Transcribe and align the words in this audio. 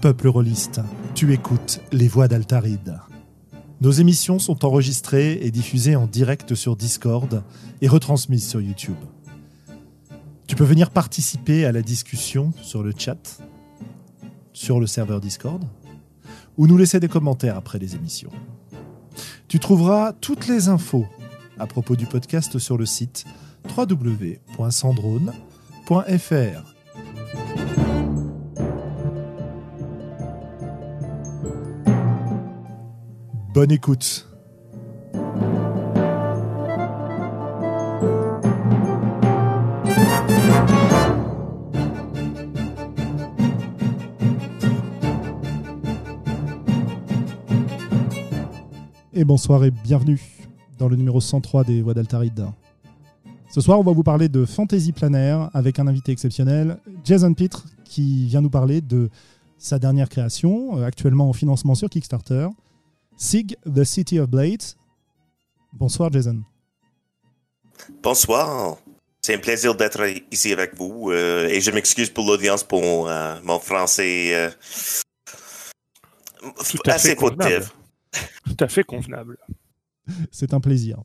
Peuple 0.00 0.28
rôliste, 0.28 0.80
tu 1.14 1.34
écoutes 1.34 1.82
les 1.92 2.08
voix 2.08 2.26
d'Altaride. 2.26 2.98
Nos 3.82 3.90
émissions 3.90 4.38
sont 4.38 4.64
enregistrées 4.64 5.32
et 5.42 5.50
diffusées 5.50 5.94
en 5.94 6.06
direct 6.06 6.54
sur 6.54 6.74
Discord 6.74 7.42
et 7.82 7.88
retransmises 7.88 8.48
sur 8.48 8.62
YouTube. 8.62 8.96
Tu 10.46 10.56
peux 10.56 10.64
venir 10.64 10.88
participer 10.88 11.66
à 11.66 11.72
la 11.72 11.82
discussion 11.82 12.54
sur 12.62 12.82
le 12.82 12.94
chat, 12.96 13.42
sur 14.54 14.80
le 14.80 14.86
serveur 14.86 15.20
Discord, 15.20 15.62
ou 16.56 16.66
nous 16.66 16.78
laisser 16.78 16.98
des 16.98 17.08
commentaires 17.08 17.58
après 17.58 17.78
les 17.78 17.94
émissions. 17.94 18.30
Tu 19.50 19.58
trouveras 19.58 20.12
toutes 20.12 20.46
les 20.46 20.68
infos 20.68 21.06
à 21.58 21.66
propos 21.66 21.96
du 21.96 22.06
podcast 22.06 22.60
sur 22.60 22.78
le 22.78 22.86
site 22.86 23.24
www.sandrone.fr. 23.76 26.74
Bonne 33.52 33.72
écoute. 33.72 34.29
Bonsoir 49.30 49.62
et 49.62 49.70
bienvenue 49.70 50.20
dans 50.76 50.88
le 50.88 50.96
numéro 50.96 51.20
103 51.20 51.62
des 51.62 51.82
Voix 51.82 51.94
d'Altaride. 51.94 52.46
Ce 53.48 53.60
soir, 53.60 53.78
on 53.78 53.84
va 53.84 53.92
vous 53.92 54.02
parler 54.02 54.28
de 54.28 54.44
fantasy 54.44 54.90
planaire 54.90 55.50
avec 55.54 55.78
un 55.78 55.86
invité 55.86 56.10
exceptionnel, 56.10 56.78
Jason 57.04 57.32
Pitre, 57.32 57.64
qui 57.84 58.26
vient 58.26 58.40
nous 58.40 58.50
parler 58.50 58.80
de 58.80 59.08
sa 59.56 59.78
dernière 59.78 60.08
création, 60.08 60.76
euh, 60.76 60.84
actuellement 60.84 61.28
en 61.28 61.32
financement 61.32 61.76
sur 61.76 61.88
Kickstarter, 61.88 62.48
Sig, 63.16 63.56
The 63.72 63.84
City 63.84 64.18
of 64.18 64.28
Blades. 64.28 64.74
Bonsoir, 65.72 66.10
Jason. 66.10 66.42
Bonsoir. 68.02 68.78
C'est 69.22 69.36
un 69.36 69.38
plaisir 69.38 69.76
d'être 69.76 70.02
ici 70.32 70.52
avec 70.52 70.76
vous 70.76 71.12
euh, 71.12 71.46
et 71.46 71.60
je 71.60 71.70
m'excuse 71.70 72.10
pour 72.10 72.26
l'audience 72.26 72.64
pour 72.64 73.08
euh, 73.08 73.36
mon 73.44 73.60
français 73.60 74.34
euh, 74.34 74.50
Tout 76.68 76.78
à 76.84 76.94
assez 76.94 77.14
fait. 77.14 77.79
Tout 78.44 78.56
à 78.64 78.68
fait 78.68 78.82
convenable. 78.84 79.38
C'est 80.30 80.54
un 80.54 80.60
plaisir. 80.60 81.02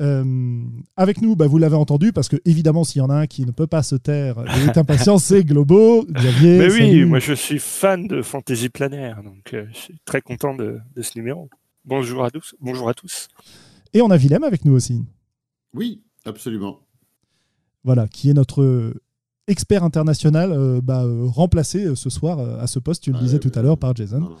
Euh, 0.00 0.62
avec 0.96 1.20
nous, 1.20 1.36
bah, 1.36 1.46
vous 1.46 1.58
l'avez 1.58 1.76
entendu, 1.76 2.12
parce 2.12 2.28
que 2.28 2.36
évidemment, 2.46 2.84
s'il 2.84 3.00
y 3.00 3.02
en 3.02 3.10
a 3.10 3.14
un 3.14 3.26
qui 3.26 3.44
ne 3.44 3.50
peut 3.50 3.66
pas 3.66 3.82
se 3.82 3.96
taire 3.96 4.36
et 4.46 4.64
est 4.68 4.78
impatient, 4.78 5.18
c'est 5.18 5.44
Globo. 5.44 6.06
Xavier, 6.10 6.58
Mais 6.58 6.72
oui, 6.72 6.78
salut. 6.78 7.06
moi 7.06 7.18
je 7.18 7.34
suis 7.34 7.58
fan 7.58 8.06
de 8.06 8.22
fantasy 8.22 8.70
planaire, 8.70 9.22
donc 9.22 9.52
euh, 9.52 9.66
je 9.72 9.76
suis 9.78 10.00
très 10.04 10.22
content 10.22 10.54
de, 10.54 10.78
de 10.94 11.02
ce 11.02 11.18
numéro. 11.18 11.50
Bonjour 11.84 12.24
à 12.24 12.30
tous. 12.30 12.54
Bonjour 12.60 12.88
à 12.88 12.94
tous. 12.94 13.28
Et 13.92 14.00
on 14.00 14.10
a 14.10 14.16
Willem 14.16 14.44
avec 14.44 14.64
nous 14.64 14.72
aussi. 14.72 15.04
Oui, 15.74 16.02
absolument. 16.24 16.80
Voilà, 17.84 18.08
qui 18.08 18.30
est 18.30 18.34
notre 18.34 18.94
expert 19.48 19.82
international 19.84 20.52
euh, 20.52 20.80
bah, 20.82 21.02
euh, 21.04 21.24
remplacé 21.26 21.94
ce 21.96 22.08
soir 22.10 22.38
euh, 22.38 22.58
à 22.60 22.66
ce 22.66 22.78
poste, 22.78 23.02
tu 23.02 23.10
le 23.10 23.18
Ah, 23.18 23.22
disais 23.22 23.38
tout 23.38 23.52
à 23.54 23.62
l'heure 23.62 23.78
par 23.78 23.94
Jason. 23.96 24.20
Non, 24.20 24.30
non. 24.30 24.36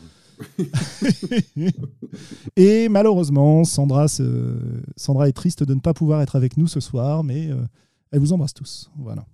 et 2.56 2.88
malheureusement, 2.88 3.64
Sandra, 3.64 4.06
est 4.06 5.32
triste 5.32 5.62
de 5.62 5.74
ne 5.74 5.80
pas 5.80 5.94
pouvoir 5.94 6.22
être 6.22 6.36
avec 6.36 6.56
nous 6.56 6.66
ce 6.66 6.80
soir, 6.80 7.24
mais 7.24 7.50
euh, 7.50 7.56
elle 8.10 8.20
vous 8.20 8.32
embrasse 8.32 8.54
tous. 8.54 8.90
Voilà. 8.98 9.26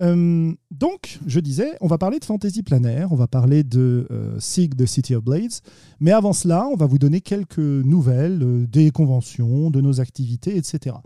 Euh, 0.00 0.54
donc, 0.70 1.18
je 1.26 1.40
disais, 1.40 1.76
on 1.80 1.88
va 1.88 1.98
parler 1.98 2.20
de 2.20 2.24
fantasy 2.24 2.62
planaire, 2.62 3.10
on 3.10 3.16
va 3.16 3.26
parler 3.26 3.64
de 3.64 4.06
euh, 4.10 4.38
Sig, 4.38 4.76
The 4.76 4.86
City 4.86 5.14
of 5.14 5.24
Blades, 5.24 5.60
mais 5.98 6.12
avant 6.12 6.32
cela, 6.32 6.66
on 6.68 6.76
va 6.76 6.86
vous 6.86 6.98
donner 6.98 7.20
quelques 7.20 7.58
nouvelles 7.58 8.68
des 8.68 8.90
conventions, 8.90 9.70
de 9.70 9.80
nos 9.80 10.00
activités, 10.00 10.56
etc. 10.56 10.96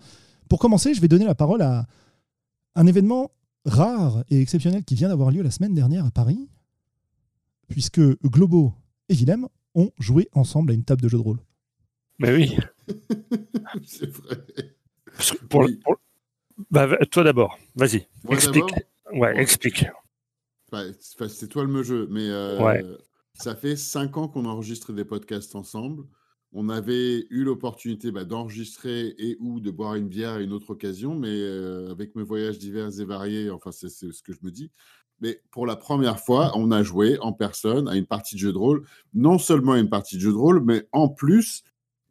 Pour 0.49 0.59
commencer, 0.59 0.93
je 0.93 1.01
vais 1.01 1.09
donner 1.09 1.25
la 1.25 1.35
parole 1.35 1.63
à 1.63 1.87
un 2.75 2.87
événement 2.87 3.31
rare 3.65 4.25
et 4.29 4.41
exceptionnel 4.41 4.85
qui 4.85 4.95
vient 4.95 5.09
d'avoir 5.09 5.31
lieu 5.31 5.43
la 5.43 5.51
semaine 5.51 5.75
dernière 5.75 6.05
à 6.05 6.11
Paris, 6.11 6.49
puisque 7.73 8.01
Globo 8.25 8.75
et 9.09 9.15
Willem 9.15 9.49
ont 9.75 9.91
joué 9.99 10.29
ensemble 10.33 10.71
à 10.71 10.75
une 10.75 10.85
table 10.85 11.03
de 11.03 11.09
jeu 11.09 11.19
de 11.19 11.23
rôle. 11.23 11.39
Mais 12.19 12.33
oui. 12.35 12.57
C'est 13.85 14.11
vrai. 14.11 14.37
Parce 15.07 15.33
que 15.33 15.45
pour- 15.47 15.61
Oui. 15.63 15.77
pour- 15.83 15.97
bah, 16.71 16.89
toi 17.11 17.25
d'abord, 17.25 17.59
vas-y. 17.75 18.07
Explique. 18.31 18.65
Ouais, 19.13 19.33
Bon. 19.35 19.39
explique. 19.41 19.85
Ouais, 20.73 20.91
c'est 21.01 21.17
enfin, 21.21 21.29
c'est 21.29 21.49
toi 21.49 21.65
le 21.65 21.69
me 21.71 21.83
jeu, 21.83 22.07
mais 22.11 22.29
euh, 22.31 22.63
Ouais. 22.63 22.83
ça 23.35 23.55
fait 23.55 23.77
cinq 23.77 24.17
ans 24.17 24.29
qu'on 24.29 24.45
enregistre 24.47 24.93
des 24.93 25.05
podcasts 25.05 25.55
ensemble. 25.55 26.05
On 26.53 26.69
avait 26.69 27.27
eu 27.31 27.45
l'opportunité 27.45 28.11
bah, 28.13 28.25
d'enregistrer 28.25 29.15
et 29.19 29.37
ou 29.41 29.61
de 29.61 29.71
boire 29.71 29.95
une 29.95 30.09
bière 30.09 30.33
à 30.33 30.41
une 30.41 30.53
autre 30.53 30.71
occasion, 30.71 31.15
mais 31.19 31.29
euh, 31.31 31.91
avec 31.91 32.15
mes 32.15 32.23
voyages 32.23 32.59
divers 32.59 33.01
et 33.01 33.05
variés, 33.05 33.51
enfin 33.51 33.73
c'est 33.73 33.89
ce 33.89 34.23
que 34.23 34.33
je 34.33 34.39
me 34.43 34.51
dis. 34.51 34.71
Mais 35.23 35.41
pour 35.53 35.67
la 35.67 35.77
première 35.77 36.19
fois, 36.19 36.51
on 36.57 36.71
a 36.73 36.83
joué 36.83 37.17
en 37.21 37.33
personne 37.33 37.89
à 37.89 37.95
une 37.95 38.07
partie 38.07 38.35
de 38.35 38.41
jeu 38.41 38.53
de 38.53 38.59
rôle. 38.59 38.83
Non 39.15 39.39
seulement 39.39 39.77
une 39.77 39.89
partie 39.89 40.17
de 40.17 40.21
jeu 40.21 40.33
de 40.33 40.37
rôle, 40.37 40.63
mais 40.65 40.87
en 40.93 41.09
plus, 41.09 41.63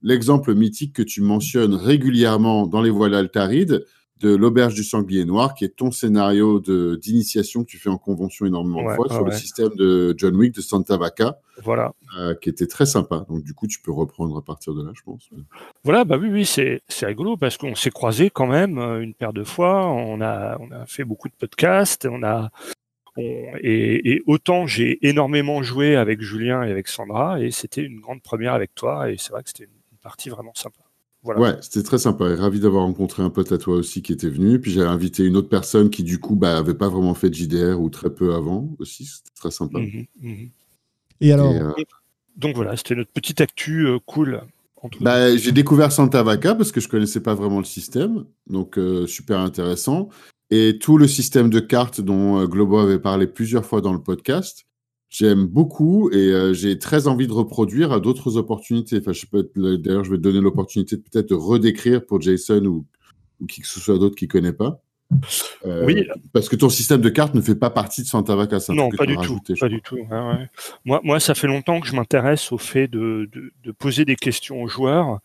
l'exemple 0.01 0.55
mythique 0.55 0.93
que 0.93 1.03
tu 1.03 1.21
mentionnes 1.21 1.75
régulièrement 1.75 2.65
dans 2.67 2.81
les 2.81 2.89
voiles 2.89 3.13
altarides, 3.13 3.85
de 4.21 4.35
l'auberge 4.35 4.75
du 4.75 4.83
sanglier 4.83 5.25
noir, 5.25 5.55
qui 5.55 5.65
est 5.65 5.75
ton 5.75 5.89
scénario 5.89 6.59
d'initiation 6.97 7.63
que 7.63 7.69
tu 7.69 7.79
fais 7.79 7.89
en 7.89 7.97
convention 7.97 8.45
énormément 8.45 8.83
de 8.83 8.87
Ouais, 8.87 8.95
fois 8.95 9.09
sur 9.09 9.25
le 9.25 9.31
système 9.31 9.71
de 9.75 10.13
John 10.15 10.35
Wick 10.35 10.53
de 10.53 10.61
Santa 10.61 10.95
Vaca, 10.95 11.39
Voilà. 11.63 11.91
euh, 12.19 12.35
qui 12.35 12.49
était 12.49 12.67
très 12.67 12.85
sympa. 12.85 13.25
Donc 13.29 13.43
du 13.43 13.55
coup, 13.55 13.65
tu 13.65 13.81
peux 13.81 13.91
reprendre 13.91 14.37
à 14.37 14.43
partir 14.43 14.75
de 14.75 14.83
là, 14.83 14.91
je 14.93 15.01
pense. 15.03 15.27
Voilà, 15.83 16.05
bah 16.05 16.17
oui, 16.21 16.29
oui, 16.31 16.45
c'est 16.45 16.81
c'est 16.87 17.07
rigolo 17.07 17.35
parce 17.35 17.57
qu'on 17.57 17.73
s'est 17.73 17.89
croisés 17.89 18.29
quand 18.29 18.45
même 18.47 18.77
euh, 18.77 19.01
une 19.01 19.15
paire 19.15 19.33
de 19.33 19.43
fois. 19.43 19.87
On 19.87 20.21
a, 20.21 20.57
on 20.59 20.71
a 20.71 20.85
fait 20.85 21.03
beaucoup 21.03 21.27
de 21.27 21.33
podcasts. 21.33 22.05
On 22.05 22.21
a, 22.21 22.51
on- 23.17 23.57
et, 23.61 24.13
et 24.13 24.21
autant 24.25 24.67
j'ai 24.67 25.05
énormément 25.07 25.61
joué 25.63 25.95
avec 25.95 26.21
Julien 26.21 26.63
et 26.63 26.71
avec 26.71 26.87
Sandra, 26.87 27.41
et 27.41 27.51
c'était 27.51 27.83
une 27.83 27.99
grande 27.99 28.21
première 28.21 28.53
avec 28.53 28.73
toi. 28.75 29.11
Et 29.11 29.17
c'est 29.17 29.31
vrai 29.31 29.43
que 29.43 29.49
c'était 29.49 29.65
une 29.65 29.97
partie 30.01 30.29
vraiment 30.29 30.53
sympa. 30.55 30.79
Voilà. 31.23 31.39
Ouais, 31.39 31.55
c'était 31.61 31.83
très 31.83 31.99
sympa. 31.99 32.29
Et 32.31 32.35
ravi 32.35 32.59
d'avoir 32.59 32.83
rencontré 32.83 33.21
un 33.21 33.29
pote 33.29 33.51
à 33.51 33.59
toi 33.59 33.75
aussi 33.75 34.01
qui 34.01 34.11
était 34.11 34.29
venu. 34.29 34.59
Puis 34.59 34.71
j'ai 34.71 34.81
invité 34.81 35.23
une 35.23 35.35
autre 35.37 35.49
personne 35.49 35.91
qui 35.91 36.03
du 36.03 36.19
coup 36.19 36.35
bah, 36.35 36.57
avait 36.57 36.73
pas 36.73 36.89
vraiment 36.89 37.13
fait 37.13 37.29
de 37.29 37.35
JDR 37.35 37.79
ou 37.79 37.89
très 37.91 38.09
peu 38.09 38.33
avant 38.33 38.69
aussi. 38.79 39.05
C'était 39.05 39.29
très 39.35 39.51
sympa. 39.51 39.77
Mhm, 39.79 40.05
mhm. 40.19 40.49
Et 41.19 41.31
alors, 41.31 41.53
Et, 41.53 41.59
euh, 41.59 41.71
Donc 42.37 42.55
voilà, 42.55 42.75
c'était 42.75 42.95
notre 42.95 43.11
petite 43.11 43.39
actu 43.39 43.85
euh, 43.85 43.99
cool. 44.07 44.41
entre 44.81 44.97
nous. 44.97 45.05
Bah, 45.05 45.35
j'ai 45.37 45.51
découvert 45.51 45.91
Santa 45.91 46.23
Vaca 46.23 46.55
parce 46.55 46.71
que 46.71 46.79
je 46.81 46.87
connaissais 46.87 47.21
pas 47.21 47.35
vraiment 47.35 47.59
le 47.59 47.65
système, 47.65 48.25
donc 48.47 48.79
euh, 48.79 49.05
super 49.05 49.37
intéressant. 49.39 50.09
Et 50.51 50.77
tout 50.79 50.97
le 50.97 51.07
système 51.07 51.49
de 51.49 51.59
cartes 51.61 52.01
dont 52.01 52.39
euh, 52.39 52.45
Globo 52.45 52.77
avait 52.77 52.99
parlé 52.99 53.25
plusieurs 53.25 53.65
fois 53.65 53.79
dans 53.81 53.93
le 53.93 54.01
podcast, 54.01 54.65
j'aime 55.09 55.45
beaucoup 55.45 56.09
et 56.11 56.15
euh, 56.31 56.53
j'ai 56.53 56.77
très 56.77 57.07
envie 57.07 57.27
de 57.27 57.31
reproduire 57.33 57.91
à 57.93 57.99
d'autres 58.01 58.37
opportunités. 58.37 58.99
Enfin, 58.99 59.13
je 59.13 59.25
peux 59.25 59.49
d'ailleurs, 59.55 60.03
je 60.03 60.11
vais 60.11 60.17
te 60.17 60.21
donner 60.21 60.41
l'opportunité 60.41 60.97
de 60.97 61.01
peut-être 61.01 61.33
redécrire 61.33 62.05
pour 62.05 62.21
Jason 62.21 62.65
ou, 62.65 62.85
ou 63.39 63.45
qui 63.45 63.61
que 63.61 63.67
ce 63.67 63.79
soit 63.79 63.97
d'autre 63.97 64.15
qui 64.15 64.27
connaît 64.27 64.53
pas. 64.53 64.81
Euh, 65.65 65.85
Oui. 65.85 66.05
Parce 66.33 66.47
que 66.47 66.55
ton 66.55 66.69
système 66.69 67.01
de 67.01 67.09
cartes 67.09 67.33
ne 67.33 67.41
fait 67.41 67.55
pas 67.55 67.69
partie 67.69 68.01
de 68.01 68.07
Santa 68.07 68.35
Vaca. 68.35 68.57
Non, 68.69 68.89
pas 68.89 69.05
du 69.05 69.15
tout, 69.15 69.19
rajouté, 69.19 69.53
pas 69.59 69.69
du 69.69 69.81
tout. 69.81 69.95
ouais. 69.97 70.49
Moi, 70.85 71.01
moi, 71.03 71.19
ça 71.19 71.35
fait 71.35 71.47
longtemps 71.47 71.79
que 71.81 71.87
je 71.87 71.95
m'intéresse 71.95 72.51
au 72.51 72.57
fait 72.57 72.87
de, 72.87 73.29
de, 73.31 73.51
de 73.63 73.71
poser 73.71 74.05
des 74.05 74.15
questions 74.15 74.61
aux 74.63 74.67
joueurs, 74.67 75.19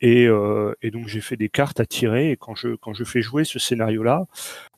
et, 0.00 0.26
euh, 0.26 0.74
et 0.82 0.90
donc 0.90 1.08
j'ai 1.08 1.20
fait 1.20 1.36
des 1.36 1.48
cartes 1.48 1.80
à 1.80 1.86
tirer. 1.86 2.30
Et 2.32 2.36
quand 2.36 2.54
je 2.54 2.76
quand 2.76 2.94
je 2.94 3.04
fais 3.04 3.22
jouer 3.22 3.44
ce 3.44 3.58
scénario-là, 3.58 4.26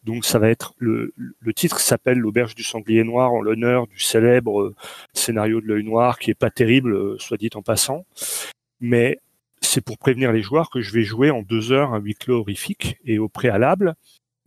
donc 0.04 0.24
ça 0.24 0.38
va 0.38 0.48
être 0.50 0.74
le 0.78 1.14
le 1.16 1.54
titre 1.54 1.80
s'appelle 1.80 2.18
l'auberge 2.18 2.54
du 2.54 2.62
sanglier 2.62 3.04
noir 3.04 3.32
en 3.32 3.40
l'honneur 3.42 3.86
du 3.86 3.98
célèbre 3.98 4.62
euh, 4.62 4.74
scénario 5.14 5.60
de 5.60 5.66
l'œil 5.66 5.84
noir 5.84 6.18
qui 6.18 6.30
est 6.30 6.34
pas 6.34 6.50
terrible, 6.50 6.94
euh, 6.94 7.16
soit 7.18 7.36
dit 7.36 7.50
en 7.54 7.62
passant, 7.62 8.06
mais 8.80 9.18
c'est 9.60 9.80
pour 9.84 9.98
prévenir 9.98 10.32
les 10.32 10.42
joueurs 10.42 10.70
que 10.70 10.80
je 10.80 10.92
vais 10.92 11.02
jouer 11.02 11.30
en 11.30 11.42
deux 11.42 11.72
heures 11.72 11.94
un 11.94 12.00
huis 12.00 12.14
clos 12.14 12.40
horrifique 12.40 12.98
et 13.04 13.18
au 13.18 13.28
préalable 13.28 13.94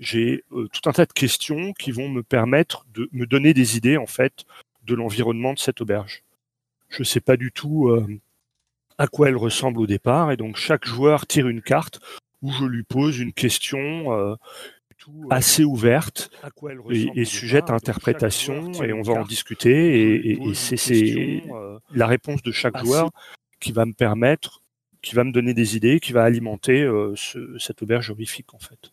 j'ai 0.02 0.44
euh, 0.52 0.68
tout 0.74 0.90
un 0.90 0.94
tas 0.94 1.06
de 1.06 1.14
questions 1.14 1.72
qui 1.74 1.92
vont 1.92 2.10
me 2.10 2.24
permettre 2.24 2.86
de 2.94 3.08
me 3.14 3.26
donner 3.26 3.54
des 3.54 3.78
idées 3.78 3.98
en 3.98 4.08
fait 4.08 4.46
de 4.84 4.96
l'environnement 4.96 5.54
de 5.54 5.60
cette 5.60 5.80
auberge. 5.80 6.24
Je 6.90 7.04
sais 7.04 7.22
pas 7.22 7.38
du 7.38 7.52
tout 7.52 7.88
euh, 7.88 8.06
à 9.02 9.08
quoi 9.08 9.30
elle 9.30 9.38
ressemble 9.38 9.80
au 9.80 9.88
départ 9.88 10.32
et 10.32 10.38
donc 10.38 10.58
chaque 10.58 10.86
joueur 10.86 11.26
tire 11.26 11.48
une 11.48 11.62
carte 11.62 12.00
où 12.42 12.52
je 12.52 12.66
lui 12.66 12.84
pose 12.84 13.20
une 13.20 13.34
question 13.34 14.14
euh, 14.14 14.36
assez 15.32 15.64
ouverte 15.64 16.30
et, 16.92 17.08
et 17.16 17.26
sujette 17.26 17.70
à 17.70 17.74
interprétation 17.74 18.72
et 18.84 18.94
on 18.94 19.02
va 19.02 19.14
en 19.14 19.24
discuter 19.30 19.72
et, 20.02 20.16
et- 20.32 20.50
et 20.50 20.54
c'est 20.54 20.78
c'est 20.78 21.44
la 21.94 22.08
réponse 22.08 22.44
de 22.44 22.52
chaque 22.52 22.76
joueur 22.86 23.10
qui 23.60 23.72
va 23.72 23.86
me 23.86 23.94
permettre, 23.94 24.62
qui 25.02 25.16
va 25.16 25.24
me 25.24 25.32
donner 25.32 25.54
des 25.54 25.76
idées, 25.76 26.00
qui 26.00 26.14
va 26.14 26.24
alimenter 26.24 26.82
euh, 26.84 27.14
ce, 27.16 27.58
cette 27.58 27.82
auberge 27.82 28.10
horrifique 28.12 28.54
en 28.54 28.60
fait. 28.60 28.92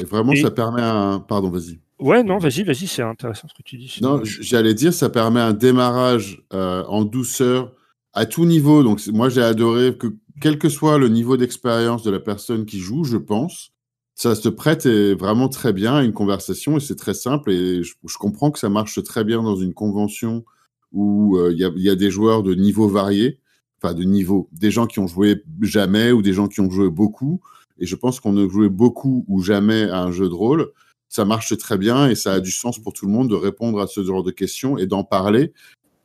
Et 0.00 0.04
vraiment, 0.04 0.32
ça 0.42 0.50
permet 0.50 0.82
un. 0.82 1.18
Pardon, 1.20 1.50
vas-y. 1.50 1.80
Ouais, 1.98 2.22
non, 2.22 2.38
vas-y, 2.38 2.62
vas-y, 2.62 2.86
c'est 2.86 3.02
intéressant 3.02 3.48
ce 3.48 3.54
que 3.54 3.62
tu 3.62 3.76
dis. 3.76 3.98
Non, 4.02 4.20
j'allais 4.24 4.74
dire, 4.74 4.92
ça 4.92 5.10
permet 5.10 5.40
un 5.40 5.52
démarrage 5.52 6.42
euh, 6.52 6.84
en 6.84 7.04
douceur 7.04 7.72
à 8.14 8.26
tout 8.26 8.44
niveau. 8.44 8.82
Donc, 8.82 9.04
moi, 9.08 9.28
j'ai 9.28 9.42
adoré 9.42 9.96
que, 9.96 10.08
quel 10.40 10.58
que 10.58 10.68
soit 10.68 10.98
le 10.98 11.08
niveau 11.08 11.36
d'expérience 11.36 12.02
de 12.02 12.10
la 12.10 12.20
personne 12.20 12.64
qui 12.64 12.78
joue, 12.78 13.04
je 13.04 13.16
pense, 13.16 13.72
ça 14.14 14.34
se 14.34 14.48
prête 14.48 14.86
vraiment 14.86 15.48
très 15.48 15.72
bien 15.72 15.96
à 15.96 16.02
une 16.04 16.12
conversation 16.12 16.76
et 16.76 16.80
c'est 16.80 16.96
très 16.96 17.14
simple. 17.14 17.50
Et 17.50 17.82
je, 17.82 18.18
comprends 18.18 18.50
que 18.50 18.58
ça 18.58 18.68
marche 18.68 19.02
très 19.02 19.24
bien 19.24 19.42
dans 19.42 19.56
une 19.56 19.74
convention 19.74 20.44
où 20.92 21.36
euh, 21.36 21.52
il 21.52 21.58
y, 21.58 21.90
a 21.90 21.96
des 21.96 22.10
joueurs 22.10 22.44
de 22.44 22.54
niveaux 22.54 22.88
variés, 22.88 23.40
enfin 23.82 23.94
de 23.94 24.04
niveau, 24.04 24.48
des 24.52 24.70
gens 24.70 24.86
qui 24.86 25.00
ont 25.00 25.08
joué 25.08 25.42
jamais 25.60 26.12
ou 26.12 26.22
des 26.22 26.32
gens 26.32 26.46
qui 26.46 26.60
ont 26.60 26.70
joué 26.70 26.88
beaucoup. 26.88 27.40
Et 27.78 27.86
je 27.86 27.96
pense 27.96 28.20
qu'on 28.20 28.36
a 28.36 28.48
joué 28.48 28.68
beaucoup 28.68 29.24
ou 29.26 29.42
jamais 29.42 29.90
à 29.90 30.02
un 30.02 30.12
jeu 30.12 30.28
de 30.28 30.34
rôle. 30.34 30.70
Ça 31.08 31.24
marche 31.24 31.56
très 31.58 31.76
bien 31.76 32.08
et 32.08 32.14
ça 32.14 32.34
a 32.34 32.40
du 32.40 32.52
sens 32.52 32.78
pour 32.78 32.92
tout 32.92 33.06
le 33.06 33.12
monde 33.12 33.28
de 33.28 33.34
répondre 33.34 33.80
à 33.80 33.88
ce 33.88 34.04
genre 34.04 34.22
de 34.22 34.30
questions 34.30 34.78
et 34.78 34.86
d'en 34.86 35.02
parler 35.02 35.52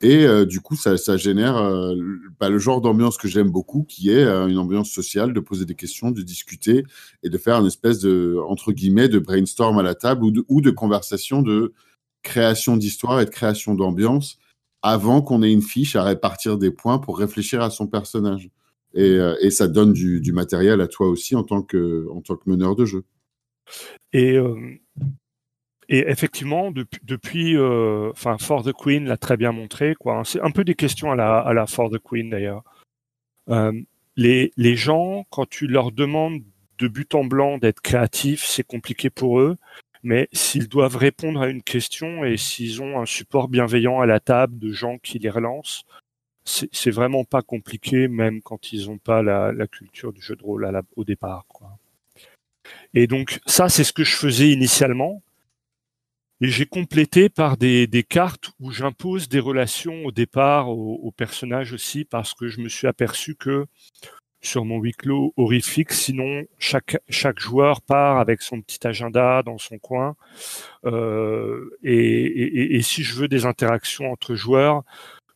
et 0.02 0.26
euh, 0.26 0.46
du 0.46 0.62
coup, 0.62 0.76
ça, 0.76 1.18
génère 1.18 1.58
euh, 1.58 1.94
bah, 2.40 2.50
le 2.50 2.58
genre 2.58 2.80
d'ambiance 2.80 3.18
que 3.18 3.28
j'aime 3.28 3.50
beaucoup, 3.50 3.84
qui 3.84 4.10
est 4.10 4.24
euh, 4.24 4.48
une 4.48 4.58
ambiance 4.58 4.90
sociale, 4.90 5.34
de 5.34 5.40
poser 5.42 5.66
des 5.66 5.76
questions, 5.76 6.12
de 6.12 6.22
discuter 6.22 6.86
et 7.22 7.30
de 7.30 7.38
faire 7.38 7.58
une 7.58 7.66
espèce 7.66 8.00
de, 8.00 8.38
entre 8.48 8.72
guillemets, 8.72 9.10
de 9.10 9.20
brainstorm 9.20 9.78
à 9.78 9.84
la 9.84 9.96
table 9.96 10.24
ou 10.48 10.62
de, 10.62 10.72
conversation 10.72 11.42
de 11.42 11.74
création 12.24 12.78
d'histoire 12.78 13.20
et 13.20 13.26
de 13.26 13.30
création 13.30 13.76
d'ambiance 13.76 14.40
avant 14.82 15.22
qu'on 15.22 15.44
ait 15.44 15.52
une 15.52 15.62
fiche 15.62 15.98
à 15.98 16.04
répartir 16.04 16.58
des 16.58 16.72
points 16.72 17.00
pour 17.00 17.18
réfléchir 17.18 17.62
à 17.62 17.70
son 17.70 17.88
personnage. 17.88 18.50
Et, 18.94 19.20
et 19.42 19.52
ça 19.52 19.68
donne 19.68 19.94
du, 19.94 20.22
du, 20.22 20.32
matériel 20.32 20.82
à 20.82 20.88
toi 20.88 21.08
aussi 21.08 21.36
en 21.36 21.44
tant 21.44 21.62
que, 21.62 22.08
en 22.12 22.22
tant 22.22 22.36
que 22.38 22.50
meneur 22.50 22.76
de 22.76 22.86
jeu. 22.86 23.04
Et 24.14 24.40
et 25.90 26.08
effectivement, 26.08 26.70
depuis, 26.70 27.02
depuis 27.04 27.58
euh, 27.58 28.12
enfin, 28.12 28.38
For 28.38 28.64
the 28.64 28.72
Queen 28.72 29.06
l'a 29.06 29.18
très 29.18 29.38
bien 29.38 29.52
montré. 29.52 29.96
Quoi. 29.96 30.22
C'est 30.24 30.40
un 30.40 30.52
peu 30.52 30.64
des 30.64 30.76
questions 30.76 31.12
à 31.12 31.16
la, 31.16 31.40
à 31.40 31.52
la 31.54 31.66
For 31.66 31.90
the 31.90 31.98
Queen 31.98 32.30
d'ailleurs. 32.30 32.64
Euh, 33.50 33.74
les, 34.16 34.52
les 34.56 34.76
gens, 34.76 35.26
quand 35.32 35.50
tu 35.50 35.66
leur 35.66 35.92
demandes 35.92 36.44
de 36.78 36.88
but 36.88 37.16
en 37.16 37.24
blanc 37.24 37.58
d'être 37.58 37.82
créatifs, 37.82 38.44
c'est 38.46 38.64
compliqué 38.64 39.10
pour 39.10 39.40
eux. 39.40 39.58
Mais 40.04 40.30
s'ils 40.32 40.70
doivent 40.70 40.96
répondre 40.96 41.42
à 41.42 41.48
une 41.48 41.64
question 41.64 42.24
et 42.24 42.38
s'ils 42.38 42.84
ont 42.84 43.00
un 43.02 43.08
support 43.08 43.50
bienveillant 43.50 44.00
à 44.00 44.06
la 44.06 44.20
table 44.20 44.60
de 44.60 44.72
gens 44.72 45.00
qui 45.00 45.18
les 45.18 45.30
relancent, 45.30 45.86
c'est 46.46 46.92
vraiment 46.92 47.26
pas 47.26 47.42
compliqué, 47.42 48.08
même 48.08 48.42
quand 48.42 48.72
ils 48.74 48.88
n'ont 48.88 48.98
pas 48.98 49.22
la, 49.22 49.52
la, 49.52 49.68
culture 49.68 50.14
du 50.14 50.22
jeu 50.22 50.36
de 50.36 50.44
rôle 50.44 50.66
à 50.66 50.72
la, 50.72 50.84
au 50.96 51.04
départ. 51.04 51.46
Quoi. 51.48 51.78
Et 52.94 53.08
donc 53.08 53.40
ça, 53.46 53.70
c'est 53.70 53.84
ce 53.84 53.94
que 53.94 54.04
je 54.04 54.16
faisais 54.16 54.50
initialement 54.50 55.22
et 56.42 56.48
j'ai 56.48 56.66
complété 56.66 57.30
par 57.30 57.58
des, 57.58 57.88
des, 57.88 58.04
cartes 58.04 58.52
où 58.60 58.72
j'impose 58.72 59.28
des 59.28 59.40
relations 59.40 60.06
au 60.06 60.12
départ 60.12 60.70
aux, 60.70 61.12
personnages 61.12 61.74
aussi 61.74 62.06
parce 62.06 62.34
que 62.34 62.48
je 62.48 62.62
me 62.62 62.70
suis 62.70 62.88
aperçu 62.88 63.36
que 63.36 63.66
sur 64.42 64.64
mon 64.64 64.80
huis 64.80 64.94
clos 64.94 65.34
horrifique, 65.36 65.92
sinon 65.92 66.46
chaque, 66.58 66.98
chaque 67.10 67.40
joueur 67.40 67.82
part 67.82 68.20
avec 68.20 68.42
son 68.42 68.62
petit 68.62 68.88
agenda 68.88 69.44
dans 69.44 69.58
son 69.58 69.78
coin. 69.80 70.16
Euh, 70.86 71.78
et, 71.84 71.94
et, 71.94 72.76
et, 72.78 72.82
si 72.82 73.04
je 73.04 73.16
veux 73.16 73.28
des 73.28 73.46
interactions 73.46 74.10
entre 74.10 74.36
joueurs, 74.36 74.84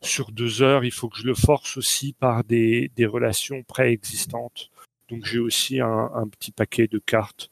sur 0.01 0.31
deux 0.31 0.61
heures, 0.61 0.85
il 0.85 0.91
faut 0.91 1.09
que 1.09 1.17
je 1.17 1.25
le 1.25 1.33
force 1.33 1.77
aussi 1.77 2.13
par 2.13 2.45
des, 2.45 2.91
des 2.95 3.05
relations 3.05 3.63
préexistantes. 3.63 4.69
Donc 5.09 5.25
j'ai 5.25 5.39
aussi 5.39 5.81
un, 5.81 6.09
un 6.13 6.27
petit 6.27 6.51
paquet 6.51 6.87
de 6.87 6.99
cartes 6.99 7.49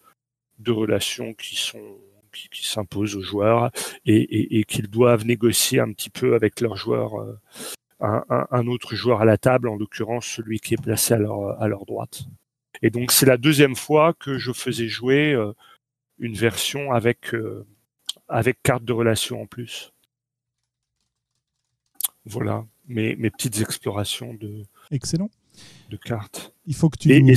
de 0.59 0.71
relations 0.71 1.33
qui 1.33 1.55
sont 1.55 1.97
qui, 2.31 2.49
qui 2.49 2.67
s'imposent 2.67 3.15
aux 3.15 3.21
joueurs 3.21 3.71
et, 4.05 4.15
et, 4.15 4.59
et 4.59 4.63
qu'ils 4.63 4.87
doivent 4.89 5.25
négocier 5.25 5.79
un 5.79 5.91
petit 5.93 6.09
peu 6.09 6.35
avec 6.35 6.61
leurs 6.61 6.75
joueurs, 6.75 7.19
euh, 7.19 7.39
un, 7.99 8.23
un, 8.29 8.47
un, 8.51 8.67
autre 8.67 8.95
joueur 8.95 9.21
à 9.21 9.25
la 9.25 9.37
table, 9.37 9.69
en 9.69 9.75
l'occurrence 9.75 10.25
celui 10.25 10.59
qui 10.59 10.73
est 10.73 10.81
placé 10.81 11.13
à 11.13 11.17
leur, 11.17 11.61
à 11.61 11.67
leur 11.67 11.85
droite. 11.85 12.23
Et 12.81 12.89
donc 12.89 13.11
c'est 13.11 13.25
la 13.25 13.37
deuxième 13.37 13.75
fois 13.75 14.13
que 14.13 14.37
je 14.37 14.51
faisais 14.51 14.87
jouer 14.87 15.33
euh, 15.33 15.53
une 16.19 16.33
version 16.33 16.91
avec 16.91 17.33
euh, 17.33 17.65
avec 18.27 18.61
carte 18.63 18.83
de 18.83 18.93
relation 18.93 19.41
en 19.41 19.45
plus. 19.45 19.91
Voilà 22.25 22.65
mes, 22.87 23.15
mes 23.15 23.29
petites 23.29 23.59
explorations 23.61 24.33
de 24.33 24.63
excellent 24.91 25.29
de 25.89 25.97
cartes. 25.97 26.53
Il 26.65 26.75
faut 26.75 26.89
que 26.89 26.97
tu 26.97 27.11
et, 27.11 27.17
et 27.17 27.35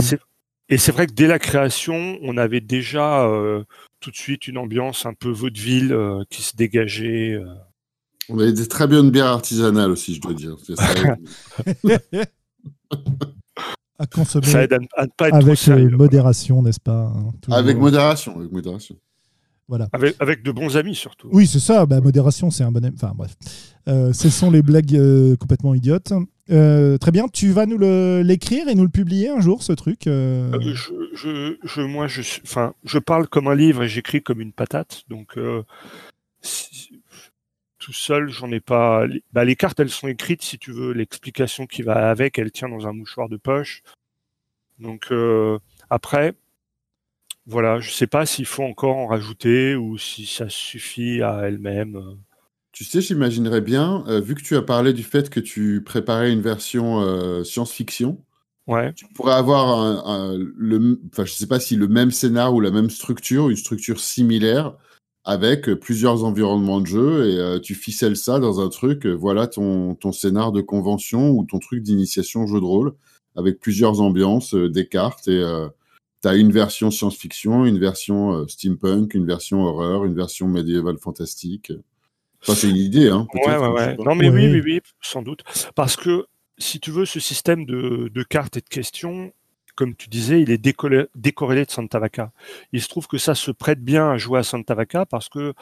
c'est 0.70 0.92
vrai 0.92 1.06
que 1.06 1.12
dès 1.12 1.26
la 1.26 1.38
création, 1.38 2.18
on 2.22 2.36
avait 2.36 2.60
déjà 2.60 3.26
euh, 3.26 3.64
tout 4.00 4.10
de 4.10 4.16
suite 4.16 4.48
une 4.48 4.58
ambiance 4.58 5.06
un 5.06 5.14
peu 5.14 5.30
vaudeville 5.30 5.92
euh, 5.92 6.22
qui 6.30 6.42
se 6.42 6.56
dégageait. 6.56 7.32
Euh. 7.32 7.46
On 8.28 8.38
avait 8.38 8.52
des 8.52 8.68
très 8.68 8.86
bonnes 8.86 9.10
bières 9.10 9.26
artisanales 9.26 9.90
aussi, 9.90 10.14
je 10.14 10.20
dois 10.20 10.34
dire. 10.34 10.56
Ça, 10.60 10.74
à 13.98 14.06
consommer 14.06 14.46
ça 14.46 14.62
aide 14.62 14.72
à, 14.72 14.78
ne 14.78 15.10
pas 15.16 15.28
être 15.28 15.34
avec 15.34 15.58
sérieux, 15.58 15.90
modération, 15.90 16.62
n'est-ce 16.62 16.80
pas 16.80 17.12
hein, 17.14 17.32
Avec 17.50 17.76
modération, 17.76 18.38
avec 18.38 18.50
modération. 18.50 18.96
Voilà. 19.68 19.88
Avec, 19.92 20.16
avec, 20.20 20.42
de 20.42 20.52
bons 20.52 20.76
amis 20.76 20.94
surtout. 20.94 21.28
Oui, 21.32 21.46
c'est 21.46 21.60
ça. 21.60 21.86
Bah, 21.86 22.00
modération, 22.00 22.50
c'est 22.50 22.64
un 22.64 22.72
bon. 22.72 22.84
Enfin 22.94 23.12
bref, 23.14 23.34
euh, 23.88 24.12
ce 24.12 24.28
sont 24.28 24.50
les 24.50 24.62
blagues 24.62 24.94
euh, 24.94 25.36
complètement 25.36 25.74
idiotes. 25.74 26.12
Euh, 26.50 26.98
très 26.98 27.10
bien. 27.10 27.28
Tu 27.28 27.50
vas 27.52 27.66
nous 27.66 27.78
l'écrire 28.22 28.68
et 28.68 28.74
nous 28.74 28.84
le 28.84 28.88
publier 28.90 29.30
un 29.30 29.40
jour, 29.40 29.62
ce 29.62 29.72
truc. 29.72 30.06
Euh 30.06 30.50
je, 30.60 30.92
je, 31.14 31.56
je, 31.62 31.80
moi, 31.80 32.06
je, 32.06 32.98
parle 32.98 33.28
comme 33.28 33.48
un 33.48 33.54
livre 33.54 33.82
et 33.82 33.88
j'écris 33.88 34.22
comme 34.22 34.40
une 34.40 34.52
patate. 34.52 35.04
Donc, 35.08 35.38
tout 37.78 37.92
seul, 37.92 38.28
j'en 38.28 38.50
ai 38.50 38.60
pas. 38.60 39.06
Bah, 39.32 39.44
les 39.44 39.56
cartes, 39.56 39.80
elles 39.80 39.90
sont 39.90 40.08
écrites, 40.08 40.42
si 40.42 40.58
tu 40.58 40.72
veux. 40.72 40.92
L'explication 40.92 41.66
qui 41.66 41.82
va 41.82 42.10
avec, 42.10 42.38
elle 42.38 42.52
tient 42.52 42.68
dans 42.68 42.86
un 42.86 42.92
mouchoir 42.92 43.28
de 43.28 43.36
poche. 43.36 43.82
Donc 44.78 45.12
après, 45.88 46.34
voilà, 47.46 47.78
je 47.78 47.90
sais 47.90 48.06
pas 48.06 48.24
s'il 48.24 48.46
faut 48.46 48.64
encore 48.64 48.96
en 48.96 49.06
rajouter 49.06 49.74
ou 49.76 49.98
si 49.98 50.26
ça 50.26 50.48
suffit 50.48 51.22
à 51.22 51.42
elle-même. 51.42 52.18
Tu 52.74 52.82
sais, 52.82 53.00
j'imaginerais 53.00 53.60
bien, 53.60 54.04
euh, 54.08 54.20
vu 54.20 54.34
que 54.34 54.42
tu 54.42 54.56
as 54.56 54.62
parlé 54.62 54.92
du 54.92 55.04
fait 55.04 55.30
que 55.30 55.38
tu 55.38 55.82
préparais 55.84 56.32
une 56.32 56.40
version 56.40 57.00
euh, 57.00 57.44
science-fiction, 57.44 58.18
ouais. 58.66 58.92
tu 58.94 59.06
pourrais 59.14 59.34
avoir 59.34 59.78
un, 59.78 60.02
un, 60.04 60.36
le, 60.36 61.00
enfin, 61.12 61.24
je 61.24 61.32
sais 61.32 61.46
pas 61.46 61.60
si 61.60 61.76
le 61.76 61.86
même 61.86 62.10
scénar 62.10 62.52
ou 62.52 62.60
la 62.60 62.72
même 62.72 62.90
structure, 62.90 63.48
une 63.48 63.56
structure 63.56 64.00
similaire 64.00 64.74
avec 65.22 65.70
plusieurs 65.74 66.24
environnements 66.24 66.80
de 66.80 66.86
jeu 66.86 67.30
et 67.30 67.38
euh, 67.38 67.60
tu 67.60 67.76
ficelles 67.76 68.16
ça 68.16 68.40
dans 68.40 68.60
un 68.60 68.68
truc, 68.68 69.06
voilà 69.06 69.46
ton, 69.46 69.94
ton 69.94 70.10
scénar 70.10 70.50
de 70.50 70.60
convention 70.60 71.30
ou 71.30 71.44
ton 71.44 71.60
truc 71.60 71.80
d'initiation 71.80 72.46
jeu 72.48 72.60
de 72.60 72.66
rôle 72.66 72.94
avec 73.36 73.60
plusieurs 73.60 74.00
ambiances, 74.00 74.54
des 74.54 74.86
cartes 74.86 75.28
et 75.28 75.42
tu 76.24 76.28
as 76.28 76.36
une 76.36 76.52
version 76.52 76.90
science-fiction, 76.90 77.66
une 77.66 77.78
version 77.78 78.32
euh, 78.32 78.46
steampunk, 78.48 79.12
une 79.12 79.26
version 79.26 79.62
horreur, 79.62 80.06
une 80.06 80.14
version 80.14 80.48
médiévale 80.48 80.96
fantastique. 80.96 81.70
Enfin, 82.46 82.54
c'est 82.54 82.70
une 82.70 82.76
idée, 82.76 83.08
hein. 83.08 83.26
Ouais, 83.34 83.56
ouais, 83.56 83.68
ouais. 83.68 83.96
Non, 83.96 84.14
mais 84.14 84.28
oui, 84.28 84.48
oui, 84.48 84.60
oui, 84.64 84.80
sans 85.00 85.22
doute. 85.22 85.42
Parce 85.74 85.96
que, 85.96 86.26
si 86.58 86.78
tu 86.78 86.90
veux, 86.90 87.06
ce 87.06 87.18
système 87.18 87.64
de, 87.64 88.10
de 88.12 88.22
cartes 88.22 88.56
et 88.58 88.60
de 88.60 88.68
questions, 88.68 89.32
comme 89.74 89.96
tu 89.96 90.08
disais, 90.08 90.40
il 90.40 90.50
est 90.50 90.58
décorrélé, 90.58 91.06
décorrélé 91.14 91.64
de 91.64 91.70
Santa 91.70 91.98
Vaca. 91.98 92.32
Il 92.72 92.80
se 92.80 92.88
trouve 92.88 93.06
que 93.06 93.18
ça 93.18 93.34
se 93.34 93.50
prête 93.50 93.80
bien 93.82 94.10
à 94.10 94.16
jouer 94.16 94.38
à 94.38 94.42
Santa 94.42 94.74
Vaca 94.74 95.04
parce 95.04 95.28
que 95.28 95.54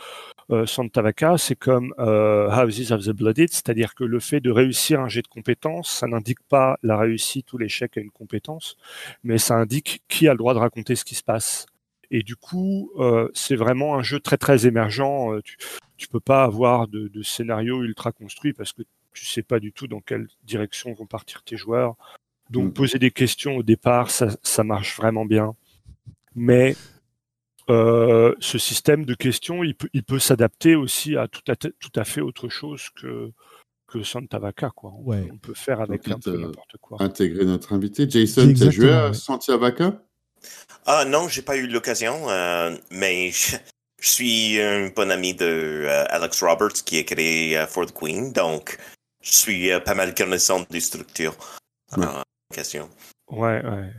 euh, 0.50 0.66
Santa 0.66 1.02
Vaca, 1.02 1.38
c'est 1.38 1.56
comme 1.56 1.94
euh, 1.98 2.50
Houses 2.50 2.92
of 2.92 3.04
the 3.04 3.10
Blooded, 3.10 3.50
c'est-à-dire 3.50 3.94
que 3.94 4.04
le 4.04 4.20
fait 4.20 4.40
de 4.40 4.50
réussir 4.50 5.00
un 5.00 5.08
jet 5.08 5.22
de 5.22 5.28
compétence, 5.28 5.90
ça 5.90 6.06
n'indique 6.06 6.42
pas 6.48 6.78
la 6.82 6.98
réussite 6.98 7.52
ou 7.52 7.58
l'échec 7.58 7.96
à 7.96 8.00
une 8.00 8.10
compétence, 8.10 8.76
mais 9.24 9.38
ça 9.38 9.54
indique 9.54 10.02
qui 10.08 10.28
a 10.28 10.32
le 10.32 10.38
droit 10.38 10.54
de 10.54 10.58
raconter 10.58 10.94
ce 10.94 11.04
qui 11.04 11.14
se 11.14 11.22
passe. 11.22 11.66
Et 12.14 12.22
du 12.22 12.36
coup, 12.36 12.92
euh, 12.98 13.28
c'est 13.32 13.56
vraiment 13.56 13.96
un 13.96 14.02
jeu 14.02 14.20
très 14.20 14.36
très 14.36 14.66
émergent. 14.66 15.32
Euh, 15.32 15.40
tu, 15.42 15.56
tu 15.96 16.08
peux 16.08 16.20
pas 16.20 16.44
avoir 16.44 16.86
de, 16.86 17.08
de 17.08 17.22
scénario 17.22 17.82
ultra 17.82 18.12
construit 18.12 18.52
parce 18.52 18.72
que 18.74 18.82
tu 19.14 19.24
sais 19.24 19.42
pas 19.42 19.58
du 19.58 19.72
tout 19.72 19.88
dans 19.88 20.00
quelle 20.00 20.28
direction 20.44 20.92
vont 20.92 21.06
partir 21.06 21.42
tes 21.42 21.56
joueurs. 21.56 21.96
Donc 22.50 22.66
mm. 22.66 22.72
poser 22.74 22.98
des 22.98 23.10
questions 23.10 23.56
au 23.56 23.62
départ, 23.62 24.10
ça, 24.10 24.28
ça 24.42 24.62
marche 24.62 24.94
vraiment 24.98 25.24
bien. 25.24 25.54
Mais 26.34 26.76
euh, 27.70 28.34
ce 28.40 28.58
système 28.58 29.06
de 29.06 29.14
questions, 29.14 29.64
il 29.64 29.74
peut, 29.74 29.88
il 29.94 30.04
peut 30.04 30.18
s'adapter 30.18 30.76
aussi 30.76 31.16
à 31.16 31.28
tout, 31.28 31.50
à 31.50 31.56
tout 31.56 31.92
à 31.96 32.04
fait 32.04 32.20
autre 32.20 32.50
chose 32.50 32.90
que, 32.90 33.32
que 33.86 34.02
Santa 34.02 34.38
Vaca. 34.38 34.68
Quoi. 34.68 34.92
On, 34.98 35.02
ouais. 35.04 35.30
on 35.32 35.38
peut 35.38 35.54
faire 35.54 35.80
avec 35.80 36.06
un 36.08 36.18
peu 36.18 36.36
n'importe 36.36 36.76
quoi. 36.78 37.02
Intégrer 37.02 37.46
notre 37.46 37.72
invité. 37.72 38.08
Jason, 38.08 38.52
tu 38.52 38.64
as 38.64 38.70
joué 38.70 38.92
à 38.92 39.06
ouais. 39.08 39.14
Santa 39.14 39.56
Vaca? 39.56 40.02
Ah 40.86 41.04
non, 41.04 41.28
j'ai 41.28 41.42
pas 41.42 41.56
eu 41.56 41.66
l'occasion, 41.66 42.28
euh, 42.28 42.76
mais 42.90 43.30
je, 43.30 43.56
je, 44.00 44.08
suis 44.08 44.60
un 44.60 44.88
bon 44.88 45.10
ami 45.10 45.34
de 45.34 45.84
euh, 45.86 46.04
Alex 46.10 46.42
Roberts 46.42 46.84
qui 46.84 46.98
a 46.98 47.04
créé 47.04 47.54
uh, 47.54 47.66
For 47.66 47.86
the 47.86 47.92
Queen, 47.92 48.32
donc 48.32 48.78
je 49.20 49.32
suis 49.32 49.70
euh, 49.70 49.80
pas 49.80 49.94
mal 49.94 50.14
connaissant 50.14 50.64
des 50.70 50.80
structures. 50.80 51.36
euh, 51.98 52.22
question. 52.52 52.88
Ouais, 53.30 53.62
ouais. 53.64 53.92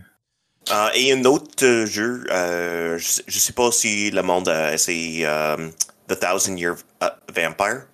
Euh, 0.72 0.90
et 0.96 1.12
un 1.12 1.26
autre 1.26 1.66
euh, 1.66 1.86
jeu, 1.86 2.24
euh, 2.32 2.98
je, 2.98 3.22
je 3.28 3.40
sais 3.40 3.54
pas 3.54 3.72
si 3.72 4.12
le 4.12 4.22
monde 4.22 4.48
a 4.48 4.74
essayé 4.74 5.26
euh, 5.26 5.70
The 6.08 6.20
Thousand 6.20 6.56
Year 6.56 6.76
euh, 7.02 7.10
Vampire. 7.34 7.88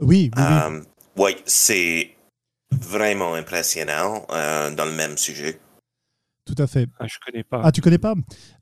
Oui, 0.00 0.30
oui, 0.36 0.42
oui. 0.42 0.42
Euh, 0.42 0.80
ouais, 1.16 1.36
c'est 1.46 2.10
vraiment 2.72 3.34
impressionnant 3.34 4.26
euh, 4.30 4.70
dans 4.70 4.86
le 4.86 4.92
même 4.92 5.16
sujet. 5.18 5.60
Tout 6.54 6.62
à 6.62 6.66
fait. 6.66 6.88
Ah, 6.98 7.06
je 7.06 7.16
connais 7.24 7.44
pas. 7.44 7.60
Ah, 7.64 7.72
tu 7.72 7.80
connais 7.80 7.98
pas? 7.98 8.14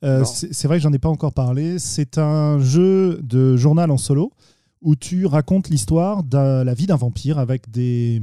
Euh. 0.05 0.25
C'est 0.25 0.67
vrai 0.67 0.79
que 0.79 0.83
j'en 0.83 0.93
ai 0.93 0.99
pas 0.99 1.09
encore 1.09 1.33
parlé. 1.33 1.79
C'est 1.79 2.19
un 2.19 2.59
jeu 2.59 3.21
de 3.23 3.57
journal 3.57 3.91
en 3.91 3.97
solo 3.97 4.33
où 4.81 4.95
tu 4.97 5.27
racontes 5.27 5.69
l'histoire 5.71 6.23
de 6.23 6.63
la 6.63 6.75
vie 6.75 6.87
d'un 6.87 6.97
vampire 6.97 7.39
avec 7.39 7.71
des 7.71 8.21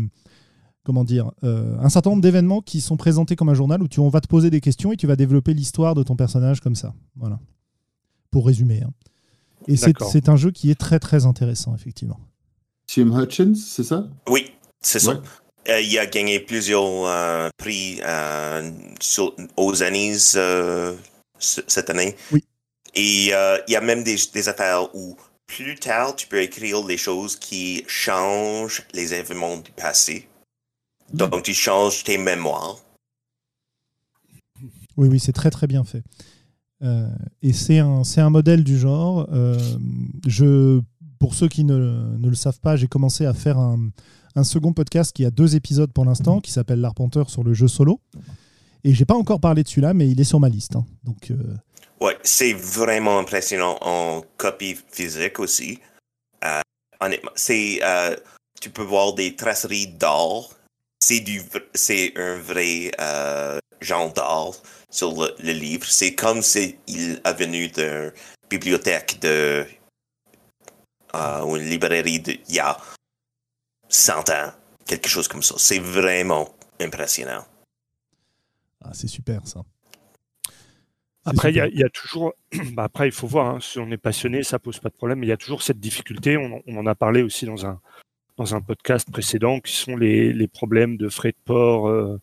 comment 0.83 1.03
dire 1.03 1.31
euh, 1.43 1.75
un 1.79 1.89
certain 1.89 2.11
nombre 2.11 2.21
d'événements 2.21 2.61
qui 2.61 2.79
sont 2.79 2.95
présentés 2.95 3.35
comme 3.35 3.49
un 3.49 3.55
journal 3.55 3.81
où 3.81 3.87
tu 3.87 3.99
on 3.99 4.09
va 4.09 4.21
te 4.21 4.27
poser 4.27 4.49
des 4.51 4.61
questions 4.61 4.91
et 4.91 4.97
tu 4.97 5.07
vas 5.07 5.15
développer 5.15 5.53
l'histoire 5.53 5.95
de 5.95 6.03
ton 6.03 6.15
personnage 6.15 6.61
comme 6.61 6.75
ça. 6.75 6.93
Voilà. 7.15 7.39
Pour 8.31 8.45
résumer. 8.45 8.83
hein. 8.83 8.91
Et 9.67 9.77
c'est 9.77 10.29
un 10.29 10.35
jeu 10.35 10.51
qui 10.51 10.69
est 10.69 10.79
très 10.79 10.99
très 10.99 11.25
intéressant 11.25 11.73
effectivement. 11.75 12.19
Tim 12.87 13.19
Hutchins, 13.19 13.55
c'est 13.55 13.83
ça? 13.83 14.07
Oui, 14.29 14.51
c'est 14.79 14.99
ça. 14.99 15.13
Ouais. 15.15 15.19
Euh, 15.67 15.81
il 15.81 15.97
a 15.97 16.05
gagné 16.05 16.39
plusieurs 16.39 17.05
euh, 17.05 17.49
prix 17.57 17.99
euh, 18.03 18.71
sur- 18.99 19.35
aux 19.57 19.81
années 19.83 20.15
euh, 20.35 20.95
ce- 21.39 21.61
cette 21.67 21.89
année. 21.89 22.15
Oui. 22.31 22.43
Et 22.93 23.25
il 23.27 23.71
y 23.71 23.75
a 23.75 23.81
même 23.81 24.03
des, 24.03 24.15
des 24.33 24.47
affaires 24.49 24.95
où 24.95 25.17
plus 25.47 25.75
tard, 25.75 26.15
tu 26.15 26.27
peux 26.27 26.41
écrire 26.41 26.85
les 26.85 26.97
choses 26.97 27.35
qui 27.35 27.83
changent 27.87 28.83
les 28.93 29.13
événements 29.13 29.57
du 29.57 29.71
passé. 29.71 30.27
Donc, 31.13 31.43
tu 31.43 31.53
changes 31.53 32.03
tes 32.03 32.17
mémoires. 32.17 32.77
Oui, 34.97 35.09
oui, 35.09 35.19
c'est 35.19 35.33
très 35.33 35.51
très 35.51 35.67
bien 35.67 35.83
fait. 35.83 36.03
Euh, 36.83 37.07
et 37.41 37.53
c'est 37.53 37.79
un, 37.79 38.03
c'est 38.03 38.21
un 38.21 38.29
modèle 38.29 38.63
du 38.63 38.77
genre. 38.77 39.27
Euh, 39.31 39.57
je, 40.25 40.81
pour 41.19 41.35
ceux 41.35 41.47
qui 41.47 41.63
ne, 41.63 42.17
ne 42.17 42.29
le 42.29 42.35
savent 42.35 42.59
pas, 42.59 42.75
j'ai 42.75 42.87
commencé 42.87 43.25
à 43.25 43.33
faire 43.33 43.57
un, 43.57 43.89
un 44.35 44.43
second 44.43 44.73
podcast 44.73 45.13
qui 45.13 45.25
a 45.25 45.31
deux 45.31 45.55
épisodes 45.55 45.91
pour 45.91 46.05
l'instant, 46.05 46.41
qui 46.41 46.51
s'appelle 46.51 46.81
L'Arpenteur 46.81 47.29
sur 47.29 47.43
le 47.43 47.53
jeu 47.53 47.67
solo. 47.67 48.01
Et 48.83 48.93
j'ai 48.93 49.05
pas 49.05 49.15
encore 49.15 49.39
parlé 49.39 49.63
de 49.63 49.67
celui-là, 49.67 49.93
mais 49.93 50.07
il 50.07 50.19
est 50.19 50.25
sur 50.25 50.39
ma 50.39 50.49
liste. 50.49 50.75
hein. 50.75 50.85
Donc, 51.03 51.31
euh, 51.31 51.37
Ouais, 52.01 52.17
c'est 52.23 52.53
vraiment 52.53 53.19
impressionnant 53.19 53.77
en 53.81 54.21
copie 54.37 54.77
physique 54.91 55.39
aussi. 55.39 55.79
Euh, 56.43 56.61
honnêtement, 56.99 57.31
c'est, 57.35 57.79
euh, 57.83 58.15
tu 58.61 58.69
peux 58.69 58.83
voir 58.83 59.13
des 59.13 59.35
traceries 59.35 59.87
d'or. 59.87 60.53
C'est 61.01 61.21
du, 61.21 61.41
c'est 61.73 62.13
un 62.17 62.37
vrai 62.37 62.91
genre 63.81 64.11
d'or 64.13 64.61
sur 64.91 65.13
le, 65.39 65.51
livre. 65.51 65.87
C'est 65.87 66.13
comme 66.13 66.41
s'il 66.41 66.75
est 66.87 67.33
venu 67.33 67.69
de 67.69 68.13
bibliothèque 68.49 69.19
de 69.21 69.65
ou 71.45 71.55
une 71.55 71.69
librairie 71.69 72.19
de, 72.19 72.33
il 72.49 72.55
y 72.55 72.59
a 72.59 72.77
100 73.95 74.29
ans, 74.29 74.51
quelque 74.85 75.07
chose 75.07 75.27
comme 75.27 75.41
ça. 75.43 75.55
C'est 75.57 75.79
vraiment 75.79 76.53
impressionnant. 76.81 77.45
ah, 78.83 78.91
c'est 78.93 79.07
super 79.07 79.47
ça. 79.47 79.61
Après, 81.27 81.49
il 81.51 81.55
y, 81.55 81.59
a- 81.61 81.67
y 81.67 81.83
toujours. 81.91 82.33
bah, 82.73 82.83
après, 82.83 83.07
il 83.07 83.11
faut 83.11 83.25
voir. 83.27 83.55
hein, 83.55 83.59
si 83.61 83.79
on 83.79 83.89
est 83.91 83.97
passionné, 83.97 84.43
ça 84.43 84.59
pose 84.59 84.79
pas 84.79 84.89
de 84.89 84.93
problème. 84.95 85.19
Mais 85.19 85.25
il 85.25 85.29
y 85.29 85.33
a 85.33 85.37
toujours 85.37 85.63
cette 85.63 85.79
difficulté. 85.79 86.37
On, 86.37 86.57
en- 86.57 86.61
on 86.67 86.77
en 86.77 86.85
a 86.85 86.93
parlé 86.95 87.21
aussi 87.23 87.45
dans 87.45 87.65
un 87.65 87.79
dans 88.37 88.53
un 88.53 88.59
podcast 88.59 89.09
précédent, 89.09 89.61
qui 89.61 89.71
sont 89.71 89.95
les, 89.95 90.33
les 90.33 90.47
problèmes 90.49 90.97
de 90.97 91.07
frais 91.07 91.31
de 91.31 91.37
port 91.45 91.87
euh, 91.87 92.19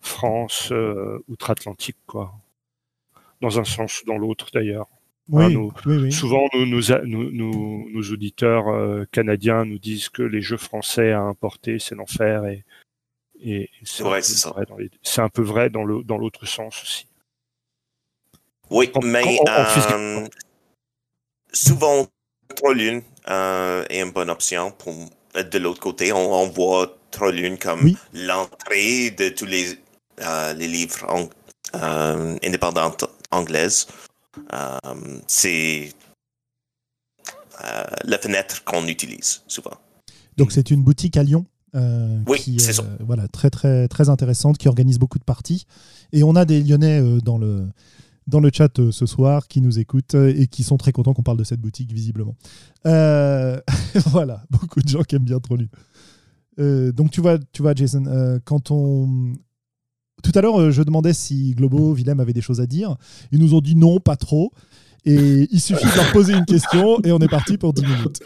France 0.00 0.70
euh, 0.72 1.22
outre-Atlantique, 1.28 1.96
quoi. 2.08 2.34
Dans 3.40 3.60
un 3.60 3.64
sens 3.64 4.02
ou 4.02 4.06
dans 4.06 4.18
l'autre, 4.18 4.48
d'ailleurs. 4.52 4.88
Oui, 5.30 5.54
nous- 5.54 5.72
oui, 5.86 5.96
oui. 5.96 6.12
Souvent, 6.12 6.46
nous, 6.52 6.66
nous, 6.66 6.92
a- 6.92 7.00
nous- 7.02 7.30
nous- 7.30 7.88
nos 7.90 8.02
auditeurs 8.12 8.68
euh, 8.68 9.04
canadiens 9.10 9.64
nous 9.64 9.78
disent 9.78 10.10
que 10.10 10.22
les 10.22 10.42
jeux 10.42 10.58
français 10.58 11.12
à 11.12 11.20
importer, 11.20 11.78
c'est 11.78 11.94
l'enfer. 11.94 12.44
Et, 12.44 12.64
et 13.42 13.70
c'est 13.84 14.02
Ouais, 14.02 14.20
un 14.20 15.24
un 15.24 15.28
peu 15.30 15.42
vrai 15.42 15.70
dans 15.70 15.82
l'autre 15.84 16.46
sens 16.46 16.82
aussi. 16.82 17.06
Oui, 18.70 18.90
En- 18.94 19.00
mais 19.00 19.22
en- 19.40 19.62
en 19.62 19.64
physique. 19.66 19.90
euh, 19.92 20.26
souvent, 21.52 22.06
Trollune 22.56 23.02
euh, 23.28 23.84
est 23.88 24.00
une 24.02 24.10
bonne 24.12 24.30
option. 24.30 24.72
Pour, 24.72 24.94
de 25.34 25.58
l'autre 25.58 25.80
côté, 25.80 26.12
on, 26.12 26.32
on 26.34 26.48
voit 26.48 26.98
Trollune 27.10 27.58
comme 27.58 27.84
Oui. 27.84 27.96
l'entrée 28.12 29.10
de 29.10 29.30
tous 29.30 29.46
les, 29.46 29.78
euh, 30.20 30.52
les 30.54 30.68
livres 30.68 31.06
en- 31.08 31.28
euh, 31.76 32.36
indépendants 32.44 32.94
anglaises. 33.30 33.86
Euh, 34.52 35.20
C'est 35.26 35.92
euh, 37.64 37.84
la 38.04 38.18
fenêtre 38.18 38.64
qu'on 38.64 38.86
utilise 38.86 39.42
souvent. 39.46 39.72
Donc 40.36 40.50
c'est 40.52 40.70
une 40.70 40.82
boutique 40.82 41.16
à 41.16 41.22
Lyon. 41.22 41.46
euh, 41.74 42.18
Oui, 42.26 42.38
qui, 42.40 42.56
euh, 42.60 42.82
Voilà, 43.00 43.28
très 43.28 43.50
très 43.50 43.86
très 43.88 44.08
intéressante, 44.08 44.58
qui 44.58 44.68
organise 44.68 44.98
beaucoup 44.98 45.18
de 45.18 45.24
parties. 45.24 45.66
Et 46.12 46.22
on 46.24 46.34
a 46.34 46.44
des 46.44 46.62
Lyonnais 46.62 47.00
dans 47.22 47.38
le 47.38 47.66
dans 48.26 48.40
le 48.40 48.50
chat 48.52 48.90
ce 48.90 49.06
soir 49.06 49.46
qui 49.48 49.60
nous 49.60 49.78
écoutent 49.78 50.14
et 50.14 50.46
qui 50.48 50.64
sont 50.64 50.78
très 50.78 50.92
contents 50.92 51.12
qu'on 51.14 51.22
parle 51.22 51.36
de 51.38 51.44
cette 51.44 51.60
boutique 51.60 51.92
visiblement. 51.92 52.34
Voilà, 54.06 54.44
beaucoup 54.50 54.80
de 54.80 54.88
gens 54.88 55.02
qui 55.02 55.14
aiment 55.16 55.24
bien 55.24 55.38
trop 55.40 55.56
lui. 55.56 55.70
Donc 56.58 57.10
tu 57.12 57.20
vois, 57.20 57.38
tu 57.52 57.62
vois, 57.62 57.74
Jason, 57.74 58.40
quand 58.44 58.70
on 58.70 59.32
tout 60.24 60.36
à 60.38 60.40
l'heure, 60.40 60.58
euh, 60.60 60.70
je 60.70 60.82
demandais 60.82 61.12
si 61.12 61.54
Globo, 61.54 61.92
Willem 61.92 62.18
avaient 62.18 62.32
des 62.32 62.40
choses 62.40 62.60
à 62.60 62.66
dire. 62.66 62.96
Ils 63.30 63.38
nous 63.38 63.54
ont 63.54 63.60
dit 63.60 63.76
non, 63.76 64.00
pas 64.00 64.16
trop. 64.16 64.52
Et 65.04 65.46
il 65.50 65.60
suffit 65.60 65.84
de 65.84 65.96
leur 65.96 66.10
poser 66.12 66.32
une 66.32 66.46
question 66.46 66.98
et 67.04 67.12
on 67.12 67.18
est 67.18 67.28
parti 67.28 67.58
pour 67.58 67.74
10 67.74 67.82
minutes. 67.82 68.20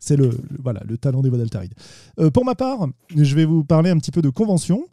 C'est 0.00 0.16
le, 0.16 0.30
voilà, 0.60 0.82
le 0.88 0.98
talent 0.98 1.22
des 1.22 1.28
voix 1.28 1.38
d'Altaride. 1.38 1.74
Euh, 2.18 2.30
pour 2.30 2.44
ma 2.44 2.56
part, 2.56 2.88
je 3.14 3.34
vais 3.36 3.44
vous 3.44 3.62
parler 3.62 3.90
un 3.90 3.98
petit 3.98 4.10
peu 4.10 4.22
de 4.22 4.30
conventions. 4.30 4.84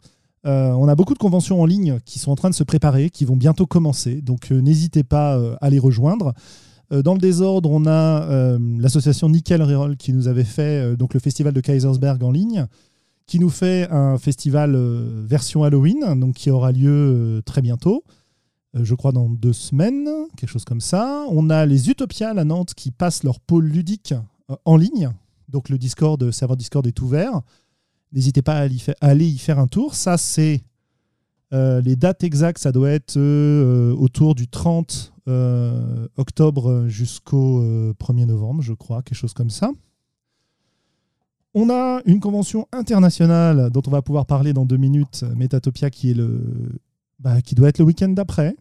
Euh, 0.46 0.70
on 0.70 0.86
a 0.86 0.94
beaucoup 0.94 1.14
de 1.14 1.18
conventions 1.18 1.60
en 1.60 1.66
ligne 1.66 1.98
qui 2.04 2.20
sont 2.20 2.30
en 2.30 2.36
train 2.36 2.50
de 2.50 2.54
se 2.54 2.62
préparer, 2.62 3.10
qui 3.10 3.24
vont 3.24 3.36
bientôt 3.36 3.66
commencer. 3.66 4.20
Donc 4.22 4.50
n'hésitez 4.52 5.02
pas 5.02 5.40
à 5.60 5.68
les 5.70 5.80
rejoindre. 5.80 6.32
Dans 6.90 7.14
le 7.14 7.20
désordre, 7.20 7.70
on 7.70 7.86
a 7.86 8.56
l'association 8.78 9.28
Nickel 9.28 9.62
Reroll 9.62 9.96
qui 9.96 10.12
nous 10.12 10.28
avait 10.28 10.44
fait 10.44 10.96
donc 10.96 11.14
le 11.14 11.20
festival 11.20 11.52
de 11.52 11.60
Kaisersberg 11.60 12.22
en 12.22 12.30
ligne, 12.30 12.66
qui 13.28 13.38
nous 13.38 13.50
fait 13.50 13.86
un 13.90 14.18
festival 14.18 14.74
euh, 14.74 15.22
version 15.24 15.62
Halloween, 15.62 16.18
donc 16.18 16.34
qui 16.34 16.50
aura 16.50 16.72
lieu 16.72 16.90
euh, 16.90 17.42
très 17.42 17.62
bientôt. 17.62 18.02
Euh, 18.74 18.84
je 18.84 18.94
crois 18.96 19.12
dans 19.12 19.28
deux 19.28 19.52
semaines, 19.52 20.08
quelque 20.36 20.50
chose 20.50 20.64
comme 20.64 20.80
ça. 20.80 21.24
On 21.28 21.50
a 21.50 21.64
les 21.66 21.90
Utopiales 21.90 22.40
à 22.40 22.44
Nantes 22.44 22.74
qui 22.74 22.90
passent 22.90 23.22
leur 23.22 23.38
pôle 23.38 23.66
ludique 23.66 24.14
en 24.64 24.76
ligne. 24.76 25.10
Donc 25.48 25.68
le 25.68 25.78
Discord, 25.78 26.30
serveur 26.32 26.56
Discord 26.56 26.84
est 26.86 27.00
ouvert. 27.00 27.42
N'hésitez 28.12 28.42
pas 28.42 28.56
à, 28.56 28.66
aller 29.02 29.26
y 29.28 29.38
faire 29.38 29.58
un 29.58 29.66
tour. 29.66 29.94
Ça, 29.94 30.16
c'est 30.16 30.64
les 31.52 31.96
dates 31.96 32.24
exactes. 32.24 32.58
Ça 32.58 32.72
doit 32.72 32.90
être 32.90 33.18
autour 33.92 34.34
du 34.34 34.48
30 34.48 35.12
euh, 35.28 36.08
octobre 36.16 36.86
jusqu'au 36.88 37.60
euh, 37.60 37.92
1er 38.00 38.24
novembre, 38.24 38.62
je 38.62 38.72
crois, 38.72 39.02
quelque 39.02 39.18
chose 39.18 39.34
comme 39.34 39.50
ça. 39.50 39.70
On 41.54 41.70
a 41.70 42.00
une 42.04 42.20
convention 42.20 42.66
internationale 42.72 43.70
dont 43.70 43.82
on 43.86 43.90
va 43.90 44.02
pouvoir 44.02 44.26
parler 44.26 44.52
dans 44.52 44.66
deux 44.66 44.76
minutes, 44.76 45.24
Metatopia, 45.34 45.90
qui 45.90 46.10
est 46.10 46.14
le, 46.14 46.42
bah, 47.18 47.42
qui 47.42 47.54
doit 47.54 47.68
être 47.68 47.78
le 47.78 47.84
week-end 47.84 48.10
d'après. 48.10 48.54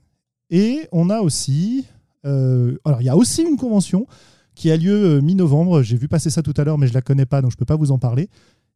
Et 0.50 0.88
on 0.92 1.10
a 1.10 1.20
aussi, 1.20 1.86
euh, 2.26 2.78
alors 2.86 3.02
il 3.02 3.06
y 3.06 3.10
a 3.10 3.16
aussi 3.16 3.44
une 3.44 3.58
convention 3.58 4.08
qui 4.56 4.72
a 4.72 4.78
lieu 4.78 5.18
euh, 5.18 5.22
mi-novembre. 5.22 5.84
J'ai 5.84 5.98
vu 5.98 6.08
passer 6.08 6.30
ça 6.30 6.42
tout 6.42 6.54
à 6.58 6.64
l'heure, 6.64 6.78
mais 6.78 6.88
je 6.88 6.94
la 6.94 7.02
connais 7.02 7.26
pas, 7.26 7.42
donc 7.42 7.52
je 7.52 7.58
peux 7.58 7.66
pas 7.66 7.76
vous 7.76 7.92
en 7.92 8.00
parler. 8.00 8.30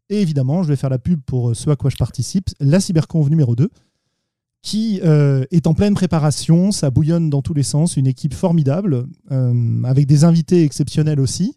Et 0.10 0.22
évidemment, 0.22 0.63
je 0.63 0.68
vais 0.68 0.75
faire 0.75 0.89
la 0.89 1.00
pub 1.00 1.22
pour 1.22 1.50
euh, 1.50 1.53
ce 1.53 1.70
à 1.70 1.75
quoi 1.75 1.89
je 1.89 1.96
participe, 1.96 2.50
la 2.60 2.80
Cyberconf 2.80 3.30
numéro 3.30 3.56
2, 3.56 3.70
qui 4.62 5.00
est 5.00 5.65
en 5.65 5.74
pleine 5.74 5.96
préparation. 5.96 6.72
Ça 6.72 6.91
bouillonne 6.91 7.32
dans 7.32 7.41
tous 7.41 7.56
les 7.56 7.63
sens, 7.63 7.98
une 7.98 8.06
équipe 8.06 8.36
formidable, 8.36 9.08
avec 9.84 10.06
des 10.06 10.24
invités 10.24 10.63
exceptionnels 10.63 11.20
aussi. 11.20 11.56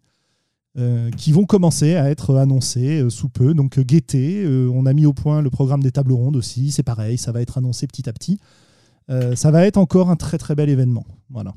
Euh, 0.76 1.10
qui 1.12 1.30
vont 1.30 1.44
commencer 1.44 1.94
à 1.94 2.10
être 2.10 2.34
annoncés 2.36 3.00
euh, 3.00 3.08
sous 3.08 3.28
peu. 3.28 3.54
Donc, 3.54 3.78
euh. 3.78 3.84
Euh, 4.14 4.70
on 4.74 4.86
a 4.86 4.92
mis 4.92 5.06
au 5.06 5.12
point 5.12 5.40
le 5.40 5.50
programme 5.50 5.82
des 5.82 5.92
tables 5.92 6.12
rondes 6.12 6.36
aussi. 6.36 6.72
C'est 6.72 6.82
pareil, 6.82 7.16
ça 7.16 7.30
va 7.30 7.42
être 7.42 7.58
annoncé 7.58 7.86
petit 7.86 8.08
à 8.08 8.12
petit. 8.12 8.38
Ça 9.08 9.50
va 9.50 9.66
être 9.66 9.76
encore 9.76 10.10
un 10.10 10.16
très 10.16 10.38
très 10.38 10.54
bel 10.54 10.70
événement. 10.70 11.04
Voilà. 11.28 11.54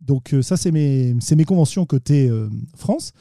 Donc 0.00 0.34
ça, 0.42 0.56
c'est 0.56 0.72
mes, 0.72 1.14
mes 1.14 1.44
conventions 1.44 1.86
côté 1.86 2.28
France. 2.74 3.12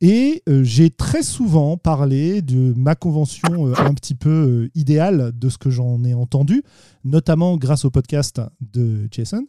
Et 0.00 0.42
j'ai 0.62 0.88
très 0.88 1.22
souvent 1.22 1.76
parlé 1.76 2.40
de 2.40 2.72
ma 2.74 2.94
convention 2.94 3.74
un 3.76 3.92
petit 3.92 4.14
peu 4.14 4.70
idéale 4.74 5.32
de 5.38 5.48
ce 5.50 5.58
que 5.58 5.68
j'en 5.68 6.02
ai 6.04 6.14
entendu, 6.14 6.62
notamment 7.04 7.58
grâce 7.58 7.84
au 7.84 7.90
podcast 7.90 8.40
de 8.72 9.08
Jason. 9.10 9.46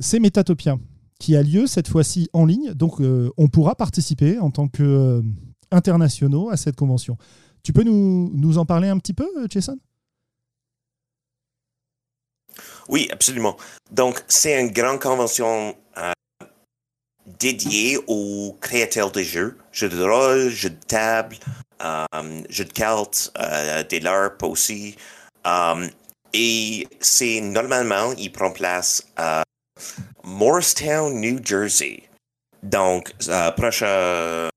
C'est 0.00 0.20
Metatopia, 0.20 0.78
qui 1.20 1.36
a 1.36 1.42
lieu 1.42 1.66
cette 1.66 1.88
fois-ci 1.88 2.28
en 2.32 2.44
ligne. 2.44 2.72
Donc 2.74 3.00
euh, 3.00 3.30
on 3.36 3.48
pourra 3.48 3.74
participer 3.74 4.38
en 4.38 4.50
tant 4.50 4.68
que 4.68 4.82
euh, 4.82 5.22
internationaux 5.70 6.50
à 6.50 6.56
cette 6.56 6.76
convention. 6.76 7.16
tu 7.62 7.72
peux 7.72 7.82
nous, 7.82 8.30
nous 8.34 8.58
en 8.58 8.66
parler 8.66 8.88
un 8.88 8.98
petit 8.98 9.14
peu, 9.14 9.28
Jason? 9.48 9.78
Oui, 12.88 13.08
absolument. 13.10 13.56
Donc, 13.90 14.22
c'est 14.28 14.60
une 14.60 14.70
grande 14.70 15.00
convention 15.00 15.74
euh, 15.96 16.12
dédiée 17.38 17.98
aux 18.06 18.56
créateurs 18.60 19.10
de 19.10 19.22
jeux, 19.22 19.56
jeux 19.72 19.88
de 19.88 20.02
rôle, 20.02 20.50
jeux 20.50 20.70
de 20.70 20.84
table, 20.86 21.36
euh, 21.82 22.42
jeux 22.50 22.64
de 22.64 22.72
cartes, 22.72 23.32
euh, 23.38 23.82
des 23.84 24.00
LARP 24.00 24.42
aussi. 24.42 24.96
Euh, 25.46 25.88
et 26.32 26.86
c'est 27.00 27.40
normalement, 27.40 28.12
il 28.18 28.30
prend 28.32 28.50
place 28.50 29.06
Morristown, 30.24 31.20
New 31.20 31.40
Jersey. 31.44 32.08
Donc, 32.62 33.12
euh, 33.28 33.50
proche 33.52 33.82
à 33.82 34.50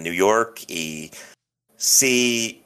New 0.00 0.12
York. 0.12 0.64
Et 0.68 1.10
c'est 1.76 2.56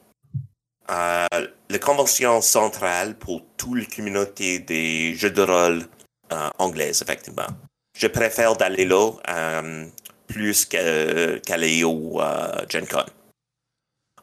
euh, 0.91 1.27
la 1.69 1.79
convention 1.79 2.41
centrale 2.41 3.17
pour 3.17 3.43
toute 3.57 3.79
la 3.79 3.85
communauté 3.85 4.59
des 4.59 5.15
jeux 5.15 5.31
de 5.31 5.43
rôle 5.43 5.85
euh, 6.33 6.51
anglaises, 6.59 7.03
effectivement. 7.03 7.49
Je 7.97 8.07
préfère 8.07 8.57
d'aller 8.57 8.85
là 8.85 9.13
euh, 9.29 9.87
plus 10.27 10.65
qu'aller 10.65 11.85
au 11.85 12.21
euh, 12.21 12.67
Gen 12.69 12.87
Con. 12.87 13.05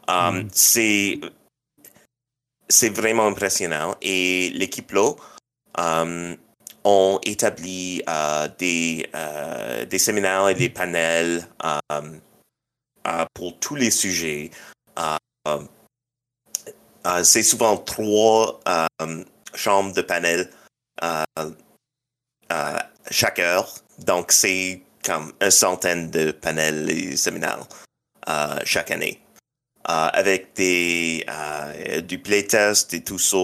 Um, 0.08 0.44
mm. 0.44 0.50
C'est 0.52 1.20
c'est 2.68 2.90
vraiment 2.90 3.28
impressionnant 3.28 3.96
et 4.02 4.50
l'équipe 4.52 4.92
là 4.92 5.12
um, 5.78 6.36
ont 6.86 7.20
établi 7.26 8.02
uh, 8.08 8.48
des 8.58 9.10
uh, 9.14 9.86
des 9.86 10.00
séminaires 10.00 10.48
et 10.48 10.56
des 10.56 10.70
panels 10.70 11.46
um, 11.90 12.22
uh, 13.06 13.26
pour 13.34 13.60
tous 13.60 13.76
les 13.76 13.92
sujets. 13.92 14.52
Euh, 17.06 17.24
c'est 17.24 17.44
souvent 17.44 17.78
trois 17.78 18.60
euh, 18.68 19.24
chambres 19.54 19.94
de 19.94 20.02
panel 20.02 20.50
euh, 21.04 21.46
chaque 23.12 23.40
heure. 23.40 23.76
Donc, 24.00 24.32
c'est 24.32 24.82
comme 25.04 25.34
une 25.40 25.52
centaine 25.52 26.10
de 26.10 26.32
panels 26.32 26.90
et 26.90 27.16
séminaires 27.16 27.68
chaque 28.64 28.90
année. 28.90 29.22
avec 29.86 30.54
des, 30.56 31.26
du 32.08 32.20
playtest 32.20 32.94
et 32.94 33.04
tout 33.04 33.20
ça. 33.20 33.38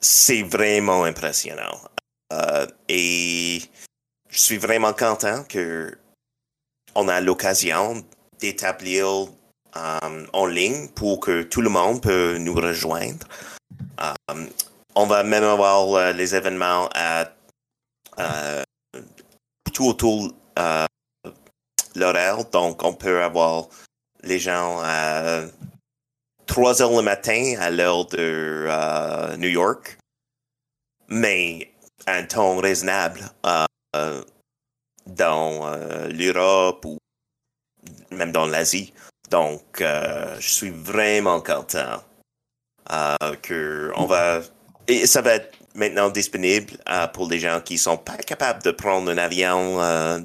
C'est 0.00 0.42
vraiment 0.42 1.04
impressionnant. 1.04 1.78
et 2.88 3.60
je 4.28 4.38
suis 4.38 4.58
vraiment 4.58 4.92
content 4.92 5.44
que 5.44 5.96
on 6.94 7.08
a 7.08 7.20
l'occasion 7.20 8.04
d'établir 8.40 9.28
euh, 9.76 10.26
en 10.32 10.46
ligne 10.46 10.88
pour 10.88 11.20
que 11.20 11.42
tout 11.42 11.60
le 11.60 11.70
monde 11.70 12.02
peut 12.02 12.38
nous 12.38 12.54
rejoindre. 12.54 13.26
Euh, 14.00 14.46
on 14.94 15.06
va 15.06 15.22
même 15.22 15.44
avoir 15.44 15.94
euh, 15.94 16.12
les 16.12 16.34
événements 16.34 16.88
à 16.94 17.30
tout 19.72 19.86
autour 19.86 20.34
l'horaire, 21.94 22.44
donc 22.46 22.82
on 22.82 22.92
peut 22.92 23.22
avoir 23.22 23.68
les 24.24 24.40
gens 24.40 24.80
à 24.82 25.42
3 26.48 26.82
heures 26.82 26.96
le 26.96 27.02
matin 27.02 27.54
à 27.60 27.70
l'heure 27.70 28.06
de 28.06 29.36
New 29.36 29.48
York, 29.48 29.98
mais 31.08 31.70
un 32.06 32.24
temps 32.24 32.56
raisonnable 32.56 33.20
dans 35.06 35.70
l'Europe 36.08 36.84
ou 36.84 36.98
même 38.10 38.32
dans 38.32 38.46
l'Asie. 38.46 38.92
Donc, 39.30 39.80
euh, 39.80 40.36
je 40.40 40.48
suis 40.48 40.70
vraiment 40.70 41.40
content 41.40 42.02
euh, 42.90 43.34
que 43.42 43.92
on 43.96 44.06
va 44.06 44.40
et 44.86 45.06
ça 45.06 45.20
va 45.20 45.34
être 45.34 45.54
maintenant 45.74 46.08
disponible 46.08 46.72
euh, 46.88 47.06
pour 47.08 47.28
les 47.28 47.38
gens 47.38 47.60
qui 47.60 47.76
sont 47.76 47.98
pas 47.98 48.16
capables 48.16 48.62
de 48.62 48.70
prendre 48.70 49.10
un 49.10 49.18
avion 49.18 49.80
euh, 49.80 50.18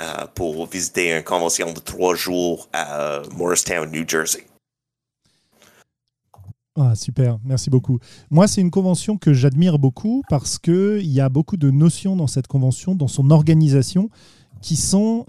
euh, 0.00 0.26
pour 0.34 0.66
visiter 0.66 1.16
une 1.16 1.24
convention 1.24 1.72
de 1.72 1.80
trois 1.80 2.14
jours 2.14 2.68
à 2.72 3.22
Morristown, 3.34 3.90
New 3.90 4.08
Jersey. 4.08 4.46
Ah, 6.74 6.94
super, 6.94 7.38
merci 7.44 7.68
beaucoup. 7.68 7.98
Moi, 8.30 8.48
c'est 8.48 8.60
une 8.60 8.70
convention 8.70 9.18
que 9.18 9.34
j'admire 9.34 9.78
beaucoup 9.78 10.22
parce 10.30 10.58
qu'il 10.58 11.06
y 11.06 11.20
a 11.20 11.28
beaucoup 11.28 11.58
de 11.58 11.70
notions 11.70 12.16
dans 12.16 12.26
cette 12.26 12.46
convention, 12.46 12.94
dans 12.94 13.08
son 13.08 13.30
organisation, 13.30 14.08
qui 14.62 14.76
sont 14.76 15.26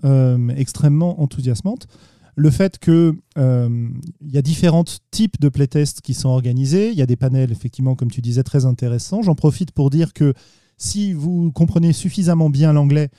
extrêmement 0.55 1.21
enthousiasmantes 1.21 1.87
le 2.35 2.49
fait 2.49 2.79
qu'il 2.79 3.13
euh, 3.37 3.89
y 4.21 4.37
a 4.37 4.41
différents 4.41 4.85
types 5.11 5.39
de 5.39 5.49
playtests 5.49 6.01
qui 6.01 6.13
sont 6.13 6.29
organisés. 6.29 6.89
Il 6.89 6.97
y 6.97 7.01
a 7.01 7.05
des 7.05 7.15
panels, 7.15 7.51
effectivement, 7.51 7.95
comme 7.95 8.09
tu 8.09 8.21
disais, 8.21 8.43
très 8.43 8.65
intéressants. 8.65 9.21
J'en 9.21 9.35
profite 9.35 9.71
pour 9.71 9.89
dire 9.89 10.13
que 10.13 10.33
si 10.77 11.13
vous 11.13 11.51
comprenez 11.51 11.93
suffisamment 11.93 12.49
bien 12.49 12.73
l'anglais 12.73 13.09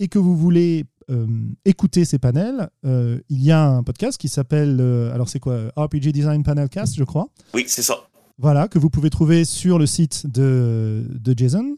et 0.00 0.08
que 0.08 0.18
vous 0.18 0.36
voulez 0.36 0.82
euh, 0.82 0.95
écouter 1.64 2.04
ces 2.04 2.18
panels, 2.18 2.68
euh, 2.84 3.20
il 3.28 3.42
y 3.42 3.52
a 3.52 3.64
un 3.64 3.82
podcast 3.82 4.18
qui 4.18 4.28
s'appelle, 4.28 4.80
alors 5.12 5.28
c'est 5.28 5.40
quoi 5.40 5.72
RPG 5.76 6.12
Design 6.12 6.42
Panelcast, 6.42 6.96
je 6.96 7.04
crois. 7.04 7.28
Oui, 7.54 7.64
c'est 7.68 7.82
ça. 7.82 8.08
Voilà, 8.38 8.68
que 8.68 8.78
vous 8.78 8.90
pouvez 8.90 9.10
trouver 9.10 9.44
sur 9.44 9.78
le 9.78 9.86
site 9.86 10.26
de, 10.26 11.06
de 11.08 11.34
Jason. 11.36 11.76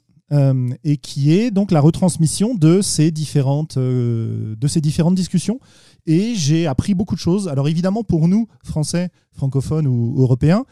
et 0.85 0.97
qui 0.97 1.33
est 1.33 1.51
donc 1.51 1.71
la 1.71 1.81
retransmission 1.81 2.55
de 2.55 2.81
ces 2.81 3.11
différentes, 3.11 3.79
de 3.79 4.67
ces 4.67 4.81
différentes 4.81 5.15
discussions 5.15 5.61
et 6.09 6.35
j'ai 6.35 6.67
appris 6.67 6.95
beaucoup 6.95 7.15
de 7.15 7.21
choses. 7.21 7.49
Alors 7.49 7.69
évidemment, 7.69 8.03
pour 8.03 8.29
nous, 8.29 8.49
Français, 8.65 9.11
francophones 9.33 9.87
ou 9.87 10.15
Européens, 10.19 10.65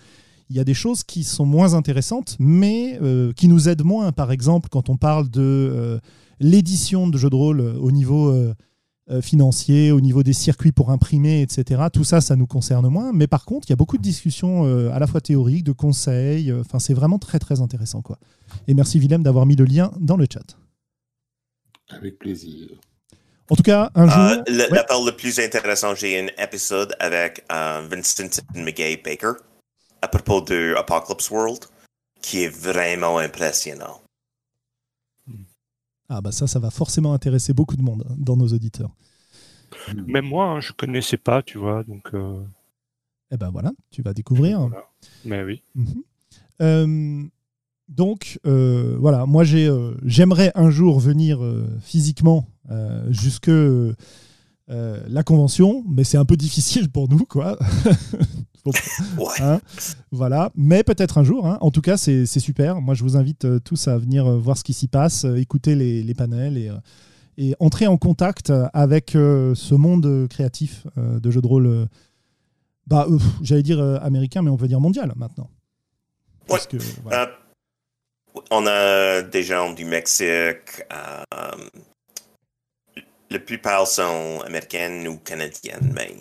il 0.48 0.56
y 0.56 0.60
a 0.60 0.64
des 0.64 0.74
choses 0.74 1.04
qui 1.04 1.24
sont 1.24 1.44
moins 1.44 1.74
intéressantes, 1.74 2.36
mais 2.38 2.98
euh, 3.02 3.32
qui 3.34 3.46
nous 3.46 3.68
aident 3.68 3.84
moins. 3.84 4.12
Par 4.12 4.32
exemple, 4.32 4.70
quand 4.70 4.88
on 4.88 4.96
parle 4.96 5.28
de 5.28 5.42
euh, 5.42 5.98
l'édition 6.40 7.08
de 7.08 7.18
jeux 7.18 7.30
de 7.30 7.34
rôle 7.34 7.60
au 7.60 7.90
niveau 7.90 8.30
euh, 8.30 8.54
financier, 9.20 9.92
au 9.92 10.00
niveau 10.00 10.22
des 10.22 10.32
circuits 10.32 10.72
pour 10.72 10.90
imprimer, 10.90 11.42
etc. 11.42 11.82
Tout 11.92 12.04
ça, 12.04 12.20
ça 12.20 12.34
nous 12.36 12.46
concerne 12.46 12.88
moins. 12.88 13.12
Mais 13.12 13.26
par 13.26 13.44
contre, 13.44 13.68
il 13.68 13.70
y 13.70 13.72
a 13.72 13.76
beaucoup 13.76 13.98
de 13.98 14.02
discussions 14.02 14.64
à 14.92 14.98
la 14.98 15.06
fois 15.06 15.20
théoriques, 15.20 15.64
de 15.64 15.72
conseils. 15.72 16.52
Enfin, 16.52 16.78
c'est 16.78 16.94
vraiment 16.94 17.18
très, 17.18 17.38
très 17.38 17.60
intéressant. 17.60 18.02
Quoi. 18.02 18.18
Et 18.66 18.74
merci, 18.74 18.98
Willem, 18.98 19.22
d'avoir 19.22 19.46
mis 19.46 19.56
le 19.56 19.64
lien 19.64 19.92
dans 20.00 20.16
le 20.16 20.26
chat. 20.30 20.56
Avec 21.90 22.18
plaisir. 22.18 22.68
En 23.48 23.54
tout 23.54 23.62
cas, 23.62 23.90
un 23.94 24.08
jour. 24.08 24.18
Euh, 24.18 24.42
le, 24.48 24.74
La 24.74 24.84
part 24.84 25.02
le 25.04 25.12
plus 25.12 25.38
intéressant, 25.38 25.94
j'ai 25.94 26.18
un 26.18 26.26
épisode 26.42 26.94
avec 26.98 27.44
euh, 27.52 27.86
Vincent 27.88 28.42
McGay 28.54 29.00
Baker 29.02 29.32
à 30.02 30.08
propos 30.08 30.40
de 30.40 30.74
Apocalypse 30.76 31.30
World 31.30 31.64
qui 32.20 32.42
est 32.42 32.48
vraiment 32.48 33.18
impressionnant. 33.18 34.00
Ah 36.08 36.20
bah 36.20 36.32
ça, 36.32 36.46
ça 36.46 36.58
va 36.58 36.70
forcément 36.70 37.12
intéresser 37.12 37.52
beaucoup 37.52 37.76
de 37.76 37.82
monde 37.82 38.04
hein, 38.08 38.14
dans 38.16 38.36
nos 38.36 38.48
auditeurs. 38.48 38.90
Même 40.06 40.26
moi, 40.26 40.46
hein, 40.46 40.60
je 40.60 40.72
connaissais 40.72 41.16
pas, 41.16 41.42
tu 41.42 41.58
vois, 41.58 41.82
donc. 41.84 42.14
Euh... 42.14 42.42
Eh 43.30 43.36
ben 43.36 43.50
voilà, 43.50 43.72
tu 43.90 44.02
vas 44.02 44.14
découvrir. 44.14 44.60
Voilà. 44.60 44.84
Mais 45.24 45.42
oui. 45.42 45.62
Mhm. 45.74 46.02
Euh, 46.62 47.24
donc 47.88 48.40
euh, 48.46 48.96
voilà, 48.98 49.26
moi 49.26 49.44
j'ai, 49.44 49.70
j'aimerais 50.04 50.50
un 50.54 50.70
jour 50.70 50.98
venir 50.98 51.40
physiquement 51.80 52.48
jusque 53.10 53.50
la 54.68 55.22
convention, 55.24 55.84
mais 55.88 56.04
c'est 56.04 56.18
un 56.18 56.24
peu 56.24 56.36
difficile 56.36 56.90
pour 56.90 57.08
nous, 57.08 57.24
quoi. 57.24 57.58
Hein, 59.40 59.60
voilà, 60.12 60.50
mais 60.56 60.82
peut-être 60.82 61.18
un 61.18 61.24
jour. 61.24 61.46
Hein. 61.46 61.58
En 61.60 61.70
tout 61.70 61.82
cas, 61.82 61.96
c'est, 61.96 62.26
super. 62.26 62.80
Moi, 62.80 62.94
je 62.94 63.02
vous 63.02 63.16
invite 63.16 63.62
tous 63.64 63.88
à 63.88 63.98
venir 63.98 64.30
voir 64.38 64.56
ce 64.56 64.64
qui 64.64 64.72
s'y 64.72 64.88
passe, 64.88 65.24
écouter 65.24 65.74
les, 65.74 66.14
panels 66.14 66.56
et, 66.56 66.70
et, 67.36 67.54
entrer 67.60 67.86
en 67.86 67.96
contact 67.96 68.52
avec 68.72 69.10
ce 69.12 69.74
monde 69.74 70.26
créatif 70.28 70.86
de 70.96 71.30
jeux 71.30 71.42
de 71.42 71.46
rôle. 71.46 71.86
bah, 72.86 73.06
j'allais 73.42 73.62
dire 73.62 73.80
américain, 74.02 74.42
mais 74.42 74.50
on 74.50 74.56
peut 74.56 74.68
dire 74.68 74.80
mondial 74.80 75.12
maintenant. 75.16 75.50
Que, 76.48 76.78
on 78.50 78.66
a 78.66 79.22
des 79.22 79.42
gens 79.42 79.72
du 79.72 79.84
Mexique. 79.84 80.82
Euh, 80.92 81.68
la 83.30 83.38
plupart 83.38 83.86
sont 83.86 84.40
américaines 84.44 85.06
ou 85.08 85.18
canadiennes, 85.18 85.92
mais. 85.94 86.14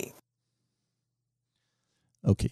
Ok. 2.28 2.48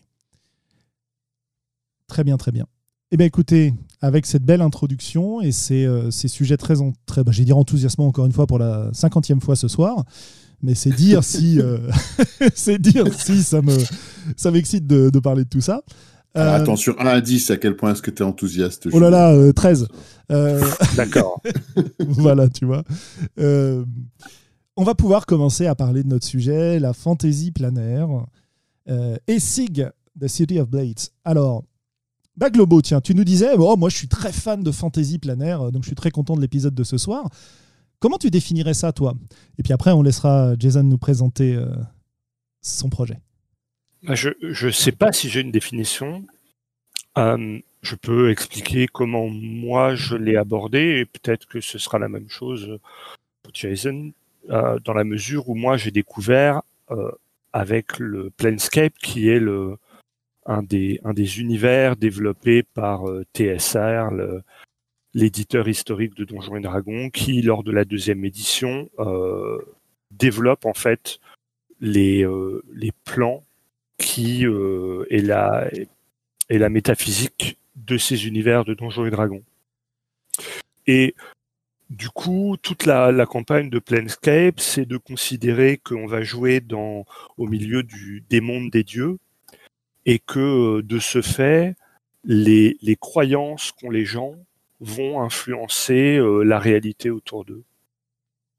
Très 2.07 2.23
bien, 2.23 2.37
très 2.37 2.51
bien. 2.51 2.65
Eh 3.11 3.17
bien, 3.17 3.27
écoutez, 3.27 3.73
avec 4.01 4.25
cette 4.25 4.43
belle 4.43 4.61
introduction 4.61 5.41
et 5.41 5.51
ces, 5.51 5.85
euh, 5.85 6.11
ces 6.11 6.27
sujets 6.27 6.57
très, 6.57 6.75
très 7.05 7.23
bah, 7.23 7.31
j'ai 7.31 7.45
dire 7.45 7.57
enthousiasmant 7.57 8.07
encore 8.07 8.25
une 8.25 8.31
fois 8.31 8.47
pour 8.47 8.59
la 8.59 8.89
cinquantième 8.91 9.39
fois 9.39 9.55
ce 9.55 9.67
soir, 9.67 10.03
mais 10.63 10.75
c'est 10.75 10.89
dire 10.89 11.23
si, 11.23 11.59
euh, 11.59 11.77
c'est 12.55 12.79
dire 12.79 13.13
si 13.13 13.43
ça 13.43 13.61
me, 13.61 13.77
ça 14.35 14.51
m'excite 14.51 14.87
de, 14.87 15.09
de, 15.09 15.19
parler 15.19 15.43
de 15.43 15.49
tout 15.49 15.61
ça. 15.61 15.83
Euh, 16.35 16.55
attends, 16.55 16.75
sur 16.75 16.99
1 16.99 17.05
à 17.05 17.21
10, 17.21 17.51
à 17.51 17.57
quel 17.57 17.75
point 17.75 17.91
est-ce 17.91 18.01
que 18.01 18.09
tu 18.09 18.23
es 18.23 18.25
enthousiaste 18.25 18.87
Oh 18.91 18.99
là 18.99 19.11
là, 19.11 19.53
13. 19.53 19.87
Euh, 20.31 20.65
D'accord. 20.95 21.43
voilà, 21.99 22.49
tu 22.49 22.65
vois. 22.65 22.83
on 23.37 24.83
va 24.83 24.95
pouvoir 24.95 25.27
commencer 25.27 25.67
à 25.67 25.75
parler 25.75 26.01
de 26.01 26.07
notre 26.07 26.25
sujet, 26.25 26.79
la 26.79 26.93
fantasy 26.93 27.51
planaire. 27.51 28.09
Euh, 28.89 29.17
et 29.27 29.39
SIG, 29.39 29.89
The 30.19 30.27
City 30.27 30.59
of 30.59 30.69
Blades. 30.69 31.09
Alors, 31.23 31.63
bah 32.35 32.49
Globo, 32.49 32.81
tiens, 32.81 32.99
tu 32.99 33.13
nous 33.13 33.23
disais, 33.23 33.51
oh, 33.57 33.77
moi 33.77 33.89
je 33.89 33.97
suis 33.97 34.07
très 34.07 34.31
fan 34.31 34.63
de 34.63 34.71
fantasy 34.71 35.19
planaire, 35.19 35.71
donc 35.71 35.83
je 35.83 35.89
suis 35.89 35.95
très 35.95 36.11
content 36.11 36.35
de 36.35 36.41
l'épisode 36.41 36.73
de 36.73 36.83
ce 36.83 36.97
soir. 36.97 37.29
Comment 37.99 38.17
tu 38.17 38.29
définirais 38.29 38.73
ça, 38.73 38.91
toi? 38.91 39.13
Et 39.57 39.63
puis 39.63 39.71
après, 39.71 39.91
on 39.91 40.01
laissera 40.01 40.55
Jason 40.59 40.83
nous 40.83 40.97
présenter 40.97 41.55
euh, 41.55 41.67
son 42.61 42.89
projet. 42.89 43.19
Bah, 44.01 44.15
je 44.15 44.31
ne 44.41 44.71
sais 44.71 44.91
pas 44.91 45.13
si 45.13 45.29
j'ai 45.29 45.41
une 45.41 45.51
définition. 45.51 46.25
Euh, 47.17 47.59
je 47.81 47.95
peux 47.95 48.31
expliquer 48.31 48.87
comment 48.87 49.29
moi 49.29 49.95
je 49.95 50.15
l'ai 50.15 50.35
abordé 50.35 50.79
et 50.99 51.05
peut-être 51.05 51.45
que 51.45 51.61
ce 51.61 51.77
sera 51.77 51.99
la 51.99 52.09
même 52.09 52.27
chose 52.27 52.79
pour 53.43 53.53
Jason, 53.53 54.11
euh, 54.49 54.79
dans 54.83 54.93
la 54.93 55.03
mesure 55.03 55.47
où 55.47 55.55
moi 55.55 55.77
j'ai 55.77 55.91
découvert 55.91 56.61
avec 57.53 57.99
le 57.99 58.29
Planescape 58.31 58.93
qui 59.01 59.29
est 59.29 59.39
le, 59.39 59.77
un, 60.45 60.63
des, 60.63 60.99
un 61.03 61.13
des 61.13 61.39
univers 61.39 61.95
développés 61.95 62.63
par 62.63 63.05
TSR, 63.35 64.11
le, 64.11 64.43
l'éditeur 65.13 65.67
historique 65.67 66.15
de 66.15 66.25
Donjons 66.25 66.55
et 66.55 66.61
Dragons, 66.61 67.09
qui, 67.09 67.41
lors 67.41 67.63
de 67.63 67.71
la 67.71 67.85
deuxième 67.85 68.25
édition, 68.25 68.89
euh, 68.99 69.59
développe 70.11 70.65
en 70.65 70.73
fait 70.73 71.19
les, 71.79 72.23
euh, 72.23 72.63
les 72.73 72.91
plans 73.05 73.43
qui 73.97 74.45
euh, 74.45 75.05
est, 75.09 75.21
la, 75.21 75.69
la 76.49 76.69
métaphysique 76.69 77.57
de 77.75 77.97
ces 77.97 78.27
univers 78.27 78.65
de 78.65 78.73
Donjons 78.73 79.05
et 79.05 79.11
Dragons. 79.11 79.43
Et 80.87 81.15
du 81.93 82.09
coup, 82.09 82.57
toute 82.61 82.85
la, 82.85 83.11
la 83.11 83.25
campagne 83.25 83.69
de 83.69 83.79
Planescape, 83.79 84.59
c'est 84.59 84.85
de 84.85 84.97
considérer 84.97 85.77
qu'on 85.77 86.07
va 86.07 86.21
jouer 86.23 86.61
au 87.37 87.47
milieu 87.47 87.83
des 88.29 88.41
mondes 88.41 88.71
des 88.71 88.83
dieux 88.83 89.17
et 90.05 90.19
que 90.19 90.81
de 90.81 90.99
ce 90.99 91.21
fait, 91.21 91.75
les, 92.23 92.77
les 92.81 92.95
croyances 92.95 93.71
qu'ont 93.71 93.89
les 93.89 94.05
gens 94.05 94.35
vont 94.79 95.21
influencer 95.21 96.17
euh, 96.17 96.43
la 96.43 96.59
réalité 96.59 97.09
autour 97.09 97.45
d'eux. 97.45 97.63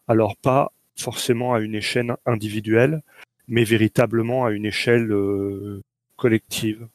Alors 0.08 0.36
pas 0.36 0.72
forcément 0.96 1.54
à 1.54 1.60
une 1.60 1.74
échelle 1.74 2.16
individuelle, 2.24 3.02
mais 3.48 3.64
véritablement 3.64 4.44
à 4.46 4.52
une 4.52 4.66
échelle 4.66 5.10
euh, 5.12 5.82
collective. 6.16 6.86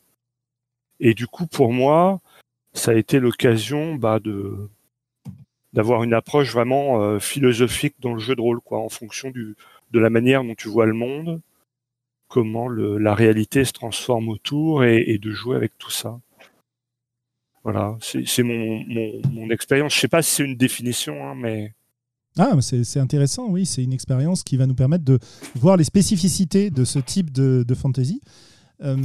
Et 0.99 1.13
du 1.13 1.28
coup, 1.28 1.47
pour 1.47 1.73
moi, 1.73 2.21
ça 2.73 2.91
a 2.91 2.95
été 2.95 3.19
l'occasion 3.19 3.95
bah, 3.95 4.19
de 4.19 4.69
d'avoir 5.73 6.03
une 6.03 6.13
approche 6.13 6.51
vraiment 6.51 7.01
euh, 7.01 7.19
philosophique 7.19 7.95
dans 7.99 8.13
le 8.13 8.19
jeu 8.19 8.36
de 8.36 8.41
rôle, 8.41 8.60
quoi, 8.62 8.79
en 8.79 8.89
fonction 8.89 9.29
du 9.29 9.55
de 9.91 9.99
la 9.99 10.10
manière 10.10 10.43
dont 10.43 10.55
tu 10.55 10.67
vois 10.67 10.86
le 10.86 10.93
monde, 10.93 11.41
comment 12.27 12.69
la 12.69 13.15
réalité 13.15 13.65
se 13.65 13.73
transforme 13.73 14.29
autour 14.29 14.84
et 14.84 15.17
de 15.17 15.32
jouer 15.32 15.55
avec 15.55 15.75
tout 15.79 15.89
ça. 15.89 16.19
Voilà, 17.63 17.97
c'est 18.01 18.43
mon, 18.43 18.84
mon, 19.29 19.49
expérience. 19.49 19.93
Je 19.93 19.99
sais 19.99 20.08
pas 20.08 20.21
si 20.21 20.36
c'est 20.36 20.43
une 20.43 20.55
définition, 20.55 21.27
hein, 21.27 21.36
mais. 21.36 21.73
Ah, 22.38 22.53
c'est 22.62 22.99
intéressant, 22.99 23.47
oui. 23.49 23.65
C'est 23.65 23.84
une 23.84 23.91
expérience 23.91 24.43
qui 24.43 24.55
va 24.55 24.65
nous 24.65 24.75
permettre 24.75 25.03
de 25.03 25.19
voir 25.55 25.75
les 25.75 25.84
spécificités 25.84 26.69
de 26.69 26.86
ce 26.86 26.99
type 26.99 27.32
de, 27.32 27.65
de 27.67 27.75
fantasy. 27.75 28.21
Euh, 28.82 28.97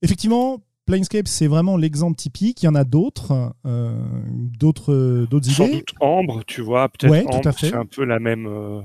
effectivement, 0.00 0.62
Planescape, 0.88 1.28
c'est 1.28 1.48
vraiment 1.48 1.76
l'exemple 1.76 2.16
typique. 2.16 2.62
Il 2.62 2.66
y 2.66 2.68
en 2.68 2.74
a 2.74 2.84
d'autres, 2.84 3.52
euh, 3.66 3.94
d'autres, 4.32 5.26
d'autres 5.30 5.46
idées? 5.46 5.54
Sans 5.54 5.68
doute 5.68 5.94
Ambre, 6.00 6.44
tu 6.46 6.62
vois, 6.62 6.88
peut-être 6.88 7.26
Ambre, 7.26 7.52
c'est 7.58 7.74
un 7.74 7.84
peu 7.84 8.04
la 8.04 8.18
même, 8.18 8.46
euh, 8.46 8.80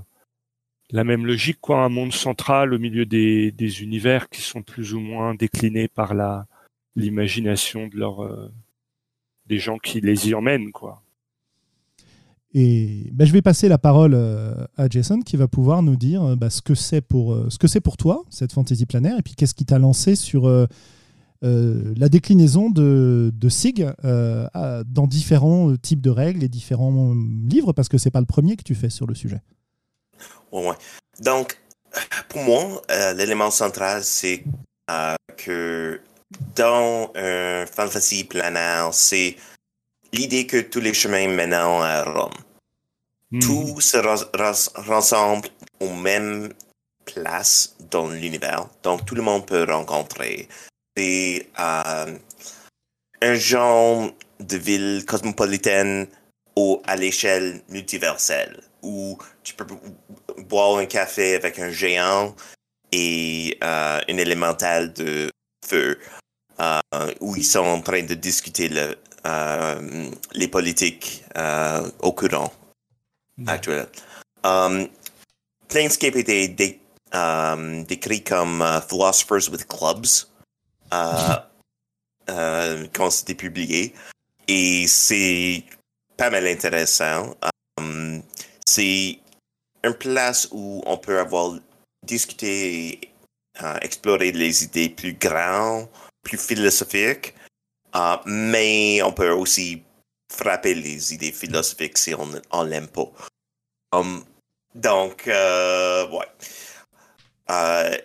la 0.92 1.06
même 1.06 1.26
logique, 1.26 1.60
quoi. 1.62 1.82
Un 1.82 1.88
monde 1.88 2.12
central 2.12 2.74
au 2.74 2.78
milieu 2.78 3.06
des, 3.06 3.54
des 3.54 3.84
univers 3.84 4.28
qui 4.28 4.42
sont 4.42 4.62
plus 4.62 4.94
ou 4.94 5.00
moins 5.00 5.34
déclinés 5.34 5.88
par 5.88 6.14
la, 6.14 6.46
l'imagination 6.98 7.88
de 7.88 7.96
leur 7.96 8.22
euh, 8.22 8.52
des 9.46 9.58
gens 9.58 9.78
qui 9.78 10.02
les 10.02 10.28
y 10.28 10.36
emmènent 10.36 10.74
quoi. 10.74 11.02
Et 12.54 13.10
ben, 13.14 13.26
je 13.26 13.32
vais 13.32 13.42
passer 13.42 13.70
la 13.70 13.78
parole 13.78 14.14
euh, 14.14 14.54
à 14.76 14.90
Jason 14.90 15.22
qui 15.22 15.38
va 15.38 15.48
pouvoir 15.48 15.84
nous 15.84 15.96
dire 15.96 16.36
bah, 16.36 16.50
ce 16.50 16.62
que 16.62 16.76
c'est 16.76 17.02
pour 17.02 17.36
ce 17.50 17.58
que 17.58 17.68
c'est 17.68 17.82
pour 17.82 17.96
toi 17.96 18.26
cette 18.30 18.52
fantaisie 18.52 18.86
planaire 18.86 19.18
et 19.18 19.22
puis 19.22 19.36
qu'est-ce 19.36 19.56
qui 19.56 19.66
t'a 19.66 19.80
lancé 19.80 20.18
sur 20.18 20.68
la 21.44 22.10
déclinaison 22.10 22.70
de, 22.70 23.32
de 23.34 23.50
SIG 23.50 23.86
dans 24.04 25.08
différents 25.08 25.76
types 25.76 26.02
de 26.02 26.10
règles 26.10 26.44
et 26.44 26.50
différents 26.50 27.14
livres 27.48 27.74
parce 27.74 27.90
que 27.90 27.98
c'est 27.98 28.12
pas 28.12 28.22
le 28.22 28.26
premier 28.26 28.56
que 28.56 28.64
tu 28.64 28.76
fais 28.76 28.90
sur 28.90 29.08
le 29.08 29.14
sujet. 29.14 29.42
Ouais, 30.52 30.76
Donc 31.22 31.60
pour 32.30 32.44
moi 32.44 32.82
l'élément 33.16 33.52
central 33.52 34.04
c'est 34.04 34.44
que 35.38 36.00
dans 36.56 37.12
un 37.16 37.66
fantasy 37.66 38.24
planaire, 38.24 38.94
c'est 38.94 39.36
l'idée 40.12 40.46
que 40.48 40.62
tous 40.62 40.80
les 40.80 40.94
chemins 40.94 41.28
mènent 41.28 41.54
à 41.54 42.04
Rome. 42.04 42.32
Hmm. 43.32 43.40
Tout 43.40 43.82
se 43.82 43.98
rassemble 43.98 45.50
aux 45.80 45.94
mêmes 45.94 46.54
places 47.06 47.76
dans 47.92 48.08
l'univers, 48.08 48.68
donc 48.84 49.06
tout 49.06 49.16
le 49.16 49.22
monde 49.22 49.46
peut 49.46 49.66
rencontrer. 49.70 50.48
C'est 50.96 51.48
euh, 51.60 52.18
un 53.22 53.36
genre 53.36 54.12
de 54.40 54.58
ville 54.58 55.06
cosmopolitaine 55.08 56.08
ou 56.56 56.82
à 56.86 56.96
l'échelle 56.96 57.62
multiverselle, 57.70 58.62
où 58.82 59.18
tu 59.44 59.54
peux 59.56 59.66
boire 60.44 60.78
un 60.78 60.86
café 60.86 61.36
avec 61.36 61.60
un 61.60 61.72
géant 61.72 62.36
et 62.92 63.58
euh, 63.64 64.02
un 64.08 64.18
élémental 64.18 64.94
de 64.94 65.30
feu. 65.66 65.98
Euh, 66.60 67.12
où 67.20 67.36
ils 67.36 67.44
sont 67.44 67.66
en 67.66 67.82
train 67.82 68.04
de 68.04 68.14
discuter 68.14 68.70
le, 68.70 68.96
euh, 69.26 70.12
les 70.34 70.48
politiques 70.48 71.26
au 72.00 72.12
courant 72.12 72.54
mm. 73.38 73.50
actuel. 73.50 73.88
Um, 74.44 74.88
Planescape 75.68 76.16
était 76.16 76.48
décrit 77.88 78.24
comme 78.24 78.64
Philosophers 78.88 79.50
with 79.52 79.68
Clubs 79.68 80.28
quand 82.94 83.10
c'était 83.10 83.36
publié. 83.36 83.94
Et 84.48 84.88
c'est 84.88 85.64
pas 86.18 86.30
mal 86.30 86.46
intéressant. 86.48 87.36
Um, 87.78 88.22
c'est 88.66 89.20
une 89.84 89.94
place 89.94 90.48
où 90.52 90.82
on 90.86 90.98
peut 90.98 91.20
avoir 91.20 91.58
discuté 92.06 92.90
et 92.90 93.00
explorer 93.82 94.32
les 94.32 94.64
idées 94.64 94.90
plus 94.90 95.14
grandes 95.14 95.88
plus 96.24 96.38
philosophique, 96.38 97.36
uh, 97.94 98.18
mais 98.26 99.02
on 99.04 99.12
peut 99.12 99.30
aussi 99.30 99.84
frapper 100.32 100.74
les 100.74 101.14
idées 101.14 101.32
philosophiques 101.32 101.98
si 101.98 102.16
on 102.16 102.26
ne 102.26 102.70
l'aime 102.70 102.88
pas. 102.88 103.12
Donc, 104.74 105.28
euh, 105.28 106.08
ouais. 106.10 106.26
Euh, 107.52 107.98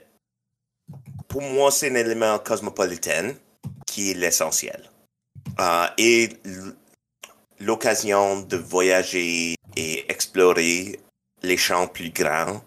pour 1.28 1.42
moi, 1.42 1.70
c'est 1.70 1.90
un 1.90 1.94
élément 1.94 2.38
cosmopolitain 2.38 3.34
qui 3.86 4.10
est 4.10 4.14
l'essentiel. 4.14 4.90
Uh, 5.58 5.88
et 5.98 6.30
l'occasion 7.60 8.40
de 8.42 8.56
voyager 8.56 9.54
et 9.76 10.10
explorer 10.10 10.98
les 11.42 11.56
champs 11.56 11.86
plus 11.86 12.10
grands 12.10 12.62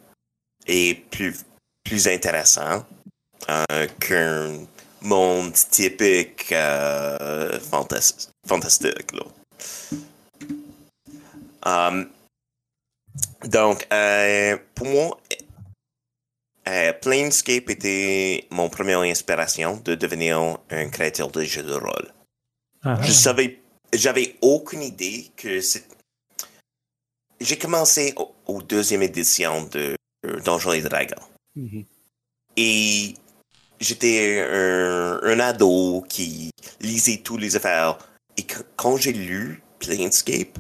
et 0.68 0.96
plus, 1.12 1.36
plus 1.84 2.08
intéressants 2.08 2.86
euh, 3.50 3.88
qu'un 4.00 4.66
monde 5.02 5.54
typique 5.54 6.52
euh, 6.52 7.60
fantastique. 7.60 8.30
Donc, 13.44 13.88
euh, 13.92 14.58
pour 14.76 14.88
moi, 14.88 15.20
euh, 16.68 16.94
Planescape 16.94 17.70
était 17.70 18.48
mon 18.52 18.70
première 18.70 19.00
inspiration 19.00 19.78
de 19.78 19.96
devenir 19.96 20.58
un 20.70 20.90
créateur 20.90 21.32
de 21.32 21.44
jeu 21.44 21.64
de 21.64 21.74
rôle. 21.74 22.14
Ah. 22.84 23.00
Je 23.02 23.12
savais, 23.12 23.60
j'avais 23.94 24.36
aucune 24.42 24.82
idée 24.82 25.32
que 25.36 25.62
c'est. 25.62 25.86
J'ai 27.40 27.58
commencé 27.58 28.14
au, 28.46 28.62
deuxième 28.62 29.02
édition 29.02 29.64
de 29.66 29.96
Donjons 30.46 30.74
et 30.74 30.82
Dragons. 30.82 31.16
Mm-hmm. 31.58 31.86
Et 32.58 33.14
j'étais 33.80 34.42
un, 34.42 35.40
ado 35.40 36.06
qui 36.08 36.52
lisait 36.80 37.18
tous 37.18 37.38
les 37.38 37.56
affaires. 37.56 37.98
Et 38.38 38.46
quand 38.76 38.98
j'ai 38.98 39.14
lu 39.14 39.64
Planescape, 39.80 40.60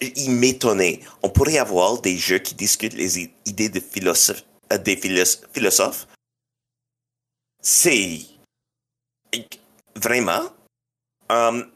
il 0.00 0.30
m'étonnait. 0.32 1.00
On 1.22 1.30
pourrait 1.30 1.58
avoir 1.58 2.00
des 2.00 2.16
jeux 2.16 2.38
qui 2.38 2.54
discutent 2.54 2.94
les 2.94 3.30
idées 3.46 3.68
de 3.68 3.80
philosophe, 3.80 4.42
euh, 4.42 4.53
des 4.78 4.96
philosophes. 4.96 6.06
C'est 7.62 8.20
vraiment. 9.96 10.50
Um, 11.30 11.70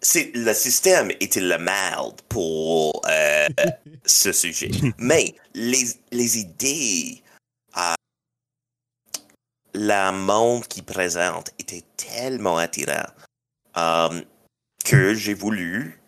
c'est 0.00 0.30
le 0.34 0.52
système 0.52 1.10
était 1.12 1.40
la 1.40 1.58
merde 1.58 2.20
pour 2.28 3.02
euh, 3.08 3.48
ce 4.04 4.32
sujet? 4.32 4.70
Mais 4.98 5.34
les, 5.54 5.84
les 6.12 6.38
idées, 6.38 7.22
euh, 7.76 7.94
la 9.72 10.12
monde 10.12 10.66
qui 10.66 10.82
présente 10.82 11.52
était 11.58 11.84
tellement 11.96 12.58
attirant 12.58 13.06
euh, 13.76 14.20
que 14.84 15.14
j'ai 15.14 15.34
voulu 15.34 16.00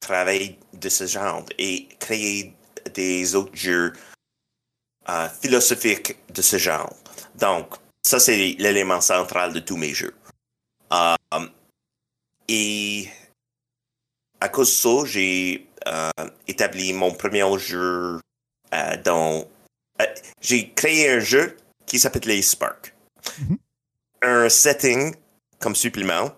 travailler 0.00 0.58
de 0.72 0.88
ce 0.88 1.06
genre 1.06 1.44
et 1.58 1.88
créer 2.00 2.54
des 2.94 3.34
autres 3.34 3.54
jeux 3.54 3.92
euh, 5.08 5.28
philosophiques 5.28 6.16
de 6.32 6.42
ce 6.42 6.58
genre. 6.58 6.94
Donc, 7.34 7.74
ça, 8.02 8.18
c'est 8.20 8.36
l'élément 8.36 9.00
central 9.00 9.52
de 9.52 9.60
tous 9.60 9.76
mes 9.76 9.94
jeux. 9.94 10.14
Euh, 10.92 11.16
et 12.48 13.08
à 14.40 14.48
cause 14.48 14.68
de 14.68 14.74
ça, 14.74 15.06
j'ai 15.06 15.68
euh, 15.86 16.10
établi 16.46 16.92
mon 16.92 17.12
premier 17.12 17.46
jeu 17.58 18.20
euh, 18.74 18.96
dans... 19.04 19.44
euh, 20.00 20.06
j'ai 20.40 20.70
créé 20.72 21.10
un 21.10 21.20
jeu 21.20 21.56
qui 21.86 21.98
s'appelle 21.98 22.26
les 22.26 22.42
Spark. 22.42 22.94
Mhm. 23.38 23.58
Un 24.22 24.48
setting 24.48 25.14
comme 25.58 25.74
supplément, 25.76 26.32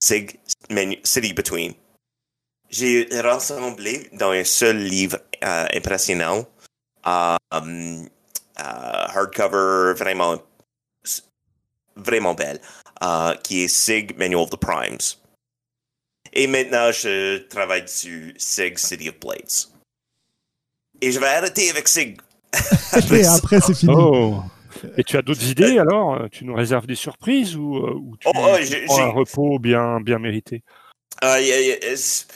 c'est 0.00 0.26
menu- 0.70 1.00
City 1.02 1.32
Between. 1.32 1.74
J'ai 2.68 3.08
rassemblé 3.20 4.08
dans 4.12 4.30
un 4.30 4.44
seul 4.44 4.78
livre 4.78 5.18
euh, 5.42 5.66
impressionnant, 5.72 6.46
um, 7.06 8.06
euh, 8.58 9.06
hardcover 9.14 9.94
vraiment, 9.96 10.36
vraiment 11.96 12.34
belle, 12.34 12.60
euh, 13.02 13.34
qui 13.42 13.62
est 13.64 13.68
Sig 13.68 14.16
Manual 14.18 14.42
of 14.42 14.50
the 14.50 14.56
Primes. 14.56 14.98
Et 16.32 16.46
maintenant, 16.46 16.90
je 16.92 17.38
travaille 17.48 17.88
sur 17.88 18.32
Sig 18.36 18.78
City 18.78 19.08
of 19.08 19.18
Blades. 19.20 19.68
Et 21.00 21.12
je 21.12 21.18
vais 21.20 21.26
arrêter 21.26 21.70
avec 21.70 21.88
Sig. 21.88 22.18
Et 23.12 23.24
après, 23.26 23.60
c'est 23.60 23.74
fini. 23.74 23.94
Oh. 23.96 24.42
Et 24.98 25.04
tu 25.04 25.16
as 25.16 25.22
d'autres 25.22 25.44
idées 25.44 25.78
alors? 25.78 26.28
Tu 26.30 26.44
nous 26.44 26.54
réserves 26.54 26.86
des 26.86 26.94
surprises 26.94 27.56
ou, 27.56 27.76
euh, 27.76 27.94
ou 27.94 28.16
tu, 28.18 28.28
Oh, 28.28 28.32
oh, 28.36 28.56
tu 28.58 28.66
j'ai- 28.66 28.84
prends 28.84 29.02
un 29.02 29.08
repos 29.10 29.58
bien, 29.58 30.00
bien 30.00 30.18
mérité? 30.18 30.62
Euh, 31.24 31.40
y 31.40 31.52
a- 31.52 31.60
y 31.60 31.72
a- 31.72 31.96
c'est- 31.96 32.26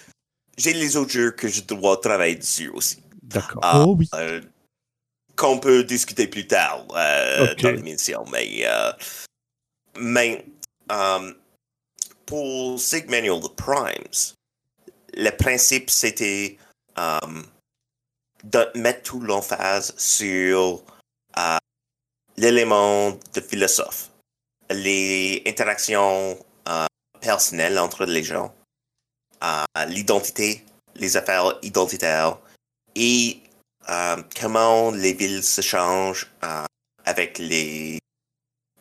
J'ai 0.56 0.72
les 0.74 0.96
autres 0.96 1.10
jeux 1.12 1.30
que 1.30 1.48
je 1.48 1.62
dois 1.62 1.96
travailler 1.98 2.36
dessus 2.36 2.68
aussi. 2.70 3.02
D'accord. 3.22 3.60
Ah, 3.62 3.82
Oh 3.86 3.94
oui. 3.98 4.08
euh, 4.14 4.40
qu'on 5.40 5.58
peut 5.58 5.82
discuter 5.84 6.26
plus 6.26 6.46
tard 6.46 6.86
euh, 6.94 7.52
Ok. 7.52 7.62
dans 7.62 7.70
l'émission. 7.70 8.24
Mais, 8.30 8.60
euh, 8.66 8.92
mais 9.98 10.44
euh, 10.92 11.32
pour 12.26 12.78
Sig 12.78 13.08
Manual 13.08 13.40
the 13.40 13.48
Primes, 13.56 14.34
le 15.14 15.30
principe 15.30 15.88
c'était 15.88 16.58
euh, 16.98 17.18
de 18.44 18.68
mettre 18.74 19.02
tout 19.02 19.20
l'emphase 19.20 19.94
sur 19.96 20.82
euh, 21.38 21.56
l'élément 22.36 23.18
de 23.32 23.40
philosophe, 23.40 24.10
les 24.68 25.42
interactions 25.46 26.38
euh, 26.68 26.86
personnelles 27.22 27.78
entre 27.78 28.04
les 28.04 28.22
gens, 28.22 28.54
l'identité, 29.88 30.66
les 30.96 31.16
affaires 31.16 31.58
identitaires 31.62 32.36
et 32.94 33.40
comment 34.40 34.90
les 34.90 35.12
villes 35.14 35.42
se 35.42 35.60
changent 35.60 36.30
euh, 36.44 36.64
avec 37.04 37.38
les 37.38 37.98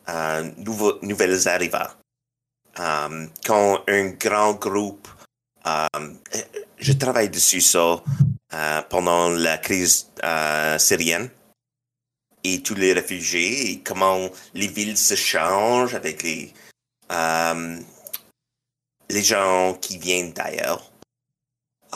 euh, 0.08 0.50
nouveaux, 0.58 0.98
nouvelles 1.02 1.48
arrivants. 1.48 1.90
Euh, 2.78 3.26
quand 3.44 3.82
un 3.88 4.10
grand 4.10 4.54
groupe, 4.54 5.08
euh, 5.66 5.86
je 6.78 6.92
travaille 6.92 7.28
dessus 7.28 7.60
ça 7.60 8.02
euh, 8.54 8.82
pendant 8.88 9.30
la 9.30 9.58
crise 9.58 10.10
euh, 10.24 10.78
syrienne 10.78 11.28
et 12.42 12.62
tous 12.62 12.74
les 12.74 12.92
réfugiés 12.92 13.70
et 13.70 13.80
comment 13.80 14.28
les 14.54 14.68
villes 14.68 14.96
se 14.96 15.14
changent 15.14 15.94
avec 15.94 16.22
les 16.22 16.54
euh, 17.12 17.78
les 19.10 19.22
gens 19.22 19.74
qui 19.74 19.98
viennent 19.98 20.32
d'ailleurs 20.32 20.90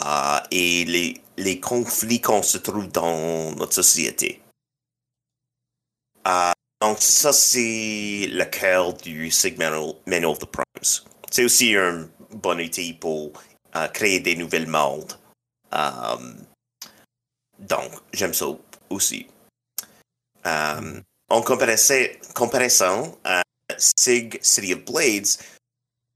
euh, 0.05 0.39
et 0.51 0.83
les, 0.85 1.21
les 1.37 1.59
conflits 1.59 2.21
qu'on 2.21 2.43
se 2.43 2.57
trouve 2.57 2.87
dans 2.89 3.51
notre 3.55 3.73
société. 3.73 4.41
Euh, 6.27 6.51
donc 6.81 6.97
ça, 6.99 7.33
c'est 7.33 8.27
le 8.31 8.45
cœur 8.45 8.93
du 8.93 9.31
Sigma 9.31 9.69
Manual 10.05 10.31
of 10.31 10.39
the 10.39 10.45
Primes. 10.45 11.05
C'est 11.31 11.43
aussi 11.43 11.75
un 11.75 12.09
bon 12.31 12.59
outil 12.59 12.93
pour 12.93 13.33
euh, 13.75 13.87
créer 13.87 14.19
des 14.19 14.35
nouvelles 14.35 14.67
mondes. 14.67 15.13
Euh, 15.73 16.33
donc, 17.59 17.91
j'aime 18.13 18.33
ça 18.33 18.45
aussi. 18.89 19.27
Euh, 20.45 21.01
en 21.29 21.41
comparaison, 21.41 22.07
comparaison 22.33 23.17
à 23.23 23.41
Sig 23.77 24.39
City 24.41 24.73
of 24.73 24.85
Blades, 24.85 25.27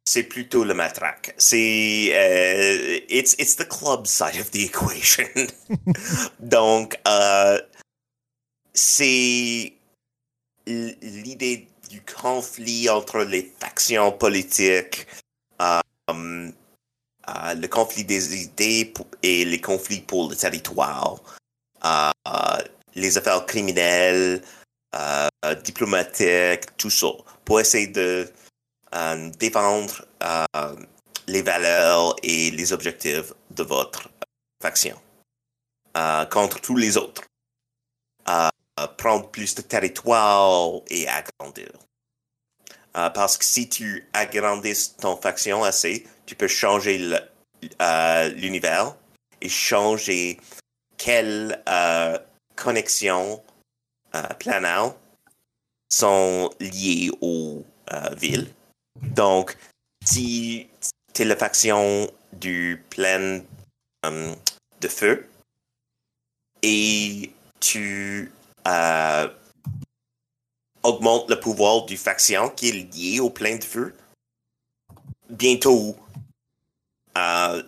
c'est 0.10 0.24
plutôt 0.24 0.64
le 0.64 0.74
matraque. 0.74 1.36
C'est 1.38 2.12
euh, 2.16 3.00
it's 3.10 3.36
it's 3.38 3.56
the 3.56 3.68
club 3.68 4.08
side 4.08 4.42
of 4.42 4.50
the 4.50 4.66
equation. 4.66 5.28
Donc 6.40 7.00
euh, 7.08 7.62
c'est 8.74 9.72
l'idée 10.66 11.68
du 11.92 12.02
conflit 12.02 12.90
entre 12.90 13.20
les 13.20 13.54
factions 13.60 14.12
politiques, 14.12 15.06
euh, 15.62 15.80
euh, 16.10 16.52
le 17.54 17.68
conflit 17.68 18.04
des 18.04 18.42
idées 18.46 18.92
et 19.22 19.46
les 19.46 19.62
conflits 19.62 20.02
pour 20.02 20.28
le 20.28 20.36
territoire, 20.36 21.20
les 22.96 23.16
affaires 23.16 23.46
criminelles, 23.46 24.42
diplomatiques, 25.64 26.76
tout 26.78 26.90
ça, 26.90 27.10
pour 27.46 27.60
essayer 27.60 27.88
de 27.88 28.28
défendre 29.38 30.06
euh, 30.24 30.76
les 31.28 31.42
valeurs 31.42 32.16
et 32.24 32.52
les 32.52 32.74
objectifs 32.74 33.34
de 33.52 33.64
votre 33.64 34.10
faction 34.62 35.00
euh, 35.98 36.26
contre 36.26 36.60
tous 36.60 36.76
les 36.76 36.98
autres. 36.98 37.24
Euh, 38.28 38.50
prendre 38.98 39.30
plus 39.30 39.56
de 39.56 39.62
territoire 39.62 40.82
et 40.90 41.08
agrandir. 41.08 41.72
Euh, 42.98 43.10
parce 43.10 43.38
que 43.38 43.46
si 43.46 43.70
tu 43.70 44.08
agrandis 44.14 44.96
ton 45.00 45.16
faction 45.16 45.64
assez, 45.64 46.08
tu 46.26 46.36
peux 46.36 46.48
changer 46.48 47.16
euh, 47.82 48.30
l'univers 48.30 48.96
et 49.42 49.50
changer 49.50 50.40
quelles 50.98 51.62
euh, 51.70 52.18
connexions 52.56 53.42
euh, 54.16 54.90
sont 55.90 56.50
liées 56.60 57.12
aux 57.22 57.64
euh, 57.94 58.16
villes. 58.16 58.48
Donc, 59.02 59.58
si 60.06 60.68
tu 61.14 61.22
es 61.22 61.26
la 61.26 61.36
faction 61.36 62.10
du 62.34 62.84
plein 62.90 63.42
euh, 64.06 64.36
de 64.82 64.88
feu 64.88 65.28
et 66.62 67.32
tu 67.60 68.32
euh, 68.68 69.30
augmentes 70.84 71.30
le 71.30 71.40
pouvoir 71.40 71.86
du 71.86 71.98
faction 71.98 72.50
qui 72.50 72.70
est 72.70 72.96
lié 72.96 73.20
au 73.20 73.30
plein 73.30 73.58
de 73.58 73.64
feu, 73.64 73.96
bientôt 75.30 75.96
euh, 77.18 77.64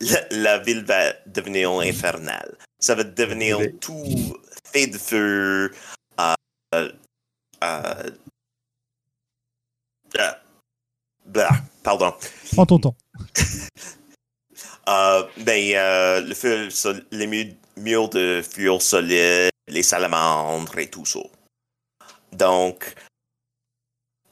la, 0.00 0.28
la 0.30 0.58
ville 0.58 0.84
va 0.84 1.12
devenir 1.26 1.70
infernale. 1.72 2.56
Ça 2.80 2.94
va 2.94 3.04
devenir 3.04 3.58
Oui. 3.58 3.76
tout 3.78 4.36
fait 4.64 4.86
de 4.86 4.98
feu. 4.98 5.72
euh, 6.20 6.86
bah, 11.28 11.48
pardon. 11.82 12.12
Prends 12.52 12.66
ton 12.66 12.78
temps. 12.78 12.96
Euh, 14.88 15.22
ben, 15.38 15.74
euh, 15.74 16.20
le 16.22 16.34
feu, 16.34 16.68
les 17.10 17.26
mu- 17.26 17.54
murs 17.76 18.08
de 18.08 18.40
fluor 18.42 18.80
solide, 18.80 19.50
les 19.68 19.82
salamandres 19.82 20.78
et 20.78 20.88
tout 20.88 21.04
ça. 21.04 21.18
Donc, 22.32 22.94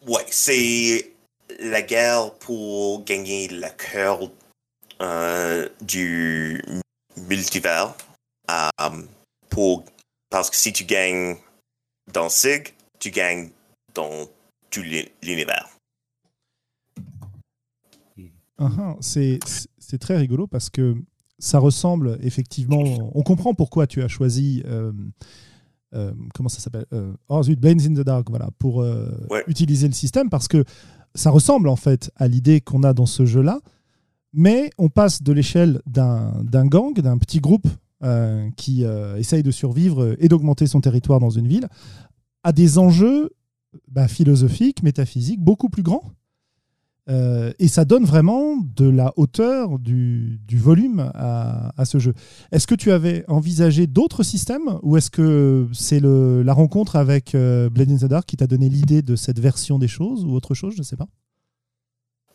ouais, 0.06 0.24
c'est 0.30 1.12
la 1.60 1.82
guerre 1.82 2.32
pour 2.38 3.04
gagner 3.04 3.48
le 3.48 3.68
cœur 3.76 4.30
euh, 5.02 5.68
du 5.82 6.64
multivers. 7.28 7.94
euh, 8.50 9.02
pour, 9.50 9.84
parce 10.30 10.48
que 10.48 10.56
si 10.56 10.72
tu 10.72 10.84
gagnes 10.84 11.36
dans 12.14 12.30
SIG, 12.30 12.74
tu 12.98 13.10
gagnes 13.10 13.50
dans 13.92 14.26
tout 14.70 14.80
l'uni- 14.80 15.10
l'univers. 15.22 15.68
Uhum, 18.60 18.96
C'est 19.00 19.38
c'est 19.78 19.98
très 19.98 20.16
rigolo 20.16 20.46
parce 20.46 20.70
que 20.70 20.96
ça 21.38 21.58
ressemble 21.58 22.18
effectivement. 22.22 22.82
On 23.14 23.22
comprend 23.22 23.54
pourquoi 23.54 23.86
tu 23.86 24.02
as 24.02 24.08
choisi. 24.08 24.62
euh, 24.66 24.92
euh, 25.94 26.12
comment 26.34 26.48
ça 26.48 26.58
s'appelle 26.60 26.86
euh, 26.92 27.12
Oh 27.28 27.42
zut, 27.42 27.64
in 27.64 27.76
the 27.76 28.00
Dark, 28.00 28.28
voilà, 28.28 28.48
pour 28.58 28.82
euh, 28.82 29.08
Ouais. 29.30 29.44
utiliser 29.46 29.86
le 29.86 29.94
système 29.94 30.28
parce 30.30 30.48
que 30.48 30.64
ça 31.14 31.30
ressemble 31.30 31.68
en 31.68 31.76
fait 31.76 32.10
à 32.16 32.26
l'idée 32.28 32.60
qu'on 32.60 32.82
a 32.82 32.92
dans 32.92 33.06
ce 33.06 33.24
jeu-là, 33.24 33.60
mais 34.32 34.70
on 34.78 34.88
passe 34.88 35.22
de 35.22 35.32
l'échelle 35.32 35.80
d'un 35.86 36.42
gang, 36.66 36.94
d'un 37.00 37.18
petit 37.18 37.40
groupe 37.40 37.68
qui 38.56 38.84
essaye 39.16 39.42
de 39.42 39.50
survivre 39.50 40.14
et 40.18 40.28
d'augmenter 40.28 40.66
son 40.66 40.80
territoire 40.80 41.18
dans 41.20 41.30
une 41.30 41.48
ville, 41.48 41.68
à 42.42 42.52
des 42.52 42.78
enjeux 42.78 43.30
bah, 43.88 44.08
philosophiques, 44.08 44.82
métaphysiques, 44.82 45.40
beaucoup 45.42 45.68
plus 45.70 45.82
grands. 45.82 46.04
Euh, 47.08 47.52
et 47.58 47.68
ça 47.68 47.84
donne 47.84 48.04
vraiment 48.04 48.56
de 48.56 48.88
la 48.88 49.12
hauteur, 49.16 49.78
du, 49.78 50.40
du 50.46 50.58
volume 50.58 51.10
à, 51.14 51.72
à, 51.76 51.84
ce 51.84 51.98
jeu. 51.98 52.14
Est-ce 52.50 52.66
que 52.66 52.74
tu 52.74 52.90
avais 52.90 53.24
envisagé 53.28 53.86
d'autres 53.86 54.24
systèmes 54.24 54.78
ou 54.82 54.96
est-ce 54.96 55.10
que 55.10 55.68
c'est 55.72 56.00
la 56.00 56.52
rencontre 56.52 56.96
avec 56.96 57.32
Blade 57.32 57.90
in 57.90 57.96
the 57.96 58.06
Dark 58.06 58.26
qui 58.26 58.36
t'a 58.36 58.48
donné 58.48 58.68
l'idée 58.68 59.02
de 59.02 59.14
cette 59.14 59.38
version 59.38 59.78
des 59.78 59.88
choses 59.88 60.24
ou 60.24 60.34
autre 60.34 60.54
chose 60.54 60.74
Je 60.74 60.80
ne 60.80 60.84
sais 60.84 60.96
pas? 60.96 61.06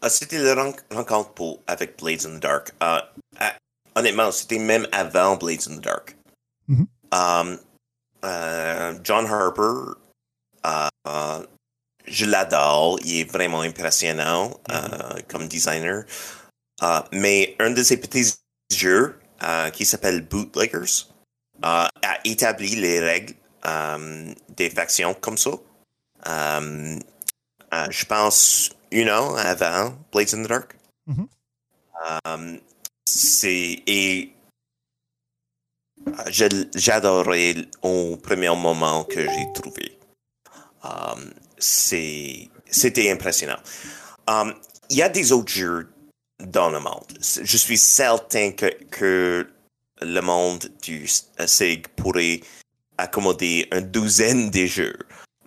Ah, 0.01 0.09
c'était 0.09 0.39
la 0.39 0.55
rencontre 0.91 1.29
pour, 1.33 1.59
avec 1.67 2.01
Blades 2.01 2.25
in 2.25 2.37
the 2.37 2.41
Dark. 2.41 2.73
Uh, 2.81 3.01
honnêtement, 3.95 4.31
c'était 4.31 4.57
même 4.57 4.87
avant 4.91 5.37
Blades 5.37 5.67
in 5.69 5.77
the 5.77 5.83
Dark. 5.83 6.17
Mm-hmm. 6.67 6.87
um, 7.11 7.59
uh, 8.23 8.99
John 9.03 9.27
Harper, 9.27 9.95
uh, 10.65 10.89
je 12.05 12.25
l'adore, 12.25 12.99
il 13.03 13.21
est 13.21 13.31
vraiment 13.31 13.61
impressionnant 13.61 14.59
mm-hmm. 14.67 15.23
comme 15.27 15.47
designer. 15.47 16.03
mais 17.11 17.55
un 17.59 17.71
de 17.71 17.83
ses 17.83 17.97
petits 17.97 18.33
jeux, 18.71 19.19
qui 19.73 19.85
s'appelle 19.85 20.21
Bootleggers, 20.21 21.05
a 21.63 21.89
établi 22.25 22.75
les 22.75 22.99
règles 22.99 23.35
des 24.49 24.69
factions 24.69 25.13
comme 25.13 25.37
ça. 25.37 25.51
Um, 26.25 26.99
je 27.89 28.05
pense 28.05 28.69
une 28.91 29.09
an 29.09 29.35
avant 29.35 29.93
Blades 30.11 30.33
in 30.33 30.43
the 30.43 30.47
Dark. 30.47 30.75
Mm-hmm. 31.07 31.27
Um, 32.25 32.59
c'est 33.05 33.83
et 33.87 34.33
j'adorais 36.75 37.55
au 37.81 38.17
premier 38.17 38.55
moment 38.55 39.03
que 39.03 39.21
j'ai 39.21 39.53
trouvé. 39.53 39.97
Um, 40.83 41.31
c'était 41.61 43.11
impressionnant. 43.11 43.59
Um, 44.27 44.53
il 44.89 44.97
y 44.97 45.01
a 45.01 45.09
des 45.09 45.31
autres 45.31 45.51
jeux 45.51 45.87
dans 46.39 46.69
le 46.69 46.79
monde. 46.79 47.05
Je 47.21 47.57
suis 47.57 47.77
certain 47.77 48.51
que, 48.51 48.71
que 48.89 49.47
le 50.01 50.21
monde 50.21 50.69
du 50.81 51.07
SIG 51.07 51.87
pourrait 51.95 52.41
accommoder 52.97 53.67
une 53.71 53.91
douzaine 53.91 54.49
de 54.49 54.65
jeux. 54.65 54.97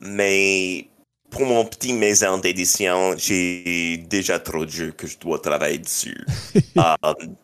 Mais 0.01 0.89
pour 1.31 1.47
mon 1.47 1.65
petit 1.65 1.93
maison 1.93 2.39
d'édition, 2.39 3.15
j'ai 3.17 3.99
déjà 4.09 4.39
trop 4.39 4.65
de 4.65 4.71
jeux 4.71 4.93
que 4.93 5.07
je 5.07 5.19
dois 5.19 5.39
travailler 5.39 5.79
dessus. 5.79 6.25
um, 6.77 7.37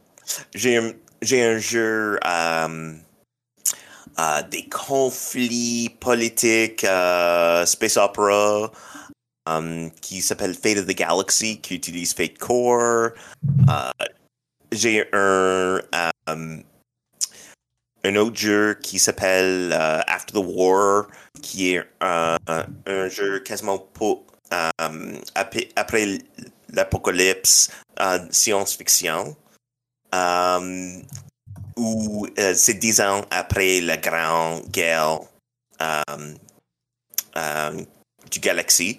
j'ai 0.55 0.77
un, 0.77 0.93
un, 1.33 1.59
jeu 1.59 2.19
um, 2.25 2.99
des 4.51 4.69
conflits 4.69 5.89
politiques, 6.01 6.83
uh, 6.85 7.67
space 7.67 7.97
opera, 7.97 8.71
um, 9.47 9.91
qui 10.01 10.21
s'appelle 10.21 10.55
Fate 10.55 10.79
of 10.79 10.87
the 10.87 10.95
Galaxy, 10.95 11.59
qui 11.61 11.75
utilise 11.75 12.13
Fate 12.13 12.39
Core. 12.39 13.13
Uh, 13.69 13.93
j'ai 14.73 15.07
un 15.13 15.81
um, 16.27 16.63
un 18.05 18.17
autre 18.17 18.37
jeu 18.37 18.75
qui 18.75 18.99
s'appelle 18.99 19.73
uh, 19.73 20.03
After 20.07 20.33
the 20.33 20.45
War, 20.45 21.09
qui 21.43 21.75
est 21.75 21.85
un, 22.01 22.39
jeu 23.09 23.41
quasiment 23.41 23.79
pour, 23.79 24.25
um, 24.79 25.19
après, 25.35 26.19
l'apocalypse, 26.73 27.71
science-fiction, 28.31 29.37
où 31.81 32.27
uh, 32.37 32.55
c'est 32.55 32.75
dix 32.75 33.01
ans 33.01 33.25
après 33.31 33.81
la 33.81 33.97
grande 33.97 34.69
guerre 34.71 35.21
um, 35.81 36.37
um, 37.35 37.87
du 38.31 38.39
galaxie, 38.39 38.99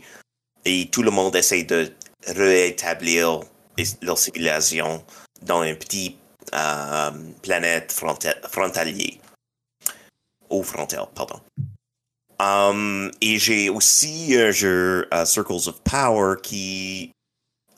et 0.65 0.89
tout 0.89 1.03
le 1.03 1.11
monde 1.11 1.35
essaie 1.35 1.63
de 1.63 1.93
rétablir 2.27 3.41
leur 4.01 4.17
civilisation 4.17 5.03
dans 5.43 5.61
un 5.61 5.75
petit 5.75 6.17
euh, 6.53 7.11
planète 7.41 7.93
frontalier. 7.93 9.21
Aux 10.49 10.63
frontières, 10.63 11.07
pardon. 11.07 11.39
Um, 12.39 13.11
et 13.21 13.37
j'ai 13.37 13.69
aussi 13.69 14.35
un 14.35 14.51
jeu 14.51 15.07
Circles 15.25 15.69
of 15.69 15.81
Power 15.83 16.35
qui 16.41 17.11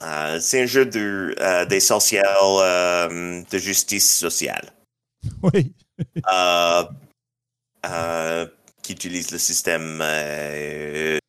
uh, 0.01 0.39
c'est 0.39 0.63
un 0.63 0.65
jeu 0.65 0.85
de 0.85 1.35
des 1.65 1.81
sociales 1.81 3.45
de 3.51 3.57
justice 3.57 4.17
sociale. 4.17 4.73
Oui. 5.43 5.73
uh, 6.17 6.83
uh, 7.85 8.45
qui 8.81 8.93
utilise 8.93 9.31
le 9.31 9.37
système 9.37 10.01
uh, 10.01 11.19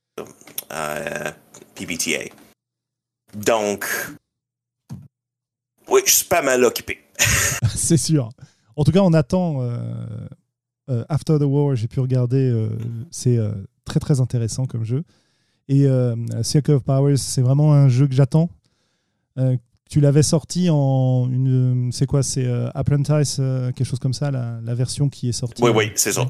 PBTA. 1.74 2.30
Donc, 3.34 3.86
oui, 5.88 6.00
je 6.06 6.12
suis 6.12 6.26
pas 6.26 6.42
mal 6.42 6.64
occupé. 6.64 6.98
c'est 7.74 7.96
sûr. 7.96 8.30
En 8.76 8.84
tout 8.84 8.92
cas, 8.92 9.00
on 9.00 9.12
attend 9.12 9.62
euh, 9.62 9.76
euh, 10.90 11.04
After 11.08 11.38
the 11.38 11.44
War. 11.44 11.74
J'ai 11.76 11.88
pu 11.88 12.00
regarder. 12.00 12.50
Euh, 12.50 12.68
c'est 13.10 13.38
très 13.84 14.00
très 14.00 14.20
intéressant 14.20 14.66
comme 14.66 14.84
jeu. 14.84 15.04
Et 15.68 15.86
Circle 16.42 16.72
of 16.72 16.82
Powers, 16.82 17.16
c'est 17.16 17.40
vraiment 17.40 17.72
un 17.72 17.88
jeu 17.88 18.06
que 18.06 18.14
j'attends. 18.14 18.50
Tu 19.94 20.00
l'avais 20.00 20.24
sorti 20.24 20.68
en 20.70 21.28
une. 21.30 21.90
C'est 21.92 22.06
quoi 22.06 22.24
C'est 22.24 22.48
Apprentice, 22.74 23.36
quelque 23.36 23.84
chose 23.84 24.00
comme 24.00 24.12
ça, 24.12 24.32
la, 24.32 24.58
la, 24.60 24.74
version 24.74 25.08
qui 25.08 25.28
est 25.28 25.32
sortie. 25.32 25.62
Oui, 25.62 25.70
oui, 25.72 25.92
c'est 25.94 26.10
ça. 26.10 26.28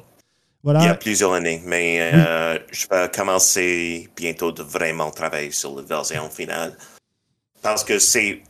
Voilà. 0.62 0.81
Il 0.81 0.85
y 0.85 0.88
a 0.88 0.94
plusieurs 0.94 1.33
années, 1.33 1.62
mais 1.64 2.12
je 2.70 2.87
vais 2.90 3.11
commencer 3.11 4.11
bientôt 4.16 4.53
de 4.53 4.62
vraiment 4.62 5.11
travailler 5.11 5.50
sur 5.50 5.77
la 5.77 5.83
version 5.83 6.29
finale. 6.29 6.77
Parce 7.62 7.85
que 7.85 7.98
c'est 7.98 8.42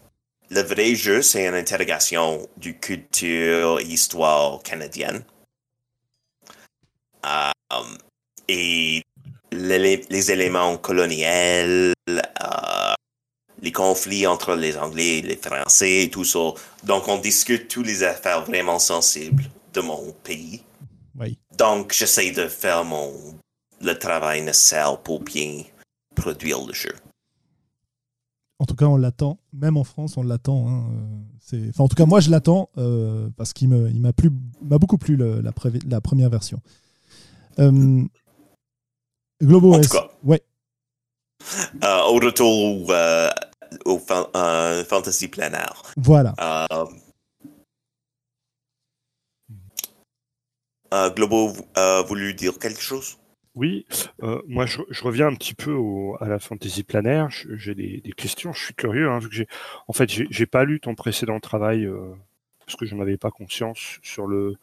le 0.50 0.62
vrai 0.62 0.96
jeu, 0.96 1.22
c'est 1.22 1.46
une 1.46 1.54
interrogation 1.54 2.48
du 2.56 2.76
culture 2.76 3.78
et 3.78 3.84
histoire 3.84 4.64
canadienne. 4.64 5.22
Et 8.48 9.02
les, 9.52 10.30
éléments 10.32 10.76
coloniels, 10.76 11.94
les 13.64 13.72
conflits 13.72 14.26
entre 14.26 14.54
les 14.54 14.76
Anglais 14.76 15.18
et 15.18 15.22
les 15.22 15.36
Français 15.36 16.04
et 16.04 16.10
tout 16.10 16.24
ça. 16.24 16.52
Donc, 16.84 17.08
on 17.08 17.18
discute 17.18 17.68
toutes 17.68 17.86
les 17.86 18.02
affaires 18.02 18.44
vraiment 18.44 18.78
sensibles 18.78 19.44
de 19.72 19.80
mon 19.80 20.12
pays. 20.22 20.62
Oui. 21.18 21.38
Donc, 21.56 21.94
j'essaie 21.94 22.30
de 22.32 22.46
faire 22.46 22.84
mon, 22.84 23.10
le 23.80 23.94
travail 23.94 24.42
nécessaire 24.42 24.98
pour 24.98 25.20
bien 25.20 25.62
produire 26.14 26.64
le 26.66 26.74
jeu. 26.74 26.94
En 28.58 28.66
tout 28.66 28.76
cas, 28.76 28.84
on 28.84 28.98
l'attend. 28.98 29.38
Même 29.54 29.78
en 29.78 29.84
France, 29.84 30.18
on 30.18 30.22
l'attend. 30.22 30.68
Hein. 30.68 30.84
Enfin, 31.70 31.84
en 31.84 31.88
tout 31.88 31.96
cas, 31.96 32.06
moi, 32.06 32.20
je 32.20 32.30
l'attends 32.30 32.68
euh, 32.76 33.30
parce 33.36 33.54
qu'il 33.54 33.68
m'a 33.68 34.12
plu, 34.12 34.30
m'a 34.62 34.78
beaucoup 34.78 34.98
plu 34.98 35.16
le, 35.16 35.40
la, 35.40 35.52
la, 35.88 36.00
première 36.00 36.28
version. 36.28 36.60
Euh, 37.58 38.02
Globo 39.42 39.74
en 39.74 39.80
tout 39.80 39.88
cas. 39.88 40.10
Ouais. 40.22 40.42
Euh, 41.82 42.00
au 42.08 42.14
retour 42.14 42.86
euh, 42.90 43.28
au 43.84 44.00
euh, 44.36 44.84
Fantasy 44.84 45.28
Planaire. 45.28 45.82
Voilà. 45.96 46.34
Globo 51.16 51.52
a 51.74 52.02
voulu 52.02 52.34
dire 52.34 52.58
quelque 52.60 52.80
chose? 52.80 53.18
Oui, 53.54 53.86
euh, 54.24 54.42
moi 54.48 54.66
je, 54.66 54.80
je, 54.90 55.04
reviens 55.04 55.28
un 55.28 55.34
petit 55.34 55.54
peu 55.54 55.72
au, 55.72 56.16
à 56.20 56.26
la 56.26 56.40
fantaisie 56.40 56.82
planaire. 56.82 57.28
J'ai 57.30 57.76
des, 57.76 58.00
des, 58.00 58.12
questions. 58.12 58.52
Je 58.52 58.64
suis 58.64 58.74
curieux 58.74 59.08
hein, 59.08 59.20
vu 59.20 59.28
que 59.28 59.34
j'ai, 59.34 59.46
en 59.86 59.92
fait, 59.92 60.10
j'ai 60.10 60.46
pas 60.46 60.64
lu 60.64 60.80
ton 60.80 60.96
précédent 60.96 61.38
travail 61.38 61.84
euh, 61.84 62.12
parce 62.66 62.76
que 62.76 62.84
je 62.84 62.96
n'avais 62.96 63.16
pas 63.16 63.30
conscience 63.30 63.98
sur 64.02 64.26
le 64.26 64.56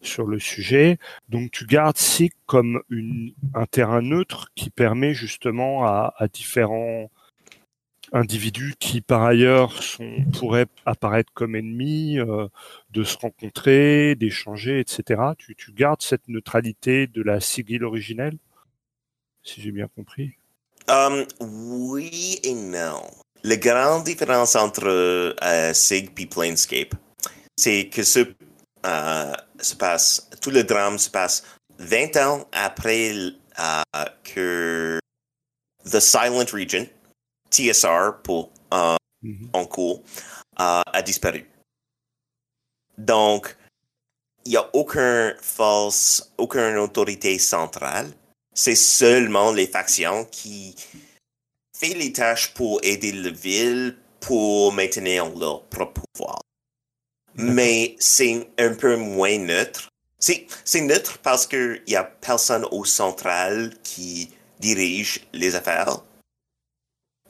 sur 0.00 0.26
le 0.26 0.38
sujet. 0.38 0.98
Donc 1.28 1.50
tu 1.50 1.66
gardes 1.66 1.98
SIG 1.98 2.32
comme 2.46 2.82
une, 2.88 3.34
un 3.54 3.66
terrain 3.66 4.00
neutre 4.00 4.48
qui 4.54 4.70
permet 4.70 5.12
justement 5.12 5.84
à, 5.84 6.14
à 6.16 6.26
différents 6.26 7.10
individus 8.12 8.74
qui 8.78 9.00
par 9.00 9.22
ailleurs 9.22 9.72
pourraient 10.38 10.66
apparaître 10.86 11.32
comme 11.34 11.56
ennemis, 11.56 12.18
euh, 12.18 12.48
de 12.90 13.04
se 13.04 13.16
rencontrer, 13.16 14.14
d'échanger, 14.14 14.80
etc. 14.80 15.20
Tu, 15.38 15.56
gardes 15.72 16.02
cette 16.02 16.28
neutralité 16.28 17.06
de 17.06 17.22
la 17.22 17.40
sigil 17.40 17.84
originelle, 17.84 18.36
si 19.42 19.60
j'ai 19.60 19.72
bien 19.72 19.88
compris? 19.88 20.32
Um, 20.88 21.24
oui 21.40 22.40
et 22.42 22.54
non. 22.54 23.02
La 23.44 23.56
grande 23.56 24.04
différence 24.04 24.54
entre 24.54 24.86
euh, 24.86 25.74
Sig 25.74 26.10
et 26.18 26.26
Planescape, 26.26 26.94
c'est 27.56 27.88
que 27.88 28.02
euh, 28.86 29.32
tout 30.40 30.50
le 30.50 30.62
drame 30.62 30.98
se 30.98 31.10
passe 31.10 31.44
20 31.78 32.16
ans 32.18 32.48
après 32.52 33.12
euh, 33.58 34.04
que 34.22 35.00
The 35.84 35.98
Silent 35.98 36.46
Region, 36.52 36.86
TSR 37.52 38.22
pour 38.22 38.50
euh, 38.72 38.96
mm 39.22 39.32
-hmm. 39.32 39.48
en 39.52 39.66
cours, 39.66 40.02
a, 40.56 40.82
a 40.92 41.02
disparu. 41.02 41.42
Donc, 42.98 43.56
il 44.44 44.50
n'y 44.50 44.56
a 44.56 44.68
aucun 44.72 45.34
force, 45.40 46.32
aucune 46.38 46.76
autorité 46.78 47.38
centrale. 47.38 48.10
C'est 48.54 48.74
seulement 48.74 49.52
les 49.52 49.66
factions 49.66 50.24
qui 50.30 50.74
font 51.74 51.94
les 51.96 52.12
tâches 52.12 52.52
pour 52.54 52.80
aider 52.82 53.12
la 53.12 53.30
ville 53.30 53.96
pour 54.20 54.72
maintenir 54.72 55.28
leur 55.36 55.62
propre 55.64 56.02
pouvoir. 56.12 56.40
Mais 57.34 57.96
c'est 57.98 58.46
un 58.58 58.74
peu 58.74 58.96
moins 58.96 59.38
neutre. 59.38 59.88
C'est 60.18 60.80
neutre 60.80 61.18
parce 61.18 61.46
qu'il 61.46 61.82
n'y 61.88 61.96
a 61.96 62.04
personne 62.04 62.64
au 62.70 62.84
central 62.84 63.74
qui 63.82 64.30
dirige 64.60 65.20
les 65.32 65.56
affaires. 65.56 65.96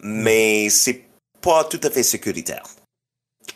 Mais 0.03 0.69
c'est 0.69 1.05
pas 1.41 1.65
tout 1.65 1.81
à 1.83 1.91
fait 1.91 2.03
sécuritaire. 2.03 2.65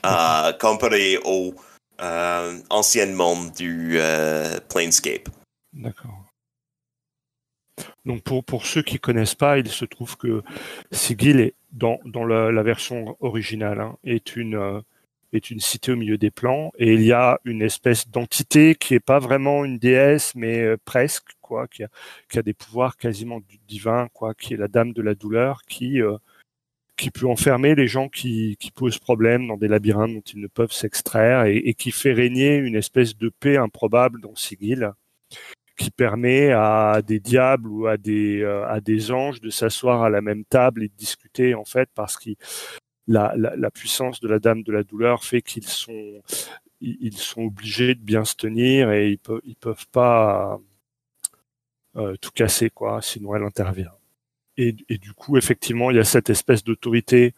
Euh, 0.05 0.53
comparé 0.53 1.18
au 1.24 1.55
euh, 2.01 2.59
ancien 2.68 3.07
monde 3.07 3.53
du 3.53 3.99
euh, 3.99 4.59
Planescape. 4.68 5.28
D'accord. 5.72 6.24
Donc 8.05 8.22
pour, 8.22 8.44
pour 8.44 8.66
ceux 8.66 8.82
qui 8.82 8.99
connaissent 8.99 9.34
pas, 9.34 9.59
il 9.59 9.68
se 9.68 9.84
trouve 9.84 10.16
que 10.16 10.42
Sigil 10.92 11.40
est 11.40 11.55
dans, 11.72 11.99
dans 12.05 12.24
la, 12.24 12.53
la 12.53 12.62
version 12.62 13.16
originale 13.20 13.80
hein, 13.80 13.97
est 14.05 14.36
une 14.36 14.57
euh, 14.57 14.80
est 15.32 15.51
une 15.51 15.61
cité 15.61 15.92
au 15.92 15.97
milieu 15.97 16.16
des 16.16 16.30
plans 16.30 16.70
et 16.78 16.94
il 16.94 17.03
y 17.03 17.12
a 17.12 17.40
une 17.44 17.61
espèce 17.61 18.09
d'entité 18.09 18.74
qui 18.74 18.94
est 18.94 19.01
pas 19.01 19.18
vraiment 19.18 19.64
une 19.64 19.78
déesse 19.78 20.34
mais 20.34 20.76
presque 20.84 21.30
quoi 21.42 21.66
qui 21.66 21.82
a, 21.82 21.88
qui 22.30 22.38
a 22.38 22.42
des 22.42 22.55
pouvoirs 22.55 22.97
quasiment 22.97 23.40
divins 23.66 24.09
quoi 24.14 24.34
qui 24.34 24.55
est 24.55 24.57
la 24.57 24.68
dame 24.68 24.92
de 24.92 25.03
la 25.03 25.14
douleur 25.14 25.62
qui 25.66 26.01
qui 26.97 27.11
peut 27.11 27.26
enfermer 27.26 27.74
les 27.74 27.86
gens 27.86 28.09
qui, 28.09 28.57
qui 28.59 28.70
posent 28.70 28.99
problème 28.99 29.47
dans 29.47 29.57
des 29.57 29.68
labyrinthes 29.68 30.14
dont 30.14 30.22
ils 30.32 30.40
ne 30.40 30.47
peuvent 30.47 30.72
s'extraire 30.72 31.44
et, 31.44 31.57
et 31.57 31.74
qui 31.74 31.90
fait 31.90 32.12
régner 32.12 32.57
une 32.57 32.74
espèce 32.74 33.16
de 33.16 33.28
paix 33.28 33.57
improbable 33.57 34.20
dans 34.20 34.34
Sigil 34.34 34.92
qui 35.76 35.90
permet 35.90 36.53
à 36.53 37.03
des 37.07 37.20
diables 37.20 37.68
ou 37.68 37.86
à 37.86 37.97
des 37.99 38.40
euh, 38.40 38.66
à 38.66 38.80
des 38.80 39.11
anges 39.11 39.40
de 39.40 39.51
s'asseoir 39.51 40.03
à 40.03 40.11
la 40.11 40.22
même 40.22 40.44
table 40.44 40.82
et 40.82 40.88
de 40.88 40.94
discuter 40.94 41.55
en 41.55 41.64
fait 41.64 41.90
parce 41.94 42.16
que 42.16 42.30
la, 43.07 43.34
la, 43.36 43.55
la 43.57 43.70
puissance 43.70 44.20
de 44.20 44.28
la 44.28 44.38
Dame 44.38 44.62
de 44.62 44.72
la 44.72 44.82
douleur 44.82 45.22
fait 45.24 45.42
qu'ils 45.42 45.66
sont 45.68 46.22
ils 46.80 47.16
sont 47.16 47.42
obligés 47.42 47.94
de 47.94 48.01
bien 48.01 48.24
se 48.24 48.34
tenir 48.36 48.90
et 48.90 49.11
ils 49.11 49.18
peuvent 49.18 49.40
ils 49.44 49.57
peuvent 49.57 49.86
pas 49.92 50.59
euh, 51.97 52.16
tout 52.16 52.30
casser 52.30 52.70
quoi 52.70 53.03
sinon 53.03 53.34
elle 53.34 53.44
intervient 53.44 53.92
et, 54.57 54.74
et 54.88 54.98
du 54.98 55.12
coup 55.12 55.36
effectivement 55.36 55.90
il 55.90 55.96
y 55.96 56.00
a 56.00 56.04
cette 56.04 56.30
espèce 56.30 56.64
d'autorité 56.64 57.34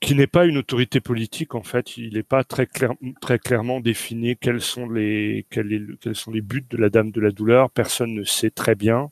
qui 0.00 0.14
n'est 0.14 0.26
pas 0.26 0.46
une 0.46 0.56
autorité 0.56 1.00
politique 1.00 1.54
en 1.54 1.62
fait. 1.62 1.98
Il 1.98 2.14
n'est 2.14 2.22
pas 2.22 2.42
très, 2.42 2.66
clair, 2.66 2.92
très 3.20 3.38
clairement 3.38 3.80
défini 3.80 4.36
quels 4.36 4.62
sont 4.62 4.88
les 4.88 5.46
quels, 5.50 5.72
est 5.72 5.78
le- 5.78 5.96
quels 5.96 6.16
sont 6.16 6.30
les 6.30 6.40
buts 6.40 6.64
de 6.70 6.78
la 6.78 6.88
Dame 6.88 7.10
de 7.10 7.20
la 7.20 7.30
douleur. 7.30 7.70
Personne 7.70 8.14
ne 8.14 8.24
sait 8.24 8.50
très 8.50 8.74
bien. 8.74 9.10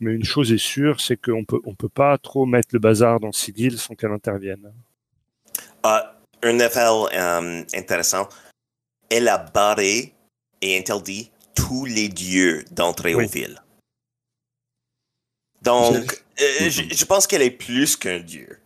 Mais 0.00 0.12
une 0.14 0.24
chose 0.24 0.52
est 0.52 0.58
sûre, 0.58 1.00
c'est 1.00 1.16
qu'on 1.16 1.44
peut 1.44 1.60
on 1.64 1.74
peut 1.74 1.88
pas 1.88 2.16
trop 2.18 2.46
mettre 2.46 2.68
le 2.72 2.78
bazar 2.78 3.18
dans 3.18 3.32
Sigil 3.32 3.78
sans 3.78 3.96
qu'elle 3.96 4.12
intervienne. 4.12 4.72
Euh, 5.84 5.98
un 6.44 6.58
effet 6.60 6.86
euh, 6.86 7.64
intéressant, 7.74 8.28
elle 9.10 9.26
a 9.26 9.38
barré 9.38 10.14
et 10.62 10.78
interdit 10.78 11.32
tous 11.56 11.84
les 11.84 12.08
dieux 12.08 12.64
d'entrer 12.70 13.16
Oui. 13.16 13.24
aux 13.24 13.28
villes. 13.28 13.60
Donc, 15.62 16.22
euh, 16.40 16.70
je, 16.70 16.82
je 16.94 17.04
pense 17.04 17.26
qu'elle 17.26 17.42
est 17.42 17.50
plus 17.50 17.96
qu'un 17.96 18.20
dieu. 18.20 18.58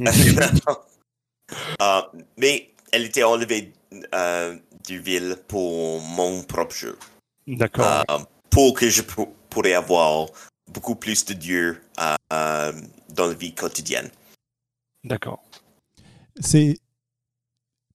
Euh, 0.00 0.10
mais 2.36 2.70
elle 2.92 3.04
était 3.04 3.22
enlevée 3.24 3.72
euh, 4.14 4.56
du 4.86 5.00
ville 5.00 5.36
pour 5.48 6.00
mon 6.00 6.42
propre 6.42 6.74
jeu. 6.74 6.98
D'accord. 7.46 8.04
Euh, 8.10 8.18
pour 8.50 8.74
que 8.74 8.88
je 8.90 9.02
pour- 9.02 9.32
pourrais 9.50 9.74
avoir 9.74 10.28
beaucoup 10.72 10.94
plus 10.94 11.24
de 11.24 11.32
dieux 11.34 11.80
euh, 12.00 12.14
euh, 12.32 12.72
dans 13.14 13.26
la 13.26 13.34
vie 13.34 13.54
quotidienne. 13.54 14.10
D'accord. 15.04 15.42
C'est 16.40 16.78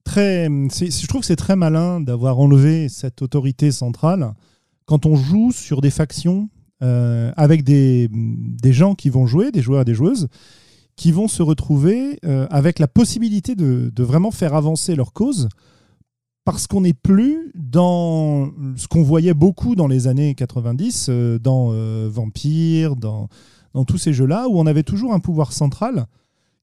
très. 0.04 0.48
c'est- 0.70 0.90
Je 1.00 1.06
trouve 1.06 1.20
que 1.20 1.26
c'est 1.26 1.36
très 1.36 1.56
malin 1.56 2.00
d'avoir 2.00 2.38
enlevé 2.40 2.88
cette 2.88 3.22
autorité 3.22 3.70
centrale 3.70 4.34
quand 4.86 5.06
on 5.06 5.16
joue 5.16 5.52
sur 5.52 5.80
des 5.80 5.90
factions 5.90 6.48
euh, 6.84 7.32
avec 7.38 7.64
des, 7.64 8.10
gens 8.64 8.94
qui 8.94 9.08
vont 9.08 9.26
jouer, 9.26 9.50
des 9.50 9.62
joueurs 9.62 9.82
et 9.82 9.84
des 9.86 9.94
joueuses, 9.94 10.28
qui 10.96 11.12
vont 11.12 11.28
se 11.28 11.42
retrouver 11.42 12.18
euh, 12.26 12.46
avec 12.50 12.78
la 12.78 12.86
possibilité 12.86 13.54
de, 13.54 13.90
vraiment 14.02 14.30
faire 14.30 14.54
avancer 14.54 14.94
leur 14.94 15.12
cause 15.14 15.48
parce 16.44 16.66
qu'on 16.66 16.82
n'est 16.82 16.92
plus 16.92 17.50
dans 17.54 18.50
ce 18.76 18.86
qu'on 18.86 19.02
voyait 19.02 19.32
beaucoup 19.32 19.74
dans 19.74 19.88
les 19.88 20.08
années 20.08 20.34
90, 20.34 21.06
euh, 21.08 21.38
dans 21.38 21.72
Vampire, 22.08 22.96
dans, 22.96 23.28
dans 23.72 23.86
tous 23.86 23.96
ces 23.96 24.12
jeux-là, 24.12 24.48
où 24.48 24.58
on 24.58 24.66
avait 24.66 24.82
toujours 24.82 25.14
un 25.14 25.20
pouvoir 25.20 25.54
central 25.54 26.06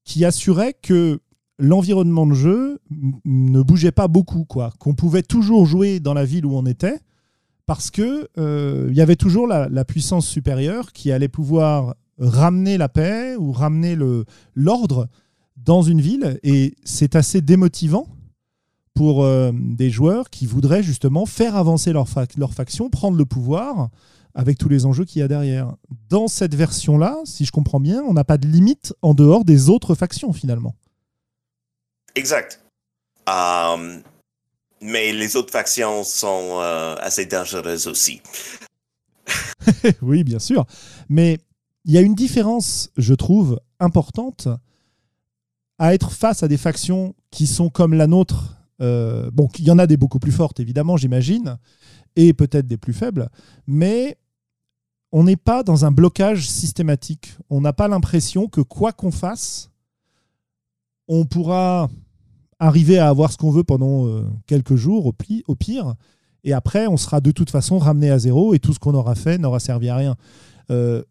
qui 0.04 0.24
assurait 0.24 0.74
que 0.80 1.18
l'environnement 1.58 2.26
de 2.26 2.34
jeu 2.34 2.78
ne 3.24 3.60
bougeait 3.60 3.92
pas 3.92 4.06
beaucoup, 4.06 4.44
quoi. 4.44 4.72
Qu'on 4.78 4.94
pouvait 4.94 5.22
toujours 5.22 5.66
jouer 5.66 5.98
dans 5.98 6.14
la 6.14 6.24
ville 6.24 6.46
où 6.46 6.56
on 6.56 6.66
était, 6.66 7.00
parce 7.66 7.90
que 7.90 8.28
euh, 8.38 8.88
il 8.90 8.96
y 8.96 9.00
avait 9.00 9.16
toujours 9.16 9.46
la, 9.46 9.84
puissance 9.84 10.26
supérieure 10.26 10.92
qui 10.92 11.12
allait 11.12 11.28
pouvoir 11.28 11.94
ramener 12.18 12.78
la 12.78 12.88
paix 12.88 13.36
ou 13.36 13.52
ramener 13.52 13.96
l'ordre 14.54 15.08
dans 15.56 15.82
une 15.82 16.00
ville, 16.00 16.38
et 16.42 16.74
c'est 16.84 17.14
assez 17.14 17.40
démotivant 17.40 18.06
pour 18.94 19.24
euh, 19.24 19.52
des 19.54 19.90
joueurs 19.90 20.28
qui 20.28 20.46
voudraient 20.46 20.82
justement 20.82 21.24
faire 21.24 21.56
avancer 21.56 21.92
leur, 21.92 22.08
fac- 22.08 22.36
leur 22.36 22.52
faction, 22.52 22.90
prendre 22.90 23.16
le 23.16 23.24
pouvoir 23.24 23.88
avec 24.34 24.58
tous 24.58 24.68
les 24.68 24.86
enjeux 24.86 25.04
qu'il 25.04 25.20
y 25.20 25.22
a 25.22 25.28
derrière. 25.28 25.74
Dans 26.08 26.26
cette 26.26 26.54
version-là, 26.54 27.16
si 27.24 27.44
je 27.44 27.52
comprends 27.52 27.80
bien, 27.80 28.02
on 28.02 28.12
n'a 28.12 28.24
pas 28.24 28.38
de 28.38 28.46
limite 28.46 28.94
en 29.02 29.14
dehors 29.14 29.44
des 29.44 29.68
autres 29.68 29.94
factions 29.94 30.32
finalement. 30.32 30.74
Exact. 32.14 32.60
Euh, 33.28 34.00
mais 34.82 35.12
les 35.12 35.36
autres 35.36 35.52
factions 35.52 36.04
sont 36.04 36.58
euh, 36.60 36.96
assez 37.00 37.24
dangereuses 37.26 37.86
aussi. 37.86 38.20
oui, 40.02 40.24
bien 40.24 40.38
sûr. 40.38 40.66
Mais 41.08 41.38
il 41.84 41.92
y 41.92 41.98
a 41.98 42.00
une 42.00 42.14
différence, 42.14 42.90
je 42.96 43.14
trouve, 43.14 43.60
importante 43.80 44.48
à 45.78 45.94
être 45.94 46.12
face 46.12 46.42
à 46.42 46.48
des 46.48 46.56
factions 46.56 47.14
qui 47.30 47.46
sont 47.46 47.70
comme 47.70 47.94
la 47.94 48.06
nôtre. 48.06 48.56
Euh, 48.80 49.30
bon, 49.32 49.48
il 49.58 49.64
y 49.64 49.70
en 49.70 49.78
a 49.78 49.86
des 49.86 49.96
beaucoup 49.96 50.18
plus 50.18 50.32
fortes, 50.32 50.60
évidemment, 50.60 50.96
j'imagine, 50.96 51.58
et 52.16 52.32
peut-être 52.32 52.66
des 52.66 52.76
plus 52.76 52.92
faibles, 52.92 53.28
mais 53.66 54.18
on 55.12 55.24
n'est 55.24 55.36
pas 55.36 55.62
dans 55.62 55.84
un 55.84 55.90
blocage 55.90 56.48
systématique. 56.48 57.34
On 57.50 57.60
n'a 57.60 57.72
pas 57.72 57.86
l'impression 57.86 58.48
que 58.48 58.60
quoi 58.60 58.92
qu'on 58.92 59.10
fasse, 59.10 59.70
on 61.06 61.26
pourra 61.26 61.88
arriver 62.62 62.98
à 62.98 63.08
avoir 63.08 63.32
ce 63.32 63.36
qu'on 63.36 63.50
veut 63.50 63.64
pendant 63.64 64.06
euh, 64.06 64.24
quelques 64.46 64.76
jours, 64.76 65.06
au, 65.06 65.12
pire, 65.54 65.94
et 66.44 66.52
après, 66.52 66.86
on 66.86 66.96
sera 66.96 67.20
de 67.20 67.32
toute 67.32 67.50
façon 67.50 67.78
ramené 67.78 68.10
à 68.10 68.18
zéro, 68.18 68.54
et 68.54 68.60
tout 68.60 68.72
ce 68.72 68.78
qu'on 68.78 68.94
aura 68.94 69.14
fait 69.14 69.38
n'aura 69.38 69.60
servi 69.60 69.88
à 69.88 69.96
rien. 69.96 70.16
Euh, 70.70 71.02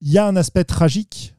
Il 0.00 0.12
y 0.12 0.18
a 0.18 0.26
un 0.26 0.36
aspect 0.36 0.64
tragique 0.64 1.34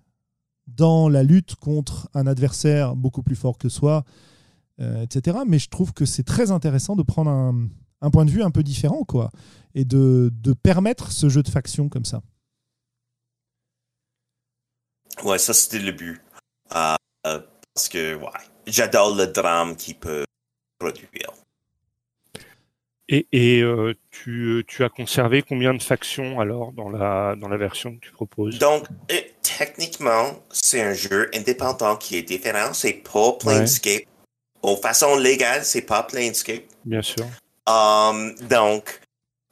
dans 0.68 1.10
la 1.10 1.24
lutte 1.24 1.56
contre 1.56 2.10
un 2.14 2.26
adversaire 2.26 2.96
beaucoup 2.96 3.22
plus 3.22 3.36
fort 3.36 3.58
que 3.58 3.70
soi, 3.70 4.04
euh, 4.80 5.04
etc. 5.04 5.38
Mais 5.48 5.60
je 5.60 5.70
trouve 5.70 5.94
que 5.94 6.06
c'est 6.06 6.24
très 6.24 6.50
intéressant 6.50 6.96
de 6.96 7.04
prendre 7.04 7.30
un, 7.30 8.10
point 8.10 8.26
de 8.26 8.32
vue 8.32 8.42
un 8.42 8.52
peu 8.52 8.64
différent, 8.64 9.04
quoi, 9.04 9.30
et 9.76 9.86
de, 9.86 10.32
permettre 10.64 11.12
ce 11.12 11.30
jeu 11.30 11.44
de 11.44 11.50
faction 11.50 11.88
comme 11.90 12.06
ça. 12.06 12.22
Ouais, 15.24 15.38
ça 15.38 15.54
c'était 15.54 15.80
le 15.80 15.92
but. 15.92 16.20
Euh, 16.76 16.96
euh, 17.28 17.40
parce 17.76 17.88
que, 17.90 18.16
ouais, 18.16 18.53
j'adore 18.68 19.16
le 19.16 19.28
drame 19.28 19.76
qu'il 19.76 19.96
peut 19.96 20.26
produire. 20.80 21.32
Et, 23.10 23.28
et 23.32 23.62
euh, 23.62 23.94
tu, 24.12 24.64
tu 24.68 24.84
as 24.84 24.90
conservé 24.90 25.42
combien 25.42 25.74
de 25.74 25.84
factions 25.84 26.40
alors 26.40 26.72
dans 26.72 26.90
la 26.90 27.36
dans 27.36 27.50
la 27.50 27.58
version 27.58 27.96
que 27.96 28.00
tu 28.00 28.12
proposes? 28.12 28.58
Donc, 28.60 28.88
euh, 29.12 29.20
techniquement, 29.42 30.42
c'est 30.50 30.82
un 30.82 30.94
jeu 30.94 31.30
indépendant 31.36 31.98
qui 31.98 32.16
est 32.16 32.24
différent. 32.24 32.74
C'est 32.74 33.04
pas 33.04 33.34
Planescape. 33.34 34.04
Aux 34.62 34.78
façon 34.78 35.18
légale, 35.18 35.66
c'est 35.66 35.82
pas 35.82 36.04
Planescape. 36.04 36.64
Bien 36.86 37.02
sûr. 37.02 37.26
Um, 37.68 38.34
donc, 38.50 39.02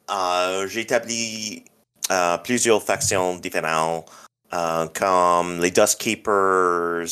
euh, 0.09 0.65
j'ai 0.67 0.81
établi 0.81 1.65
euh, 2.09 2.37
plusieurs 2.37 2.81
factions 2.81 3.35
différentes, 3.35 4.09
comme 4.93 5.61
les 5.61 5.71
Dustkeepers, 5.71 6.29
euh, 6.29 7.07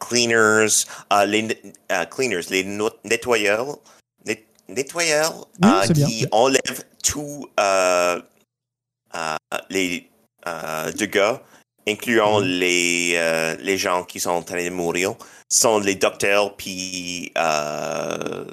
Cleaners, 0.00 0.84
euh, 1.12 1.24
les 1.26 1.48
euh, 1.92 2.04
Cleaners, 2.06 2.42
les 2.50 2.64
no- 2.64 2.90
nettoyeurs, 3.04 3.78
net- 4.26 4.46
nettoyeurs 4.68 5.46
Oui, 5.62 5.68
euh, 5.68 5.92
bien. 5.92 6.06
qui 6.06 6.26
enlèvent 6.30 6.84
tous 7.02 7.46
euh, 7.58 8.20
euh, 9.14 9.36
les 9.70 10.08
euh, 10.46 10.92
dégâts 10.92 11.36
incluant 11.88 12.40
les, 12.40 13.14
euh, 13.16 13.56
les 13.60 13.78
gens 13.78 14.04
qui 14.04 14.20
sont 14.20 14.30
en 14.30 14.42
train 14.42 14.62
de 14.62 14.68
mourir, 14.68 15.14
sont 15.50 15.78
les 15.78 15.94
docteurs 15.94 16.54
puis 16.54 17.32
euh, 17.38 18.44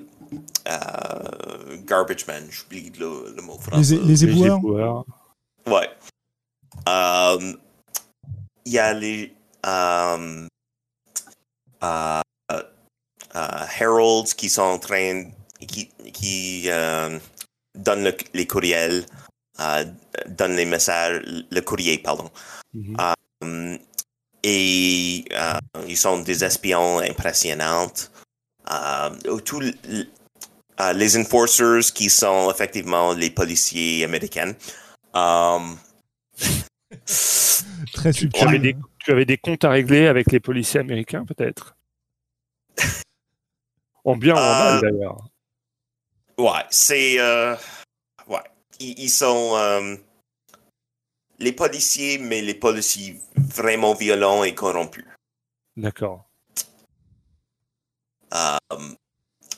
euh, 0.70 1.78
garbage 1.86 2.26
man, 2.28 2.46
j'oublie 2.50 2.92
le, 2.98 3.34
le 3.36 3.42
mot 3.42 3.58
Les, 3.58 3.62
français. 3.62 4.00
les 4.02 4.24
éboueurs 4.24 4.58
éboueurs. 4.58 5.06
Ouais. 5.68 5.90
Euh, 6.88 7.54
Il 8.66 8.72
y 8.74 8.80
a 8.80 8.94
les 8.94 9.34
euh, 9.66 10.48
euh, 11.84 12.22
euh, 12.52 13.66
heralds 13.80 14.34
qui 14.36 14.50
sont 14.50 14.62
en 14.62 14.80
train 14.80 15.26
qui, 15.68 15.90
qui 16.14 16.64
euh, 16.68 17.20
donnent 17.76 18.04
le- 18.04 18.18
les 18.34 18.48
courriels, 18.48 19.06
euh, 19.60 19.86
donnent 20.28 20.56
les 20.56 20.66
messages, 20.66 21.22
le 21.50 21.62
courrier, 21.62 21.98
pardon. 21.98 22.30
Mhm. 22.74 22.98
Um, 23.42 23.78
et 24.44 25.26
euh, 25.32 25.60
ils 25.88 25.98
sont 25.98 26.20
des 26.20 26.44
espions 26.44 27.00
impressionnants. 27.00 27.92
Euh, 28.72 29.40
tous 29.44 29.62
euh, 29.62 30.94
les 30.94 31.18
enforcers 31.18 31.92
qui 31.94 32.10
sont 32.10 32.52
effectivement 32.52 33.14
les 33.14 33.30
policiers 33.32 34.04
américains. 34.04 34.54
Um, 35.14 35.78
Très 37.94 38.14
subtil. 38.20 38.76
Tu 39.06 39.12
avais 39.12 39.26
des 39.26 39.38
comptes 39.38 39.64
à 39.64 39.70
régler 39.70 40.08
avec 40.08 40.32
les 40.32 40.40
policiers 40.40 40.80
américains, 40.80 41.26
peut-être? 41.26 41.76
En 44.04 44.16
bien 44.16 44.36
ou 44.36 44.38
en 44.38 44.60
mal, 44.60 44.76
Euh, 44.76 44.82
d'ailleurs. 44.82 45.30
ouais, 46.38 46.64
c'est. 46.70 47.20
euh, 47.20 47.56
ouais. 48.28 48.44
Ils, 48.80 49.00
ils 49.00 49.10
sont. 49.10 49.56
euh, 49.56 49.96
les 51.40 51.52
policiers, 51.52 52.18
mais 52.20 52.42
les 52.42 52.54
policiers 52.54 53.20
vraiment 53.36 53.94
violents 53.96 54.44
et 54.44 54.54
corrompus. 54.54 55.06
D'accord. 55.76 56.28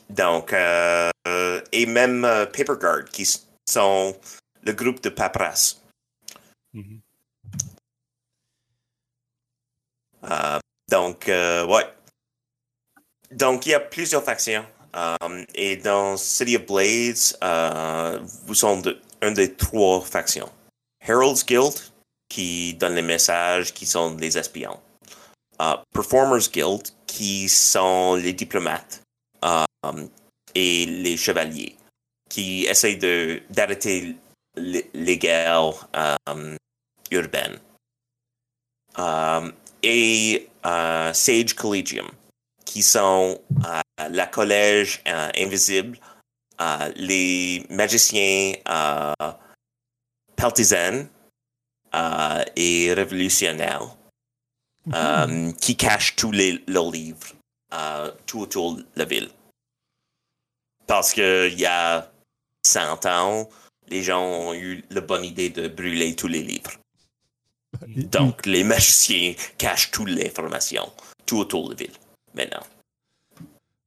Donc, 0.09 0.53
et 0.53 1.85
même 1.85 2.21
Paper 2.21 2.77
Guard, 2.79 3.05
qui 3.05 3.25
sont 3.69 4.15
le 4.63 4.73
groupe 4.73 5.01
de 5.01 5.09
paperasse. 5.09 5.83
Mhm. 6.73 7.01
Euh, 10.29 10.59
donc, 10.89 11.29
euh, 11.29 11.65
ouais. 11.65 11.85
Donc, 13.31 13.65
il 13.65 13.69
y 13.69 13.73
a 13.73 13.79
plusieurs 13.79 14.23
factions. 14.23 14.65
Um, 14.93 15.45
et 15.53 15.75
dans 15.77 16.17
City 16.17 16.55
of 16.55 16.65
Blades, 16.65 17.37
euh, 17.43 18.19
vous 18.45 18.55
sont 18.55 18.79
de, 18.79 18.99
un 19.21 19.31
des 19.31 19.53
trois 19.53 20.01
factions. 20.01 20.49
Herald's 21.05 21.45
Guild, 21.45 21.75
qui 22.29 22.73
donne 22.75 22.95
les 22.95 23.01
messages, 23.01 23.73
qui 23.73 23.85
sont 23.85 24.15
les 24.15 24.37
espions. 24.37 24.79
Performers 25.93 26.49
Guild, 26.51 26.83
qui 27.05 27.49
sont 27.49 28.15
les 28.15 28.33
diplomates. 28.33 29.01
Et 30.55 30.85
les 30.85 31.17
chevaliers, 31.17 31.75
qui 32.29 32.65
essayent 32.65 32.97
de, 32.97 33.41
d'arrêter 33.49 34.15
les, 34.55 35.17
guerres 35.17 35.87
um, 36.27 36.57
urbaines. 37.11 37.59
Et 39.83 40.49
euh, 40.65 41.13
Sage 41.13 41.53
Collegium, 41.53 42.07
qui 42.65 42.83
sont 42.83 43.41
euh, 43.65 43.81
la 44.09 44.27
collège 44.27 45.01
euh, 45.07 45.29
invisible, 45.37 45.99
euh, 46.61 46.91
les 46.95 47.65
magiciens 47.69 48.53
euh, 48.69 49.13
partisans 50.35 51.07
euh, 51.93 52.43
et 52.55 52.93
révolutionnaires 52.93 53.95
euh, 54.93 55.51
qui 55.53 55.75
cachent 55.75 56.15
tous 56.15 56.31
les, 56.31 56.63
leurs 56.67 56.91
livres 56.91 57.33
euh, 57.73 58.11
tout 58.25 58.39
autour 58.41 58.75
de 58.75 58.85
la 58.95 59.05
ville. 59.05 59.29
Parce 60.85 61.13
qu'il 61.13 61.59
y 61.59 61.65
a 61.65 62.11
100 62.65 63.05
ans, 63.05 63.49
les 63.89 64.03
gens 64.03 64.23
ont 64.23 64.53
eu 64.53 64.83
la 64.89 65.01
bonne 65.01 65.25
idée 65.25 65.49
de 65.49 65.67
brûler 65.67 66.15
tous 66.15 66.27
les 66.27 66.43
livres. 66.43 66.71
Donc, 68.11 68.45
les 68.45 68.63
magiciens 68.63 69.33
cachent 69.57 69.91
toutes 69.91 70.09
les 70.09 70.27
informations 70.27 70.91
tout 71.25 71.37
autour 71.37 71.69
de 71.69 71.73
la 71.73 71.77
ville. 71.77 71.95
Maintenant. 72.33 72.65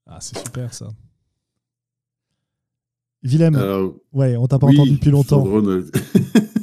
Ah, 0.06 0.18
c'est 0.20 0.38
super 0.38 0.72
ça. 0.74 0.88
Willem, 3.22 3.54
Alors, 3.54 3.94
ouais, 4.12 4.36
on 4.36 4.46
t'a 4.46 4.58
pas 4.58 4.66
oui, 4.66 4.76
entendu 4.78 4.92
depuis 4.92 5.10
longtemps. 5.10 5.46
Euh, 5.46 5.90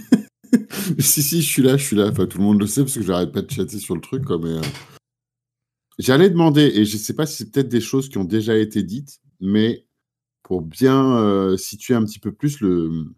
si, 1.00 1.22
si, 1.22 1.42
je 1.42 1.48
suis 1.48 1.62
là, 1.62 1.78
je 1.78 1.84
suis 1.84 1.96
là. 1.96 2.08
Enfin, 2.10 2.26
tout 2.26 2.40
le 2.40 2.44
monde 2.44 2.60
le 2.60 2.68
sait 2.68 2.82
parce 2.82 2.96
que 2.96 3.04
j'arrête 3.04 3.32
pas 3.32 3.42
de 3.42 3.52
chatter 3.52 3.80
sur 3.80 3.96
le 3.96 4.02
truc. 4.02 4.26
Quoi, 4.26 4.40
mais, 4.40 4.50
euh, 4.50 4.62
J'allais 6.00 6.30
demander, 6.30 6.62
et 6.62 6.86
je 6.86 6.96
sais 6.96 7.14
pas 7.16 7.26
si 7.26 7.38
c'est 7.38 7.52
peut-être 7.52 7.70
des 7.70 7.82
choses 7.82 8.08
qui 8.08 8.20
ont 8.20 8.24
déjà 8.24 8.56
été 8.56 8.84
dites, 8.84 9.20
mais 9.40 9.88
pour 10.44 10.62
bien 10.62 11.18
euh, 11.18 11.58
situer 11.58 11.96
un 11.96 12.04
petit 12.04 12.20
peu 12.20 12.32
plus 12.32 12.60
le 12.60 13.16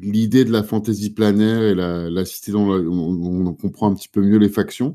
l'idée 0.00 0.44
de 0.44 0.52
la 0.52 0.62
fantaisie 0.62 1.10
planaire 1.10 1.62
et 1.62 1.74
la, 1.74 2.08
la 2.10 2.24
cité 2.24 2.52
dont 2.52 2.70
on, 2.70 3.54
comprend 3.54 3.90
un 3.90 3.94
petit 3.94 4.08
peu 4.08 4.22
mieux 4.22 4.38
les 4.38 4.48
factions. 4.48 4.94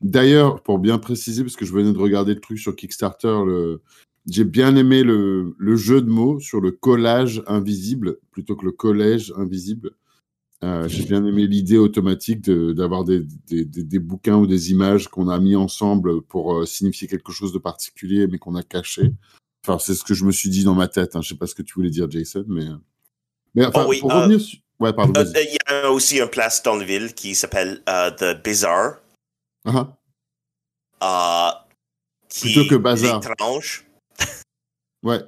D'ailleurs, 0.00 0.62
pour 0.62 0.78
bien 0.78 0.98
préciser, 0.98 1.42
parce 1.42 1.56
que 1.56 1.64
je 1.64 1.72
venais 1.72 1.92
de 1.92 1.98
regarder 1.98 2.34
le 2.34 2.40
truc 2.40 2.58
sur 2.58 2.76
Kickstarter, 2.76 3.38
j'ai 4.26 4.44
bien 4.44 4.76
aimé 4.76 5.02
le, 5.02 5.54
le 5.58 5.76
jeu 5.76 6.00
de 6.00 6.08
mots 6.08 6.40
sur 6.40 6.60
le 6.60 6.72
collage 6.72 7.42
invisible 7.46 8.18
plutôt 8.30 8.56
que 8.56 8.64
le 8.64 8.72
collège 8.72 9.32
invisible. 9.36 9.92
Euh, 10.62 10.88
J'ai 10.88 11.04
bien 11.04 11.24
aimé 11.26 11.46
l'idée 11.46 11.76
automatique 11.76 12.48
d'avoir 12.48 13.04
des, 13.04 13.22
des, 13.46 13.64
des- 13.66 13.98
bouquins 13.98 14.36
ou 14.36 14.46
des 14.46 14.70
images 14.70 15.08
qu'on 15.08 15.28
a 15.28 15.38
mis 15.38 15.56
ensemble 15.56 16.22
pour 16.22 16.54
euh, 16.54 16.64
signifier 16.64 17.06
quelque 17.06 17.32
chose 17.32 17.52
de 17.52 17.58
particulier, 17.58 18.26
mais 18.28 18.38
qu'on 18.38 18.54
a 18.54 18.62
caché. 18.62 19.12
Enfin, 19.62 19.78
c'est 19.78 19.94
ce 19.94 20.04
que 20.04 20.14
je 20.14 20.24
me 20.24 20.32
suis 20.32 20.48
dit 20.48 20.64
dans 20.64 20.74
ma 20.74 20.88
tête. 20.88 21.16
Hein. 21.16 21.20
Je 21.20 21.30
sais 21.30 21.34
pas 21.34 21.46
ce 21.46 21.54
que 21.54 21.62
tu 21.62 21.74
voulais 21.74 21.90
dire, 21.90 22.10
Jason, 22.10 22.44
mais. 22.48 22.64
Euh, 23.56 23.60
Mais 23.60 23.66
enfin, 23.66 23.84
Oh 23.86 23.90
oui, 23.90 24.00
pour 24.00 24.12
euh, 24.12 24.20
revenir 24.22 24.40
sur. 24.40 24.58
Ouais, 24.80 24.92
pardon. 24.92 25.18
Euh, 25.18 25.24
vas-y. 25.24 25.44
Il 25.46 25.54
y 25.54 25.74
a 25.74 25.90
aussi 25.90 26.18
une 26.18 26.28
place 26.28 26.62
dans 26.62 26.76
la 26.76 26.84
ville 26.84 27.14
qui 27.14 27.34
s'appelle 27.34 27.82
euh, 27.88 28.10
The 28.10 28.42
Bizarre. 28.42 28.96
Ah, 29.66 29.94
euh, 31.02 31.74
qui 32.28 32.52
Plutôt 32.52 32.68
que 32.68 32.74
Bazar. 32.76 33.22
étrange. 33.24 33.86
ouais. 35.02 35.20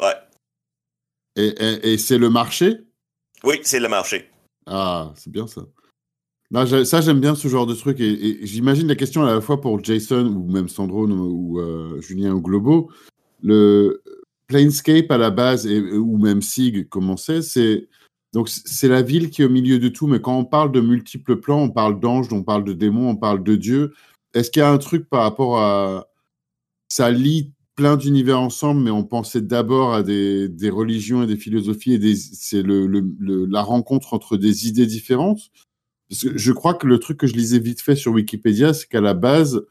Ouais. 0.00 0.14
Et, 1.36 1.46
et, 1.48 1.92
et 1.94 1.98
c'est 1.98 2.18
le 2.18 2.30
marché? 2.30 2.80
Oui, 3.42 3.60
c'est 3.64 3.80
le 3.80 3.88
marché. 3.88 4.30
Ah, 4.66 5.12
c'est 5.16 5.30
bien 5.30 5.46
ça. 5.46 5.62
J'ai- 6.66 6.84
ça, 6.84 7.00
j'aime 7.00 7.20
bien 7.20 7.34
ce 7.34 7.48
genre 7.48 7.66
de 7.66 7.74
truc. 7.74 7.98
Et, 8.00 8.42
et 8.42 8.46
j'imagine 8.46 8.86
la 8.86 8.94
question 8.94 9.24
à 9.24 9.32
la 9.34 9.40
fois 9.40 9.60
pour 9.60 9.82
Jason 9.82 10.26
ou 10.26 10.50
même 10.50 10.68
Sandro 10.68 11.06
ou 11.06 11.58
euh, 11.58 12.00
Julien 12.00 12.32
ou 12.32 12.40
Globo. 12.40 12.90
Le 13.42 14.02
Planescape 14.46 15.10
à 15.10 15.18
la 15.18 15.30
base, 15.30 15.66
et, 15.66 15.80
ou 15.80 16.18
même 16.18 16.42
SIG, 16.42 16.88
comment 16.88 17.16
c'est, 17.16 17.42
c'est. 17.42 17.88
Donc, 18.32 18.48
c'est 18.48 18.88
la 18.88 19.02
ville 19.02 19.30
qui 19.30 19.42
est 19.42 19.44
au 19.44 19.50
milieu 19.50 19.78
de 19.78 19.88
tout. 19.88 20.06
Mais 20.06 20.20
quand 20.20 20.36
on 20.36 20.44
parle 20.44 20.72
de 20.72 20.80
multiples 20.80 21.36
plans, 21.36 21.62
on 21.62 21.70
parle 21.70 22.00
d'anges, 22.00 22.32
on 22.32 22.42
parle 22.42 22.64
de 22.64 22.72
démons, 22.72 23.10
on 23.10 23.16
parle 23.16 23.44
de 23.44 23.54
dieux. 23.54 23.92
Est-ce 24.34 24.50
qu'il 24.50 24.60
y 24.60 24.64
a 24.64 24.70
un 24.70 24.78
truc 24.78 25.08
par 25.08 25.22
rapport 25.22 25.58
à. 25.58 26.08
Ça 26.88 27.10
lie 27.10 27.52
plein 27.76 27.96
d'univers 27.96 28.40
ensemble, 28.40 28.82
mais 28.82 28.90
on 28.90 29.04
pensait 29.04 29.40
d'abord 29.40 29.94
à 29.94 30.02
des, 30.02 30.70
religions 30.70 31.22
et 31.22 31.26
des 31.26 31.36
philosophies, 31.36 31.94
et 31.94 32.14
c'est 32.16 32.62
la 32.64 33.62
rencontre 33.62 34.14
entre 34.14 34.36
des 34.36 34.68
idées 34.68 34.86
différentes? 34.86 35.50
Parce 36.08 36.22
que 36.22 36.38
je 36.38 36.52
crois 36.52 36.74
que 36.74 36.86
le 36.86 36.98
truc 36.98 37.18
que 37.18 37.26
je 37.26 37.34
lisais 37.34 37.58
vite 37.58 37.80
fait 37.80 37.96
sur 37.96 38.12
Wikipédia, 38.12 38.74
c'est 38.74 38.88
qu'à 38.88 39.00
la 39.00 39.14
base, 39.14 39.64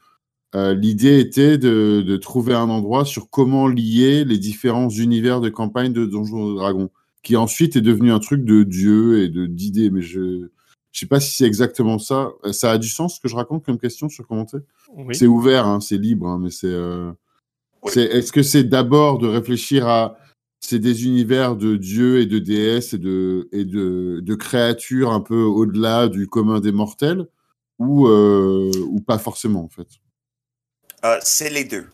euh, 0.54 0.74
l'idée 0.74 1.18
était 1.20 1.58
de, 1.58 2.02
de 2.06 2.16
trouver 2.16 2.54
un 2.54 2.68
endroit 2.70 3.04
sur 3.04 3.28
comment 3.30 3.66
lier 3.66 4.24
les 4.24 4.38
différents 4.38 4.88
univers 4.88 5.40
de 5.40 5.48
campagne 5.48 5.92
de 5.92 6.06
Donjons 6.06 6.52
et 6.52 6.56
Dragons, 6.56 6.90
qui 7.22 7.36
ensuite 7.36 7.76
est 7.76 7.80
devenu 7.80 8.12
un 8.12 8.20
truc 8.20 8.44
de 8.44 8.62
dieu 8.62 9.22
et 9.22 9.28
de 9.28 9.46
d'idées. 9.46 9.90
Mais 9.90 10.02
je 10.02 10.48
je 10.92 11.00
sais 11.00 11.06
pas 11.06 11.18
si 11.18 11.34
c'est 11.34 11.44
exactement 11.46 11.98
ça. 11.98 12.30
Euh, 12.44 12.52
Ça 12.52 12.70
a 12.70 12.78
du 12.78 12.88
sens 12.88 13.16
ce 13.16 13.20
que 13.20 13.26
je 13.28 13.34
raconte 13.34 13.64
comme 13.64 13.78
question 13.78 14.08
sur 14.08 14.26
comment 14.28 14.46
c'est 14.46 14.62
Oui. 14.96 15.14
c'est 15.16 15.26
ouvert, 15.26 15.66
hein, 15.66 15.80
c'est 15.80 15.98
libre, 15.98 16.28
hein, 16.28 16.38
mais 16.40 16.50
c'est. 16.50 16.68
euh, 16.68 17.10
Oui. 17.82 17.90
c'est- 17.92 18.04
Est-ce 18.04 18.30
que 18.32 18.42
c'est 18.42 18.64
d'abord 18.64 19.18
de 19.18 19.26
réfléchir 19.26 19.88
à. 19.88 20.16
C'est 20.60 20.78
des 20.78 21.04
univers 21.04 21.56
de 21.56 21.76
dieux 21.76 22.20
et 22.20 22.26
de 22.26 22.38
déesses 22.38 22.94
et 22.94 22.98
de, 22.98 23.48
et 23.52 23.66
de, 23.66 24.20
de 24.22 24.34
créatures 24.34 25.10
un 25.12 25.20
peu 25.20 25.42
au-delà 25.42 26.08
du 26.08 26.26
commun 26.26 26.58
des 26.60 26.72
mortels 26.72 27.26
ou, 27.78 28.06
euh, 28.08 28.70
ou 28.88 29.00
pas 29.02 29.18
forcément, 29.18 29.62
en 29.64 29.68
fait? 29.68 29.88
Euh, 31.04 31.18
c'est 31.22 31.50
les 31.50 31.64
deux. 31.64 31.90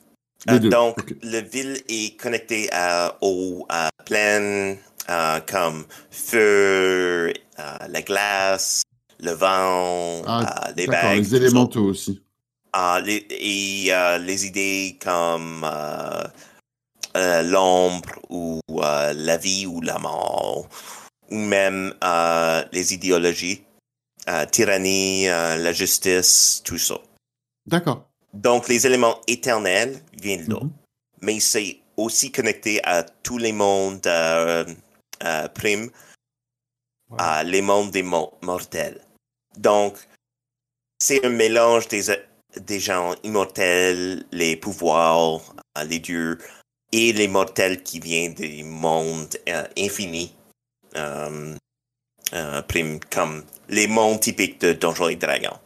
Les 0.46 0.58
deux, 0.60 0.68
donc, 0.70 0.98
ok. 0.98 1.14
la 1.22 1.40
ville 1.42 1.82
est 1.88 2.18
connectée 2.18 2.68
à, 2.72 3.16
aux 3.20 3.66
plaines 4.06 4.78
euh, 5.08 5.40
comme 5.40 5.84
feu, 6.10 7.32
euh, 7.58 7.78
la 7.88 8.02
glace, 8.02 8.82
le 9.18 9.32
vent, 9.32 10.22
Ah, 10.26 10.68
euh, 10.68 10.72
les 10.76 10.86
bagues. 10.86 11.18
les 11.18 11.34
élémentaux 11.34 11.84
aussi. 11.84 12.22
Ah, 12.72 13.00
les, 13.04 13.26
et 13.30 13.92
euh, 13.92 14.18
les 14.18 14.46
idées 14.46 14.96
comme 15.02 15.64
euh, 15.64 16.24
euh, 17.16 17.42
l'ombre 17.42 18.08
ou 18.30 18.60
euh, 18.70 19.12
la 19.12 19.36
vie 19.36 19.66
ou 19.66 19.80
la 19.80 19.98
mort, 19.98 20.68
ou 21.30 21.36
même 21.36 21.92
euh, 22.04 22.64
les 22.72 22.94
idéologies. 22.94 23.62
euh, 24.28 24.46
tyrannie, 24.46 25.28
euh, 25.28 25.56
la 25.56 25.72
justice, 25.72 26.62
tout 26.64 26.78
ça. 26.78 26.94
D'accord. 27.66 28.09
Donc, 28.32 28.68
les 28.68 28.86
éléments 28.86 29.20
éternels 29.26 30.00
viennent 30.20 30.48
là. 30.48 30.60
Mhm. 30.62 30.70
Mais 31.22 31.40
c'est 31.40 31.78
aussi 31.96 32.32
connecté 32.32 32.80
à 32.84 33.02
tous 33.02 33.38
les 33.38 33.52
mondes 33.52 34.06
euh, 34.06 34.64
euh, 35.24 35.48
primes, 35.48 35.90
à 37.18 37.42
les 37.44 37.60
mondes 37.60 37.90
des 37.90 38.02
mo- 38.02 38.32
mortels. 38.42 39.00
Donc, 39.58 39.98
c'est 40.98 41.24
un 41.24 41.30
mélange 41.30 41.88
des, 41.88 42.04
des 42.56 42.80
gens 42.80 43.14
immortels, 43.22 44.24
les 44.32 44.56
pouvoirs, 44.56 45.40
euh, 45.76 45.84
les 45.84 45.98
dieux, 45.98 46.38
et 46.92 47.12
les 47.12 47.28
mortels 47.28 47.82
qui 47.82 48.00
viennent 48.00 48.34
des 48.34 48.62
mondes 48.62 49.36
euh, 49.48 49.66
infinis, 49.76 50.34
euh, 50.96 51.56
euh, 52.32 52.62
primes, 52.62 53.00
comme 53.10 53.44
les 53.68 53.86
mondes 53.86 54.20
typiques 54.20 54.60
de 54.60 54.72
Donjons 54.72 55.08
et 55.08 55.16
Dragons. 55.16 55.58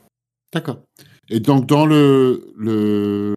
D'accord. 0.52 0.80
Et 1.28 1.40
donc, 1.40 1.66
dans 1.66 1.86
le, 1.86 2.52
le 2.56 3.34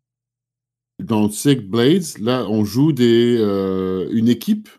dans 1.03 1.29
Sick 1.29 1.69
Blades, 1.69 2.17
là, 2.19 2.45
on 2.49 2.65
joue 2.65 2.91
des, 2.91 3.37
euh, 3.39 4.07
une 4.11 4.29
équipe 4.29 4.69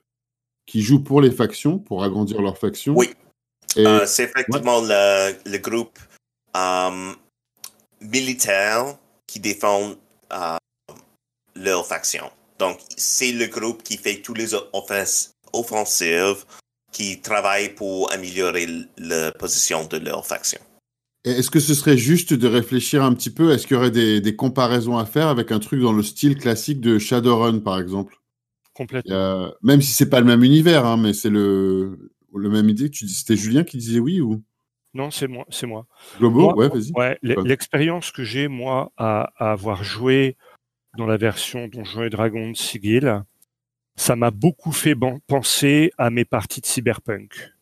qui 0.67 0.83
joue 0.83 1.03
pour 1.03 1.21
les 1.21 1.31
factions, 1.31 1.79
pour 1.79 2.05
agrandir 2.05 2.43
leurs 2.43 2.59
factions. 2.59 2.95
Oui. 2.95 3.15
Euh, 3.77 4.05
c'est 4.07 4.25
effectivement 4.25 4.81
le, 4.81 5.35
le 5.49 5.59
groupe 5.59 5.99
euh, 6.57 7.13
militaire 8.01 8.99
qui 9.27 9.41
défend 9.41 9.95
leur 11.55 11.87
faction. 11.87 12.31
Donc, 12.59 12.81
c'est 12.97 13.33
le 13.33 13.47
groupe 13.47 13.83
qui 13.83 13.97
fait 13.97 14.21
tous 14.21 14.35
les 14.35 14.55
offens- 14.55 15.31
offensives, 15.53 16.45
qui 16.93 17.21
travaille 17.21 17.75
pour 17.75 18.11
améliorer 18.13 18.67
la 18.97 19.33
position 19.33 19.85
de 19.87 19.99
leur 19.99 20.27
faction. 20.27 20.61
Est-ce 21.25 21.51
que 21.51 21.61
ce 21.61 21.75
serait 21.75 21.97
juste 21.99 22.33
de 22.33 22.47
réfléchir 22.47 23.03
un 23.03 23.13
petit 23.15 23.31
peu? 23.31 23.53
Est-ce 23.53 23.67
qu'il 23.67 23.77
y 23.77 23.79
aurait 23.79 23.91
des, 23.91 24.21
des 24.21 24.37
comparaisons 24.37 24.99
à 24.99 25.05
faire 25.05 25.29
avec 25.29 25.53
un 25.53 25.59
truc 25.59 25.81
dans 25.81 25.93
le 25.93 26.03
style 26.03 26.37
classique 26.37 26.81
de 26.81 26.99
Shadowrun, 26.99 27.59
par 27.59 27.79
exemple? 27.79 28.17
Complètement. 28.73 29.51
Même 29.63 29.83
si 29.83 29.93
c'est 29.93 30.09
pas 30.09 30.21
le 30.21 30.27
même 30.27 30.45
univers, 30.45 30.87
hein, 30.87 30.97
mais 30.97 31.13
c'est 31.13 31.31
le, 31.31 32.13
le 32.35 32.49
même 32.49 32.69
idée. 32.69 32.91
Tu 32.91 33.05
dis, 33.05 33.15
c'était 33.15 33.37
Julien 33.37 33.65
qui 33.65 33.77
disait 33.77 33.99
oui 33.99 34.21
ou? 34.21 34.43
Non, 34.95 35.11
c'est 35.11 35.29
moi. 35.29 35.45
C'est 35.51 35.67
moi. 35.67 35.87
Globo 36.19 36.41
Moi- 36.41 36.55
Ouais, 36.55 36.69
vas-y. 36.69 36.93
Ouais, 36.93 37.19
l'expérience 37.23 38.11
que 38.11 38.25
j'ai, 38.25 38.49
moi, 38.49 38.93
à, 38.97 39.33
à 39.37 39.53
avoir 39.53 39.85
joué 39.85 40.37
dans 40.97 41.07
la 41.07 41.17
version 41.17 41.69
Donjons 41.69 42.05
et 42.05 42.11
Dragons 42.11 42.51
de 42.51 42.57
Sigil, 42.57 43.23
ça 43.97 44.17
m'a 44.17 44.31
beaucoup 44.31 44.73
fait 44.73 44.95
penser 45.27 45.91
à 45.99 46.11
mes 46.11 46.25
parties 46.25 46.61
de 46.61 46.67
Cyberpunk. 46.67 47.53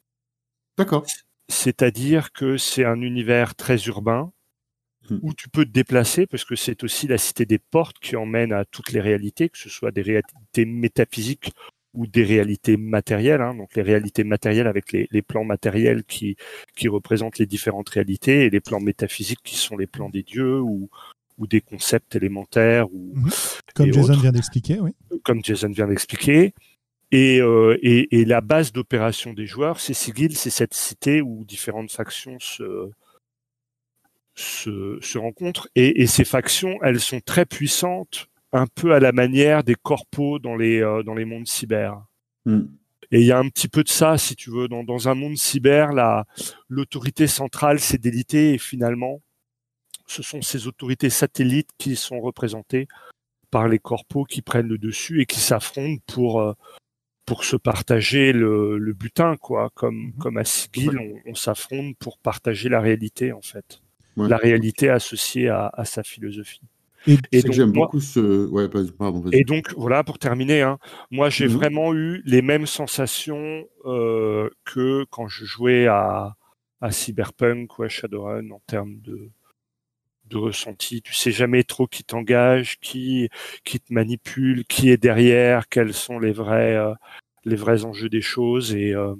D'accord. 0.78 1.06
C'est-à-dire 1.48 2.32
que 2.32 2.56
c'est 2.56 2.84
un 2.84 3.00
univers 3.00 3.54
très 3.54 3.76
urbain 3.86 4.32
Hmm. 5.08 5.18
où 5.22 5.34
tu 5.34 5.48
peux 5.48 5.64
te 5.64 5.70
déplacer 5.70 6.26
parce 6.26 6.44
que 6.44 6.56
c'est 6.56 6.82
aussi 6.82 7.06
la 7.06 7.16
cité 7.16 7.46
des 7.46 7.60
portes 7.60 7.98
qui 8.00 8.16
emmène 8.16 8.52
à 8.52 8.64
toutes 8.64 8.90
les 8.90 9.00
réalités, 9.00 9.48
que 9.48 9.56
ce 9.58 9.68
soit 9.68 9.92
des 9.92 10.02
réalités 10.02 10.64
métaphysiques 10.64 11.52
ou 11.94 12.08
des 12.08 12.24
réalités 12.24 12.76
matérielles. 12.76 13.40
hein. 13.40 13.54
donc 13.54 13.76
les 13.76 13.82
réalités 13.82 14.24
matérielles 14.24 14.66
avec 14.66 14.90
les, 14.90 15.06
les 15.12 15.22
plans 15.22 15.44
matériels 15.44 16.02
qui, 16.02 16.36
qui 16.76 16.88
représentent 16.88 17.38
les 17.38 17.46
différentes 17.46 17.88
réalités 17.88 18.46
et 18.46 18.50
les 18.50 18.58
plans 18.60 18.80
métaphysiques 18.80 19.38
qui 19.44 19.54
sont 19.54 19.76
les 19.76 19.86
plans 19.86 20.10
des 20.10 20.24
dieux 20.24 20.60
ou, 20.60 20.90
ou 21.38 21.46
des 21.46 21.60
concepts 21.60 22.16
élémentaires 22.16 22.92
ou 22.92 23.14
Comme 23.74 23.86
Et 23.86 23.92
Jason 23.92 24.12
autres. 24.14 24.22
vient 24.22 24.32
d'expliquer, 24.32 24.80
oui. 24.80 24.90
comme 25.22 25.44
Jason 25.44 25.70
vient 25.70 25.86
d'expliquer. 25.86 26.52
Et, 27.12 27.40
euh, 27.40 27.78
et, 27.82 28.20
et 28.20 28.24
la 28.24 28.40
base 28.40 28.72
d'opération 28.72 29.32
des 29.32 29.46
joueurs, 29.46 29.78
c'est 29.80 29.94
Sigil, 29.94 30.36
c'est 30.36 30.50
cette 30.50 30.74
cité 30.74 31.22
où 31.22 31.44
différentes 31.44 31.92
factions 31.92 32.36
se, 32.40 32.90
se, 34.34 34.98
se 35.00 35.18
rencontrent. 35.18 35.68
Et, 35.74 36.02
et 36.02 36.06
ces 36.06 36.24
factions, 36.24 36.78
elles 36.82 37.00
sont 37.00 37.20
très 37.20 37.46
puissantes, 37.46 38.26
un 38.52 38.66
peu 38.66 38.92
à 38.92 39.00
la 39.00 39.12
manière 39.12 39.64
des 39.64 39.74
corpos 39.74 40.38
dans 40.40 40.56
les, 40.56 40.80
euh, 40.80 41.02
dans 41.02 41.14
les 41.14 41.24
mondes 41.24 41.46
cyber. 41.46 41.96
Hmm. 42.44 42.66
Et 43.12 43.20
il 43.20 43.26
y 43.26 43.32
a 43.32 43.38
un 43.38 43.48
petit 43.48 43.68
peu 43.68 43.84
de 43.84 43.88
ça, 43.88 44.18
si 44.18 44.34
tu 44.34 44.50
veux, 44.50 44.66
dans, 44.66 44.82
dans 44.82 45.08
un 45.08 45.14
monde 45.14 45.36
cyber, 45.36 45.92
la, 45.92 46.26
l'autorité 46.68 47.28
centrale 47.28 47.78
s'est 47.78 47.98
délitée 47.98 48.54
et 48.54 48.58
finalement, 48.58 49.22
ce 50.06 50.22
sont 50.22 50.42
ces 50.42 50.66
autorités 50.66 51.10
satellites 51.10 51.70
qui 51.78 51.94
sont 51.94 52.20
représentées 52.20 52.88
par 53.50 53.68
les 53.68 53.78
corpos 53.78 54.24
qui 54.24 54.42
prennent 54.42 54.68
le 54.68 54.78
dessus 54.78 55.22
et 55.22 55.26
qui 55.26 55.40
s'affrontent 55.40 56.02
pour 56.06 56.40
euh, 56.40 56.54
pour 57.26 57.44
se 57.44 57.56
partager 57.56 58.32
le, 58.32 58.78
le 58.78 58.92
butin, 58.94 59.36
quoi. 59.36 59.70
Comme 59.74 59.96
Mhm. 59.96 60.12
comme 60.18 60.36
à 60.38 60.44
Sigil, 60.44 60.96
on, 60.98 61.30
on 61.30 61.34
s'affronte 61.34 61.96
pour 61.98 62.18
partager 62.18 62.68
la 62.68 62.80
réalité, 62.80 63.32
en 63.32 63.42
fait, 63.42 63.80
Ouais. 64.16 64.28
la 64.28 64.36
réalité 64.38 64.88
associée 64.88 65.48
à, 65.48 65.70
à 65.74 65.84
sa 65.84 66.02
philosophie. 66.02 66.62
Et, 67.30 67.42
donc, 67.42 67.52
j'aime 67.52 67.70
beaucoup 67.70 68.00
ce. 68.00 68.48
Ouais, 68.48 68.68
pardon. 68.68 69.22
Et 69.30 69.44
donc 69.44 69.72
voilà, 69.76 70.02
pour 70.02 70.18
terminer, 70.18 70.62
hein, 70.62 70.78
moi 71.12 71.30
j'ai 71.30 71.46
Mhm. 71.46 71.52
vraiment 71.54 71.94
eu 71.94 72.22
les 72.24 72.42
mêmes 72.42 72.66
sensations 72.66 73.64
euh, 73.84 74.50
que 74.64 75.04
quand 75.10 75.28
je 75.28 75.44
jouais 75.44 75.86
à, 75.86 76.34
à 76.80 76.90
Cyberpunk 76.90 77.78
ou 77.78 77.84
à 77.84 77.88
Shadowrun 77.88 78.50
en 78.50 78.60
termes 78.66 78.98
de, 79.02 79.30
de 80.28 80.36
ressenti. 80.36 81.02
Tu 81.02 81.14
sais 81.14 81.32
jamais 81.32 81.64
trop 81.64 81.86
qui 81.86 82.04
t'engage, 82.04 82.78
qui 82.80 83.28
qui 83.64 83.80
te 83.80 83.92
manipule, 83.92 84.64
qui 84.66 84.90
est 84.90 84.96
derrière, 84.96 85.68
quels 85.68 85.94
sont 85.94 86.18
les 86.18 86.32
vrais 86.32 86.76
euh, 86.76 86.94
les 87.44 87.56
vrais 87.56 87.84
enjeux 87.84 88.08
des 88.08 88.22
choses 88.22 88.74
et 88.74 88.94
euh, 88.94 89.14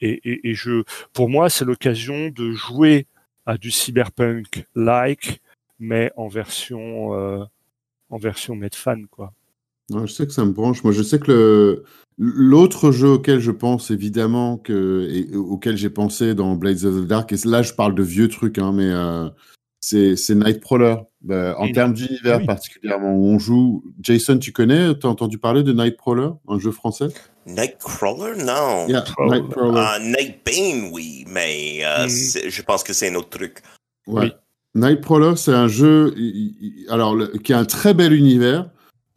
et, 0.00 0.20
et, 0.30 0.50
et 0.50 0.54
je 0.54 0.82
pour 1.12 1.28
moi 1.28 1.48
c'est 1.50 1.64
l'occasion 1.64 2.28
de 2.28 2.52
jouer 2.52 3.06
à 3.46 3.58
du 3.58 3.70
cyberpunk 3.70 4.66
like 4.74 5.40
mais 5.78 6.12
en 6.16 6.28
version 6.28 7.14
euh, 7.14 7.44
en 8.10 8.18
version 8.18 8.56
Medfan 8.56 9.04
quoi. 9.10 9.32
Je 9.90 10.06
sais 10.06 10.26
que 10.26 10.32
ça 10.32 10.44
me 10.44 10.50
branche. 10.50 10.82
Moi, 10.82 10.92
je 10.92 11.02
sais 11.02 11.20
que 11.20 11.84
l'autre 12.18 12.90
jeu 12.90 13.10
auquel 13.10 13.38
je 13.38 13.52
pense 13.52 13.90
évidemment 13.90 14.56
que 14.56 15.06
et 15.08 15.36
auquel 15.36 15.76
j'ai 15.76 15.90
pensé 15.90 16.34
dans 16.34 16.56
Blades 16.56 16.84
of 16.84 17.04
the 17.04 17.06
Dark, 17.06 17.32
et 17.32 17.36
là 17.44 17.62
je 17.62 17.72
parle 17.72 17.94
de 17.94 18.02
vieux 18.02 18.28
trucs, 18.28 18.58
hein, 18.58 18.72
mais 18.72 18.90
euh, 18.90 19.28
c'est 19.88 20.16
c'est 20.16 20.34
Nightcrawler. 20.34 20.96
Bah, 21.22 21.54
en 21.58 21.70
termes 21.70 21.92
d'univers 21.94 22.38
Oui. 22.38 22.46
particulièrement 22.46 23.12
où 23.14 23.26
on 23.26 23.38
joue. 23.38 23.84
Jason, 24.00 24.38
tu 24.38 24.52
connais 24.52 24.94
T'as 24.94 25.08
entendu 25.08 25.38
parler 25.38 25.62
de 25.62 25.72
Nightcrawler, 25.72 26.30
un 26.48 26.58
jeu 26.58 26.70
français? 26.72 27.08
Nightcrawler, 27.46 28.42
non. 28.44 28.86
Yeah, 28.88 29.04
Nightcrawler. 29.18 29.74
Ah, 29.76 29.98
Nightbane, 30.00 30.90
oui, 30.92 31.24
mais 31.28 31.80
euh, 31.84 32.04
Mhm. 32.04 32.08
c'est- 32.08 32.50
je 32.50 32.62
pense 32.62 32.82
que 32.82 32.92
c'est 32.92 33.08
un 33.10 33.14
autre 33.14 33.28
truc. 33.30 33.58
Ouais. 34.08 34.22
Oui. 34.24 34.32
Nightcrawler, 34.74 35.36
c'est 35.36 35.54
un 35.54 35.68
jeu 35.68 36.14
alors, 36.90 37.14
le- 37.14 37.28
qui 37.28 37.52
a 37.52 37.58
un 37.58 37.64
très 37.64 37.94
bel 37.94 38.12
univers. 38.12 38.68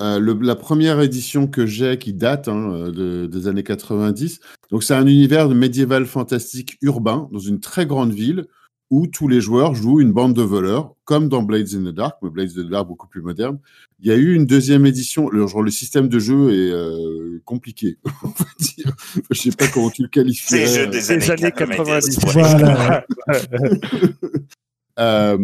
Euh, 0.01 0.17
le- 0.19 0.39
la 0.41 0.55
première 0.55 1.01
édition 1.01 1.47
que 1.47 1.65
j'ai, 1.65 1.97
qui 1.97 2.13
date 2.13 2.47
hein, 2.47 2.89
de- 2.89 3.25
des 3.25 3.47
années 3.49 3.63
90, 3.63 4.39
donc 4.71 4.83
c'est 4.83 4.93
un 4.93 5.05
univers 5.07 5.49
de 5.49 5.53
médiéval 5.53 6.05
fantastique 6.05 6.77
urbain 6.81 7.27
dans 7.33 7.39
une 7.39 7.59
très 7.59 7.85
grande 7.85 8.13
ville 8.13 8.45
où 8.89 9.07
tous 9.07 9.27
les 9.27 9.39
joueurs 9.41 9.75
jouent 9.75 10.01
une 10.01 10.11
bande 10.11 10.33
de 10.33 10.41
voleurs, 10.41 10.95
comme 11.05 11.29
dans 11.29 11.43
Blades 11.43 11.75
in 11.75 11.83
the 11.83 11.93
Dark, 11.93 12.17
mais 12.21 12.29
Blades 12.29 12.57
in 12.57 12.63
the 12.63 12.69
Dark 12.69 12.87
beaucoup 12.87 13.07
plus 13.07 13.21
moderne. 13.21 13.59
Il 13.99 14.07
y 14.07 14.11
a 14.11 14.15
eu 14.15 14.33
une 14.33 14.45
deuxième 14.45 14.85
édition. 14.85 15.29
Le, 15.29 15.45
genre, 15.47 15.61
le 15.61 15.71
système 15.71 16.07
de 16.07 16.17
jeu 16.19 16.49
est 16.51 16.71
euh, 16.71 17.41
compliqué, 17.45 17.97
on 18.23 18.27
va 18.29 18.45
dire. 18.59 18.95
Je 19.29 19.39
sais 19.39 19.51
pas 19.51 19.67
comment 19.67 19.89
tu 19.89 20.01
le 20.03 20.07
qualifies. 20.07 20.47
C'est 20.47 20.65
jeu 20.65 20.87
des 20.87 21.11
années, 21.11 21.29
années 21.29 21.51
90. 21.51 22.19
90. 22.19 22.35
ouais. 22.35 22.41
Voilà. 22.43 23.05
Euh, 24.99 25.37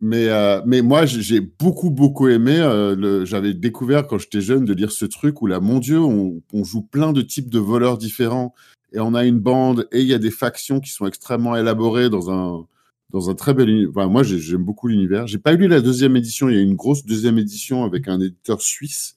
mais, 0.00 0.28
euh, 0.28 0.62
mais 0.66 0.82
moi, 0.82 1.04
j'ai 1.06 1.40
beaucoup, 1.40 1.90
beaucoup 1.90 2.26
aimé. 2.28 2.56
euh, 2.58 3.24
J'avais 3.24 3.54
découvert 3.54 4.06
quand 4.06 4.18
j'étais 4.18 4.40
jeune 4.40 4.64
de 4.64 4.72
lire 4.72 4.90
ce 4.90 5.04
truc 5.04 5.42
où 5.42 5.46
là, 5.46 5.60
mon 5.60 5.78
Dieu, 5.78 6.00
on, 6.00 6.42
on 6.52 6.64
joue 6.64 6.82
plein 6.82 7.12
de 7.12 7.22
types 7.22 7.50
de 7.50 7.58
voleurs 7.60 7.98
différents 7.98 8.54
et 8.92 9.00
on 9.00 9.14
a 9.14 9.24
une 9.24 9.38
bande 9.38 9.86
et 9.92 10.00
il 10.00 10.06
y 10.06 10.14
a 10.14 10.18
des 10.18 10.30
factions 10.30 10.80
qui 10.80 10.90
sont 10.90 11.06
extrêmement 11.06 11.56
élaborées 11.56 12.10
dans 12.10 12.30
un, 12.30 12.66
dans 13.10 13.30
un 13.30 13.34
très 13.34 13.54
bel 13.54 13.68
univers. 13.68 13.90
Enfin, 13.90 14.06
moi, 14.08 14.22
j'ai- 14.22 14.38
j'aime 14.38 14.62
beaucoup 14.64 14.88
l'univers. 14.88 15.26
J'ai 15.26 15.38
pas 15.38 15.52
lu 15.52 15.66
la 15.68 15.80
deuxième 15.80 16.16
édition. 16.16 16.48
Il 16.48 16.56
y 16.56 16.58
a 16.58 16.62
une 16.62 16.76
grosse 16.76 17.04
deuxième 17.04 17.38
édition 17.38 17.84
avec 17.84 18.08
un 18.08 18.20
éditeur 18.20 18.60
suisse. 18.62 19.16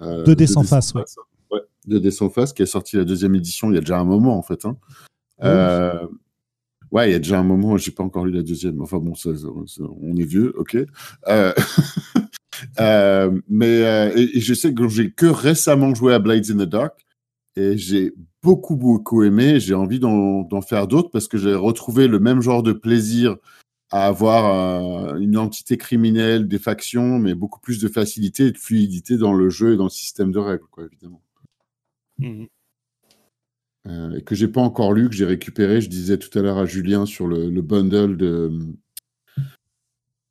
Euh, 0.00 0.24
2D 0.24 0.46
sans 0.46 0.62
sans 0.62 0.64
face, 0.64 0.94
ouais. 0.94 1.02
Ouais, 1.50 1.60
2D 1.88 2.10
sans 2.10 2.30
face 2.30 2.52
qui 2.52 2.62
a 2.62 2.66
sorti 2.66 2.96
la 2.96 3.04
deuxième 3.04 3.34
édition 3.34 3.70
il 3.70 3.74
y 3.74 3.78
a 3.78 3.80
déjà 3.80 3.98
un 3.98 4.04
moment 4.04 4.36
en 4.38 4.42
fait. 4.42 4.64
Hein. 4.64 4.76
Euh, 5.44 6.06
ouais, 6.90 7.08
il 7.10 7.12
y 7.12 7.14
a 7.14 7.18
déjà 7.18 7.38
un 7.38 7.42
moment, 7.44 7.76
j'ai 7.76 7.90
pas 7.90 8.02
encore 8.04 8.24
lu 8.24 8.32
la 8.32 8.42
deuxième. 8.42 8.80
Enfin 8.80 8.98
bon, 8.98 9.14
ça, 9.14 9.36
ça- 9.36 9.46
ça- 9.66 9.82
on 10.00 10.16
est 10.16 10.24
vieux, 10.24 10.52
ok. 10.56 10.76
Euh, 11.28 11.52
euh, 12.80 13.40
mais 13.48 13.84
euh, 13.84 14.12
et, 14.16 14.38
et 14.38 14.40
je 14.40 14.54
sais 14.54 14.72
que 14.74 14.88
j'ai 14.88 15.10
que 15.10 15.26
récemment 15.26 15.94
joué 15.94 16.14
à 16.14 16.18
Blades 16.18 16.50
in 16.50 16.56
the 16.64 16.68
Dark 16.68 17.04
et 17.56 17.76
j'ai 17.76 18.14
beaucoup 18.42 18.76
beaucoup 18.76 19.22
aimé. 19.22 19.60
J'ai 19.60 19.74
envie 19.74 20.00
d'en 20.00 20.62
faire 20.62 20.86
d'autres 20.88 21.10
parce 21.10 21.28
que 21.28 21.38
j'ai 21.38 21.54
retrouvé 21.54 22.08
le 22.08 22.18
même 22.18 22.40
genre 22.40 22.62
de 22.62 22.72
plaisir 22.72 23.36
à 23.90 24.06
avoir 24.06 25.12
euh, 25.14 25.18
une 25.18 25.36
entité 25.36 25.76
criminelle, 25.76 26.48
des 26.48 26.58
factions, 26.58 27.18
mais 27.18 27.34
beaucoup 27.34 27.60
plus 27.60 27.78
de 27.78 27.88
facilité 27.88 28.46
et 28.46 28.52
de 28.52 28.58
fluidité 28.58 29.18
dans 29.18 29.34
le 29.34 29.50
jeu 29.50 29.74
et 29.74 29.76
dans 29.76 29.84
le 29.84 29.90
système 29.90 30.32
de 30.32 30.38
règles, 30.38 30.64
quoi, 30.70 30.84
évidemment. 30.84 31.22
Mhm. 32.18 32.46
euh, 33.88 34.16
et 34.16 34.22
que 34.22 34.34
j'ai 34.34 34.48
pas 34.48 34.60
encore 34.60 34.92
lu, 34.92 35.08
que 35.08 35.14
j'ai 35.14 35.26
récupéré. 35.26 35.80
Je 35.80 35.90
disais 35.90 36.16
tout 36.16 36.36
à 36.38 36.42
l'heure 36.42 36.58
à 36.58 36.66
Julien 36.66 37.04
sur 37.04 37.26
le, 37.26 37.50
le 37.50 37.62
bundle 37.62 38.16
de. 38.16 38.50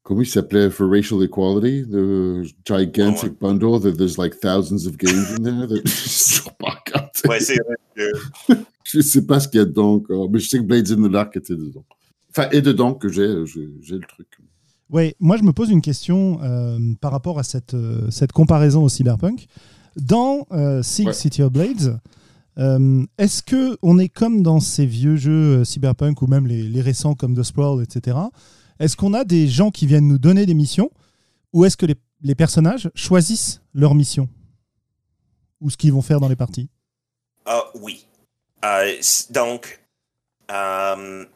Comment 0.04 0.22
il 0.22 0.28
s'appelait 0.28 0.70
For 0.70 0.89
Racial 0.89 1.24
Equality, 1.24 1.84
the 1.84 2.43
gigantic 2.66 3.39
bundle 3.39 3.80
that 3.80 3.97
there's 3.97 4.18
like 4.18 4.36
thousands 4.39 4.88
of 4.88 4.97
games 4.97 5.32
in 5.38 5.43
there. 5.43 5.68
That 5.68 5.86
je 5.86 6.41
pas 6.58 6.82
Ouais, 7.28 7.39
c'est 7.39 7.60
vrai 7.64 7.76
que... 7.95 8.56
je 8.84 9.02
sais 9.02 9.26
pas 9.26 9.39
ce 9.39 9.47
qu'il 9.47 9.60
y 9.60 9.64
a 9.64 9.66
dedans 9.66 9.93
encore, 9.95 10.30
mais 10.30 10.39
je 10.39 10.49
sais 10.49 10.58
que 10.58 10.64
Blades 10.64 10.91
in 10.91 11.08
the 11.08 11.12
Dark 11.12 11.36
était 11.38 11.56
dedans. 11.56 11.86
Enfin, 12.30 12.49
et 12.52 12.62
dedans 12.62 12.93
que 12.93 13.10
j'ai, 13.10 13.45
j'ai 13.45 13.95
le 13.95 14.08
truc. 14.08 14.28
Oui, 14.89 15.14
moi 15.20 15.38
je 15.38 15.43
me 15.43 15.54
pose 15.54 15.70
une 15.70 15.82
question 15.82 16.39
euh, 16.41 16.78
par 16.99 17.12
rapport 17.12 17.39
à 17.39 17.43
cette, 17.43 17.74
euh, 17.74 18.10
cette 18.10 18.32
comparaison 18.32 18.84
au 18.84 18.89
cyberpunk. 18.89 19.47
Dans 19.95 20.47
euh, 20.52 20.82
Sig 20.82 21.12
City 21.14 21.43
of 21.43 21.52
Blades, 21.52 21.99
euh, 22.58 23.06
est-ce 23.18 23.43
que 23.43 23.78
on 23.82 23.97
est 23.97 24.10
comme 24.10 24.41
dans 24.41 24.60
ces 24.60 24.86
vieux 24.86 25.16
jeux 25.16 25.60
euh, 25.60 25.64
cyberpunk 25.64 26.22
ou 26.22 26.28
même 26.28 26.47
les, 26.47 26.64
les 26.64 26.82
récents 26.82 27.16
comme 27.16 27.36
The 27.36 27.43
Sprawl, 27.43 27.82
etc. 27.82 28.18
Est-ce 28.82 28.97
qu'on 28.97 29.13
a 29.13 29.23
des 29.23 29.47
gens 29.47 29.69
qui 29.69 29.86
viennent 29.86 30.07
nous 30.07 30.17
donner 30.17 30.47
des 30.47 30.55
missions 30.55 30.89
ou 31.53 31.65
est-ce 31.65 31.77
que 31.77 31.86
les, 31.86 31.95
les, 32.23 32.34
personnages 32.34 32.89
choisissent 32.95 33.61
leur 33.75 33.93
mission 33.93 34.27
ou 35.59 35.69
ce 35.69 35.77
qu'ils 35.77 35.93
vont 35.93 36.01
faire 36.01 36.19
dans 36.19 36.27
les 36.27 36.36
parties? 36.36 36.67
Uh, 37.47 37.61
Oui. 37.75 38.07
Uh, 38.65 38.99
donc, 39.29 39.79
um, 40.49 41.27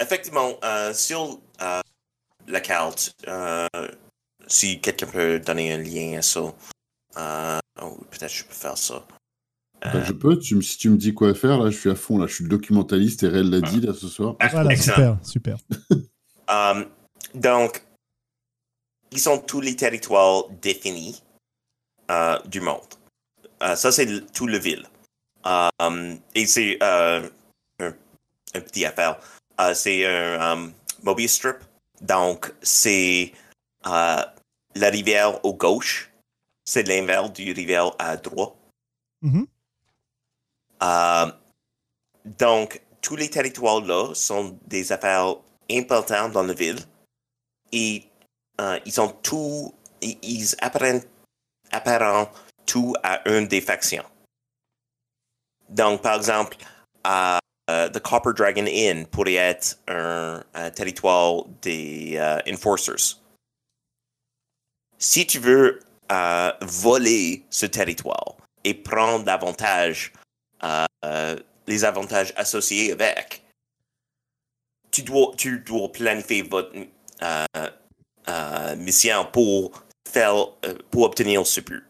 effectivement, 0.00 0.58
uh, 0.64 0.92
sur 0.92 1.38
la 2.48 2.60
carte, 2.60 3.14
si 4.48 4.80
quelqu'un 4.80 5.06
peut 5.06 5.38
donner 5.38 5.72
un 5.72 5.78
lien 5.78 6.18
à 6.18 6.22
ça, 6.22 6.40
oh, 6.40 7.98
peut-être 8.10 8.32
je 8.32 8.44
peux 8.44 8.54
faire 8.54 8.76
ça. 8.76 9.06
Bah, 9.80 10.02
je 10.02 10.12
peux, 10.12 10.36
tu, 10.40 10.60
si 10.60 10.76
tu 10.76 10.90
me 10.90 10.96
dis 10.96 11.14
quoi 11.14 11.34
faire, 11.34 11.58
là, 11.58 11.70
je 11.70 11.78
suis 11.78 11.90
à 11.90 11.94
fond, 11.94 12.18
là, 12.18 12.26
je 12.26 12.34
suis 12.34 12.44
le 12.44 12.50
documentaliste 12.50 13.22
et 13.22 13.28
Réel 13.28 13.48
l'a 13.50 13.60
dit, 13.60 13.80
là, 13.80 13.92
ce 13.94 14.08
soir. 14.08 14.34
Ah, 14.40 14.48
voilà, 14.48 14.74
super, 14.76 15.18
super. 15.22 15.58
Um, 16.48 16.88
donc, 17.34 17.82
ils 19.10 19.20
sont 19.20 19.38
tous 19.38 19.60
les 19.60 19.76
territoires 19.76 20.48
définis 20.60 21.22
uh, 22.10 22.36
du 22.46 22.60
monde. 22.60 22.94
Uh, 23.60 23.76
ça, 23.76 23.92
c'est 23.92 24.32
tout 24.32 24.46
le 24.46 24.58
ville. 24.58 24.86
Um, 25.44 26.18
et 26.34 26.46
c'est 26.46 26.76
uh, 26.80 27.30
un, 27.80 27.94
un, 28.54 28.60
petit 28.60 28.84
affaire. 28.84 29.18
c'est 29.74 30.06
un 30.06 30.40
um, 30.40 30.72
Mobius 31.02 31.32
Strip. 31.32 31.56
Donc, 32.00 32.52
c'est 32.62 33.32
la 33.84 34.32
rivière 34.74 35.44
au 35.44 35.54
gauche. 35.54 36.10
C'est 36.64 36.86
l'inverse 36.86 37.32
du 37.32 37.52
rivière 37.52 37.92
à 37.98 38.16
droite. 38.16 38.54
Mm 39.22 39.30
-hmm. 39.30 39.46
Euh, 40.82 41.32
donc, 42.24 42.82
tous 43.00 43.16
les 43.16 43.30
territoires-là 43.30 44.14
sont 44.14 44.58
des 44.66 44.92
affaires 44.92 45.36
importantes 45.72 46.32
dans 46.32 46.42
la 46.42 46.54
ville 46.54 46.78
et 47.72 48.04
euh, 48.60 48.78
ils 48.84 49.00
ont 49.00 49.08
tout, 49.08 49.74
ils 50.00 50.54
apprennent, 50.60 51.02
apparent 51.70 52.30
tout 52.66 52.94
à 53.02 53.28
une 53.28 53.46
des 53.46 53.60
factions. 53.60 54.04
Donc, 55.68 56.02
par 56.02 56.16
exemple, 56.16 56.56
uh, 57.06 57.38
uh, 57.70 57.90
The 57.90 58.00
Copper 58.00 58.32
Dragon 58.36 58.66
Inn 58.66 59.06
pourrait 59.06 59.34
être 59.34 59.78
un, 59.88 60.42
territoire 60.74 61.44
des 61.62 62.14
uh, 62.16 62.52
Enforcers. 62.52 63.18
Si 64.98 65.26
tu 65.26 65.38
veux 65.38 65.80
voler 66.60 67.42
ce 67.48 67.64
territoire 67.64 68.36
et 68.64 68.74
prendre 68.74 69.24
davantage 69.24 70.12
euh, 71.04 71.36
les 71.66 71.84
avantages 71.84 72.32
associés 72.36 72.92
avec, 72.92 73.41
tu 74.92 75.02
dois, 75.02 75.32
tu 75.36 75.58
dois 75.60 75.90
planifier 75.90 76.42
votre 76.42 76.72
euh, 77.22 77.70
euh, 78.28 78.76
mission 78.76 79.26
pour 79.32 79.72
faire, 80.08 80.34
pour 80.90 81.02
obtenir 81.02 81.46
ce 81.46 81.60
but, 81.60 81.82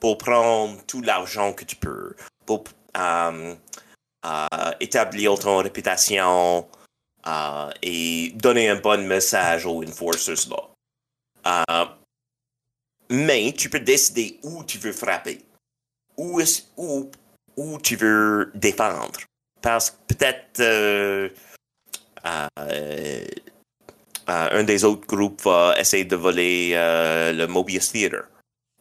pour 0.00 0.18
prendre 0.18 0.82
tout 0.86 1.02
l'argent 1.02 1.52
que 1.52 1.64
tu 1.64 1.76
peux, 1.76 2.16
pour 2.46 2.64
établir 4.80 5.38
ton 5.38 5.58
réputation 5.58 6.66
et 7.82 8.32
donner 8.34 8.68
un 8.68 8.76
bon 8.76 9.06
message 9.06 9.66
aux 9.66 9.84
enforcers 9.84 10.48
là. 11.44 11.96
mais 13.10 13.52
tu 13.56 13.70
peux 13.70 13.80
décider 13.80 14.40
où 14.42 14.64
tu 14.64 14.78
veux 14.78 14.92
frapper. 14.92 15.44
Où, 16.16 16.42
où 16.76 17.10
où 17.60 17.78
tu 17.78 17.96
veux 17.96 18.50
défendre. 18.54 19.20
Parce 19.60 19.90
que 19.90 20.14
peut-être 20.14 20.60
euh, 20.60 20.64
euh, 20.64 21.28
euh, 21.28 21.49
un 24.26 24.64
des 24.64 24.84
autres 24.84 25.06
groupes 25.06 25.42
va 25.42 25.74
essayer 25.78 26.04
de 26.04 26.16
voler 26.16 26.72
le 26.74 27.46
Mobius 27.46 27.92
Theater. 27.92 28.24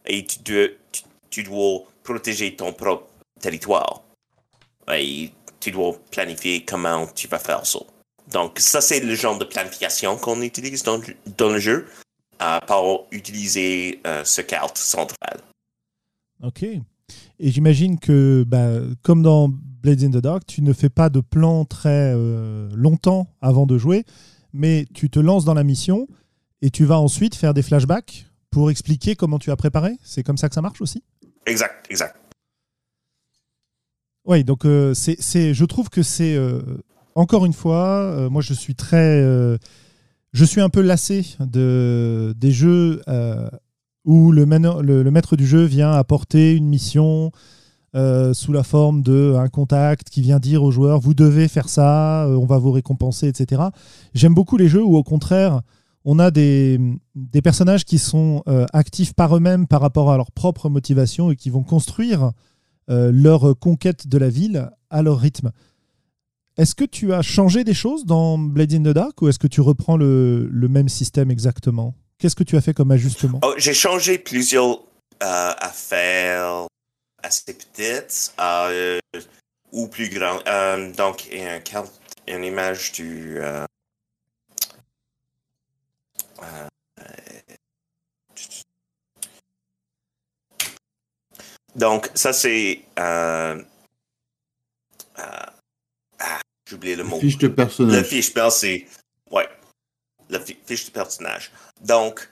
Et 0.05 0.25
tu 0.25 1.43
dois, 1.43 1.83
protéger 2.03 2.55
ton 2.55 2.73
propre 2.73 3.07
territoire. 3.39 4.01
Et 4.91 5.31
tu 5.59 5.71
dois 5.71 5.95
planifier 6.11 6.65
comment 6.65 7.05
tu 7.07 7.27
vas 7.27 7.39
faire 7.39 7.65
ça. 7.65 7.79
Donc, 8.31 8.59
ça, 8.59 8.81
c'est 8.81 8.99
le 8.99 9.15
genre 9.15 9.37
de 9.37 9.45
planification 9.45 10.17
qu'on 10.17 10.41
utilise 10.41 10.83
dans, 10.83 10.99
le 11.49 11.59
jeu 11.59 11.87
euh, 12.41 12.59
pour 12.67 13.07
utiliser 13.11 14.01
ce 14.23 14.41
carte 14.41 14.77
central. 14.77 15.39
OK. 16.43 16.63
Et 16.63 17.51
j'imagine 17.51 17.99
que, 17.99 18.43
bah, 18.45 18.79
comme 19.01 19.23
dans 19.23 19.51
Blades 19.81 20.03
in 20.03 20.11
the 20.11 20.21
Dark, 20.21 20.45
tu 20.45 20.61
ne 20.61 20.73
fais 20.73 20.89
pas 20.89 21.09
de 21.09 21.21
plan 21.21 21.65
très 21.65 22.13
euh, 22.15 22.69
longtemps 22.75 23.27
avant 23.41 23.65
de 23.65 23.77
jouer, 23.77 24.05
mais 24.53 24.85
tu 24.93 25.09
te 25.09 25.19
lances 25.19 25.45
dans 25.45 25.53
la 25.53 25.63
mission 25.63 26.07
et 26.61 26.69
tu 26.69 26.85
vas 26.85 26.99
ensuite 26.99 27.35
faire 27.35 27.53
des 27.53 27.61
flashbacks 27.61 28.25
pour 28.51 28.71
expliquer 28.71 29.15
comment 29.15 29.39
tu 29.39 29.51
as 29.51 29.55
préparé. 29.55 29.93
C'est 30.03 30.23
comme 30.23 30.37
ça 30.37 30.49
que 30.49 30.55
ça 30.55 30.61
marche 30.61 30.81
aussi? 30.81 31.03
Exact, 31.45 31.87
exact. 31.89 32.15
Oui, 34.25 34.43
donc 34.43 34.65
euh, 34.65 34.93
c'est, 34.93 35.53
je 35.53 35.65
trouve 35.65 35.89
que 35.89 36.03
c'est, 36.03 36.35
euh, 36.35 36.61
encore 37.15 37.45
une 37.45 37.53
fois, 37.53 38.29
moi 38.29 38.41
je 38.41 38.53
suis 38.53 38.75
très... 38.75 39.21
je 40.33 40.45
suis 40.45 40.61
un 40.61 40.69
peu 40.69 40.81
lassé 40.81 41.25
de, 41.39 42.33
des 42.37 42.51
jeux 42.51 43.01
où 44.05 44.31
le, 44.31 44.43
le, 44.43 45.11
maître 45.11 45.35
du 45.35 45.47
jeu 45.47 45.63
vient 45.63 45.91
apporter 45.91 46.55
une 46.55 46.67
mission 46.67 47.31
euh, 47.95 48.33
sous 48.35 48.53
la 48.53 48.61
forme 48.61 49.01
d'un 49.01 49.47
contact 49.47 50.09
qui 50.09 50.21
vient 50.21 50.37
dire 50.37 50.61
aux 50.61 50.69
joueurs 50.69 50.99
vous 50.99 51.15
devez 51.15 51.47
faire 51.47 51.69
ça, 51.69 52.25
euh, 52.25 52.35
on 52.35 52.45
va 52.45 52.59
vous 52.59 52.71
récompenser, 52.71 53.27
etc. 53.27 53.63
J'aime 54.13 54.35
beaucoup 54.35 54.57
les 54.57 54.67
jeux 54.67 54.83
où 54.83 54.95
au 54.95 55.03
contraire 55.03 55.61
on 56.05 56.19
a 56.19 56.29
des, 56.29 56.79
des 57.15 57.41
personnages 57.41 57.85
qui 57.85 57.97
sont 57.97 58.43
euh, 58.47 58.65
actifs 58.73 59.13
par 59.13 59.35
eux-mêmes 59.35 59.65
par 59.65 59.81
rapport 59.81 60.11
à 60.11 60.17
leur 60.17 60.31
propre 60.31 60.69
motivation 60.69 61.31
et 61.31 61.35
qui 61.35 61.49
vont 61.49 61.63
construire 61.63 62.31
leur 62.91 63.53
conquête 63.59 64.07
de 64.07 64.17
la 64.17 64.29
ville 64.29 64.71
à 64.89 65.03
leur 65.03 65.19
rythme. 65.19 65.51
Est-ce 66.57 66.73
que 66.73 66.85
tu 66.85 67.13
as 67.13 67.21
changé 67.21 67.63
des 67.63 67.75
choses 67.75 68.03
dans 68.03 68.39
Blade 68.39 68.73
in 68.73 68.81
the 68.81 68.95
Dark 68.95 69.21
ou 69.21 69.27
est-ce 69.27 69.37
que 69.37 69.45
tu 69.45 69.61
reprends 69.61 69.95
le, 69.95 70.49
le 70.51 70.67
même 70.67 70.89
système 70.89 71.29
exactement? 71.29 71.93
Qu'est-ce 72.17 72.35
que 72.35 72.43
tu 72.43 72.57
as 72.57 72.61
fait 72.61 72.73
comme 72.73 72.89
ajustement? 72.89 73.41
Oh, 73.43 73.53
J'ai 73.57 73.75
changé 73.75 74.17
plusieurs 74.17 74.79
affaires 75.21 76.65
assez 77.23 77.53
petites 77.53 78.33
euh, 78.39 78.99
ou 79.71 79.87
plus 79.87 80.09
grandes. 80.09 80.41
Euh, 80.47 80.91
donc, 80.93 81.27
une, 81.31 81.61
carte, 81.61 81.99
une 82.27 82.43
image 82.43 82.91
du. 82.91 83.39
Euh, 83.39 83.65
euh, 86.43 86.67
donc, 91.75 92.09
ça, 92.15 92.33
c'est. 92.33 92.81
Euh, 92.97 93.61
ah, 95.17 96.39
j'ai 96.67 96.75
oublié 96.75 96.95
le 96.95 97.03
mot. 97.03 97.19
Fiche 97.19 97.37
de 97.37 97.47
personnage. 97.47 97.95
La 97.95 98.03
fiche, 98.03 98.33
c'est. 98.51 98.87
Ouais. 99.31 99.49
La 100.29 100.39
fiche 100.39 100.85
de 100.85 100.91
personnage. 100.91 101.51
Donc, 101.81 102.29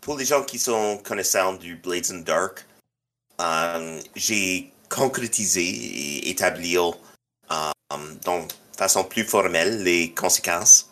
pour 0.00 0.16
les 0.16 0.24
gens 0.24 0.42
qui 0.42 0.58
sont 0.58 0.98
connaissants 0.98 1.54
du 1.54 1.76
Blades 1.76 2.10
and 2.12 2.20
Dark, 2.20 2.64
euh, 3.40 4.00
j'ai 4.14 4.72
concrétisé 4.88 5.62
et 5.62 6.30
établi 6.30 6.76
euh, 6.76 6.90
de 7.50 8.76
façon 8.76 9.04
plus 9.04 9.24
formelle 9.24 9.82
les 9.82 10.12
conséquences 10.14 10.90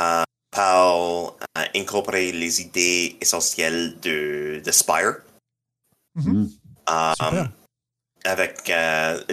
euh, 0.00 0.22
par 0.50 1.34
incorporer 1.74 2.32
les 2.32 2.60
idées 2.60 3.16
essentielles 3.20 3.98
de, 4.00 4.62
de 4.64 4.70
Spire. 4.70 5.16
Mm-hmm. 6.16 6.50
Um, 6.88 7.48
avec 8.24 8.70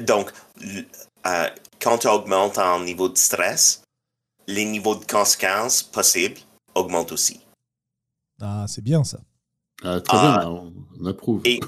donc 0.05 0.31
quand 1.79 1.97
tu 1.99 2.07
augmentes 2.07 2.57
en 2.57 2.79
niveau 2.79 3.09
de 3.09 3.17
stress, 3.17 3.83
les 4.47 4.65
niveaux 4.65 4.95
de 4.95 5.05
conséquences 5.05 5.83
possibles 5.83 6.39
augmente 6.75 7.11
aussi. 7.11 7.39
Ah, 8.41 8.65
c'est 8.67 8.83
bien 8.83 9.03
ça. 9.03 9.19
Ah, 9.83 10.01
très 10.01 10.17
bien, 10.17 10.39
ah. 10.41 10.49
on, 10.49 11.05
approuve. 11.05 11.41
Et, 11.45 11.59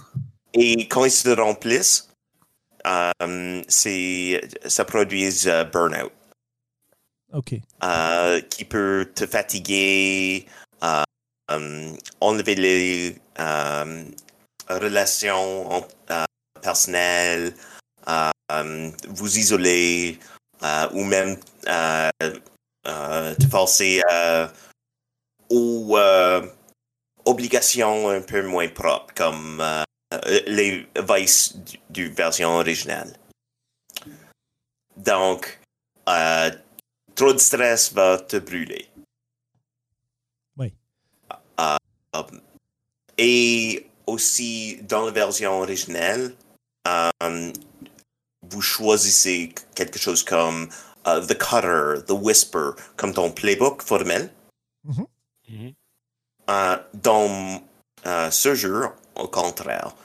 et, 0.56 0.88
quand 0.88 1.06
ils 1.06 1.12
se 1.12 1.30
remplissent, 1.30 2.10
euh, 2.88 3.62
ça 3.68 4.86
produit 4.86 5.48
euh, 5.48 5.64
burnout, 5.66 6.12
Ok. 7.34 7.56
euh, 7.84 8.42
qui 8.42 8.64
peut 8.66 9.12
te 9.14 9.26
fatiguer, 9.26 10.46
euh, 10.84 11.04
enlever 12.22 12.56
les 12.56 13.18
relations 14.70 15.86
personnelles, 16.62 17.54
vous 19.10 19.38
isoler, 19.38 20.20
ou 20.94 21.04
même 21.04 21.38
te 22.86 23.48
forcer 23.50 24.02
aux 25.50 25.98
obligations 27.26 28.10
un 28.10 28.22
peu 28.22 28.44
moins 28.44 28.70
propres, 28.70 29.14
comme 29.16 29.62
les 30.48 30.88
vices 30.96 31.56
du, 31.58 31.80
du 31.90 32.10
version 32.10 32.50
originale. 32.50 33.14
Donc, 34.98 35.60
euh, 36.10 36.52
trop 37.16 37.34
de 37.34 37.38
stress 37.38 37.94
va 37.94 38.18
te 38.18 38.38
brûler. 38.38 38.90
Oui. 40.58 40.74
Euh, 41.60 41.78
et 43.18 43.88
aussi, 44.08 44.80
dans 44.84 45.06
la 45.06 45.12
version 45.12 45.60
originale, 45.60 46.34
euh, 46.88 47.52
vous 48.44 48.62
choisissez 48.62 49.54
quelque 49.74 50.00
chose 50.00 50.24
comme 50.24 50.70
euh, 51.08 51.26
The 51.26 51.38
Cutter, 51.38 52.06
The 52.06 52.12
Whisper, 52.12 52.72
comme 52.96 53.14
ton 53.14 53.32
playbook 53.32 53.82
formel. 53.82 54.32
Mhm. 54.84 55.74
Euh, 56.50 56.78
dans 56.94 57.64
euh, 58.06 58.32
ce 58.32 58.54
jeu, 58.54 58.88
au 59.16 59.28
contraire, 59.28 59.96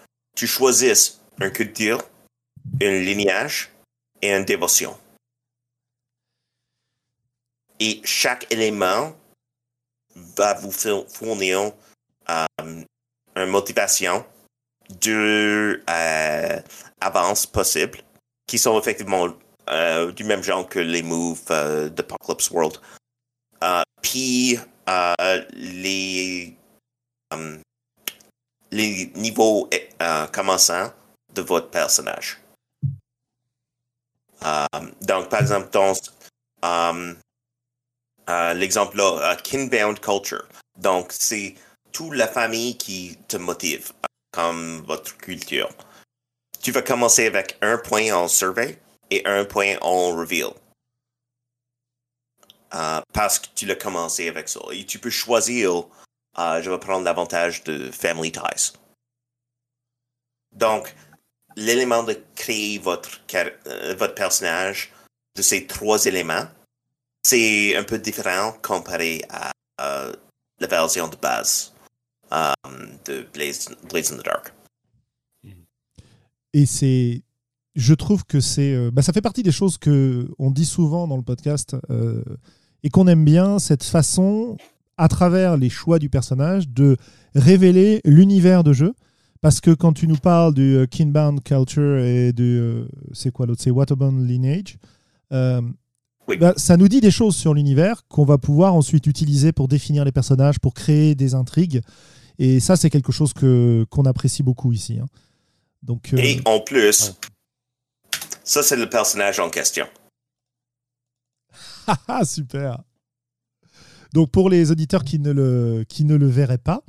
tu 0.41 0.47
choisis 0.47 1.21
un 1.39 1.51
culture, 1.51 2.01
un 2.81 2.99
lignage 3.01 3.71
et 4.23 4.33
une 4.35 4.47
dévotion. 4.47 4.99
Et 7.79 8.01
chaque 8.05 8.51
élément 8.51 9.15
va 10.15 10.55
vous 10.55 10.73
four- 10.73 11.07
fournir 11.11 11.73
euh, 12.31 12.47
une 13.37 13.51
motivation 13.51 14.25
de 14.89 15.85
euh, 15.91 16.61
avance 17.03 17.45
possible, 17.45 18.01
qui 18.47 18.59
sont 18.59 18.81
effectivement 18.81 19.29
euh, 19.69 20.11
du 20.11 20.25
même 20.25 20.43
genre 20.43 20.67
que 20.67 20.79
les 20.79 21.03
moves 21.03 21.45
euh, 21.51 21.91
d'Apocalypse 21.91 22.51
World. 22.51 22.79
Euh, 23.63 23.83
Puis 24.01 24.59
les, 25.53 26.57
euh, 27.35 27.59
les 28.71 29.13
niveaux 29.15 29.69
euh, 30.03 30.27
commençants 30.29 30.93
de 31.35 31.43
votre 31.43 31.71
personnage. 31.71 32.41
Euh, 34.45 34.67
donc, 35.03 35.29
par 35.29 35.41
exemple, 35.41 35.69
dans 35.71 35.93
euh, 36.65 37.15
euh, 38.29 38.55
l'exemple 38.55 39.01
Kinbound 39.43 40.01
Culture. 40.01 40.47
Donc, 40.79 41.13
c'est 41.13 41.55
toute 41.93 42.15
la 42.15 42.27
famille 42.27 42.77
qui 42.77 43.19
te 43.29 43.37
motive, 43.37 43.93
comme 44.33 44.81
votre 44.87 45.17
culture. 45.17 45.69
Tu 46.63 46.73
vas 46.73 46.83
commencer 46.83 47.27
avec 47.27 47.59
un 47.63 47.79
point 47.79 48.13
en 48.13 48.29
survey 48.29 48.79
et 49.11 49.27
un 49.27 49.45
point 49.45 49.77
en 49.81 50.15
reveal. 50.15 50.51
Parce 53.13 53.41
que 53.41 53.49
tu 53.55 53.67
l'as 53.67 53.75
commencé 53.75 54.29
avec 54.29 54.49
ça. 54.49 54.61
Et 54.71 54.87
tu 54.87 54.99
peux 54.99 55.11
choisir, 55.11 55.85
euh, 56.39 56.63
je 56.63 56.71
vais 56.71 56.79
prendre 56.79 57.05
l'avantage 57.05 57.65
de 57.65 57.91
Family 57.91 58.33
Ties. 58.33 58.73
Donc, 60.55 60.95
l'élément 61.57 62.03
de 62.03 62.17
créer 62.35 62.79
votre, 62.79 63.21
euh, 63.35 63.95
votre 63.97 64.15
personnage 64.15 64.93
de 65.37 65.43
ces 65.43 65.67
trois 65.67 66.07
éléments, 66.07 66.47
c'est 67.25 67.77
un 67.77 67.85
peu 67.85 67.99
différent 67.99 68.53
comparé 68.63 69.23
à 69.29 69.53
euh, 69.81 70.13
la 70.59 70.67
version 70.67 71.09
de 71.09 71.17
base 71.17 71.75
de 73.07 73.27
Blaze, 73.33 73.69
in 73.69 74.17
the 74.19 74.25
Dark. 74.25 74.55
Et 76.53 76.65
c'est. 76.65 77.23
Je 77.75 77.95
trouve 77.95 78.25
que 78.25 78.41
c'est. 78.41 78.91
bah, 78.91 79.03
ça 79.03 79.13
fait 79.13 79.21
partie 79.21 79.43
des 79.43 79.51
choses 79.51 79.79
que 79.79 80.29
on 80.39 80.53
dit 80.53 80.65
souvent 80.65 81.09
dans 81.09 81.17
le 81.17 81.25
podcast 81.25 81.75
et 82.83 82.91
qu'on 82.91 83.07
aime 83.09 83.25
bien, 83.25 83.59
cette 83.59 83.85
façon, 83.85 84.57
à 85.01 85.09
travers 85.09 85.57
les 85.57 85.71
choix 85.71 85.99
du 85.99 86.09
personnage, 86.11 86.69
de 86.69 86.97
révéler 87.35 88.01
l'univers 88.05 88.63
de 88.65 88.73
jeu. 88.73 88.95
Parce 89.41 89.61
que 89.61 89.71
quand 89.71 89.95
tu 89.95 90.07
nous 90.07 90.19
parles 90.19 90.53
du 90.53 90.77
euh, 90.77 90.87
Kinbound 90.87 91.43
Culture 91.43 91.99
et 91.99 92.33
du. 92.35 92.43
euh, 92.61 92.85
c'est 93.13 93.31
quoi 93.33 93.47
l'autre? 93.47 93.63
C'est 93.63 93.71
Waterbound 93.71 94.29
Lineage. 94.29 94.77
euh, 95.33 95.63
Oui. 96.29 96.37
bah, 96.37 96.53
ça 96.59 96.77
nous 96.77 96.89
dit 96.89 97.01
des 97.01 97.11
choses 97.11 97.35
sur 97.37 97.55
l'univers 97.55 98.03
qu'on 98.09 98.27
va 98.27 98.37
pouvoir 98.37 98.75
ensuite 98.75 99.07
utiliser 99.07 99.53
pour 99.53 99.67
définir 99.67 100.05
les 100.05 100.13
personnages, 100.13 100.59
pour 100.59 100.75
créer 100.75 101.15
des 101.15 101.35
intrigues. 101.35 101.81
Et 102.39 102.61
ça, 102.61 102.77
c'est 102.77 102.91
quelque 102.91 103.13
chose 103.13 103.33
que 103.33 103.87
qu'on 103.91 104.05
apprécie 104.05 104.43
beaucoup 104.43 104.73
ici. 104.73 104.99
hein. 105.01 105.07
Donc, 105.83 106.13
euh, 106.13 106.19
Et 106.19 106.41
en 106.45 106.61
plus, 106.61 107.15
ça 108.45 108.63
c'est 108.63 108.77
le 108.77 108.91
personnage 108.91 109.41
en 109.41 109.49
question. 109.49 109.87
Ah, 112.09 112.25
super. 112.25 112.83
Donc 114.13 114.31
pour 114.31 114.51
les 114.51 114.71
auditeurs 114.71 115.05
qui 115.05 115.19
ne 115.19 115.31
le, 115.31 115.85
qui 115.89 116.05
ne 116.05 116.17
le 116.17 116.27
verraient 116.27 116.59
pas, 116.59 116.83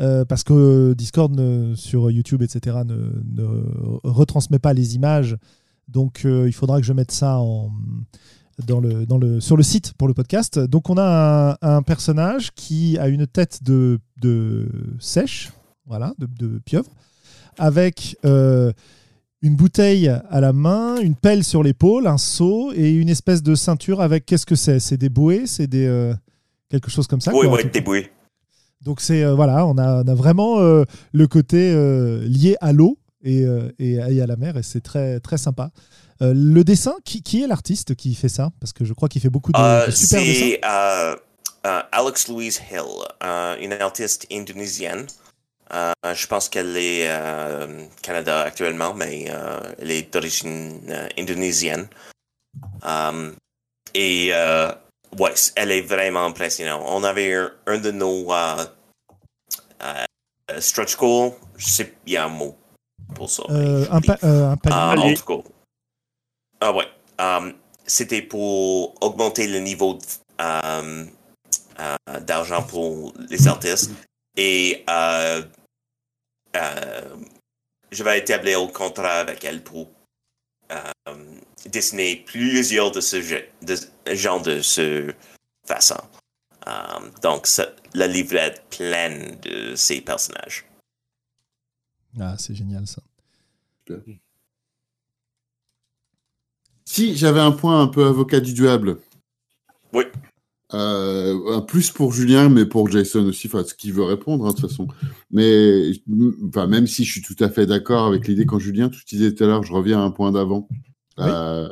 euh, 0.00 0.24
parce 0.24 0.42
que 0.42 0.94
Discord 0.94 1.38
sur 1.74 2.10
YouTube, 2.10 2.42
etc., 2.42 2.78
ne, 2.86 3.44
retransmet 4.04 4.58
pas 4.58 4.72
les 4.72 4.94
images, 4.94 5.36
donc 5.88 6.22
euh, 6.24 6.46
il 6.46 6.52
faudra 6.52 6.80
que 6.80 6.86
je 6.86 6.92
mette 6.92 7.12
ça 7.12 7.38
en, 7.38 7.70
dans 8.66 8.80
le, 8.80 9.04
dans 9.04 9.18
le, 9.18 9.40
sur 9.40 9.56
le 9.56 9.62
site 9.62 9.92
pour 9.94 10.08
le 10.08 10.14
podcast. 10.14 10.58
Donc 10.58 10.88
on 10.88 10.96
a 10.98 11.58
un, 11.60 11.82
personnage 11.82 12.52
qui 12.54 12.98
a 12.98 13.08
une 13.08 13.26
tête 13.26 13.62
de, 13.62 14.00
de 14.20 14.68
sèche, 14.98 15.52
voilà, 15.86 16.14
de, 16.18 16.58
pieuvre, 16.64 16.90
avec 17.58 18.16
euh, 18.24 18.72
une 19.42 19.56
bouteille 19.56 20.08
à 20.08 20.40
la 20.40 20.54
main, 20.54 20.96
une 21.00 21.16
pelle 21.16 21.44
sur 21.44 21.62
l'épaule, 21.62 22.06
un 22.06 22.18
seau 22.18 22.72
et 22.72 22.92
une 22.92 23.10
espèce 23.10 23.42
de 23.42 23.54
ceinture 23.54 24.00
avec 24.00 24.24
qu'est-ce 24.24 24.46
que 24.46 24.54
c'est? 24.54 24.80
C'est 24.80 24.96
des 24.96 25.10
bouées? 25.10 25.46
C'est 25.46 25.66
des 25.66 26.14
quelque 26.72 26.90
chose 26.90 27.06
comme 27.06 27.20
ça 27.20 27.32
oui, 27.34 27.46
quoi, 27.46 27.60
oui. 27.86 28.08
Donc 28.80 29.00
c'est 29.00 29.22
euh, 29.22 29.34
voilà, 29.34 29.66
on 29.66 29.76
a, 29.76 30.02
on 30.02 30.08
a 30.08 30.14
vraiment 30.14 30.58
euh, 30.58 30.84
le 31.12 31.26
côté 31.28 31.72
euh, 31.72 32.24
lié 32.24 32.56
à 32.60 32.72
l'eau 32.72 32.98
et, 33.22 33.44
et, 33.78 34.00
à- 34.00 34.26
la 34.26 34.36
mer 34.36 34.56
et 34.56 34.64
c'est 34.64 34.80
très 34.80 35.20
très 35.20 35.38
sympa. 35.38 35.70
Le 36.20 36.62
dessin, 36.62 36.94
qui, 37.04 37.22
qui 37.22 37.42
est 37.42 37.46
l'artiste 37.48 37.94
qui 37.96 38.14
fait 38.14 38.28
ça? 38.28 38.50
Parce 38.60 38.72
que 38.72 38.84
je 38.84 38.92
crois 38.92 39.08
qu'il 39.08 39.20
fait 39.20 39.28
beaucoup 39.30 39.52
de, 39.52 39.86
de 39.86 39.90
super 39.90 40.20
dessins. 40.20 40.40
c'est 40.40 40.60
Alex 41.92 42.28
Louise 42.28 42.60
Hill, 42.70 42.92
une 43.60 43.72
artiste 43.74 44.26
indonésienne. 44.32 45.06
Je 45.72 46.26
pense 46.26 46.48
qu'elle 46.48 46.76
est 46.76 47.06
euh, 47.08 47.66
Canada 48.02 48.40
actuellement, 48.40 48.94
mais 48.94 49.26
elle 49.78 49.90
est 49.90 50.12
d'origine 50.12 50.80
indonésienne. 51.18 51.86
Um, 52.82 53.34
et 53.94 54.32
ouais, 55.18 55.34
elle 55.56 55.70
est 55.70 55.82
vraiment 55.82 56.24
impressionnante. 56.24 56.82
On 56.86 57.04
avait 57.04 57.34
un, 57.34 57.52
un 57.66 57.78
de 57.78 57.90
nos 57.90 58.32
euh, 58.32 58.64
euh, 59.82 60.60
stretch 60.60 60.96
goals, 60.96 61.32
je 61.56 61.66
sais, 61.68 61.94
il 62.06 62.12
y 62.14 62.16
a 62.16 62.24
un 62.24 62.28
mot 62.28 62.56
pour 63.14 63.30
ça. 63.30 63.42
Euh, 63.50 63.86
un, 63.90 64.00
pa- 64.00 64.18
euh, 64.24 64.50
un 64.50 64.56
palier. 64.56 64.76
Ah, 64.78 64.88
en 64.96 65.00
Allez. 65.02 65.14
tout 65.14 65.42
cas. 65.42 65.48
Ah 66.60 66.72
ouais. 66.72 66.86
Um, 67.18 67.54
C'était 67.84 68.22
pour 68.22 68.94
augmenter 69.02 69.48
le 69.48 69.58
niveau 69.58 69.98
um, 70.38 71.10
euh, 71.80 72.20
d'argent 72.20 72.62
pour 72.62 73.12
les 73.28 73.48
artistes. 73.48 73.90
Et 74.36 74.84
euh, 74.88 75.42
euh, 76.56 77.16
je 77.90 78.02
vais 78.04 78.18
établir 78.20 78.60
un 78.60 78.68
contrat 78.68 79.20
avec 79.20 79.44
elle 79.44 79.62
pour 79.62 79.88
euh, 80.70 81.31
dessiner 81.70 82.16
plusieurs 82.26 82.90
de 82.90 83.00
ce 83.00 83.20
jeu- 83.20 83.44
de 83.62 83.76
genre 84.14 84.42
de 84.42 84.60
ce 84.62 85.12
façon. 85.66 85.96
Um, 86.66 87.10
donc, 87.22 87.46
ça- 87.46 87.74
la 87.94 88.06
livrette 88.06 88.62
pleine 88.70 89.38
de 89.42 89.74
ces 89.74 90.00
personnages. 90.00 90.64
Ah, 92.20 92.36
c'est 92.38 92.54
génial 92.54 92.86
ça. 92.86 93.02
Si 96.84 97.16
j'avais 97.16 97.40
un 97.40 97.52
point 97.52 97.80
un 97.82 97.88
peu 97.88 98.06
avocat 98.06 98.40
du 98.40 98.52
diable. 98.52 98.98
Oui. 99.92 100.04
Euh, 100.74 101.56
un 101.56 101.60
plus 101.60 101.90
pour 101.90 102.12
Julien, 102.12 102.48
mais 102.48 102.64
pour 102.64 102.90
Jason 102.90 103.26
aussi, 103.26 103.46
enfin, 103.46 103.62
ce 103.64 103.74
qu'il 103.74 103.92
veut 103.92 104.04
répondre, 104.04 104.46
hein, 104.46 104.50
de 104.50 104.54
toute 104.60 104.70
façon. 104.70 104.88
Mais 105.30 105.90
enfin, 106.48 106.66
même 106.66 106.86
si 106.86 107.04
je 107.04 107.12
suis 107.12 107.22
tout 107.22 107.36
à 107.44 107.50
fait 107.50 107.66
d'accord 107.66 108.06
avec 108.06 108.26
l'idée, 108.26 108.46
quand 108.46 108.58
Julien, 108.58 108.88
tu 108.88 109.04
disais 109.04 109.34
tout 109.34 109.44
à 109.44 109.46
l'heure, 109.46 109.62
je 109.64 109.72
reviens 109.72 110.00
à 110.00 110.02
un 110.02 110.10
point 110.10 110.32
d'avant, 110.32 110.68
Oui. 111.18 111.24
euh, 111.28 111.68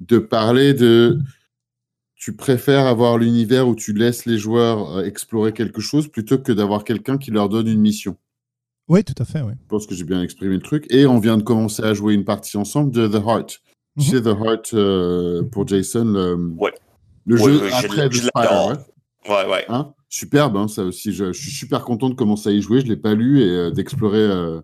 de 0.00 0.18
parler 0.18 0.74
de. 0.74 1.18
Tu 2.14 2.34
préfères 2.34 2.86
avoir 2.86 3.16
l'univers 3.18 3.68
où 3.68 3.74
tu 3.76 3.92
laisses 3.92 4.26
les 4.26 4.38
joueurs 4.38 4.98
euh, 4.98 5.04
explorer 5.04 5.52
quelque 5.52 5.80
chose 5.80 6.08
plutôt 6.08 6.38
que 6.38 6.50
d'avoir 6.52 6.82
quelqu'un 6.84 7.16
qui 7.16 7.30
leur 7.30 7.48
donne 7.48 7.68
une 7.68 7.80
mission? 7.80 8.16
Oui, 8.88 9.04
tout 9.04 9.14
à 9.18 9.24
fait, 9.24 9.40
oui. 9.42 9.52
Je 9.62 9.68
pense 9.68 9.86
que 9.86 9.94
j'ai 9.94 10.04
bien 10.04 10.22
exprimé 10.22 10.54
le 10.56 10.62
truc. 10.62 10.86
Et 10.90 11.06
on 11.06 11.18
vient 11.20 11.36
de 11.36 11.42
commencer 11.42 11.82
à 11.84 11.94
jouer 11.94 12.14
une 12.14 12.24
partie 12.24 12.56
ensemble 12.56 12.90
de 12.90 13.06
The 13.06 13.22
Heart. 13.24 13.48
Tu 13.50 13.60
Mhm. 13.96 14.02
sais, 14.04 14.22
The 14.22 14.26
Heart, 14.26 14.70
euh, 14.74 15.42
pour 15.44 15.66
Jason, 15.68 16.04
le, 16.06 16.34
Ouais. 16.56 16.72
le 17.26 17.36
Ouais, 17.36 17.42
jeu 17.52 17.60
ouais, 17.62 17.72
après 17.72 18.08
The 18.08 18.12
je 18.14 18.22
ouais. 18.34 18.76
Ouais, 19.28 19.50
ouais. 19.50 19.64
Hein? 19.68 19.92
Superbe, 20.08 20.56
hein, 20.56 20.68
ça 20.68 20.84
aussi. 20.84 21.12
Je, 21.12 21.32
je 21.32 21.40
suis 21.40 21.50
super 21.50 21.84
content 21.84 22.08
de 22.08 22.14
commencer 22.14 22.48
à 22.48 22.52
y 22.52 22.62
jouer. 22.62 22.80
Je 22.80 22.86
ne 22.86 22.90
l'ai 22.90 22.96
pas 22.96 23.14
lu 23.14 23.42
et 23.42 23.48
euh, 23.50 23.70
d'explorer 23.70 24.18
euh, 24.18 24.60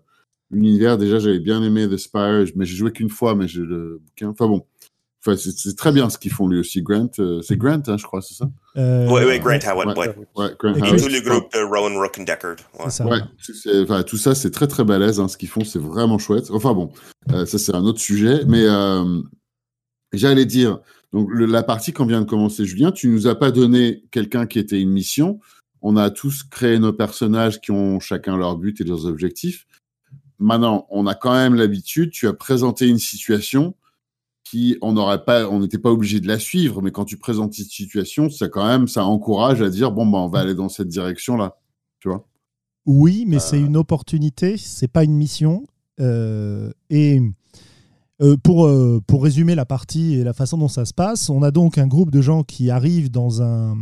l'univers. 0.51 0.97
Déjà, 0.97 1.19
j'avais 1.19 1.39
bien 1.39 1.61
aimé 1.63 1.87
The 1.89 1.97
Spire, 1.97 2.45
mais 2.55 2.65
j'ai 2.65 2.75
joué 2.75 2.91
qu'une 2.91 3.09
fois, 3.09 3.35
mais 3.35 3.47
j'ai 3.47 3.61
le 3.61 3.99
bouquin. 4.03 4.29
Enfin 4.29 4.47
bon, 4.47 4.65
enfin, 5.25 5.35
c'est 5.37 5.51
c'est 5.51 5.75
très 5.75 5.91
bien 5.91 6.09
ce 6.09 6.17
qu'ils 6.17 6.31
font 6.31 6.47
lui 6.47 6.59
aussi. 6.59 6.81
Grant, 6.81 7.09
euh, 7.19 7.41
c'est 7.41 7.57
Grant, 7.57 7.81
hein, 7.87 7.97
je 7.97 8.03
crois, 8.03 8.21
c'est 8.21 8.35
ça? 8.35 8.49
Euh, 8.77 9.09
ouais, 9.09 9.39
Grant 9.39 9.59
Howard, 9.71 9.97
ouais. 9.97 10.07
ouais. 10.09 10.15
Ouais, 10.35 10.55
Grant 10.59 10.73
Et 10.75 10.97
tout 11.01 11.07
le 11.09 11.21
groupe 11.21 11.51
de 11.53 11.59
Rowan 11.63 11.97
Rockendecker. 11.97 12.49
Ouais. 12.49 12.55
C'est 12.85 12.89
ça. 12.91 13.05
Ouais, 13.07 13.19
c'est- 13.41 13.53
c'est- 13.55 13.81
enfin, 13.81 14.03
tout 14.03 14.17
ça, 14.17 14.35
c'est 14.35 14.51
très 14.51 14.67
très 14.67 14.83
balèze. 14.83 15.19
hein, 15.19 15.27
ce 15.27 15.37
qu'ils 15.37 15.49
font, 15.49 15.63
c'est 15.63 15.79
vraiment 15.79 16.17
chouette. 16.19 16.49
Enfin 16.51 16.73
bon, 16.73 16.91
euh, 17.31 17.45
ça 17.45 17.57
c'est 17.57 17.73
un 17.75 17.83
autre 17.83 17.99
sujet. 17.99 18.45
Mais 18.47 18.63
euh, 18.65 19.21
j'allais 20.13 20.45
dire, 20.45 20.79
donc 21.13 21.27
le- 21.31 21.45
la 21.45 21.63
partie 21.63 21.91
qu'on 21.93 22.05
vient 22.05 22.21
de 22.21 22.29
commencer, 22.29 22.65
Julien, 22.65 22.91
tu 22.91 23.07
nous 23.09 23.27
as 23.27 23.35
pas 23.35 23.51
donné 23.51 24.03
quelqu'un 24.11 24.45
qui 24.45 24.59
était 24.59 24.79
une 24.79 24.91
mission. 24.91 25.39
On 25.81 25.97
a 25.97 26.09
tous 26.09 26.43
créé 26.43 26.79
nos 26.79 26.93
personnages 26.93 27.61
qui 27.61 27.71
ont 27.71 27.99
chacun 27.99 28.37
leur 28.37 28.57
but 28.57 28.79
et 28.81 28.83
leurs 28.83 29.05
objectifs. 29.05 29.65
Maintenant, 30.39 30.85
on 30.89 31.07
a 31.07 31.15
quand 31.15 31.33
même 31.33 31.55
l'habitude. 31.55 32.11
Tu 32.11 32.27
as 32.27 32.33
présenté 32.33 32.87
une 32.87 32.99
situation 32.99 33.75
qui, 34.43 34.77
on 34.81 34.93
n'aurait 34.93 35.23
pas, 35.25 35.49
on 35.49 35.59
n'était 35.59 35.77
pas 35.79 35.91
obligé 35.91 36.19
de 36.19 36.27
la 36.27 36.37
suivre, 36.39 36.81
mais 36.81 36.91
quand 36.91 37.05
tu 37.05 37.17
présentes 37.17 37.57
une 37.57 37.65
situation, 37.65 38.29
ça 38.29 38.47
quand 38.47 38.65
même, 38.67 38.87
ça 38.87 39.03
encourage 39.05 39.61
à 39.61 39.69
dire 39.69 39.91
bon, 39.91 40.05
ben, 40.05 40.19
on 40.19 40.27
va 40.27 40.39
aller 40.39 40.53
dans 40.55 40.69
cette 40.69 40.87
direction-là. 40.87 41.57
Tu 41.99 42.09
vois 42.09 42.27
Oui, 42.85 43.25
mais 43.27 43.39
c'est 43.39 43.57
Euh. 43.57 43.65
une 43.65 43.77
opportunité, 43.77 44.57
c'est 44.57 44.87
pas 44.87 45.03
une 45.03 45.15
mission. 45.15 45.63
Euh, 45.99 46.71
et 46.89 47.21
euh, 48.21 48.37
pour, 48.37 48.67
euh, 48.67 49.01
pour 49.07 49.23
résumer 49.23 49.55
la 49.55 49.65
partie 49.65 50.13
et 50.15 50.23
la 50.23 50.33
façon 50.33 50.57
dont 50.57 50.67
ça 50.67 50.85
se 50.85 50.93
passe, 50.93 51.29
on 51.29 51.41
a 51.41 51.51
donc 51.51 51.77
un 51.77 51.87
groupe 51.87 52.11
de 52.11 52.21
gens 52.21 52.43
qui 52.43 52.69
arrivent 52.69 53.09
dans 53.09 53.41
un, 53.41 53.77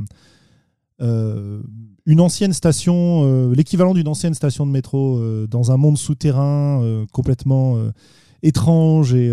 euh, 1.02 1.62
une 2.06 2.20
ancienne 2.20 2.54
station, 2.54 3.24
euh, 3.24 3.54
l'équivalent 3.54 3.94
d'une 3.94 4.08
ancienne 4.08 4.34
station 4.34 4.66
de 4.66 4.72
métro, 4.72 5.20
euh, 5.20 5.48
dans 5.48 5.72
un 5.72 5.78
monde 5.78 5.98
souterrain 5.98 6.82
euh, 6.84 7.06
complètement 7.12 7.78
étrange. 8.42 9.14
Et 9.14 9.32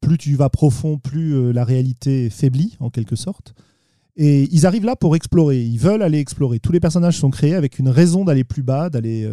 plus 0.00 0.18
tu 0.18 0.34
vas 0.34 0.48
profond, 0.48 0.98
plus 0.98 1.52
la 1.52 1.64
réalité 1.64 2.30
faiblit, 2.30 2.76
en 2.80 2.90
quelque 2.90 3.16
sorte. 3.16 3.54
Et 4.16 4.48
ils 4.50 4.66
arrivent 4.66 4.84
là 4.84 4.96
pour 4.96 5.14
explorer. 5.14 5.62
Ils 5.62 5.78
veulent 5.78 6.02
aller 6.02 6.18
explorer. 6.18 6.58
Tous 6.58 6.72
les 6.72 6.80
personnages 6.80 7.18
sont 7.18 7.30
créés 7.30 7.54
avec 7.54 7.78
une 7.78 7.88
raison 7.88 8.24
d'aller 8.24 8.44
plus 8.44 8.62
bas, 8.62 8.90
d'aller, 8.90 9.28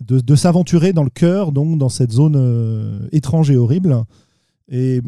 de, 0.00 0.20
de 0.20 0.36
s'aventurer 0.36 0.92
dans 0.92 1.04
le 1.04 1.10
cœur, 1.10 1.52
donc 1.52 1.78
dans 1.78 1.88
cette 1.88 2.12
zone 2.12 3.08
étrange 3.12 3.50
et 3.50 3.56
horrible. 3.56 4.04
Et 4.68 5.00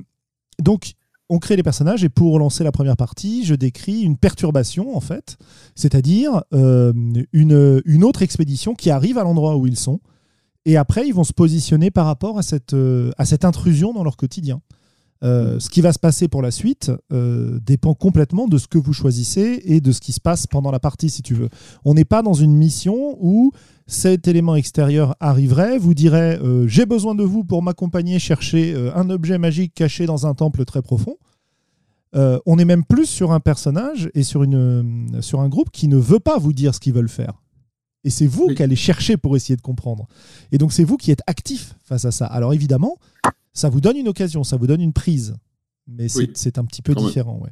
donc, 0.63 0.93
on 1.29 1.39
crée 1.39 1.57
les 1.57 1.63
personnages 1.63 2.05
et 2.05 2.09
pour 2.09 2.39
lancer 2.39 2.63
la 2.65 2.73
première 2.73 2.97
partie, 2.97 3.45
je 3.45 3.55
décris 3.55 4.03
une 4.03 4.17
perturbation 4.17 4.97
en 4.97 5.01
fait, 5.01 5.37
c'est-à-dire 5.75 6.43
euh, 6.53 6.93
une, 7.33 8.05
autre 8.05 8.23
expédition 8.23 8.75
qui 8.75 8.91
arrive 8.91 9.19
à 9.19 9.25
l'endroit 9.25 9.57
où 9.57 9.67
ils 9.67 9.79
sont. 9.79 10.01
Et 10.65 10.77
après, 10.77 11.07
ils 11.07 11.15
vont 11.15 11.25
se 11.25 11.33
positionner 11.33 11.91
par 11.91 12.07
rapport 12.07 12.39
à 12.39 12.43
cette, 12.43 12.75
euh, 12.75 13.11
à 13.19 13.25
cette 13.25 13.45
intrusion 13.45 13.93
dans 13.93 14.03
leur 14.03 14.17
quotidien. 14.17 14.61
Euh, 15.25 15.59
ce 15.59 15.71
qui 15.71 15.81
va 15.81 15.93
se 15.93 15.99
passer 15.99 16.29
pour 16.29 16.43
la 16.43 16.51
suite 16.51 16.93
euh, 17.13 17.59
dépend 17.65 17.95
complètement 17.95 18.49
de 18.49 18.59
ce 18.59 18.69
que 18.69 18.77
vous 18.77 18.93
choisissez 18.93 19.63
et 19.65 19.81
de 19.81 19.91
ce 19.93 20.01
qui 20.01 20.13
se 20.13 20.21
passe 20.21 20.47
pendant 20.47 20.71
la 20.71 20.79
partie, 20.79 21.09
si 21.09 21.23
tu 21.23 21.35
veux. 21.35 21.49
On 21.85 21.95
n'est 21.95 22.05
pas 22.05 22.23
dans 22.23 22.35
une 22.35 22.55
mission 22.55 23.17
où 23.21 23.51
cet 23.87 24.29
élément 24.29 24.57
extérieur 24.57 25.15
arriverait, 25.21 25.79
vous 25.79 25.95
dirait 25.95 26.39
euh, 26.43 26.67
j'ai 26.69 26.85
besoin 26.85 27.15
de 27.15 27.25
vous 27.25 27.45
pour 27.45 27.63
m'accompagner 27.63 28.19
chercher 28.19 28.75
un 28.95 29.09
objet 29.11 29.39
magique 29.39 29.73
caché 29.75 30.05
dans 30.07 30.27
un 30.27 30.35
temple 30.35 30.65
très 30.65 30.83
profond. 30.83 31.17
On 32.47 32.59
est 32.59 32.65
même 32.65 32.83
plus 32.85 33.05
sur 33.05 33.33
un 33.33 33.41
personnage 33.41 34.09
et 34.15 34.23
sur, 34.23 34.43
une, 34.43 35.19
sur 35.21 35.43
un 35.43 35.51
groupe 35.51 35.71
qui 35.71 35.87
ne 35.87 35.99
veut 35.99 36.19
pas 36.19 36.39
vous 36.39 36.55
dire 36.55 36.75
ce 36.75 36.81
qu'ils 36.81 36.95
veulent 36.95 37.11
faire. 37.11 37.43
Et 38.05 38.11
c'est 38.11 38.27
vous 38.27 38.47
Oui. 38.49 38.55
qui 38.55 38.63
allez 38.63 38.77
chercher 38.77 39.19
pour 39.19 39.37
essayer 39.37 39.55
de 39.57 39.61
comprendre. 39.61 40.07
Et 40.51 40.57
donc 40.57 40.73
c'est 40.73 40.85
vous 40.85 40.97
qui 40.97 41.11
êtes 41.11 41.21
actif 41.27 41.75
face 41.85 42.07
à 42.07 42.13
ça. 42.13 42.25
Alors 42.25 42.55
évidemment, 42.55 42.97
ça 43.57 43.69
vous 43.69 43.81
donne 43.81 43.97
une 43.97 44.09
occasion, 44.09 44.45
ça 44.45 44.57
vous 44.57 44.67
donne 44.67 44.81
une 44.81 44.93
prise. 44.93 45.35
Mais 45.89 46.09
c'est 46.09 46.19
Oui. 46.21 46.31
c'est 46.35 46.59
un 46.59 46.65
petit 46.65 46.83
peu 46.83 46.95
Quand 46.95 47.05
différent. 47.07 47.41
Ouais. 47.43 47.51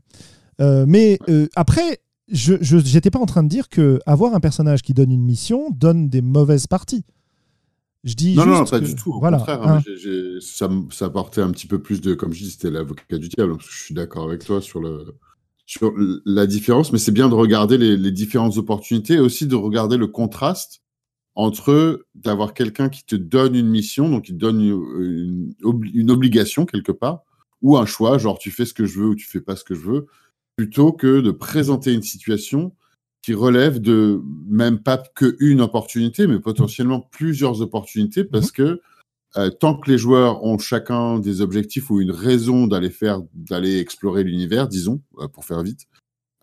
Euh, 0.60 0.84
mais 0.88 1.18
euh, 1.28 1.46
après, 1.56 2.00
je 2.30 2.54
n'étais 2.94 3.10
pas 3.10 3.18
en 3.18 3.26
train 3.26 3.42
de 3.42 3.48
dire 3.48 3.68
que 3.68 3.98
avoir 4.06 4.34
un 4.34 4.40
personnage 4.40 4.82
qui 4.82 4.94
donne 4.94 5.10
une 5.10 5.24
mission 5.24 5.70
donne 5.70 6.08
des 6.08 6.20
mauvaises 6.22 6.66
parties. 6.66 7.04
Je 8.02 8.14
dis 8.14 8.34
Non, 8.34 8.42
juste 8.44 8.54
non, 8.58 8.64
pas 8.66 8.80
que- 8.80 8.84
du 8.84 8.94
tout. 8.96 9.12
Au 9.12 9.18
voilà, 9.20 9.38
contraire, 9.38 9.62
hein. 9.66 9.82
hein, 9.86 10.38
ça, 10.40 10.68
ça 10.90 11.06
apportait 11.06 11.40
un 11.40 11.50
petit 11.52 11.66
peu 11.66 11.80
plus 11.80 12.00
de, 12.02 12.14
comme 12.14 12.32
je 12.34 12.44
dis, 12.44 12.50
c'était 12.50 12.70
l'avocat 12.70 13.18
du 13.18 13.28
diable. 13.28 13.56
Je 13.60 13.82
suis 13.84 13.94
d'accord 13.94 14.24
avec 14.28 14.44
toi 14.44 14.60
sur, 14.60 14.80
le, 14.80 15.14
sur 15.64 15.88
l- 15.96 16.18
la 16.26 16.46
différence, 16.46 16.92
mais 16.92 16.98
c'est 16.98 17.12
bien 17.12 17.30
de 17.30 17.34
regarder 17.34 17.78
les, 17.78 17.96
les 17.96 18.12
différentes 18.12 18.58
opportunités 18.58 19.14
et 19.14 19.20
aussi 19.20 19.46
de 19.46 19.54
regarder 19.54 19.96
le 19.96 20.06
contraste 20.06 20.82
entre 21.34 22.06
d'avoir 22.14 22.54
quelqu'un 22.54 22.88
qui 22.88 23.04
te 23.04 23.16
donne 23.16 23.54
une 23.54 23.68
mission, 23.68 24.08
donc 24.08 24.28
il 24.28 24.34
te 24.34 24.38
donne 24.38 24.60
une, 24.60 24.72
une 24.72 25.54
obli- 25.62 25.90
une 25.94 26.10
obligation 26.10 26.64
quelque 26.64 26.92
part, 26.92 27.22
ou 27.62 27.76
un 27.76 27.86
choix, 27.86 28.18
genre 28.18 28.38
tu 28.38 28.50
fais 28.50 28.66
ce 28.66 28.74
que 28.74 28.86
je 28.86 29.00
veux 29.00 29.08
ou 29.08 29.14
tu 29.14 29.26
fais 29.26 29.40
pas 29.40 29.56
ce 29.56 29.64
que 29.64 29.74
je 29.74 29.80
veux, 29.80 30.06
plutôt 30.56 30.92
que 30.92 31.20
de 31.20 31.30
présenter 31.30 31.92
une 31.92 32.02
situation 32.02 32.74
qui 33.22 33.34
relève 33.34 33.80
de 33.80 34.20
même 34.46 34.78
pas 34.80 34.98
que 34.98 35.36
une 35.40 35.62
opportunité, 35.62 36.26
mais 36.26 36.38
potentiellement 36.38 37.00
plusieurs 37.00 37.62
opportunités, 37.62 38.22
parce 38.22 38.52
que 38.52 38.80
euh, 39.36 39.50
tant 39.50 39.76
que 39.76 39.90
les 39.90 39.98
joueurs 39.98 40.44
ont 40.44 40.58
chacun 40.58 41.18
des 41.18 41.40
objectifs 41.40 41.90
ou 41.90 42.00
une 42.00 42.12
raison 42.12 42.68
d'aller 42.68 42.90
faire, 42.90 43.22
d'aller 43.34 43.78
explorer 43.78 44.22
l'univers, 44.22 44.68
disons, 44.68 45.00
euh, 45.18 45.26
pour 45.26 45.44
faire 45.44 45.62
vite, 45.62 45.88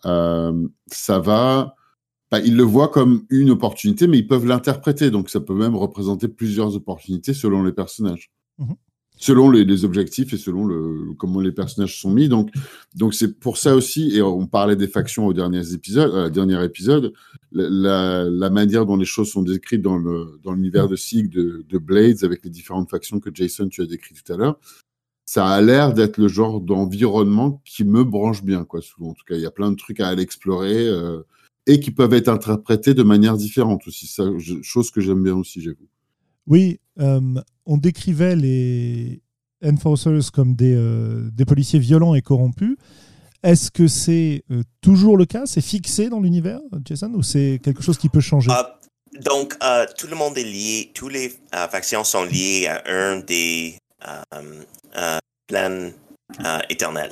euh, 0.06 0.68
ça 0.88 1.20
va. 1.20 1.76
Bah, 2.32 2.40
ils 2.40 2.56
le 2.56 2.64
voient 2.64 2.88
comme 2.90 3.26
une 3.30 3.50
opportunité, 3.52 4.08
mais 4.08 4.18
ils 4.20 4.28
peuvent 4.28 4.46
l'interpréter. 4.46 5.12
Donc, 5.12 5.30
ça 5.30 5.40
peut 5.42 5.54
même 5.56 5.76
représenter 5.76 6.28
plusieurs 6.28 6.76
opportunités 6.76 7.34
selon 7.34 7.64
les 7.64 7.74
personnages, 7.74 8.32
Mhm. 8.60 8.76
selon 9.18 9.50
les, 9.52 9.66
les 9.66 9.86
objectifs 9.86 10.34
et 10.34 10.38
selon 10.38 10.66
le, 10.66 11.14
comment 11.18 11.42
les 11.42 11.52
personnages 11.52 12.00
sont 12.00 12.10
mis. 12.12 12.30
Donc, 12.30 12.50
donc 12.96 13.14
c'est 13.14 13.40
pour 13.40 13.58
ça 13.58 13.76
aussi. 13.76 14.16
Et 14.16 14.22
on 14.22 14.48
parlait 14.48 14.76
des 14.78 14.88
factions 14.88 15.28
au 15.28 15.34
dernier 15.34 15.74
épisode. 15.74 16.12
Euh, 16.14 16.30
dernier 16.30 16.64
épisode 16.64 17.14
la, 17.52 17.70
la, 17.70 18.30
la 18.30 18.50
manière 18.50 18.86
dont 18.86 18.96
les 18.98 19.06
choses 19.06 19.30
sont 19.30 19.42
décrites 19.44 19.82
dans 19.82 19.98
le 19.98 20.40
dans 20.44 20.54
l'univers 20.54 20.88
de 20.88 20.96
Sig, 20.96 21.30
de, 21.30 21.66
de 21.68 21.78
Blades, 21.78 22.24
avec 22.24 22.44
les 22.46 22.50
différentes 22.50 22.90
factions 22.90 23.20
que 23.20 23.30
Jason 23.34 23.68
tu 23.68 23.82
as 23.82 23.86
décrit 23.86 24.16
tout 24.16 24.32
à 24.34 24.38
l'heure, 24.38 24.58
ça 25.26 25.48
a 25.48 25.62
l'air 25.62 25.94
d'être 25.94 26.18
le 26.18 26.28
genre 26.30 26.62
d'environnement 26.62 27.62
qui 27.66 27.84
me 27.84 28.04
branche 28.06 28.44
bien, 28.44 28.64
quoi. 28.66 28.82
Souvent, 28.82 29.10
en 29.12 29.14
tout 29.14 29.26
cas, 29.28 29.36
il 29.36 29.42
y 29.42 29.46
a 29.46 29.52
plein 29.52 29.72
de 29.72 29.76
trucs 29.76 30.00
à 30.00 30.08
aller 30.10 30.24
explorer 30.24 30.88
euh, 30.88 31.22
et 31.68 31.80
qui 31.80 31.92
peuvent 31.92 32.14
être 32.14 32.28
interprétés 32.30 32.94
de 32.94 33.04
manière 33.04 33.38
différente 33.38 33.86
aussi. 33.88 34.08
Ça, 34.08 34.24
je- 34.38 34.62
chose 34.62 34.92
que 34.92 35.02
j'aime 35.02 35.24
bien 35.24 35.36
aussi, 35.36 35.62
j'avoue. 35.62 35.88
Oui, 36.48 36.80
euh, 37.00 37.20
on 37.66 37.78
décrivait 37.78 38.36
les 38.36 39.22
enforcers 39.64 40.32
comme 40.34 40.56
des, 40.56 40.74
euh, 40.76 41.30
des 41.32 41.46
policiers 41.46 41.80
violents 41.80 42.16
et 42.16 42.22
corrompus. 42.22 42.76
Est-ce 43.44 43.72
que 43.72 43.88
c'est 43.88 44.44
euh, 44.52 44.64
toujours 44.82 45.18
le 45.18 45.26
cas? 45.26 45.46
C'est 45.46 45.62
fixé 45.62 46.10
dans 46.10 46.20
l'univers, 46.20 46.60
Jason, 46.86 47.14
ou 47.14 47.22
c'est 47.24 47.60
quelque 47.64 47.82
chose 47.84 47.98
qui 47.98 48.10
peut 48.10 48.22
changer? 48.22 48.52
Euh, 48.52 48.64
donc, 49.26 49.56
tout 49.98 50.08
le 50.08 50.16
monde 50.16 50.38
est 50.38 50.44
lié, 50.44 50.92
toutes 50.94 51.14
les 51.14 51.34
factions 51.70 52.04
sont 52.04 52.24
liées 52.24 52.68
à 52.68 52.82
un 52.88 53.20
des 53.20 53.76
plans 55.48 55.92
éternels. 56.70 57.12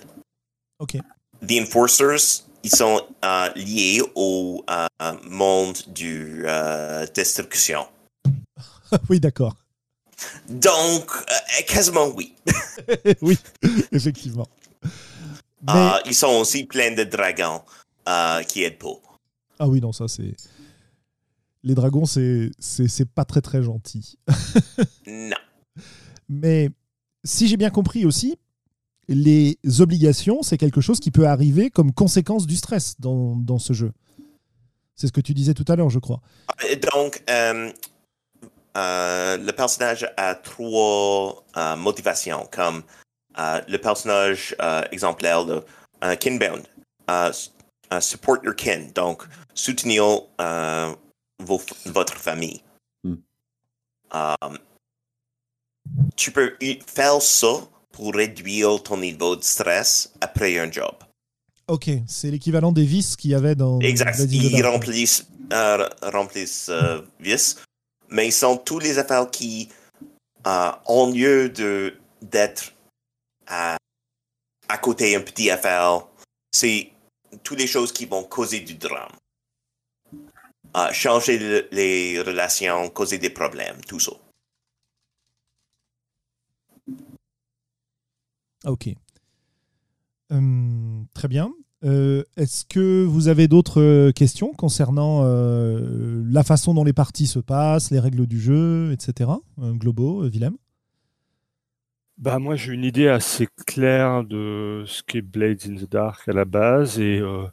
Ok. 0.79 0.97
The 1.45 1.61
Enforcers, 1.61 2.45
ils 2.63 2.69
sont 2.69 3.01
euh, 3.23 3.49
liés 3.55 4.01
au 4.15 4.63
euh, 4.69 5.13
monde 5.29 5.77
du 5.87 6.43
euh, 6.45 7.05
destruction. 7.13 7.87
oui, 9.09 9.19
d'accord. 9.19 9.55
Donc, 10.49 11.09
quasiment 11.67 12.07
oui. 12.07 12.33
oui, 13.21 13.37
effectivement. 13.91 14.47
Mais- 15.67 15.91
ils 16.05 16.15
sont 16.15 16.39
aussi 16.39 16.65
pleins 16.65 16.93
de 16.93 17.03
dragons 17.03 17.61
qui 18.47 18.63
aident 18.63 18.79
pas. 18.79 18.99
Ah 19.59 19.67
oui, 19.67 19.79
non, 19.79 19.91
ça 19.91 20.07
c'est. 20.07 20.35
Les 21.63 21.75
dragons, 21.75 22.05
c'est 22.05 22.51
pas 23.13 23.25
très 23.25 23.41
très 23.41 23.61
gentil. 23.63 24.17
Non. 25.07 25.37
Mais 26.27 26.69
si 27.23 27.47
j'ai 27.47 27.57
bien 27.57 27.71
compris 27.71 28.05
aussi, 28.05 28.37
les 29.09 29.57
obligations, 29.81 30.43
c'est 30.43 30.57
quelque 30.57 30.81
chose 30.81 30.99
qui 30.99 31.09
peut 31.11 31.27
arriver 31.27 31.69
comme 31.71 31.91
conséquence 31.91 32.45
du 32.45 32.55
stress 32.55 32.95
dans, 32.99 33.35
dans 33.35 33.57
ce 33.59 33.73
jeu. 33.73 33.91
C'est 34.95 35.07
ce 35.07 35.11
que 35.11 35.21
tu 35.21 35.33
disais 35.33 35.53
tout 35.53 35.65
à 35.67 35.75
l'heure, 35.75 35.89
je 35.89 35.99
crois. 35.99 36.21
Euh, 36.63 36.75
Donc, 36.93 37.23
euh, 37.29 37.71
euh, 38.77 39.37
le 39.37 39.51
personnage 39.51 40.07
a 40.15 40.35
trois 40.35 41.43
euh, 41.57 41.75
motivations, 41.75 42.47
comme 42.51 42.83
euh, 43.39 43.61
le 43.67 43.77
personnage 43.77 44.55
euh, 44.61 44.83
exemplaire 44.91 45.43
de 45.45 45.63
euh, 46.03 46.15
Kinbound, 46.15 46.67
euh, 47.09 47.31
euh, 47.91 47.99
support 47.99 48.37
your 48.43 48.55
kin, 48.55 48.89
donc 48.93 49.23
soutenir 49.55 50.03
euh, 50.39 50.93
vos- 51.39 51.61
votre 51.85 52.13
famille. 52.15 52.61
Hmm. 53.03 53.15
euh, 54.13 54.35
tu 56.15 56.31
peux 56.31 56.55
faire 56.85 57.21
ça 57.21 57.47
pour 57.99 58.13
réduire 58.13 58.81
ton 58.81 58.95
niveau 58.97 59.35
de 59.35 59.43
stress 59.43 60.13
après 60.21 60.57
un 60.57 60.71
job. 60.71 60.95
Ok, 61.67 61.89
c'est 62.07 62.31
l'équivalent 62.31 62.71
des 62.71 62.85
vis 62.85 63.17
qu'il 63.17 63.31
y 63.31 63.35
avait 63.35 63.55
dans. 63.55 63.77
Exact. 63.81 64.17
Ils 64.31 64.63
remplissent, 64.65 65.27
euh, 65.51 65.89
remplissent 66.01 66.69
euh, 66.69 67.01
vis, 67.19 67.57
mais 68.09 68.27
ils 68.27 68.31
sont 68.31 68.55
tous 68.55 68.79
les 68.79 68.97
affaires 68.99 69.29
qui, 69.29 69.67
euh, 70.47 70.71
lieu 71.11 71.49
de 71.49 71.93
d'être 72.21 72.73
à, 73.47 73.75
à 74.69 74.77
côté 74.77 75.13
un 75.17 75.21
petit 75.21 75.49
affaire, 75.49 76.07
c'est 76.53 76.91
toutes 77.43 77.59
les 77.59 77.67
choses 77.67 77.91
qui 77.91 78.05
vont 78.05 78.23
causer 78.23 78.61
du 78.61 78.75
drame. 78.75 79.11
Euh, 80.77 80.91
changer 80.93 81.37
le- 81.37 81.67
les 81.71 82.21
relations, 82.21 82.89
causer 82.89 83.17
des 83.17 83.29
problèmes, 83.29 83.81
tout 83.87 83.99
ça. 83.99 84.11
Ok. 88.65 88.89
Hum, 90.29 91.05
très 91.13 91.27
bien. 91.27 91.51
Euh, 91.85 92.23
Est-ce 92.35 92.65
que 92.65 93.05
vous 93.05 93.29
avez 93.29 93.47
d'autres 93.47 93.81
euh, 93.81 94.11
questions 94.11 94.51
concernant 94.53 95.21
euh, 95.23 96.21
la 96.29 96.43
façon 96.43 96.73
dont 96.73 96.83
les 96.83 96.93
parties 96.93 97.27
se 97.27 97.39
passent, 97.39 97.89
les 97.89 97.99
règles 97.99 98.27
du 98.27 98.39
jeu, 98.39 98.91
etc. 98.91 99.31
Globaux, 99.57 100.23
euh, 100.23 100.29
Willem? 100.29 100.57
Bah 102.17 102.37
moi 102.37 102.57
j'ai 102.57 102.73
une 102.73 102.83
idée 102.83 103.07
assez 103.07 103.47
claire 103.65 104.25
de 104.25 104.83
ce 104.85 105.01
qu'est 105.03 105.21
Blades 105.21 105.61
in 105.69 105.75
the 105.75 105.89
Dark 105.89 106.27
à 106.27 106.33
la 106.33 106.43
base 106.43 106.99
et, 106.99 107.17
euh, 107.19 107.47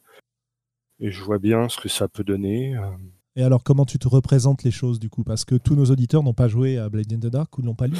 et 0.98 1.12
je 1.12 1.22
vois 1.22 1.38
bien 1.38 1.68
ce 1.68 1.76
que 1.76 1.88
ça 1.88 2.08
peut 2.08 2.24
donner. 2.24 2.76
Et 3.36 3.44
alors, 3.44 3.62
comment 3.62 3.84
tu 3.84 3.98
te 3.98 4.08
représentes 4.08 4.64
les 4.64 4.72
choses 4.72 4.98
du 4.98 5.08
coup? 5.08 5.22
Parce 5.22 5.44
que 5.44 5.54
tous 5.54 5.76
nos 5.76 5.84
auditeurs 5.84 6.24
n'ont 6.24 6.34
pas 6.34 6.48
joué 6.48 6.78
à 6.78 6.88
Blade 6.88 7.12
in 7.12 7.18
the 7.18 7.26
Dark 7.26 7.56
ou 7.58 7.62
ne 7.62 7.66
l'ont 7.66 7.74
pas 7.76 7.86
lu. 7.86 7.96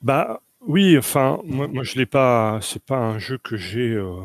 Bah 0.00 0.40
oui, 0.66 0.96
enfin 0.98 1.40
moi, 1.44 1.68
moi 1.68 1.82
je 1.84 1.96
l'ai 1.96 2.06
pas, 2.06 2.60
c'est 2.62 2.84
pas 2.84 2.98
un 2.98 3.18
jeu 3.18 3.38
que 3.38 3.56
j'ai 3.56 3.90
euh, 3.94 4.20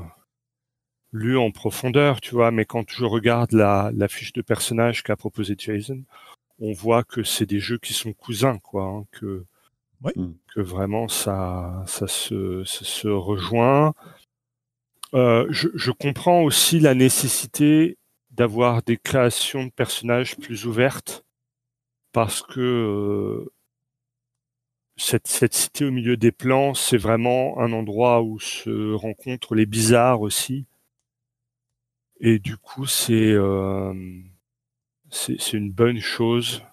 lu 1.11 1.37
en 1.37 1.51
profondeur, 1.51 2.21
tu 2.21 2.35
vois, 2.35 2.51
mais 2.51 2.65
quand 2.65 2.89
je 2.89 3.05
regarde 3.05 3.51
la, 3.53 3.91
la 3.95 4.07
fiche 4.07 4.33
de 4.33 4.41
personnage 4.41 5.03
qu'a 5.03 5.15
proposé 5.15 5.55
Jason, 5.57 6.03
on 6.59 6.73
voit 6.73 7.03
que 7.03 7.23
c'est 7.23 7.45
des 7.45 7.59
jeux 7.59 7.77
qui 7.77 7.93
sont 7.93 8.13
cousins, 8.13 8.59
quoi, 8.59 8.83
hein, 8.85 9.05
que 9.11 9.45
Oui. 10.03 10.11
Mm. 10.15 10.33
que 10.53 10.61
vraiment 10.61 11.07
ça 11.07 11.83
ça 11.87 12.07
se 12.07 12.63
ça 12.65 12.85
se 12.85 13.07
rejoint. 13.07 13.93
Euh, 15.13 15.47
je, 15.49 15.69
je 15.75 15.91
comprends 15.91 16.43
aussi 16.43 16.79
la 16.79 16.93
nécessité 16.93 17.97
d'avoir 18.31 18.83
des 18.83 18.97
créations 18.97 19.65
de 19.65 19.71
personnages 19.71 20.37
plus 20.37 20.65
ouvertes 20.65 21.25
parce 22.11 22.41
que 22.41 22.59
euh, 22.59 23.51
cette, 24.97 25.27
cette 25.27 25.53
cité 25.53 25.85
au 25.85 25.91
milieu 25.91 26.17
des 26.17 26.31
plans, 26.31 26.73
c'est 26.73 26.97
vraiment 26.97 27.59
un 27.59 27.71
endroit 27.71 28.21
où 28.23 28.39
se 28.39 28.93
rencontrent 28.93 29.55
les 29.55 29.65
bizarres 29.65 30.21
aussi. 30.21 30.65
Et 32.19 32.39
du 32.39 32.57
coup, 32.57 32.85
c'est 32.87 33.13
euh, 33.31 33.93
c'est 35.09 35.53
une 35.53 35.71
bonne 35.71 35.99
chose. 35.99 36.63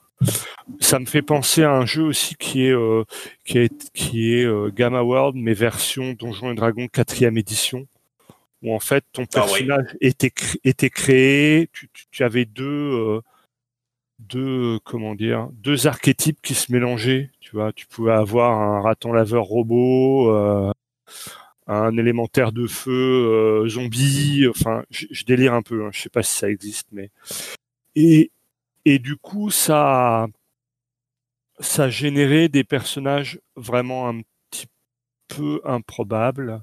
Ça 0.80 0.98
me 0.98 1.04
fait 1.04 1.20
penser 1.22 1.62
à 1.62 1.72
un 1.72 1.84
jeu 1.84 2.02
aussi 2.04 2.34
qui 2.36 2.64
est 2.64 2.72
euh, 2.72 3.04
qui 3.44 3.58
est 3.58 3.90
qui 3.92 4.32
est 4.34 4.44
euh, 4.44 4.70
Gamma 4.74 5.02
World, 5.02 5.36
mais 5.36 5.52
version 5.52 6.14
Donjons 6.14 6.50
et 6.52 6.54
Dragons 6.54 6.88
quatrième 6.88 7.36
édition, 7.36 7.86
où 8.62 8.74
en 8.74 8.80
fait 8.80 9.04
ton 9.12 9.24
Ah 9.34 9.44
oui. 9.44 9.66
personnage 9.66 9.96
était 10.00 10.30
cré- 10.30 10.58
était 10.64 10.90
créé. 10.90 11.68
Tu, 11.74 11.90
tu, 11.92 12.04
tu 12.10 12.24
avais 12.24 12.46
deux 12.46 13.20
deux 14.18 14.78
comment 14.84 15.14
dire 15.14 15.48
deux 15.52 15.86
archétypes 15.86 16.40
qui 16.42 16.54
se 16.54 16.72
mélangeaient. 16.72 17.30
Tu 17.40 17.52
vois, 17.52 17.72
tu 17.72 17.86
pouvais 17.86 18.12
avoir 18.12 18.60
un 18.60 18.80
raton 18.80 19.12
laveur 19.12 19.44
robot. 19.44 20.30
euh, 20.30 20.72
un 21.66 21.96
élémentaire 21.96 22.52
de 22.52 22.66
feu 22.66 22.92
euh, 22.92 23.68
zombie, 23.68 24.46
enfin, 24.48 24.84
je, 24.90 25.24
délire 25.24 25.54
un 25.54 25.62
peu, 25.62 25.86
hein, 25.86 25.90
je 25.92 26.00
sais 26.02 26.10
pas 26.10 26.22
si 26.22 26.36
ça 26.36 26.50
existe, 26.50 26.88
mais 26.92 27.10
et 27.96 28.30
et 28.84 28.98
du 28.98 29.16
coup 29.16 29.50
ça 29.50 30.26
ça 31.60 31.84
a 31.84 31.88
généré 31.90 32.48
des 32.48 32.64
personnages 32.64 33.40
vraiment 33.56 34.08
un 34.08 34.20
petit 34.50 34.66
peu 35.28 35.60
improbables 35.64 36.62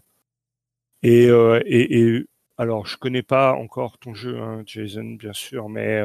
et 1.03 1.27
euh, 1.27 1.61
et, 1.65 2.25
alors 2.57 2.85
je 2.85 2.97
connais 2.97 3.23
pas 3.23 3.53
encore 3.53 3.97
ton 3.97 4.13
jeu, 4.13 4.39
hein, 4.39 4.63
Jason, 4.65 5.15
bien 5.15 5.33
sûr, 5.33 5.69
mais 5.69 6.01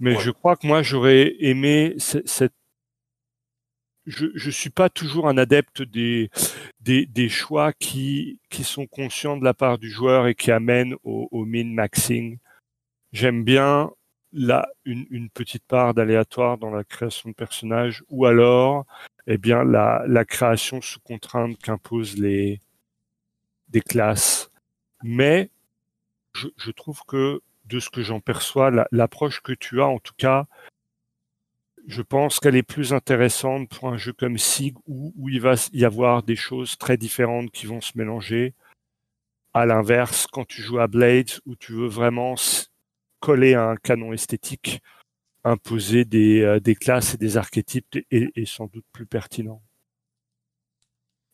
mais 0.00 0.16
Ouais. 0.16 0.20
je 0.22 0.30
crois 0.30 0.56
que 0.56 0.66
moi 0.66 0.82
j'aurais 0.82 1.36
aimé 1.40 1.94
ce- 1.98 2.26
cette 2.26 2.52
je 4.06 4.26
je 4.34 4.50
suis 4.50 4.70
pas 4.70 4.88
toujours 4.88 5.28
un 5.28 5.36
adepte 5.38 5.82
des 5.82 6.30
des, 6.80 7.06
des 7.06 7.28
choix 7.28 7.72
qui 7.72 8.40
qui 8.48 8.64
sont 8.64 8.86
conscients 8.86 9.36
de 9.36 9.44
la 9.44 9.54
part 9.54 9.78
du 9.78 9.90
joueur 9.90 10.26
et 10.26 10.34
qui 10.34 10.50
amènent 10.50 10.94
au, 11.04 11.28
au 11.30 11.44
min 11.44 11.66
maxing. 11.72 12.38
J'aime 13.12 13.44
bien 13.44 13.90
là 14.32 14.68
une, 14.84 15.06
une 15.10 15.28
petite 15.28 15.64
part 15.66 15.92
d'aléatoire 15.94 16.56
dans 16.58 16.70
la 16.70 16.84
création 16.84 17.28
de 17.30 17.34
personnages 17.34 18.02
ou 18.08 18.26
alors 18.26 18.86
eh 19.26 19.38
bien 19.38 19.64
la, 19.64 20.04
la 20.08 20.24
création 20.24 20.80
sous 20.80 21.00
contrainte 21.00 21.58
qu'imposent 21.58 22.16
les 22.18 22.60
des 23.68 23.80
classes. 23.82 24.50
Mais 25.02 25.50
je, 26.34 26.48
je 26.56 26.70
trouve 26.70 27.02
que 27.06 27.40
de 27.70 27.80
ce 27.80 27.90
que 27.90 28.02
j'en 28.02 28.20
perçois, 28.20 28.70
la- 28.70 28.88
l'approche 28.92 29.40
que 29.40 29.52
tu 29.52 29.80
as 29.80 29.86
en 29.86 29.98
tout 29.98 30.14
cas, 30.18 30.46
je 31.86 32.02
pense 32.02 32.40
qu'elle 32.40 32.56
est 32.56 32.62
plus 32.62 32.92
intéressante 32.92 33.68
pour 33.68 33.88
un 33.88 33.96
jeu 33.96 34.12
comme 34.12 34.38
Sig 34.38 34.76
où, 34.86 35.12
où 35.16 35.28
il 35.28 35.40
va 35.40 35.54
y 35.72 35.84
avoir 35.84 36.22
des 36.22 36.36
choses 36.36 36.76
très 36.78 36.96
différentes 36.96 37.50
qui 37.50 37.66
vont 37.66 37.80
se 37.80 37.92
mélanger. 37.96 38.54
À 39.54 39.66
l'inverse, 39.66 40.26
quand 40.30 40.46
tu 40.46 40.62
joues 40.62 40.78
à 40.78 40.86
Blades 40.86 41.40
où 41.46 41.56
tu 41.56 41.72
veux 41.72 41.88
vraiment 41.88 42.34
coller 43.20 43.54
à 43.54 43.68
un 43.68 43.76
canon 43.76 44.12
esthétique, 44.12 44.80
imposer 45.44 46.04
des, 46.04 46.42
euh, 46.42 46.60
classes 46.74 47.14
et 47.14 47.18
des 47.18 47.36
archétypes 47.36 47.98
est 48.10 48.44
sans 48.46 48.66
doute 48.66 48.84
plus 48.92 49.06
pertinent. 49.06 49.62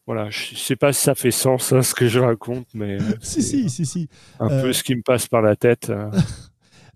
Voilà, 0.07 0.31
je 0.31 0.55
sais 0.55 0.77
pas 0.77 0.93
si 0.93 1.03
ça 1.03 1.15
fait 1.17 1.33
sens 1.33 1.73
hein, 1.73 1.83
ce 1.83 1.95
que 1.95 2.07
je 2.07 2.21
raconte, 2.21 2.69
mais 2.75 3.01
euh, 3.01 3.05
si, 3.21 3.43
si, 3.43 3.69
si, 3.69 3.85
si. 3.87 4.09
un 4.39 4.49
Euh, 4.49 4.63
peu 4.63 4.73
ce 4.73 4.83
qui 4.85 4.95
me 4.95 5.03
passe 5.03 5.27
par 5.27 5.43
la 5.43 5.57
tête. 5.57 5.91
euh. 5.91 6.11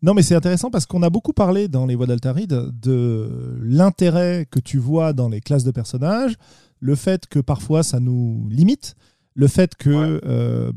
Non, 0.03 0.15
mais 0.15 0.23
c'est 0.23 0.35
intéressant 0.35 0.71
parce 0.71 0.87
qu'on 0.87 1.03
a 1.03 1.11
beaucoup 1.11 1.35
parlé 1.35 1.69
dans 1.69 1.85
les 1.85 1.95
voix 1.95 2.07
d'Altaride 2.07 2.71
de 2.81 3.59
l'intérêt 3.63 4.47
que 4.51 4.59
tu 4.59 4.79
vois 4.79 5.13
dans 5.13 5.29
les 5.29 5.43
classes 5.43 5.65
de 5.65 5.73
personnages, 5.73 6.37
le 6.79 6.95
fait 6.95 7.27
que 7.27 7.39
parfois 7.39 7.83
ça 7.83 8.01
nous 8.01 8.49
limite, 8.51 8.95
le 9.35 9.47
fait 9.47 9.75
que 9.77 9.91
Ouais. 9.91 10.21
euh, 10.25 10.73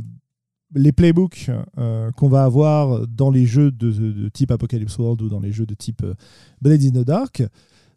les 0.75 0.91
playbooks 0.91 1.51
euh, 1.77 2.11
qu'on 2.11 2.27
va 2.27 2.43
avoir 2.43 3.07
dans 3.07 3.31
les 3.31 3.45
jeux 3.45 3.71
de, 3.71 3.91
de 3.91 4.27
type 4.27 4.51
Apocalypse 4.51 4.97
World 4.97 5.21
ou 5.21 5.29
dans 5.29 5.39
les 5.39 5.53
jeux 5.53 5.65
de 5.67 5.73
type 5.75 6.01
euh, 6.03 6.15
Blades 6.61 6.83
in 6.83 6.89
the 6.89 7.05
Dark, 7.05 7.43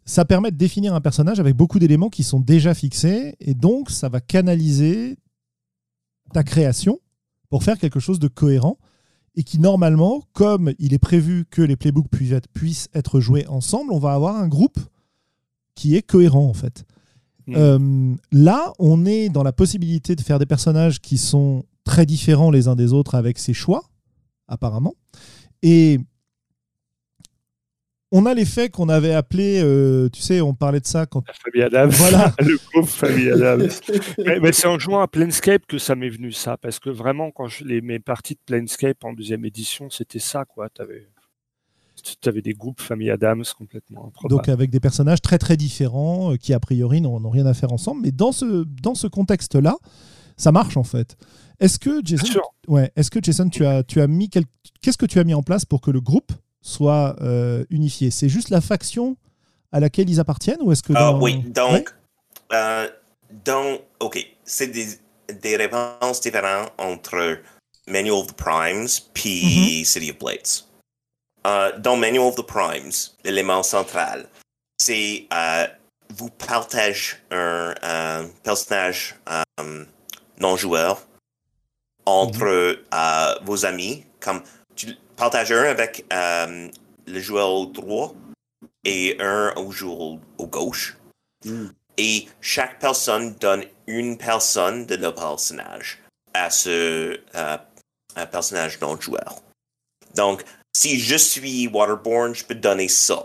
ça 0.07 0.23
permet 0.23 0.51
de 0.51 0.55
définir 0.55 0.95
un 0.95 1.01
personnage 1.01 1.39
avec 1.41 1.55
beaucoup 1.55 1.79
d'éléments 1.79 2.09
qui 2.09 2.23
sont 2.23 2.39
déjà 2.39 2.73
fixés 2.73 3.35
et 3.41 3.53
donc 3.53 3.91
ça 3.91 4.07
va 4.07 4.21
canaliser 4.21 5.17
ta 6.33 6.43
création 6.43 6.99
pour 7.49 7.63
faire 7.63 7.77
quelque 7.77 7.99
chose 7.99 8.17
de 8.17 8.29
cohérent 8.29 8.77
et 9.35 9.43
qui 9.43 9.59
normalement, 9.59 10.23
comme 10.31 10.73
il 10.79 10.93
est 10.93 10.99
prévu 10.99 11.45
que 11.51 11.61
les 11.61 11.75
playbooks 11.75 12.07
puissent 12.53 12.87
être, 12.93 13.19
joués 13.19 13.45
ensemble, 13.47 13.91
on 13.91 13.99
va 13.99 14.13
avoir 14.13 14.37
un 14.37 14.47
groupe 14.47 14.79
qui 15.75 15.97
est 15.97 16.01
cohérent 16.01 16.47
en 16.47 16.53
fait. 16.53 16.85
Mm. 17.45 17.53
Euh, 17.55 18.15
là, 18.31 18.73
on 18.79 19.05
est 19.05 19.27
dans 19.27 19.43
la 19.43 19.51
possibilité 19.51 20.15
de 20.15 20.21
faire 20.21 20.39
des 20.39 20.45
personnages 20.45 21.01
qui 21.01 21.17
sont 21.17 21.65
très 21.83 22.05
différents 22.05 22.49
les 22.49 22.69
uns 22.69 22.77
des 22.77 22.93
autres 22.93 23.13
avec 23.13 23.37
ses 23.37 23.53
choix, 23.53 23.83
apparemment. 24.47 24.95
Et 25.63 25.99
on 28.11 28.25
a 28.25 28.33
l'effet 28.33 28.69
qu'on 28.69 28.89
avait 28.89 29.13
appelé, 29.13 29.61
euh, 29.63 30.09
tu 30.09 30.21
sais, 30.21 30.41
on 30.41 30.53
parlait 30.53 30.79
de 30.79 30.85
ça 30.85 31.05
quand. 31.05 31.23
La 31.27 31.33
famille 31.33 31.63
Adams. 31.63 31.89
Voilà. 31.91 32.33
le 32.39 32.57
groupe 32.71 32.89
famille 32.89 33.29
Adams. 33.29 33.69
mais, 34.17 34.39
mais 34.39 34.51
c'est 34.51 34.67
en 34.67 34.79
jouant 34.79 35.01
à 35.01 35.07
Planescape 35.07 35.65
que 35.67 35.77
ça 35.77 35.95
m'est 35.95 36.09
venu 36.09 36.31
ça, 36.31 36.57
parce 36.57 36.79
que 36.79 36.89
vraiment 36.89 37.31
quand 37.31 37.47
je 37.47 37.63
les 37.65 37.81
mes 37.81 37.99
parties 37.99 38.35
de 38.35 38.39
Planescape 38.45 39.03
en 39.03 39.13
deuxième 39.13 39.45
édition, 39.45 39.89
c'était 39.89 40.19
ça 40.19 40.45
quoi. 40.45 40.69
T'avais 40.69 41.07
avais 42.25 42.41
des 42.41 42.53
groupes 42.53 42.79
famille 42.79 43.09
Adams 43.09 43.43
complètement 43.57 44.07
improbables. 44.07 44.29
Donc 44.29 44.49
avec 44.49 44.69
des 44.69 44.79
personnages 44.79 45.21
très 45.21 45.37
très 45.37 45.57
différents 45.57 46.33
euh, 46.33 46.35
qui 46.37 46.53
a 46.53 46.59
priori 46.59 47.01
n'ont 47.01 47.29
rien 47.29 47.45
à 47.45 47.53
faire 47.53 47.73
ensemble. 47.73 48.01
Mais 48.03 48.11
dans 48.11 48.31
ce, 48.31 48.65
dans 48.81 48.95
ce 48.95 49.07
contexte-là, 49.07 49.75
ça 50.37 50.51
marche 50.51 50.77
en 50.77 50.83
fait. 50.83 51.17
Est-ce 51.59 51.79
que 51.79 52.01
Jason, 52.03 52.41
ouais, 52.67 52.91
est-ce 52.95 53.09
que 53.09 53.19
Jason, 53.21 53.49
tu 53.49 53.65
as, 53.65 53.83
tu 53.83 53.99
as 53.99 54.07
mis 54.07 54.29
quel- 54.29 54.45
qu'est-ce 54.81 54.97
que 54.97 55.07
tu 55.07 55.19
as 55.19 55.23
mis 55.23 55.33
en 55.33 55.41
place 55.41 55.65
pour 55.65 55.81
que 55.81 55.89
le 55.89 55.99
groupe 56.01 56.31
soit 56.61 57.15
euh, 57.21 57.63
unifié 57.69 58.11
C'est 58.11 58.29
juste 58.29 58.49
la 58.49 58.61
faction 58.61 59.15
à 59.71 59.79
laquelle 59.79 60.09
ils 60.09 60.19
appartiennent 60.19 60.61
ou 60.61 60.71
est-ce 60.71 60.83
que 60.83 60.93
Ah 60.95 61.11
dans- 61.11 61.21
oui, 61.21 61.35
Ouais. 61.37 61.43
donc, 61.51 61.93
euh, 62.53 62.89
donc, 63.45 63.81
ok, 63.99 64.25
c'est 64.43 64.67
des, 64.67 64.87
des 65.41 65.55
réponses 65.57 66.21
différentes 66.21 66.71
entre 66.77 67.39
Manual 67.87 68.13
of 68.19 68.27
the 68.27 68.33
Primes 68.33 68.87
puis 69.13 69.83
City 69.85 70.11
of 70.11 70.17
Blades. 70.19 70.63
Euh, 71.45 71.77
dans 71.79 71.95
Manual 71.95 72.27
of 72.27 72.35
the 72.35 72.41
Primes, 72.45 72.91
l'élément 73.23 73.63
central, 73.63 74.27
c'est 74.77 75.27
euh, 75.33 75.67
vous 76.17 76.29
partagez 76.29 77.15
un, 77.31 77.73
un 77.81 78.27
personnage 78.43 79.15
euh, 79.59 79.85
non-joueur 80.39 81.05
entre 82.05 82.45
euh, 82.93 83.35
vos 83.43 83.65
amis, 83.65 84.05
comme 84.19 84.41
tu 84.75 84.87
partages 85.17 85.51
un 85.51 85.63
avec 85.63 86.05
euh, 86.13 86.69
le 87.05 87.19
joueur 87.19 87.67
droit 87.67 88.13
et 88.85 89.17
un 89.19 89.53
au 89.57 89.71
joueur 89.71 89.99
au, 89.99 90.19
au 90.37 90.47
gauche. 90.47 90.95
Hmm. 91.43 91.67
Et 91.97 92.27
chaque 92.41 92.79
personne 92.79 93.33
donne 93.35 93.65
une 93.87 94.17
personne 94.17 94.85
de 94.85 94.95
leur 94.95 95.15
personnage 95.15 95.99
à 96.33 96.49
ce 96.49 97.19
euh, 97.35 97.57
personnage 98.31 98.79
non 98.79 98.99
joueur. 98.99 99.41
Donc, 100.15 100.43
si 100.75 100.99
je 100.99 101.15
suis 101.15 101.67
Waterborne, 101.67 102.35
je 102.35 102.45
peux 102.45 102.55
donner 102.55 102.87
ça. 102.87 103.23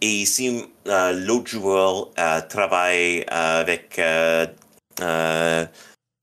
Et 0.00 0.24
si 0.26 0.64
euh, 0.86 1.12
l'autre 1.12 1.48
joueur 1.48 2.10
euh, 2.18 2.40
travaille 2.42 3.24
avec 3.28 3.98
euh, 3.98 4.46
euh, 5.00 5.66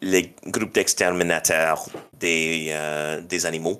les 0.01 0.33
groupes 0.47 0.73
d'exterminateurs 0.73 1.85
des, 2.13 2.75
des 3.23 3.45
animaux, 3.45 3.79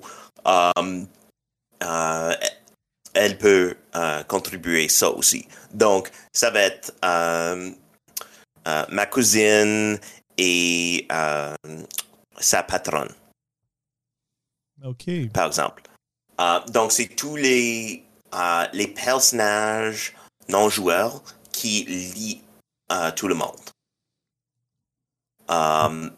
elle 3.14 3.38
peut 3.38 3.76
euh, 3.94 4.22
contribuer 4.24 4.88
ça 4.88 5.10
aussi. 5.10 5.46
Donc, 5.72 6.10
ça 6.32 6.50
va 6.50 6.60
être 6.60 6.92
euh, 7.04 7.70
euh, 8.66 8.84
ma 8.90 9.06
cousine 9.06 9.98
et 10.36 11.06
euh, 11.12 11.54
sa 12.38 12.62
patronne, 12.62 13.12
Ok. 14.84 15.04
par 15.32 15.46
exemple. 15.46 15.82
Euh, 16.40 16.60
donc, 16.68 16.90
c'est 16.92 17.06
tous 17.14 17.36
les, 17.36 18.04
euh, 18.34 18.66
les 18.72 18.88
personnages 18.88 20.14
non 20.48 20.68
joueurs 20.68 21.22
qui 21.52 21.84
lient 21.84 22.42
euh, 22.90 23.10
tout 23.12 23.28
le 23.28 23.34
monde. 23.36 23.60
Euh, 25.50 26.10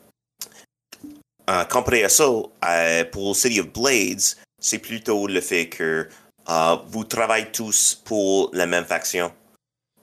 euh, 1.50 1.64
comparé 1.64 2.04
à 2.04 2.08
ça, 2.08 2.24
euh, 2.64 3.04
pour 3.04 3.36
City 3.36 3.60
of 3.60 3.72
Blades, 3.72 4.22
c'est 4.58 4.78
plutôt 4.78 5.26
le 5.26 5.40
fait 5.40 5.68
que 5.68 6.08
euh, 6.48 6.76
vous 6.88 7.04
travaillez 7.04 7.50
tous 7.52 8.00
pour 8.04 8.50
la 8.52 8.66
même 8.66 8.84
faction. 8.84 9.32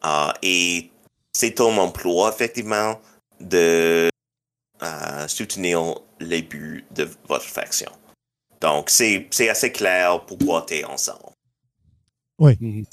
Euh, 0.05 0.31
et 0.41 0.91
c'est 1.31 1.55
ton 1.55 1.77
emploi, 1.77 2.31
effectivement, 2.33 2.99
de 3.39 4.09
euh, 4.81 5.27
soutenir 5.27 5.95
les 6.19 6.41
buts 6.41 6.85
de 6.91 7.09
votre 7.27 7.45
faction. 7.45 7.91
Donc, 8.61 8.89
c'est 8.89 9.27
c'est 9.31 9.49
assez 9.49 9.71
clair 9.71 10.25
pourquoi 10.25 10.65
tu 10.67 10.75
es 10.75 10.85
ensemble. 10.85 11.33
Mhm. 12.39 12.85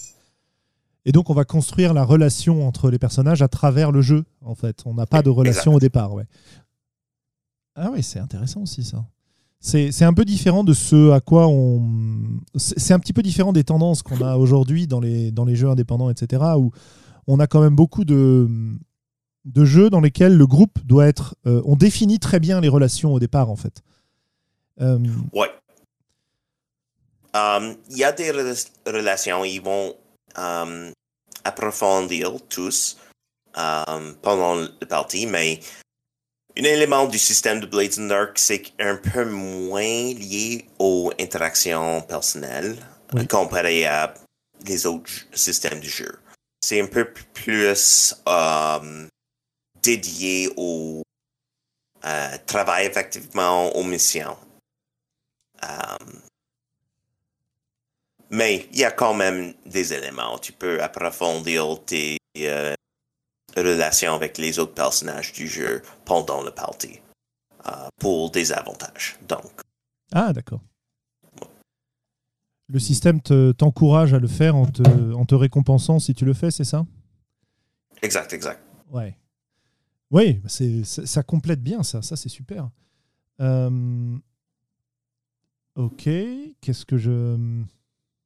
Et 1.06 1.12
donc, 1.12 1.30
on 1.30 1.34
va 1.34 1.44
construire 1.44 1.94
la 1.94 2.04
relation 2.04 2.66
entre 2.66 2.90
les 2.90 2.98
personnages 2.98 3.42
à 3.42 3.48
travers 3.48 3.90
le 3.90 4.02
jeu, 4.02 4.24
en 4.42 4.54
fait. 4.54 4.82
On 4.84 4.94
n'a 4.94 5.06
pas 5.06 5.22
de 5.22 5.30
relation 5.30 5.74
au 5.74 5.80
départ, 5.80 6.12
ouais. 6.12 6.26
Ah 7.74 7.90
oui, 7.92 8.02
c'est 8.02 8.18
intéressant 8.18 8.62
aussi, 8.62 8.84
ça. 8.84 9.04
C'est 9.62 10.04
un 10.04 10.14
peu 10.14 10.24
différent 10.24 10.64
de 10.64 10.72
ce 10.72 11.10
à 11.10 11.20
quoi 11.20 11.46
on... 11.46 11.82
C'est 12.56 12.94
un 12.94 12.98
petit 12.98 13.12
peu 13.12 13.22
différent 13.22 13.52
des 13.52 13.64
tendances 13.64 14.02
qu'on 14.02 14.22
a 14.22 14.36
aujourd'hui 14.36 14.86
dans 14.86 15.00
les, 15.00 15.30
dans 15.32 15.44
les 15.44 15.54
jeux 15.54 15.68
indépendants, 15.68 16.08
etc., 16.08 16.42
où 16.56 16.70
on 17.26 17.38
a 17.40 17.46
quand 17.46 17.60
même 17.60 17.76
beaucoup 17.76 18.06
de, 18.06 18.48
de 19.44 19.64
jeux 19.66 19.90
dans 19.90 20.00
lesquels 20.00 20.34
le 20.34 20.46
groupe 20.46 20.78
doit 20.86 21.06
être... 21.06 21.34
euh, 21.46 21.60
on 21.66 21.76
définit 21.76 22.18
très 22.18 22.40
bien 22.40 22.60
les 22.62 22.68
relations 22.68 23.12
au 23.12 23.20
départ, 23.20 23.50
en 23.50 23.56
fait. 23.56 23.82
Euh, 24.80 24.98
Ouais. 25.34 25.50
Um, 27.34 27.76
Il 27.90 27.98
y 27.98 28.04
a 28.04 28.12
des 28.12 28.32
rela- 28.32 28.70
relations, 28.86 29.44
ils 29.44 29.60
vont 29.60 29.94
um, 30.36 30.90
approfondir 31.44 32.32
tous 32.48 32.96
um, 33.56 34.14
pendant 34.22 34.54
le 34.56 34.86
parti, 34.88 35.26
mais 35.26 35.60
un 36.60 36.64
élément 36.64 37.06
du 37.06 37.18
système 37.18 37.60
de 37.60 37.66
Blades 37.66 37.98
and 37.98 38.08
Dark, 38.08 38.38
c'est 38.38 38.62
un 38.78 38.96
peu 38.96 39.24
moins 39.24 40.12
lié 40.12 40.66
aux 40.78 41.10
interactions 41.18 42.02
personnelles 42.02 42.76
Oui. 43.14 43.26
comparé 43.26 43.86
à 43.86 44.12
les 44.66 44.84
autres 44.84 45.10
systèmes 45.32 45.80
du 45.80 45.88
jeu. 45.88 46.18
C'est 46.60 46.80
un 46.80 46.86
peu 46.86 47.10
plus 47.10 48.14
um, 48.26 49.08
dédié 49.82 50.50
au 50.56 51.02
euh, 52.04 52.36
travail 52.46 52.86
effectivement 52.86 53.74
aux 53.74 53.84
missions. 53.84 54.36
Um, 55.62 56.20
mais 58.28 58.68
il 58.72 58.80
y 58.80 58.84
a 58.84 58.90
quand 58.90 59.14
même 59.14 59.54
des 59.64 59.94
éléments. 59.94 60.38
Tu 60.38 60.52
peux 60.52 60.82
approfondir 60.82 61.82
tes 61.86 62.18
euh, 62.38 62.74
relations 63.56 64.14
avec 64.14 64.38
les 64.38 64.58
autres 64.58 64.74
personnages 64.74 65.32
du 65.32 65.46
jeu 65.48 65.82
pendant 66.04 66.42
le 66.42 66.50
party 66.50 67.00
euh, 67.66 67.88
pour 67.98 68.30
des 68.30 68.52
avantages. 68.52 69.18
Donc, 69.28 69.44
Ah, 70.12 70.32
d'accord. 70.32 70.60
Le 72.68 72.78
système 72.78 73.20
te- 73.20 73.50
t'encourage 73.52 74.14
à 74.14 74.18
le 74.20 74.28
faire 74.28 74.54
en 74.54 74.66
te, 74.66 75.12
en 75.12 75.24
te 75.24 75.34
récompensant 75.34 75.98
si 75.98 76.14
tu 76.14 76.24
le 76.24 76.34
fais, 76.34 76.50
c'est 76.52 76.64
ça? 76.64 76.86
Exact, 78.02 78.32
exact. 78.32 78.60
Ouais. 78.90 79.16
Oui, 80.12 80.34
bah 80.34 80.48
c'est, 80.48 80.84
c'est- 80.84 81.06
ça 81.06 81.22
complète 81.22 81.62
bien 81.62 81.82
ça, 81.82 82.00
ça 82.02 82.16
c'est 82.16 82.28
super. 82.28 82.70
Euh, 83.40 84.16
Ok, 85.76 86.08
qu'est-ce 86.60 86.84
que 86.84 86.98
je... 86.98 87.36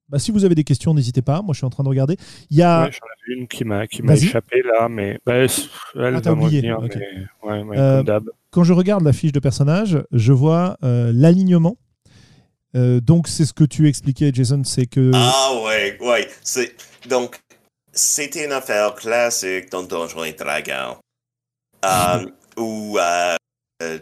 Bah, 0.08 0.18
si 0.18 0.30
vous 0.30 0.44
avez 0.44 0.54
des 0.54 0.64
questions, 0.64 0.92
n'hésitez 0.94 1.22
pas, 1.22 1.40
moi 1.42 1.54
je 1.54 1.58
suis 1.58 1.64
en 1.66 1.70
train 1.70 1.82
de 1.82 1.88
regarder. 1.88 2.16
Il 2.50 2.56
y 2.58 2.62
a... 2.62 2.84
Ouais, 2.84 2.90
J'en 2.92 3.06
avais 3.06 3.40
une 3.40 3.48
qui 3.48 3.64
m'a 3.64 3.86
qui 3.86 4.02
m'a 4.02 4.14
échappé 4.14 4.62
là, 4.62 4.88
mais 4.88 5.18
bah, 5.24 5.34
elle 5.34 5.48
Ah, 5.96 6.20
va 6.20 6.32
oublié, 6.32 6.72
revenir. 6.72 6.78
ok. 6.78 6.96
mais- 6.96 7.50
ouais, 7.50 7.62
ouais, 7.62 7.78
Euh. 7.78 8.20
Quand 8.50 8.64
je 8.64 8.72
regarde 8.72 9.02
la 9.02 9.12
fiche 9.12 9.32
de 9.32 9.40
personnage, 9.40 9.98
je 10.12 10.32
vois 10.32 10.76
euh, 10.84 11.10
l'alignement. 11.14 11.76
Euh, 12.76 13.00
donc 13.00 13.28
c'est 13.28 13.44
ce 13.46 13.52
que 13.52 13.64
tu 13.64 13.88
expliquais, 13.88 14.30
Jason, 14.32 14.62
c'est 14.64 14.86
que... 14.86 15.10
Ah 15.14 15.52
ouais, 15.64 15.96
ouais. 16.00 16.28
C'est, 16.42 16.74
donc, 17.08 17.40
c'était 17.92 18.44
une 18.44 18.52
affaire 18.52 18.94
classique 18.94 19.70
dans 19.70 19.82
Donjons 19.84 20.24
et 20.24 20.32
Dragons. 20.32 20.96
Euh, 21.84 22.26
où 22.56 22.96
euh, 22.98 23.36
euh, 23.82 23.98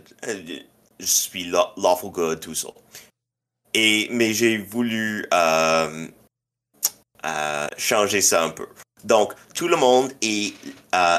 je 1.00 1.04
suis 1.04 1.42
law- 1.50 1.72
lawful 1.76 2.12
good, 2.12 2.38
tout 2.38 2.54
ça. 2.54 2.68
Et, 3.74 4.08
mais 4.10 4.34
j'ai 4.34 4.58
voulu 4.58 5.26
euh, 5.32 6.08
euh, 7.24 7.68
changer 7.78 8.20
ça 8.20 8.44
un 8.44 8.50
peu. 8.50 8.66
Donc, 9.04 9.32
tout 9.54 9.68
le 9.68 9.76
monde 9.76 10.12
est 10.20 10.54
euh, 10.94 11.18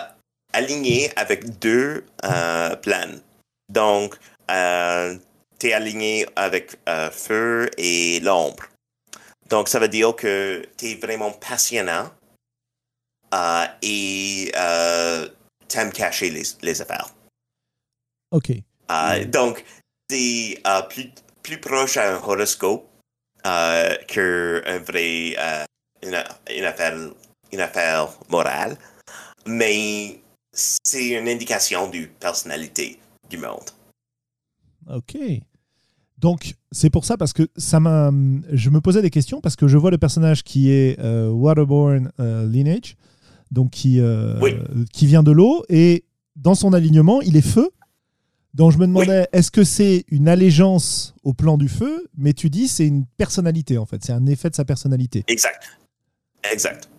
aligné 0.54 1.12
avec 1.18 1.60
deux 1.60 2.06
plans. 2.82 3.20
Donc, 3.70 4.18
tu 5.60 5.68
es 5.68 5.74
aligné 5.74 6.28
avec 6.36 6.78
feu 7.12 7.70
et 7.78 8.20
l'ombre. 8.20 8.64
Donc, 9.50 9.68
ça 9.68 9.80
veut 9.80 9.88
dire 9.88 10.16
que 10.16 10.64
tu 10.78 10.92
es 10.92 10.96
vraiment 10.96 11.32
passionnant 11.32 12.12
et 13.82 14.52
t'aimes 15.68 15.92
cacher 15.92 16.30
les, 16.30 16.44
les 16.62 16.82
affaires. 16.82 17.10
Ok. 18.32 18.52
Euh, 18.92 19.26
Donc, 19.26 19.64
c'est 20.10 20.62
plus, 20.90 21.12
plus 21.44 21.60
proche 21.60 21.98
à 21.98 22.16
un 22.16 22.22
horoscope 22.22 22.88
euh, 23.46 23.96
qu'un 24.08 24.80
vrai 24.80 25.36
euh, 25.38 25.64
une, 26.02 26.24
une 26.58 26.64
affaire, 26.66 26.98
une 27.52 27.60
affaire 27.60 28.08
morale, 28.30 28.78
mais 29.46 30.20
c'est 30.54 31.10
une 31.10 31.28
indication 31.28 31.90
du 31.90 32.08
personnalité 32.08 32.98
du 33.30 33.38
monde. 33.38 33.70
Ok. 34.90 35.18
Donc, 36.18 36.56
c'est 36.72 36.90
pour 36.90 37.04
ça, 37.04 37.18
parce 37.18 37.34
que 37.34 37.50
ça 37.58 37.82
m'a. 37.82 38.10
Je 38.52 38.70
me 38.70 38.80
posais 38.80 39.02
des 39.02 39.10
questions, 39.10 39.42
parce 39.42 39.58
que 39.58 39.68
je 39.68 39.78
vois 39.78 39.92
le 39.92 39.98
personnage 39.98 40.44
qui 40.44 40.72
est 40.72 40.98
euh, 41.00 41.30
Waterborne 41.30 42.12
euh, 42.20 42.48
Lineage, 42.48 42.96
donc 43.52 43.72
qui, 43.72 44.00
Oui. 44.42 44.56
qui 44.94 45.06
vient 45.06 45.24
de 45.24 45.32
l'eau, 45.32 45.66
et 45.68 46.06
dans 46.38 46.56
son 46.56 46.72
alignement, 46.72 47.22
il 47.22 47.36
est 47.36 47.42
feu. 47.42 47.70
Donc, 48.54 48.72
je 48.72 48.78
me 48.78 48.86
demandais, 48.86 49.28
est-ce 49.32 49.50
que 49.50 49.64
c'est 49.64 50.06
une 50.10 50.28
allégeance 50.28 51.16
au 51.24 51.34
plan 51.34 51.58
du 51.58 51.68
feu 51.68 52.08
Mais 52.18 52.34
tu 52.34 52.50
dis, 52.50 52.68
c'est 52.68 52.86
une 52.86 53.06
personnalité, 53.18 53.78
en 53.78 53.86
fait. 53.86 54.04
C'est 54.04 54.14
un 54.14 54.26
effet 54.28 54.50
de 54.50 54.56
sa 54.56 54.66
personnalité. 54.66 55.24
Exact. 55.28 55.64
Exact. 56.52 56.90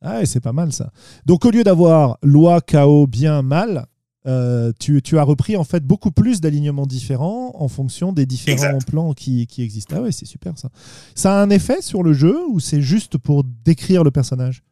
Ah, 0.00 0.22
et 0.22 0.26
c'est 0.26 0.40
pas 0.40 0.52
mal, 0.52 0.72
ça. 0.72 0.90
Donc, 1.26 1.44
au 1.44 1.50
lieu 1.50 1.64
d'avoir 1.64 2.18
loi, 2.22 2.60
chaos, 2.60 3.06
bien, 3.06 3.42
mal, 3.42 3.86
euh, 4.26 4.72
tu, 4.80 5.02
tu 5.02 5.18
as 5.18 5.22
repris 5.22 5.54
en 5.56 5.64
fait 5.64 5.84
beaucoup 5.84 6.10
plus 6.10 6.40
d'alignements 6.40 6.86
différents 6.86 7.52
en 7.56 7.68
fonction 7.68 8.12
des 8.12 8.24
différents 8.24 8.56
Exact. 8.56 8.88
plans 8.88 9.12
qui, 9.12 9.46
qui 9.46 9.62
existent. 9.62 9.96
Ah 9.98 10.02
ouais, 10.02 10.12
c'est 10.12 10.24
super 10.24 10.56
ça. 10.56 10.70
Ça 11.14 11.38
a 11.38 11.42
un 11.42 11.50
effet 11.50 11.82
sur 11.82 12.02
le 12.02 12.14
jeu 12.14 12.38
ou 12.48 12.58
c'est 12.58 12.80
juste 12.80 13.18
pour 13.18 13.44
décrire 13.44 14.02
le 14.02 14.10
personnage? 14.10 14.62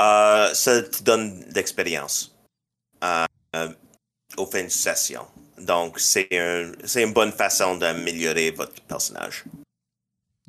Euh, 0.00 0.54
ça 0.54 0.82
te 0.82 1.02
donne 1.02 1.40
d'expérience 1.52 2.34
euh, 3.02 3.26
euh, 4.38 4.42
au 4.42 4.46
fin 4.46 4.64
de 4.64 4.68
session. 4.68 5.22
Donc, 5.58 5.98
c'est 6.00 6.28
un, 6.32 6.72
c'est 6.84 7.02
une 7.02 7.12
bonne 7.12 7.32
façon 7.32 7.76
d'améliorer 7.76 8.50
votre 8.50 8.80
personnage. 8.82 9.44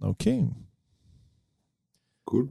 Ok. 0.01 0.27
Cool. 2.25 2.49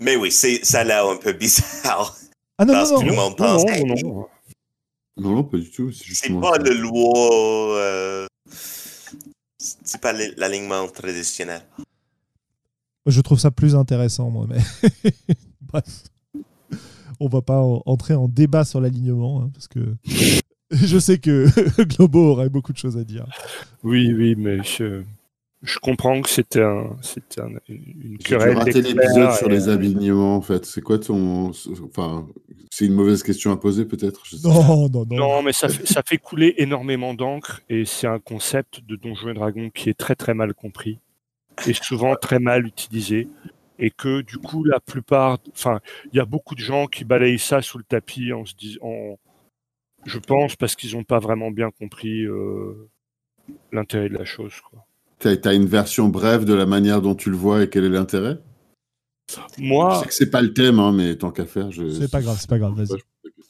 Mais 0.00 0.16
oui, 0.16 0.32
c'est 0.32 0.64
ça 0.64 0.80
a 0.80 0.84
l'air 0.84 1.06
un 1.06 1.16
peu 1.16 1.32
bizarre. 1.32 2.16
Ah 2.58 2.64
non, 2.64 2.72
Parce 2.74 2.90
non, 2.90 3.00
que 3.00 3.04
non. 3.04 3.10
le 3.10 3.16
monde 3.16 3.30
Non, 3.38 3.46
pense. 3.46 3.64
non, 3.64 3.68
hey, 3.72 3.84
non. 3.84 4.28
Non, 5.16 5.30
non, 5.36 5.44
pas 5.44 5.58
du 5.58 5.70
tout. 5.70 5.92
C'est 5.92 6.30
pas 6.40 6.52
ça. 6.54 6.58
le 6.58 6.74
loi. 6.74 7.76
euh, 7.76 8.26
c'est 8.48 10.00
pas 10.00 10.12
l'alignement 10.12 10.88
traditionnel. 10.88 11.62
Je 13.06 13.20
trouve 13.20 13.38
ça 13.38 13.50
plus 13.50 13.74
intéressant, 13.74 14.30
moi. 14.30 14.46
Mais 14.48 14.58
bref, 15.60 15.84
on 17.20 17.28
va 17.28 17.42
pas 17.42 17.60
en- 17.60 17.82
entrer 17.86 18.14
en 18.14 18.28
débat 18.28 18.64
sur 18.64 18.80
l'alignement, 18.80 19.42
hein, 19.42 19.50
parce 19.54 19.68
que 19.68 19.96
je 20.70 20.98
sais 20.98 21.18
que 21.18 21.46
Globo 21.96 22.30
aurait 22.32 22.48
beaucoup 22.48 22.72
de 22.72 22.78
choses 22.78 22.96
à 22.96 23.04
dire. 23.04 23.26
Oui, 23.82 24.12
oui, 24.12 24.34
mais 24.36 24.58
je, 24.62 25.02
je 25.62 25.78
comprends 25.78 26.20
que 26.22 26.28
c'était 26.28 26.62
un, 26.62 26.86
une 27.68 28.16
J'ai 28.20 28.24
querelle 28.24 28.56
rater 28.56 28.72
d'experts 28.74 28.94
l'épisode 29.08 29.32
sur 29.32 29.48
les 29.48 29.68
alignements, 29.68 30.36
en 30.36 30.40
fait. 30.40 30.64
C'est 30.64 30.80
quoi 30.80 30.98
ton. 30.98 31.50
Enfin, 31.84 32.26
c'est 32.70 32.86
une 32.86 32.94
mauvaise 32.94 33.22
question 33.22 33.50
à 33.52 33.56
poser, 33.56 33.84
peut-être. 33.84 34.22
Non, 34.44 34.88
non, 34.88 35.04
non. 35.10 35.16
Non, 35.16 35.42
mais 35.42 35.52
ça 35.52 35.68
fait, 35.68 35.86
ça 35.86 36.02
fait 36.06 36.18
couler 36.18 36.54
énormément 36.58 37.14
d'encre 37.14 37.60
et 37.68 37.84
c'est 37.84 38.06
un 38.06 38.18
concept 38.18 38.80
de 38.86 38.96
Donjons 38.96 39.28
et 39.30 39.34
Dragons 39.34 39.70
qui 39.74 39.90
est 39.90 39.98
très 39.98 40.14
très 40.14 40.34
mal 40.34 40.54
compris 40.54 40.98
et 41.66 41.74
souvent 41.74 42.14
très 42.16 42.38
mal 42.38 42.66
utilisé 42.66 43.28
et 43.80 43.90
que 43.90 44.20
du 44.20 44.38
coup 44.38 44.62
la 44.64 44.78
plupart, 44.78 45.38
enfin, 45.52 45.80
il 46.12 46.16
y 46.16 46.20
a 46.20 46.24
beaucoup 46.24 46.54
de 46.54 46.60
gens 46.60 46.86
qui 46.86 47.04
balayent 47.04 47.38
ça 47.38 47.62
sous 47.62 47.78
le 47.78 47.84
tapis 47.84 48.32
en 48.32 48.44
se 48.44 48.54
disant, 48.54 49.18
je 50.04 50.18
pense 50.18 50.56
parce 50.56 50.76
qu'ils 50.76 50.96
n'ont 50.96 51.04
pas 51.04 51.18
vraiment 51.18 51.50
bien 51.50 51.70
compris 51.70 52.22
euh, 52.24 52.88
l'intérêt 53.72 54.08
de 54.08 54.16
la 54.16 54.24
chose. 54.24 54.52
T'as 55.18 55.36
as 55.44 55.54
une 55.54 55.66
version 55.66 56.08
brève 56.08 56.44
de 56.44 56.54
la 56.54 56.66
manière 56.66 57.02
dont 57.02 57.14
tu 57.14 57.30
le 57.30 57.36
vois 57.36 57.62
et 57.62 57.70
quel 57.70 57.84
est 57.84 57.90
l'intérêt? 57.90 58.38
Je 59.28 59.62
Moi, 59.62 60.00
sais 60.00 60.06
que 60.06 60.14
c'est 60.14 60.30
pas 60.30 60.42
le 60.42 60.52
thème, 60.52 60.78
hein, 60.78 60.92
mais 60.92 61.16
tant 61.16 61.30
qu'à 61.30 61.46
faire, 61.46 61.70
je. 61.70 61.88
C'est 61.88 62.10
pas 62.10 62.20
grave, 62.20 62.36
c'est 62.40 62.48
pas 62.48 62.58
grave, 62.58 62.74
vas-y. 62.74 62.98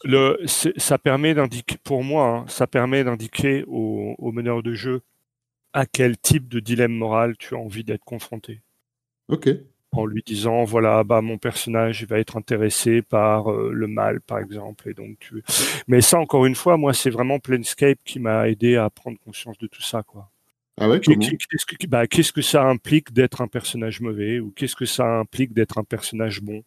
le, 0.04 0.38
ça 0.46 0.98
permet 0.98 1.34
d'indiquer, 1.34 1.76
pour 1.82 2.04
moi, 2.04 2.26
hein, 2.26 2.44
ça 2.48 2.66
permet 2.66 3.04
d'indiquer 3.04 3.64
au, 3.66 4.14
au 4.18 4.32
meneur 4.32 4.62
de 4.62 4.74
jeu 4.74 5.02
à 5.72 5.86
quel 5.86 6.18
type 6.18 6.48
de 6.48 6.60
dilemme 6.60 6.92
moral 6.92 7.36
tu 7.38 7.54
as 7.54 7.58
envie 7.58 7.84
d'être 7.84 8.04
confronté. 8.04 8.60
Ok. 9.28 9.48
En 9.92 10.06
lui 10.06 10.22
disant 10.24 10.64
voilà 10.64 11.02
bah 11.04 11.20
mon 11.20 11.38
personnage 11.38 12.02
il 12.02 12.06
va 12.06 12.18
être 12.18 12.36
intéressé 12.36 13.02
par 13.02 13.50
euh, 13.50 13.72
le 13.72 13.86
mal 13.88 14.20
par 14.20 14.38
exemple 14.38 14.88
et 14.88 14.94
donc 14.94 15.18
tu 15.20 15.42
mais 15.88 16.00
ça 16.00 16.18
encore 16.20 16.46
une 16.46 16.54
fois 16.54 16.76
moi 16.76 16.94
c'est 16.94 17.10
vraiment 17.10 17.38
Planescape 17.40 17.98
qui 18.04 18.20
m'a 18.20 18.48
aidé 18.48 18.76
à 18.76 18.88
prendre 18.90 19.18
conscience 19.18 19.58
de 19.58 19.66
tout 19.66 19.82
ça 19.82 20.02
quoi. 20.02 20.30
Ah 20.78 20.88
ouais, 20.88 21.00
qu'est-ce 21.00 21.66
que 21.66 21.86
bah, 21.86 22.06
qu'est-ce 22.06 22.32
que 22.32 22.40
ça 22.42 22.64
implique 22.64 23.12
d'être 23.12 23.42
un 23.42 23.48
personnage 23.48 24.00
mauvais 24.00 24.40
ou 24.40 24.50
qu'est-ce 24.50 24.76
que 24.76 24.86
ça 24.86 25.06
implique 25.18 25.52
d'être 25.52 25.78
un 25.78 25.84
personnage 25.84 26.40
bon? 26.40 26.62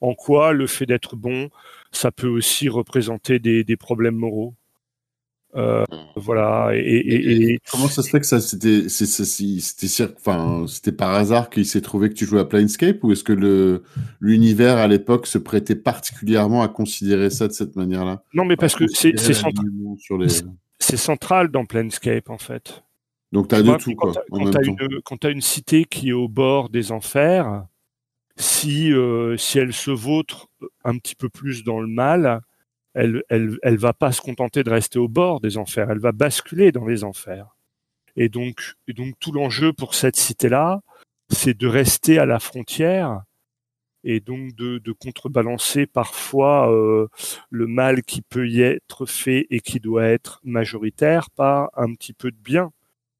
En 0.00 0.14
quoi 0.14 0.52
le 0.52 0.66
fait 0.66 0.86
d'être 0.86 1.16
bon 1.16 1.50
ça 1.92 2.10
peut 2.12 2.28
aussi 2.28 2.68
représenter 2.68 3.38
des, 3.38 3.64
des 3.64 3.76
problèmes 3.76 4.16
moraux? 4.16 4.54
Euh, 5.56 5.84
voilà 6.14 6.72
et, 6.74 6.78
et- 6.80 7.32
et- 7.32 7.52
et- 7.52 7.58
Comment 7.70 7.88
ça 7.88 8.02
se 8.02 8.10
fait 8.10 8.20
que 8.20 8.26
ça 8.26 8.38
c'était 8.38 8.90
c'était 8.90 10.04
enfin 10.14 10.66
c'était 10.68 10.92
par 10.92 11.14
hasard 11.14 11.48
qu'il 11.48 11.64
s'est 11.64 11.80
trouvé 11.80 12.10
que 12.10 12.14
tu 12.14 12.26
jouais 12.26 12.40
à 12.40 12.44
Planescape 12.44 13.02
ou 13.02 13.12
est-ce 13.12 13.24
que 13.24 13.32
le 13.32 13.82
l'univers 14.20 14.76
à 14.76 14.86
l'époque 14.88 15.26
se 15.26 15.38
prêtait 15.38 15.74
particulièrement 15.74 16.62
à 16.62 16.68
considérer 16.68 17.30
ça 17.30 17.48
de 17.48 17.52
cette 17.54 17.76
manière-là? 17.76 18.22
Non 18.34 18.44
mais 18.44 18.56
parce 18.56 18.76
que 18.76 18.86
c'est 18.88 19.12
les 19.12 20.96
central 20.98 21.48
dans 21.48 21.64
Planescape 21.64 22.28
en 22.28 22.38
fait. 22.38 22.84
Donc 23.32 23.48
t'as 23.48 23.56
Tu 23.58 23.62
de 23.62 23.68
vois, 23.68 23.78
tout 23.78 23.94
quand 23.94 24.12
quoi 24.12 24.22
quand 24.30 24.50
quand 25.04 25.16
t'as 25.16 25.30
une 25.30 25.40
cité 25.40 25.86
qui 25.86 26.10
est 26.10 26.12
au 26.12 26.28
bord 26.28 26.68
des 26.68 26.92
enfers, 26.92 27.64
si, 28.36 28.92
euh, 28.92 29.36
si 29.36 29.58
elle 29.58 29.72
se 29.72 29.90
vautre 29.90 30.48
un 30.84 30.96
petit 30.98 31.14
peu 31.14 31.28
plus 31.28 31.64
dans 31.64 31.80
le 31.80 31.88
mal, 31.88 32.40
elle, 32.98 33.58
elle, 33.62 33.76
va 33.76 33.92
pas 33.92 34.12
se 34.12 34.20
contenter 34.20 34.64
de 34.64 34.70
rester 34.70 34.98
au 34.98 35.08
bord 35.08 35.40
des 35.40 35.56
enfers, 35.56 35.90
elle 35.90 36.00
va 36.00 36.12
basculer 36.12 36.72
dans 36.72 36.86
les 36.86 37.04
enfers. 37.04 37.56
Et 38.16 38.28
donc, 38.28 38.74
et 38.88 38.92
donc 38.92 39.14
tout 39.20 39.32
l'enjeu 39.32 39.72
pour 39.72 39.94
cette 39.94 40.16
cité-là, 40.16 40.80
c'est 41.28 41.56
de 41.56 41.66
rester 41.66 42.18
à 42.18 42.26
la 42.26 42.40
frontière 42.40 43.22
et 44.04 44.20
donc 44.20 44.54
de, 44.54 44.78
de 44.78 44.92
contrebalancer 44.92 45.86
parfois 45.86 46.72
euh, 46.72 47.08
le 47.50 47.66
mal 47.66 48.02
qui 48.02 48.22
peut 48.22 48.48
y 48.48 48.62
être 48.62 49.06
fait 49.06 49.46
et 49.50 49.60
qui 49.60 49.80
doit 49.80 50.06
être 50.06 50.40
majoritaire 50.44 51.30
par 51.30 51.70
un 51.76 51.92
petit 51.94 52.12
peu 52.12 52.30
de 52.30 52.36
bien. 52.36 52.72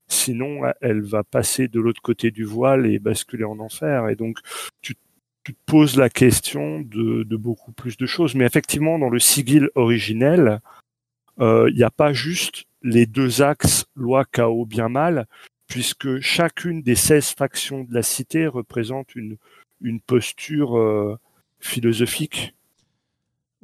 Sinon, 0.09 0.63
elle 0.81 1.03
va 1.03 1.23
passer 1.23 1.69
de 1.69 1.81
l'autre 1.81 2.01
côté 2.01 2.31
du 2.31 2.45
voile 2.45 2.87
et 2.87 2.99
basculer 2.99 3.45
en 3.45 3.59
enfer. 3.59 4.09
Et 4.09 4.17
donc, 4.17 4.39
tu, 4.81 4.95
tu 5.45 5.55
te 5.55 5.61
poses 5.67 5.97
la 5.97 6.11
question 6.11 6.81
de, 6.81 7.23
de 7.23 7.37
beaucoup 7.37 7.73
plus 7.73 7.97
de 7.97 8.07
choses. 8.07 8.35
Mais 8.35 8.45
effectivement, 8.45 8.99
dans 8.99 9.09
le 9.09 9.19
sigil 9.19 9.71
originel, 9.75 10.61
euh, 11.41 11.69
il 11.71 11.77
n'y 11.77 11.83
a 11.83 11.91
pas 11.91 12.13
juste 12.13 12.65
les 12.83 13.07
deux 13.07 13.43
axes 13.43 13.87
loi, 13.97 14.25
chaos, 14.25 14.67
bien, 14.67 14.89
mal, 14.89 15.27
puisque 15.67 16.21
chacune 16.21 16.83
des 16.83 16.95
16 16.95 17.31
factions 17.31 17.85
de 17.85 17.95
la 17.95 18.03
cité 18.03 18.47
représente 18.47 19.15
une, 19.15 19.37
une 19.81 20.01
posture 20.01 20.79
euh, 20.79 21.19
philosophique. 21.61 22.55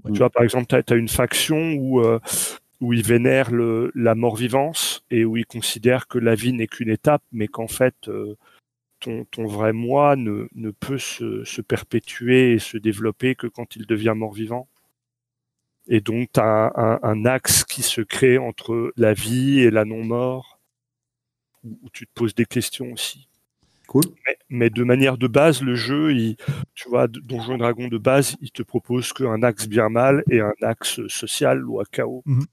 Ouais. 0.04 0.12
Tu 0.12 0.18
vois, 0.18 0.30
par 0.30 0.42
exemple, 0.42 0.66
tu 0.66 0.92
as, 0.92 0.96
une 0.96 1.08
faction 1.08 1.74
où, 1.74 2.00
euh, 2.00 2.20
où 2.80 2.92
ils 2.92 3.04
vénèrent 3.04 3.50
le, 3.50 3.90
la 3.94 4.14
mort-vivance 4.14 5.04
et 5.10 5.24
où 5.24 5.36
ils 5.36 5.46
considèrent 5.46 6.08
que 6.08 6.18
la 6.18 6.34
vie 6.34 6.52
n'est 6.52 6.66
qu'une 6.66 6.90
étape, 6.90 7.22
mais 7.32 7.48
qu'en 7.48 7.68
fait, 7.68 7.94
euh, 8.08 8.36
ton, 9.04 9.24
ton 9.26 9.46
vrai 9.46 9.72
moi 9.74 10.16
ne, 10.16 10.48
ne 10.54 10.70
peut 10.70 10.98
se, 10.98 11.44
se 11.44 11.60
perpétuer 11.60 12.54
et 12.54 12.58
se 12.58 12.78
développer 12.78 13.34
que 13.34 13.46
quand 13.46 13.76
il 13.76 13.86
devient 13.86 14.14
mort-vivant. 14.16 14.66
Et 15.86 16.00
donc, 16.00 16.30
tu 16.32 16.40
as 16.40 16.72
un, 16.74 16.94
un, 16.94 16.98
un 17.02 17.24
axe 17.26 17.64
qui 17.64 17.82
se 17.82 18.00
crée 18.00 18.38
entre 18.38 18.92
la 18.96 19.12
vie 19.12 19.60
et 19.60 19.70
la 19.70 19.84
non-mort, 19.84 20.58
où, 21.62 21.78
où 21.82 21.90
tu 21.90 22.06
te 22.06 22.12
poses 22.14 22.34
des 22.34 22.46
questions 22.46 22.90
aussi. 22.92 23.28
Cool. 23.86 24.04
Mais, 24.26 24.38
mais, 24.48 24.70
de 24.70 24.82
manière 24.82 25.18
de 25.18 25.26
base, 25.26 25.60
le 25.60 25.74
jeu, 25.74 26.14
il, 26.14 26.36
tu 26.74 26.88
vois, 26.88 27.06
Donjon 27.06 27.58
Dragon 27.58 27.88
de 27.88 27.98
base, 27.98 28.36
il 28.40 28.50
te 28.50 28.62
propose 28.62 29.12
qu'un 29.12 29.42
axe 29.42 29.68
bien 29.68 29.90
mal 29.90 30.24
et 30.30 30.40
un 30.40 30.54
axe 30.62 31.06
social 31.08 31.66
ou 31.68 31.80
à 31.80 31.84
chaos, 31.84 32.22
Mhm. 32.24 32.46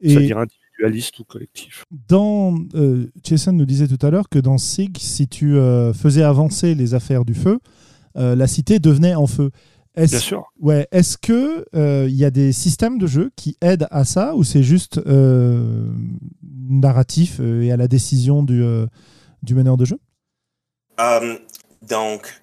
c'est-à-dire 0.00 0.38
individualiste 0.78 1.18
ou 1.20 1.24
collectif. 1.24 1.84
Dans, 2.08 2.54
euh, 2.74 3.10
Jason 3.22 3.52
nous 3.52 3.66
disait 3.66 3.88
tout 3.88 4.04
à 4.04 4.10
l'heure 4.10 4.28
que 4.28 4.38
dans 4.38 4.58
SIG, 4.58 4.98
si 4.98 5.28
tu 5.28 5.56
euh, 5.56 5.92
faisais 5.92 6.22
avancer 6.22 6.74
les 6.74 6.94
affaires 6.94 7.24
du 7.24 7.34
feu, 7.34 7.58
euh, 8.16 8.34
la 8.34 8.46
cité 8.46 8.78
devenait 8.78 9.14
en 9.14 9.26
feu. 9.26 9.50
Bien 9.94 10.04
Est-ce 10.04 10.18
sûr. 10.20 10.44
ouais, 10.60 10.88
est 10.90 11.18
que 11.20 11.66
il 12.08 12.14
y 12.14 12.24
a 12.24 12.30
des 12.30 12.52
systèmes 12.52 12.98
de 12.98 13.06
jeu 13.06 13.30
qui 13.36 13.56
aident 13.60 13.86
à 13.90 14.04
ça 14.04 14.34
ou 14.34 14.42
c'est 14.44 14.62
juste 14.62 14.98
euh, 15.06 15.86
narratif 16.42 17.38
euh, 17.40 17.62
et 17.62 17.72
à 17.72 17.76
la 17.76 17.88
décision 17.88 18.42
du, 18.42 18.62
euh, 18.62 18.86
du 19.42 19.54
meneur 19.54 19.76
de 19.76 19.84
jeu? 19.84 19.98
Um, 20.98 21.38
donc, 21.88 22.42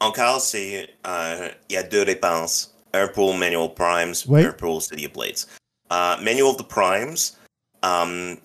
encore, 0.00 0.40
c'est 0.40 0.88
euh, 1.06 1.48
il 1.68 1.74
y 1.74 1.76
a 1.76 1.82
deux 1.82 2.02
réponses. 2.02 2.74
Un 2.92 3.06
pour 3.08 3.34
Manual 3.34 3.72
Primes, 3.74 4.14
Oui. 4.26 4.44
un 4.44 4.52
pour 4.52 4.82
City 4.82 5.06
of 5.06 5.12
Blades. 5.12 5.46
Uh, 5.90 6.16
Manual 6.22 6.50
of 6.50 6.56
the 6.56 6.62
Primes, 6.62 7.36
um, 7.82 8.38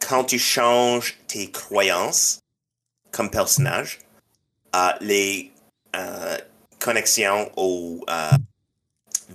quand 0.00 0.24
tu 0.24 0.38
changes 0.38 1.18
tes 1.26 1.50
croyances 1.50 2.40
comme 3.10 3.28
personnage, 3.28 3.98
uh, 4.74 4.92
les 5.00 5.50
euh, 5.96 6.38
connexions 6.78 7.50
aux 7.56 8.04
euh, 8.08 8.30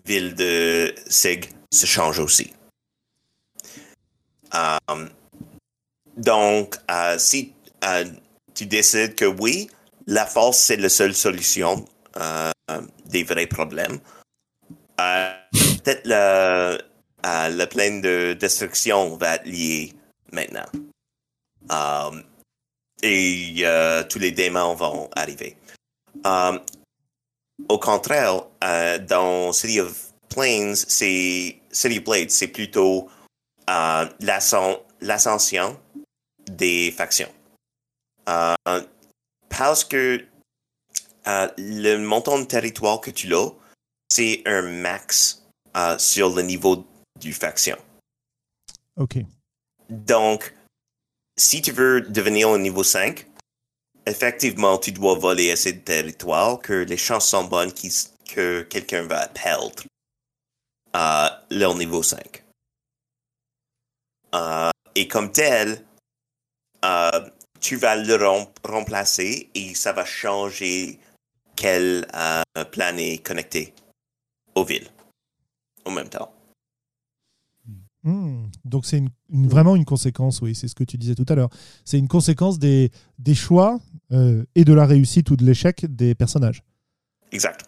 villes 0.05 0.33
de 0.35 0.95
Sig 1.07 1.49
se 1.71 1.85
changent 1.85 2.19
aussi. 2.19 2.53
Donc, 6.17 6.77
euh, 6.89 7.17
si 7.19 7.53
euh, 7.83 8.05
tu 8.55 8.65
décides 8.65 9.15
que 9.15 9.25
oui, 9.25 9.69
la 10.07 10.25
force 10.25 10.57
c'est 10.57 10.77
la 10.77 10.89
seule 10.89 11.13
solution 11.13 11.85
euh, 12.17 12.51
des 13.05 13.23
vrais 13.23 13.45
problèmes, 13.45 13.99
euh, 14.99 15.33
peut-être 15.51 16.01
le, 16.05 16.79
euh, 17.25 17.49
le 17.49 17.65
plein 17.65 17.99
de 17.99 18.33
destruction 18.33 19.17
va 19.17 19.35
être 19.35 19.45
lié 19.45 19.93
maintenant. 20.31 20.67
Um, 21.69 22.23
et 23.01 23.55
euh, 23.61 24.03
tous 24.03 24.19
les 24.19 24.31
démons 24.31 24.75
vont 24.75 25.09
arriver. 25.15 25.57
Um, 26.23 26.61
au 27.69 27.79
contraire, 27.79 28.45
euh, 28.63 28.97
dans 28.99 29.51
City 29.51 29.79
of 29.79 30.13
Plains, 30.29 30.75
c'est 30.75 31.59
City 31.71 31.97
of 31.97 32.03
Blades, 32.03 32.29
c'est 32.31 32.47
plutôt 32.47 33.09
euh, 33.69 34.07
l'ascen- 34.21 34.79
l'ascension 35.01 35.79
des 36.49 36.91
factions. 36.91 37.31
Euh, 38.29 38.55
parce 39.49 39.83
que 39.83 40.25
euh, 41.27 41.49
le 41.57 41.97
montant 41.97 42.39
de 42.39 42.45
territoire 42.45 43.01
que 43.01 43.11
tu 43.11 43.33
as, 43.33 43.49
c'est 44.09 44.41
un 44.45 44.61
max 44.61 45.43
sur 45.99 46.33
le 46.35 46.41
niveau 46.41 46.87
du 47.19 47.33
faction. 47.33 47.77
Ok. 48.95 49.17
Donc, 49.89 50.53
si 51.37 51.61
tu 51.61 51.71
veux 51.71 52.01
devenir 52.01 52.49
au 52.49 52.57
niveau 52.57 52.83
5, 52.83 53.27
effectivement, 54.05 54.77
tu 54.77 54.91
dois 54.91 55.15
voler 55.15 55.51
assez 55.51 55.73
de 55.73 55.79
territoire 55.79 56.59
que 56.59 56.73
les 56.73 56.97
chances 56.97 57.29
sont 57.29 57.45
bonnes 57.45 57.71
que 58.27 58.61
quelqu'un 58.63 59.03
va 59.03 59.27
perdre 59.27 59.83
à 60.93 61.43
leur 61.51 61.75
niveau 61.75 62.03
5. 62.03 62.43
Euh, 64.35 64.69
et 64.95 65.07
comme 65.07 65.31
tel, 65.31 65.85
euh, 66.83 67.29
tu 67.59 67.75
vas 67.75 67.95
le 67.95 68.17
remplacer 68.63 69.49
et 69.53 69.73
ça 69.75 69.93
va 69.93 70.05
changer 70.05 70.99
quel 71.55 72.07
euh, 72.13 72.63
plan 72.71 72.95
est 72.97 73.23
connecté 73.25 73.73
aux 74.55 74.63
villes 74.63 74.89
en 75.85 75.91
même 75.91 76.09
temps. 76.09 76.31
Hmm. 78.03 78.45
donc 78.63 78.85
c'est 78.85 78.99
une, 79.29 79.47
vraiment 79.47 79.75
une 79.75 79.83
conséquence, 79.83 80.41
oui, 80.41 80.55
c'est 80.55 80.67
ce 80.67 80.75
que 80.75 80.83
tu 80.83 80.97
disais 80.97 81.15
tout 81.15 81.25
à 81.27 81.35
l'heure. 81.35 81.49
C'est 81.83 81.97
une 81.97 82.07
conséquence 82.07 82.59
des, 82.59 82.91
des 83.19 83.35
choix 83.35 83.79
euh, 84.11 84.45
et 84.55 84.63
de 84.63 84.73
la 84.73 84.85
réussite 84.85 85.29
ou 85.31 85.35
de 85.35 85.43
l'échec 85.43 85.85
des 85.85 86.15
personnages. 86.15 86.63
Exact. 87.31 87.65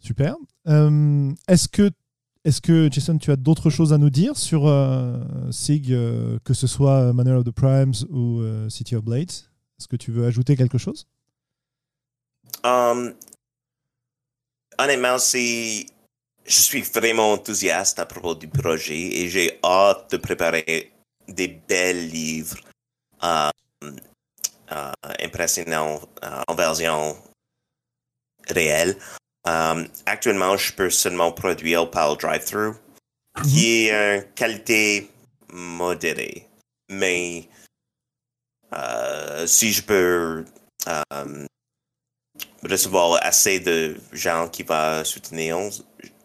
Super. 0.00 0.36
Euh, 0.66 1.32
est-ce 1.46 1.68
que, 1.68 1.90
est 2.44 2.60
que, 2.60 2.90
Jason, 2.90 3.16
tu 3.18 3.30
as 3.30 3.36
d'autres 3.36 3.70
choses 3.70 3.92
à 3.92 3.98
nous 3.98 4.10
dire 4.10 4.36
sur 4.36 4.66
euh, 4.66 5.18
SIG, 5.50 5.88
que 5.88 6.52
ce 6.52 6.66
soit 6.66 7.12
Manual 7.12 7.38
of 7.38 7.44
the 7.44 7.50
Primes 7.50 7.94
ou 8.10 8.42
City 8.68 8.96
of 8.96 9.04
Blades? 9.04 9.30
Est-ce 9.78 9.88
que 9.88 9.96
tu 9.96 10.10
veux 10.10 10.26
ajouter 10.26 10.56
quelque 10.56 10.78
chose? 10.78 11.06
Um, 12.64 13.14
Honnêtement, 14.78 15.18
c'est 15.18 15.86
je 16.48 16.60
suis 16.60 16.80
vraiment 16.80 17.32
enthousiaste 17.32 17.98
à 17.98 18.06
propos 18.06 18.34
du 18.34 18.48
projet 18.48 18.98
et 18.98 19.28
j'ai 19.28 19.58
hâte 19.62 20.10
de 20.12 20.16
préparer 20.16 20.92
des 21.28 21.48
belles 21.48 22.08
livres 22.08 22.56
euh, 23.22 23.50
euh, 24.72 24.92
impressionnants 25.20 26.00
euh, 26.24 26.42
en 26.48 26.54
version 26.54 27.16
réelle. 28.48 28.96
actuellement, 30.06 30.56
je 30.56 30.72
peux 30.72 30.90
seulement 30.90 31.32
produire 31.32 31.90
par 31.90 32.10
le 32.10 32.16
drive-through, 32.16 32.76
qui 33.44 33.88
mhm. 33.90 33.94
est 33.94 34.16
une 34.16 34.32
qualité 34.34 35.10
modérée. 35.52 36.48
Mais 36.88 37.48
si 39.46 39.72
je 39.72 39.82
peux 39.82 40.44
recevoir 42.62 43.18
assez 43.22 43.60
de 43.60 43.96
gens 44.12 44.48
qui 44.48 44.62
vont 44.62 45.04
soutenir, 45.04 45.58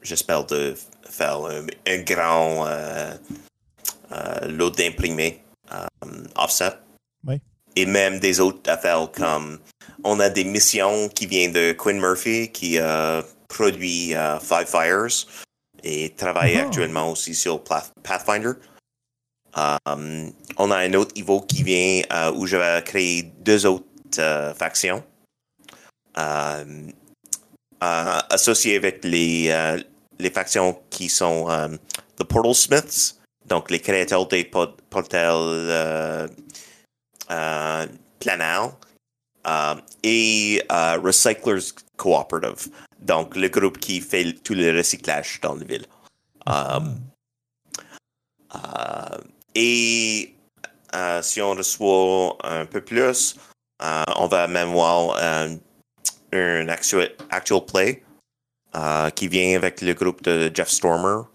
j'espère 0.03 0.45
de 0.45 0.75
faire 1.13 1.45
un, 1.45 1.97
grand 1.99 2.67
euh, 2.67 3.13
euh, 4.11 4.47
lot 4.47 4.71
d'imprimés 4.71 5.41
euh, 5.71 5.87
offset. 6.35 6.73
Et 7.75 7.87
même 7.87 8.19
des 8.19 8.39
autres 8.39 8.69
affaires 8.69 9.09
comme 9.11 9.57
on 10.03 10.19
a 10.19 10.29
des 10.29 10.43
missions 10.43 11.09
qui 11.09 11.25
viennent 11.25 11.53
de 11.53 11.71
Quinn 11.71 11.99
Murphy 11.99 12.51
qui 12.51 12.77
produit 13.47 14.13
Five 14.41 14.67
Fires 14.67 15.25
et 15.83 16.11
travaille 16.11 16.57
ah. 16.57 16.67
actuellement 16.67 17.09
aussi 17.09 17.33
sur 17.33 17.63
Pathfinder. 17.63 18.51
on 19.55 20.71
a 20.71 20.77
un 20.77 20.93
autre 20.93 21.15
niveau 21.15 21.41
qui 21.41 21.63
vient 21.63 22.03
où 22.35 22.45
je 22.45 22.57
vais 22.57 22.83
créer 22.83 23.23
deux 23.23 23.65
autres 23.65 24.53
factions. 24.55 25.03
associées 27.79 28.75
avec 28.75 29.03
les, 29.03 29.49
les 30.23 30.31
factions 30.31 30.81
qui 30.89 31.09
sont 31.09 31.49
euh, 31.49 31.67
The 32.17 32.23
Portal 32.23 32.55
Smiths, 32.55 33.19
donc 33.45 33.69
les 33.69 33.79
créateurs 33.79 34.27
des 34.27 34.45
portels 34.45 35.29
euh, 35.29 36.27
euh, 37.29 37.87
euh, 39.45 39.75
et 40.03 40.63
Recyclers 40.69 41.73
Cooperative, 41.97 42.71
donc 42.99 43.35
le 43.35 43.49
groupe 43.49 43.77
qui 43.77 43.99
fait 43.99 44.33
tout 44.43 44.53
le 44.53 44.75
recyclage 44.75 45.41
dans 45.41 45.55
la 45.55 45.65
ville. 45.65 45.85
et 49.55 50.35
si 51.21 51.41
on 51.41 51.51
reçoit 51.51 52.37
un 52.43 52.65
peu 52.65 52.81
plus, 52.81 53.35
on 54.15 54.27
va 54.27 54.47
même 54.47 54.71
voir 54.71 55.17
un 55.21 56.67
actual, 56.69 57.11
actual 57.29 57.65
play 57.65 58.03
euh, 58.75 59.09
qui 59.11 59.27
vient 59.27 59.55
avec 59.55 59.81
le 59.81 59.93
groupe 59.93 60.23
de 60.23 60.51
Jeff 60.53 60.69
Stormer 60.69 61.27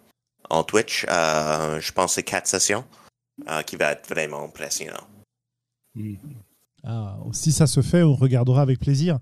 en 0.51 0.65
Twitch. 0.65 1.06
Euh, 1.09 1.81
je 1.81 1.93
pense 1.93 2.10
que 2.10 2.15
c'est 2.16 2.23
quatre 2.24 2.48
sessions 2.48 2.85
euh, 3.48 3.62
qui 3.62 3.77
va 3.77 3.93
être 3.93 4.09
vraiment 4.09 4.44
impressionnant. 4.44 5.06
Mm-hmm. 5.97 6.16
Ah, 6.85 7.16
si 7.32 7.52
ça 7.52 7.66
se 7.66 7.81
fait, 7.81 8.02
on 8.02 8.15
regardera 8.15 8.62
avec 8.62 8.81
plaisir. 8.81 9.19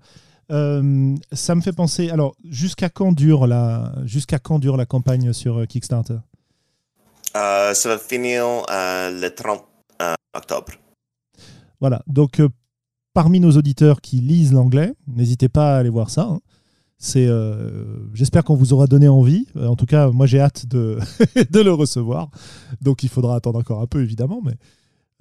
ça 0.49 1.55
me 1.55 1.61
fait 1.61 1.73
penser. 1.73 2.09
Alors, 2.09 2.35
jusqu'à 2.43 2.89
quand 2.89 3.11
dure 3.11 3.45
la 3.45 3.93
jusqu'à 4.05 4.39
quand 4.39 4.59
dure 4.59 4.77
la 4.77 4.85
campagne 4.85 5.33
sur 5.33 5.67
Kickstarter? 5.67 6.19
Ça 7.33 7.73
va 7.85 7.97
finir 7.99 8.63
le 8.69 9.27
30 9.29 9.63
octobre. 10.33 10.73
Voilà. 11.79 12.01
Donc, 12.07 12.41
parmi 13.13 13.39
nos 13.39 13.51
auditeurs 13.51 14.01
qui 14.01 14.17
lisent 14.17 14.53
l'anglais, 14.53 14.93
n'hésitez 15.07 15.49
pas 15.49 15.75
à 15.75 15.79
aller 15.79 15.89
voir 15.89 16.09
ça. 16.09 16.23
Hein. 16.23 16.39
Euh, 17.15 18.07
j'espère 18.13 18.43
qu'on 18.43 18.55
vous 18.55 18.73
aura 18.73 18.87
donné 18.87 19.07
envie. 19.07 19.47
Euh, 19.55 19.67
en 19.67 19.75
tout 19.75 19.85
cas, 19.85 20.09
moi 20.09 20.25
j'ai 20.25 20.39
hâte 20.39 20.65
de, 20.65 20.99
de 21.51 21.59
le 21.59 21.71
recevoir. 21.71 22.29
Donc 22.81 23.03
il 23.03 23.09
faudra 23.09 23.35
attendre 23.35 23.59
encore 23.59 23.81
un 23.81 23.87
peu 23.87 24.01
évidemment, 24.01 24.41
mais 24.43 24.55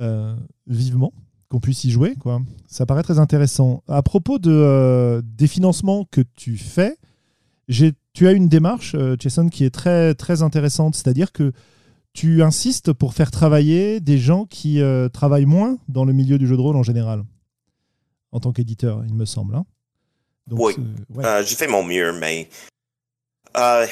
euh, 0.01 0.35
vivement 0.67 1.13
qu'on 1.49 1.61
puisse 1.61 1.85
y 1.85 1.91
jouer. 1.91 2.17
Quoi. 2.17 2.41
Ça 2.67 2.87
paraît 2.87 3.03
très 3.03 3.19
intéressant. 3.19 3.83
À 3.89 4.03
propos 4.03 4.39
de, 4.39 5.23
des 5.25 5.47
financements 5.47 6.05
que 6.11 6.23
tu 6.35 6.57
fais, 6.57 6.97
tu 7.69 8.27
as 8.27 8.33
une 8.33 8.49
démarche, 8.49 8.97
Jason, 9.19 9.49
qui 9.49 9.65
est 9.65 9.71
très, 9.71 10.15
très 10.15 10.43
intéressante. 10.43 10.97
C'est-à-dire 10.97 11.31
que 11.31 11.53
tu 12.13 12.43
insistes 12.43 12.93
pour 12.93 13.15
faire 13.15 13.31
travailler 13.31 14.01
des 14.01 14.19
gens 14.19 14.45
qui 14.45 14.81
travaillent 15.13 15.47
moins 15.47 15.77
dans 15.89 16.05
le 16.05 16.13
milieu 16.13 16.37
du 16.37 16.49
jeu 16.49 16.57
de 16.57 16.63
rôle 16.63 16.77
en 16.77 16.83
général, 16.83 17.23
en 18.33 18.41
tant 18.41 18.53
qu'éditeur, 18.53 19.05
il 19.07 19.15
me 19.15 19.25
semble. 19.25 19.55
Hein 19.55 19.67
oui, 20.51 20.77
euh, 21.19 21.43
j'ai 21.45 21.57
fait 21.57 21.67
mon 21.67 21.83
mieux, 21.83 22.13
mais 22.13 22.49
euh, 23.57 23.87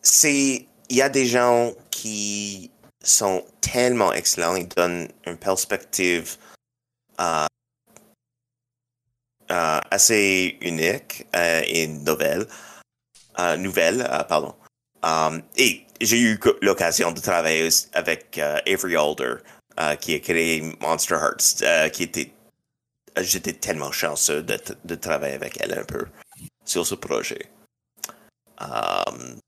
c'est 0.00 0.66
il 0.88 0.96
y 0.96 1.02
a 1.02 1.08
des 1.08 1.26
gens 1.26 1.72
qui 1.90 2.70
sont 3.02 3.44
tellement 3.60 4.12
excellents, 4.12 4.56
ils 4.56 4.68
donnent 4.68 5.08
une 5.26 5.36
perspective 5.36 6.36
euh, 7.20 7.46
assez 9.48 10.56
unique 10.62 11.26
et 11.34 11.86
nouvelle, 11.86 12.46
nouvelle, 13.58 14.08
pardon. 14.28 14.54
et 15.56 15.84
j'ai 16.00 16.20
eu 16.20 16.40
l'occasion 16.62 17.12
de 17.12 17.20
travailler 17.20 17.68
avec 17.92 18.38
Avery 18.38 18.96
Alder, 18.96 19.36
qui 20.00 20.14
a 20.14 20.20
créé 20.20 20.62
Monster 20.80 21.16
Hearts, 21.16 21.90
qui 21.92 22.04
était 22.04 22.32
j'étais 23.16 23.52
tellement 23.52 23.92
chanceux 23.92 24.42
de, 24.42 24.94
travailler 24.94 25.34
avec 25.34 25.60
elle 25.60 25.78
un 25.78 25.84
peu 25.84 26.06
sur 26.64 26.86
ce 26.86 26.94
projet. 26.94 27.50
Um, 28.60 29.38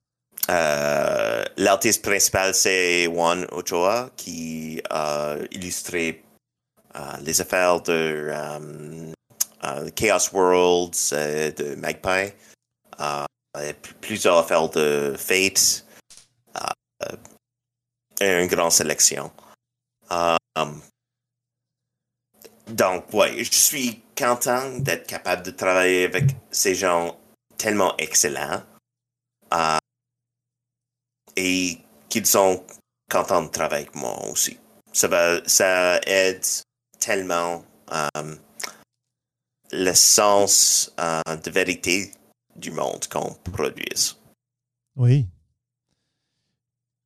euh, 0.51 1.45
L'artiste 1.57 2.03
principal, 2.03 2.55
c'est 2.55 3.05
Juan 3.05 3.47
Ochoa, 3.53 4.11
qui 4.17 4.83
a 4.91 5.37
illustré 5.51 6.25
euh, 6.97 7.17
les 7.23 7.41
affaires 7.41 7.81
de 7.83 8.33
um, 8.35 9.13
uh, 9.63 9.91
Chaos 9.93 10.33
Worlds, 10.33 11.13
euh, 11.13 11.53
de 11.53 11.75
Magpie, 11.77 12.33
plusieurs 14.01 14.39
affaires 14.39 14.69
de 14.71 15.15
Fate, 15.17 15.87
une 18.21 18.47
grande 18.47 18.73
sélection. 18.73 19.31
Um, 20.11 20.83
donc, 22.69 23.13
ouais, 23.13 23.45
je 23.45 23.53
suis 23.53 24.03
content 24.17 24.79
d'être 24.79 25.07
capable 25.07 25.43
de 25.43 25.51
travailler 25.51 26.05
avec 26.05 26.31
ces 26.51 26.75
gens 26.75 27.19
tellement 27.57 27.97
excellents 27.99 28.63
euh, 29.53 29.79
et 31.37 31.79
qu'ils 32.09 32.27
sont 32.27 32.65
contents 33.11 33.43
de 33.43 33.49
travailler 33.49 33.85
avec 33.85 33.95
moi 33.95 34.27
aussi. 34.29 34.59
Ça, 34.93 35.09
va, 35.09 35.41
ça 35.47 36.01
aide 36.07 36.45
tellement 36.99 37.65
euh, 37.93 38.37
le 39.73 39.93
sens 39.93 40.95
euh, 41.01 41.37
de 41.37 41.51
vérité 41.51 42.13
du 42.57 42.71
monde 42.71 43.07
qu'on 43.11 43.35
produise. 43.51 44.17
Oui. 44.97 45.27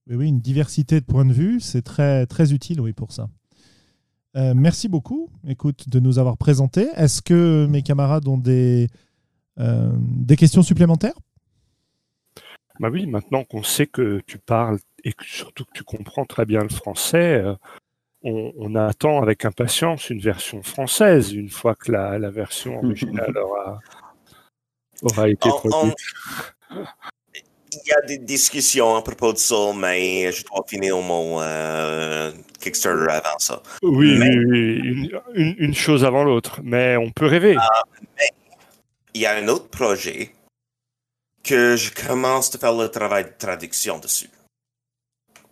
Oui, 0.09 0.17
oui, 0.17 0.29
une 0.29 0.41
diversité 0.41 1.01
de 1.01 1.05
points 1.05 1.25
de 1.25 1.33
vue, 1.33 1.61
c'est 1.61 1.83
très, 1.83 2.27
très 2.27 2.53
utile, 2.53 2.81
oui, 2.81 2.93
pour 2.93 3.13
ça. 3.13 3.29
Euh, 4.37 4.53
merci 4.55 4.89
beaucoup, 4.89 5.31
écoute, 5.49 5.89
de 5.89 5.99
nous 5.99 6.19
avoir 6.19 6.37
présenté. 6.37 6.89
Est-ce 6.95 7.23
que 7.23 7.67
mes 7.71 7.83
camarades 7.83 8.29
ont 8.29 8.37
des, 8.37 8.89
euh, 9.59 9.91
des 9.99 10.37
questions 10.37 10.63
supplémentaires? 10.63 11.19
Bah 12.79 12.91
oui, 12.91 13.07
maintenant 13.07 13.45
qu'on 13.45 13.63
sait 13.63 13.87
que 13.87 14.21
tu 14.27 14.39
parles 14.39 14.79
et 15.05 15.15
que 15.15 15.25
surtout 15.25 15.65
que 15.65 15.71
tu 15.73 15.85
comprends 15.85 16.27
très 16.27 16.45
bien 16.45 16.63
le 16.63 16.69
français, 16.69 17.43
euh, 17.43 17.55
on, 18.23 18.53
on, 18.59 18.75
attend 18.75 19.23
avec 19.23 19.47
impatience 19.47 20.11
une 20.11 20.21
version 20.21 20.63
française 20.63 21.33
une 21.33 21.49
fois 21.49 21.75
que 21.75 21.91
la, 21.91 22.19
la 22.19 22.31
version 22.31 22.77
originale 22.85 23.39
aura, 23.39 23.81
aura 25.01 25.29
été 25.31 25.49
produite. 25.49 25.97
Il 27.85 27.89
y 27.89 27.93
a 27.93 28.01
des 28.03 28.19
discussions 28.19 28.97
à 28.97 29.03
propos 29.03 29.33
de 29.33 29.39
ça, 29.39 29.73
mais 29.75 30.33
je 30.33 30.45
dois 30.45 30.65
finir 30.67 30.97
mon 30.99 31.41
euh, 31.41 32.33
Kickstarter 32.61 33.11
avant 33.11 33.39
ça. 33.39 33.63
Oui, 33.83 34.17
mais, 34.19 34.37
oui, 34.37 34.81
oui. 34.81 35.13
Une, 35.35 35.55
une, 35.59 35.75
chose 35.75 36.05
avant 36.05 36.25
l'autre, 36.25 36.61
mais 36.63 36.97
on 36.97 37.11
peut 37.11 37.27
rêver. 37.27 37.57
Euh, 37.57 38.01
mais 38.17 38.31
il 39.15 39.21
y 39.21 39.27
a 39.27 39.37
un 39.37 39.49
autre 39.49 39.69
projet 39.69 40.33
que 41.45 41.77
je 41.77 41.91
commence 41.93 42.55
à 42.55 42.59
faire 42.59 42.73
le 42.73 42.89
travail 42.89 43.25
de 43.25 43.33
traduction 43.39 43.99
dessus. 43.99 44.31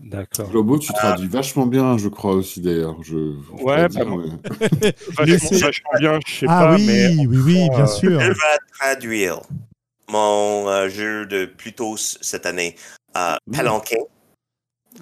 D'accord. 0.00 0.50
Globo, 0.50 0.78
tu 0.78 0.92
traduis 0.92 1.28
vachement 1.28 1.66
bien, 1.66 1.96
je 1.96 2.08
crois 2.08 2.32
aussi 2.32 2.60
d'ailleurs. 2.60 2.96
Je... 3.02 3.36
Ouais, 3.62 3.88
bah, 3.88 4.04
mais... 4.04 4.92
vachement, 5.16 5.58
vachement, 5.58 5.90
bien, 5.98 6.18
je 6.26 6.34
sais 6.34 6.46
ah, 6.48 6.66
pas. 6.66 6.74
oui, 6.74 6.86
mais 6.86 7.26
oui, 7.26 7.38
oui, 7.38 7.68
bien 7.70 7.86
sûr. 7.86 8.20
Je 8.20 8.28
vais 8.28 8.58
traduire 8.78 9.40
mon 10.08 10.68
euh, 10.68 10.88
jeu 10.88 11.26
de 11.26 11.46
plus 11.46 11.72
tôt 11.72 11.96
cette 11.96 12.46
année, 12.46 12.76
euh, 13.16 13.36
Palanquin, 13.52 13.96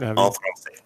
Ah 0.00 0.12
oui, 0.12 0.14
en 0.16 0.32
français, 0.32 0.82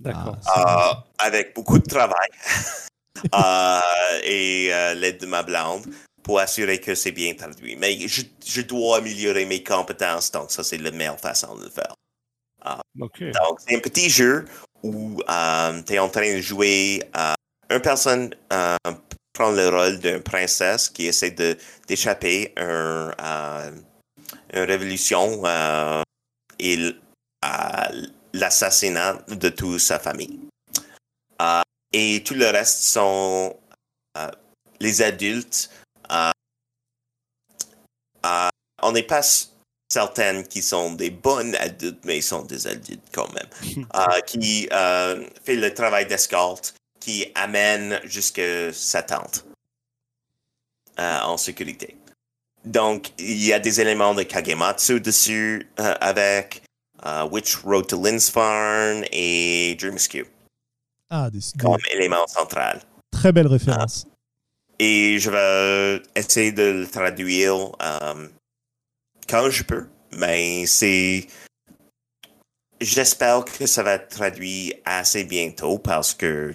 D'accord. 0.00 0.36
Ah, 0.46 0.90
Euh, 0.90 0.94
avec 1.18 1.54
beaucoup 1.54 1.78
de 1.78 1.86
travail 1.86 2.28
euh, 3.34 4.20
et 4.24 4.68
euh, 4.72 4.94
l'aide 4.94 5.18
de 5.18 5.26
ma 5.26 5.42
blonde 5.42 5.86
pour 6.22 6.38
assurer 6.40 6.80
que 6.80 6.94
c'est 6.94 7.12
bien 7.12 7.34
traduit. 7.34 7.76
Mais 7.76 8.06
je, 8.06 8.22
je 8.44 8.60
dois 8.62 8.98
améliorer 8.98 9.46
mes 9.46 9.62
compétences, 9.62 10.30
donc 10.32 10.50
ça 10.50 10.62
c'est 10.64 10.78
la 10.78 10.90
meilleure 10.90 11.20
façon 11.20 11.54
de 11.56 11.64
le 11.64 11.70
faire. 11.70 11.94
Ok. 13.00 13.20
Donc, 13.20 13.60
c'est 13.60 13.76
un 13.76 13.80
petit 13.80 14.10
jeu 14.10 14.44
où 14.82 15.22
tu 15.86 15.92
es 15.94 15.98
en 15.98 16.08
train 16.08 16.34
de 16.36 16.40
jouer. 16.40 17.00
euh, 17.16 17.34
une 17.70 17.80
personne 17.80 18.34
euh, 19.36 19.44
prend 19.44 19.50
le 19.50 19.68
rôle 19.68 19.98
d'une 19.98 20.20
princesse 20.20 20.88
qui 20.88 21.06
essaie 21.06 21.30
de 21.30 21.56
d'échapper 21.86 22.52
à 22.56 22.62
un, 22.62 23.10
euh, 23.20 23.70
une 24.52 24.62
révolution 24.62 25.42
euh, 25.44 26.02
et 26.58 26.78
à 27.42 27.90
l'assassinat 28.32 29.18
de 29.28 29.48
toute 29.48 29.80
sa 29.80 29.98
famille. 29.98 30.40
Euh, 31.40 31.62
et 31.92 32.22
tout 32.24 32.34
le 32.34 32.46
reste 32.46 32.82
sont 32.82 33.56
les 34.80 35.02
adultes. 35.02 35.70
on 38.82 38.92
n'est 38.92 39.02
pas 39.02 39.22
certaines 39.88 40.46
qui 40.46 40.62
sont 40.62 40.92
des 40.92 41.10
bonnes 41.10 41.54
adultes, 41.56 42.04
mais 42.04 42.18
ils 42.18 42.22
sont 42.22 42.42
des 42.42 42.66
adultes 42.66 43.06
quand 43.12 43.28
même, 43.32 43.86
euh, 43.96 44.20
qui 44.26 44.68
euh, 44.72 45.24
fait 45.44 45.56
le 45.56 45.72
travail 45.72 46.06
d'escorte, 46.06 46.74
qui 47.06 47.24
amène 47.36 48.00
jusqu'à 48.02 48.72
sa 48.72 49.00
tante 49.00 49.44
euh, 50.98 51.20
en 51.20 51.36
sécurité. 51.36 51.96
Donc, 52.64 53.12
il 53.20 53.44
y 53.44 53.52
a 53.52 53.60
des 53.60 53.80
éléments 53.80 54.12
de 54.12 54.24
Kagematsu 54.24 55.00
dessus 55.00 55.70
euh, 55.78 55.94
avec 56.00 56.62
euh, 57.04 57.22
Witch 57.28 57.54
Road 57.58 57.86
to 57.86 58.02
Linsfarn 58.04 59.04
et 59.12 59.76
Dream 59.78 59.94
Askew 59.94 60.24
Ah, 61.10 61.30
comme 61.60 61.76
élément 61.92 62.26
central. 62.26 62.82
très 63.12 63.30
belles 63.30 63.46
références. 63.46 64.08
Et 64.80 65.20
je 65.20 65.30
vais 65.30 66.02
essayer 66.16 66.50
de 66.50 66.62
le 66.64 66.86
traduire 66.88 67.54
euh, 67.82 68.26
quand 69.28 69.48
je 69.48 69.62
peux. 69.62 69.86
Mais 70.10 70.66
c'est. 70.66 71.28
J'espère 72.80 73.44
que 73.44 73.64
ça 73.66 73.84
va 73.84 73.92
être 73.92 74.08
traduit 74.08 74.74
assez 74.84 75.22
bientôt 75.24 75.78
parce 75.78 76.12
que 76.12 76.52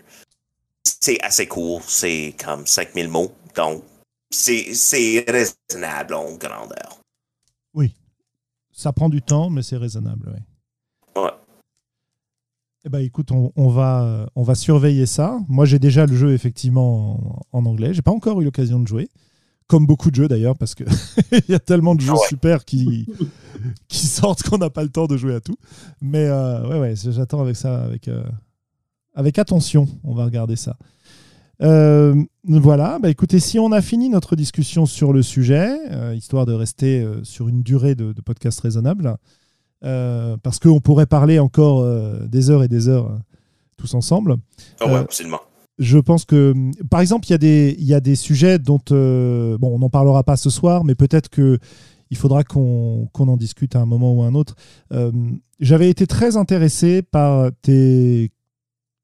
c'est 0.84 1.22
assez 1.22 1.48
court. 1.48 1.84
C'est 1.88 2.36
comme 2.44 2.66
5000 2.66 3.08
mots. 3.10 3.34
Donc, 3.56 3.84
c'est 4.30 5.26
raisonnable 5.28 6.14
en 6.14 6.36
grandeur. 6.36 6.98
Ça 8.74 8.94
prend 8.94 9.10
du 9.10 9.22
temps, 9.22 9.50
mais 9.52 9.62
c'est 9.62 9.78
raisonnable. 9.78 10.30
Ouais. 11.16 11.22
Ouais. 11.22 11.32
Eh 12.84 12.90
ben, 12.90 13.00
écoute, 13.00 13.32
on, 13.32 13.52
on 13.56 13.68
va, 13.68 14.28
on 14.36 14.42
va 14.42 14.56
surveiller 14.56 15.06
ça. 15.06 15.38
Moi, 15.50 15.66
j'ai 15.66 15.78
déjà 15.78 16.08
le 16.08 16.16
jeu 16.16 16.34
effectivement 16.34 17.44
en, 17.52 17.60
en 17.60 17.66
anglais. 17.68 17.94
J'ai 17.94 18.02
pas 18.02 18.12
encore 18.12 18.42
eu 18.42 18.46
l'occasion 18.46 18.80
de 18.80 18.88
jouer, 18.88 19.10
comme 19.68 19.86
beaucoup 19.86 20.10
de 20.10 20.16
jeux 20.16 20.28
d'ailleurs, 20.28 20.58
parce 20.58 20.74
que 20.74 20.84
il 21.32 21.52
y 21.52 21.54
a 21.54 21.60
tellement 21.60 21.94
de 21.94 22.02
jeux 22.02 22.14
Ah 22.16 22.20
ouais. 22.22 22.28
super 22.30 22.66
qui, 22.66 23.06
qui 23.88 24.08
sortent 24.08 24.42
qu'on 24.42 24.58
n'a 24.58 24.72
pas 24.72 24.84
le 24.84 24.90
temps 24.90 25.06
de 25.06 25.18
jouer 25.18 25.36
à 25.36 25.42
tout. 25.42 25.58
Mais 26.02 26.26
euh, 26.26 26.68
ouais, 26.68 26.80
ouais, 26.80 26.94
j'attends 26.96 27.42
avec 27.42 27.58
ça, 27.58 27.84
avec, 27.84 28.08
euh, 28.08 28.24
avec 29.14 29.40
attention. 29.40 29.88
On 30.04 30.14
va 30.14 30.26
regarder 30.26 30.56
ça. 30.56 30.78
Euh, 31.62 32.16
voilà, 32.44 32.98
bah 33.00 33.10
écoutez, 33.10 33.40
si 33.40 33.60
on 33.60 33.72
a 33.72 33.82
fini 33.82 34.10
notre 34.10 34.36
discussion 34.36 34.88
sur 34.88 35.14
le 35.14 35.22
sujet, 35.22 35.78
euh, 35.92 36.16
histoire 36.16 36.48
de 36.48 36.54
rester 36.54 37.02
euh, 37.02 37.24
sur 37.24 37.48
une 37.50 37.62
durée 37.62 37.94
de, 37.94 38.14
de 38.14 38.22
podcast 38.22 38.60
raisonnable, 38.62 39.16
parce 39.82 40.60
qu'on 40.60 40.80
pourrait 40.80 41.06
parler 41.08 41.40
encore 41.40 41.84
des 42.28 42.50
heures 42.52 42.64
et 42.64 42.68
des 42.68 42.88
heures 42.88 43.18
tous 43.78 43.94
ensemble. 43.96 44.38
Ah 44.80 44.88
ouais, 44.88 44.96
absolument. 44.96 45.40
Je 45.80 45.98
pense 45.98 46.26
que, 46.26 46.54
par 46.92 47.00
exemple, 47.02 47.26
il 47.28 47.32
y, 47.32 47.34
a 47.34 47.38
des- 47.40 47.76
y 47.80 47.94
a 47.96 48.00
des 48.00 48.16
sujets 48.16 48.60
dont, 48.60 48.80
bon, 48.90 49.58
on 49.76 49.80
n'en 49.80 49.90
parlera 49.90 50.24
pas 50.24 50.38
ce 50.38 50.52
soir, 50.52 50.84
mais 50.84 50.94
peut-être 50.94 51.30
que 51.30 51.58
il 52.12 52.18
faudra 52.18 52.44
qu'on 52.44 53.08
qu'on 53.14 53.28
en 53.28 53.38
discute 53.38 53.76
à 53.76 53.80
un 53.80 53.86
moment 53.88 54.14
ou 54.14 54.22
à 54.22 54.28
un 54.28 54.36
autre. 54.36 54.56
J'avais 55.60 55.90
été 55.90 56.06
très 56.06 56.38
intéressé 56.38 57.02
par 57.02 57.50
tes, 57.64 58.30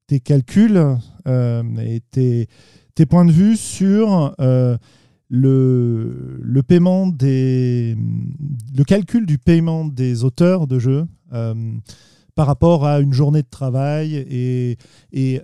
tes 0.08 0.20
calculs 0.20 0.96
euh, 1.28 1.62
et 1.78 2.00
tes, 2.10 3.06
points 3.06 3.24
de 3.24 3.30
vue 3.30 3.56
sur 3.56 4.34
euh, 4.40 4.76
le, 5.28 6.60
paiement 6.66 7.06
des 7.06 7.96
le 8.76 8.84
calcul 8.84 9.24
du 9.24 9.38
paiement 9.38 9.84
des 9.84 10.24
auteurs 10.24 10.66
de 10.66 10.80
jeux 10.80 11.06
euh, 11.32 11.54
par 12.34 12.46
rapport 12.46 12.86
à 12.86 12.98
une 12.98 13.12
journée 13.12 13.42
de 13.42 13.48
travail 13.48 14.16
et, 14.16 14.78
et 15.12 15.40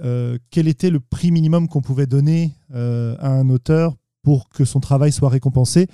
quel 0.50 0.66
était 0.66 0.90
le 0.90 1.00
prix 1.00 1.30
minimum 1.30 1.68
qu'on 1.68 1.82
pouvait 1.82 2.06
donner 2.06 2.52
à 2.72 3.28
un 3.28 3.48
auteur 3.50 3.94
pour 4.22 4.48
que 4.48 4.64
son 4.64 4.80
travail 4.80 5.12
soit 5.12 5.28
récompensé. 5.28 5.88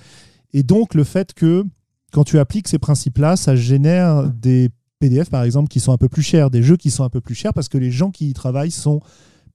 Et 0.53 0.63
donc 0.63 0.93
le 0.93 1.03
fait 1.03 1.33
que 1.33 1.65
quand 2.11 2.23
tu 2.23 2.37
appliques 2.37 2.67
ces 2.67 2.77
principes-là, 2.77 3.35
ça 3.35 3.55
génère 3.55 4.29
des 4.29 4.69
PDF 5.01 5.29
par 5.29 5.43
exemple 5.43 5.67
qui 5.67 5.79
sont 5.79 5.91
un 5.91 5.97
peu 5.97 6.07
plus 6.07 6.21
chers, 6.21 6.49
des 6.49 6.63
jeux 6.63 6.77
qui 6.77 6.91
sont 6.91 7.03
un 7.03 7.09
peu 7.09 7.19
plus 7.19 7.35
chers 7.35 7.53
parce 7.53 7.67
que 7.67 7.77
les 7.77 7.91
gens 7.91 8.11
qui 8.11 8.29
y 8.29 8.33
travaillent 8.33 8.71
sont 8.71 9.01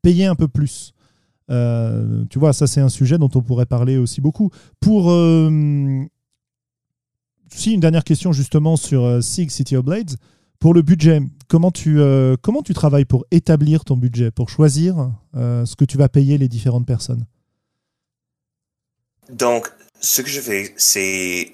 payés 0.02 0.26
un 0.26 0.34
peu 0.34 0.48
plus. 0.48 0.92
Euh, 1.50 2.24
tu 2.28 2.38
vois, 2.38 2.52
ça 2.52 2.66
c'est 2.66 2.80
un 2.80 2.88
sujet 2.88 3.18
dont 3.18 3.30
on 3.34 3.40
pourrait 3.40 3.66
parler 3.66 3.96
aussi 3.96 4.20
beaucoup. 4.20 4.50
Pour 4.80 5.10
euh, 5.10 6.04
si 7.52 7.72
une 7.72 7.80
dernière 7.80 8.04
question 8.04 8.32
justement 8.32 8.76
sur 8.76 9.04
euh, 9.04 9.20
Sig 9.20 9.50
City 9.50 9.76
of 9.76 9.84
Blades, 9.84 10.16
pour 10.58 10.74
le 10.74 10.82
budget, 10.82 11.20
comment 11.48 11.70
tu 11.70 12.00
euh, 12.00 12.36
comment 12.42 12.62
tu 12.62 12.74
travailles 12.74 13.04
pour 13.04 13.24
établir 13.30 13.84
ton 13.84 13.96
budget, 13.96 14.30
pour 14.30 14.48
choisir 14.48 15.12
ce 15.34 15.76
que 15.76 15.84
tu 15.84 15.98
vas 15.98 16.08
payer 16.08 16.38
les 16.38 16.48
différentes 16.48 16.86
personnes? 16.86 17.26
Donc, 19.30 19.70
ce 20.00 20.22
que 20.22 20.28
je 20.28 20.40
fais, 20.40 20.72
c'est 20.76 21.52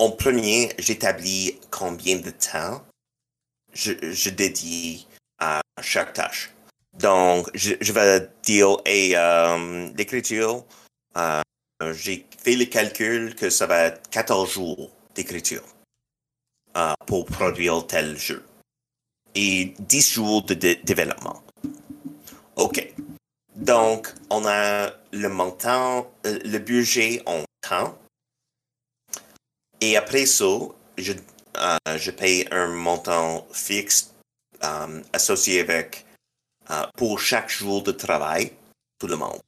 en 0.00 0.10
premier, 0.10 0.72
j'établis 0.78 1.60
combien 1.70 2.18
de 2.18 2.30
temps 2.30 2.82
je, 3.74 3.92
je 4.00 4.30
dédie 4.30 5.06
à 5.38 5.60
chaque 5.82 6.14
tâche. 6.14 6.50
Donc, 6.98 7.48
je, 7.54 7.74
je 7.80 7.92
vais 7.92 8.28
dire, 8.42 8.78
et 8.86 9.12
euh, 9.14 9.90
euh, 11.16 11.42
j'ai 11.92 12.26
fait 12.42 12.56
le 12.56 12.64
calcul 12.64 13.34
que 13.34 13.50
ça 13.50 13.66
va 13.66 13.84
être 13.84 14.08
14 14.10 14.50
jours 14.50 14.90
d'écriture 15.14 15.62
euh, 16.76 16.94
pour 17.06 17.26
produire 17.26 17.86
tel 17.86 18.16
jeu. 18.16 18.42
Et 19.34 19.74
10 19.80 20.12
jours 20.14 20.42
de 20.44 20.54
dé- 20.54 20.80
développement. 20.82 21.42
OK. 22.56 22.92
Donc, 23.54 24.14
on 24.30 24.46
a 24.46 24.90
le 25.12 25.28
montant, 25.28 26.10
le 26.24 26.58
budget 26.58 27.22
en 27.26 27.44
temps. 27.60 27.98
Et 29.80 29.96
après 29.96 30.26
ça, 30.26 30.44
je, 30.98 31.12
euh, 31.56 31.98
je 31.98 32.10
paye 32.10 32.46
un 32.50 32.68
montant 32.68 33.46
fixe 33.52 34.14
euh, 34.62 35.02
associé 35.12 35.60
avec 35.60 36.04
euh, 36.70 36.86
pour 36.96 37.18
chaque 37.18 37.50
jour 37.50 37.82
de 37.82 37.92
travail, 37.92 38.52
tout 38.98 39.06
le 39.06 39.16
monde. 39.16 39.40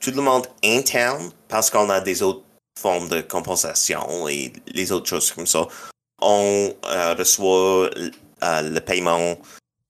Tout 0.00 0.12
le 0.12 0.22
monde 0.22 0.46
interne, 0.62 1.30
parce 1.48 1.70
qu'on 1.70 1.90
a 1.90 2.00
des 2.00 2.22
autres 2.22 2.44
formes 2.78 3.08
de 3.08 3.20
compensation 3.20 4.28
et 4.28 4.52
les 4.66 4.92
autres 4.92 5.08
choses 5.08 5.32
comme 5.32 5.46
ça, 5.46 5.66
on 6.20 6.74
euh, 6.86 7.14
reçoit 7.14 7.90
euh, 8.42 8.62
le 8.62 8.80
paiement 8.80 9.36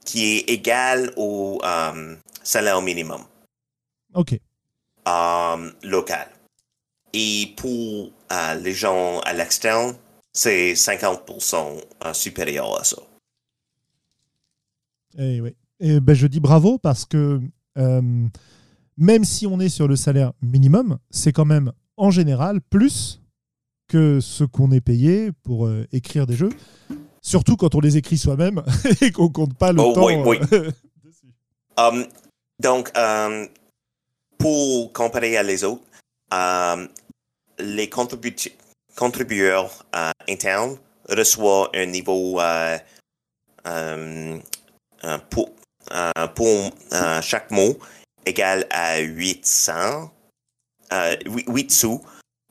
qui 0.05 0.37
est 0.37 0.51
égal 0.51 1.13
au 1.17 1.61
euh, 1.65 2.17
salaire 2.43 2.81
minimum 2.83 3.25
Ok, 4.15 4.39
euh, 5.09 5.71
local. 5.83 6.29
Et 7.17 7.55
pour 7.57 8.11
euh, 8.33 8.55
les 8.57 8.73
gens 8.75 9.21
à 9.21 9.33
l'externe, 9.33 9.95
c'est 10.33 10.73
50% 10.73 11.81
euh, 12.05 12.13
supérieur 12.13 12.77
à 12.79 12.83
ça. 12.83 12.97
Eh 15.17 15.41
oui. 15.41 15.55
Et 15.79 16.01
ben, 16.01 16.15
je 16.15 16.27
dis 16.27 16.41
bravo 16.41 16.77
parce 16.79 17.05
que 17.05 17.41
euh, 17.79 18.03
même 18.97 19.25
si 19.25 19.47
on 19.47 19.61
est 19.61 19.69
sur 19.69 19.87
le 19.87 19.95
salaire 19.97 20.33
minimum, 20.43 20.99
c'est 21.11 21.33
quand 21.33 21.45
même 21.45 21.73
en 21.97 22.11
général 22.11 22.61
plus 22.61 23.21
que 23.87 24.19
ce 24.21 24.43
qu'on 24.43 24.73
est 24.73 24.81
payé 24.81 25.31
pour 25.45 25.67
euh, 25.67 25.87
écrire 25.93 26.27
des 26.27 26.35
jeux. 26.35 26.51
Surtout 27.21 27.57
quand 27.57 27.75
on 27.77 27.81
les 27.81 27.97
écrit 27.97 28.19
soi-même 28.19 28.63
et 29.01 29.13
qu'on 29.13 29.29
compte 29.29 29.55
pas 29.57 29.73
le 29.73 29.81
Oh, 29.81 29.93
temps. 29.93 30.07
oui, 30.07 30.15
oui. 30.27 30.39
dessus. 31.05 31.33
Um, 31.77 32.07
donc, 32.61 32.91
um, 32.99 33.47
pour 34.39 34.93
comparer 34.93 35.37
à 35.37 35.43
les 35.45 35.63
autres, 35.65 35.83
um, 36.33 36.89
les 37.59 37.89
contribu- 37.89 38.53
contributeurs 38.97 39.85
euh, 39.95 40.11
internes 40.29 40.79
reçoivent 41.09 41.71
un 41.75 41.87
niveau 41.87 42.41
euh, 42.41 42.79
um, 43.65 44.41
euh, 45.05 45.19
pour, 45.31 45.51
euh, 45.93 46.27
pour 46.35 46.71
euh, 46.93 47.23
chaque 47.23 47.51
mot 47.51 47.79
égal 48.27 48.67
à 48.71 48.99
800, 49.01 50.11
euh, 50.93 51.17
8, 51.27 51.45
8 51.49 51.71
sous 51.71 52.03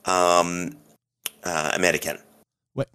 um, 0.06 0.70
euh, 1.46 1.70
américains. 1.72 2.18
Ouais, 2.74 2.86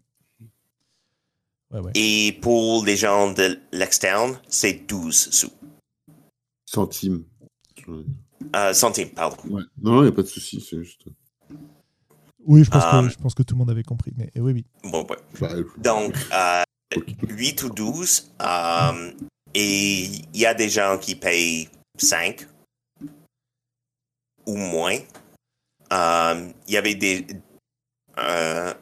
ouais. 1.71 1.91
Et 1.93 2.37
pour 2.41 2.83
les 2.85 2.97
gens 2.97 3.31
de 3.31 3.59
l'externe, 3.71 4.39
c'est 4.47 4.73
12 4.73 5.29
sous. 5.31 5.51
Centimes. 6.65 7.25
Euh, 8.55 8.73
centimes, 8.73 9.09
pardon. 9.11 9.37
Ouais. 9.49 9.63
Non, 9.81 9.99
il 9.99 10.03
n'y 10.03 10.09
a 10.09 10.11
pas 10.11 10.23
de 10.23 10.27
souci. 10.27 10.61
C'est 10.61 10.77
juste. 10.77 11.03
Oui, 12.45 12.63
je 12.63 12.69
pense, 12.71 12.83
Euh, 12.85 13.01
que, 13.03 13.09
je 13.09 13.17
pense 13.17 13.33
que 13.33 13.43
tout 13.43 13.55
le 13.55 13.59
monde 13.59 13.69
avait 13.69 13.83
compris. 13.83 14.13
Mais 14.17 14.29
eh 14.35 14.39
oui, 14.41 14.53
oui. 14.53 14.65
Bon, 14.89 15.05
ouais. 15.09 15.17
Bah, 15.39 15.53
Donc, 15.77 16.15
euh, 16.33 16.63
8 17.27 17.63
ou 17.63 17.69
12. 17.69 18.31
euh, 18.41 19.11
et 19.53 20.03
il 20.03 20.39
y 20.39 20.45
a 20.45 20.53
des 20.53 20.69
gens 20.69 20.97
qui 20.99 21.15
payent 21.15 21.69
5 21.97 22.47
ou 24.45 24.55
moins. 24.55 24.97
Euh, 25.91 26.49
Il 26.67 26.73
y 26.73 26.77
avait 26.77 26.95
des 26.95 27.25
euh, 28.19 28.73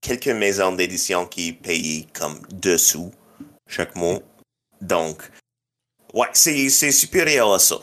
quelques 0.00 0.28
maisons 0.28 0.72
d'édition 0.72 1.26
qui 1.26 1.52
payaient 1.52 2.06
comme 2.12 2.40
2 2.50 2.78
sous 2.78 3.12
chaque 3.68 3.94
mot. 3.96 4.22
Donc, 4.80 5.30
ouais, 6.14 6.28
c'est 6.32 6.68
c'est 6.68 6.92
supérieur 6.92 7.52
à 7.52 7.58
ça. 7.58 7.76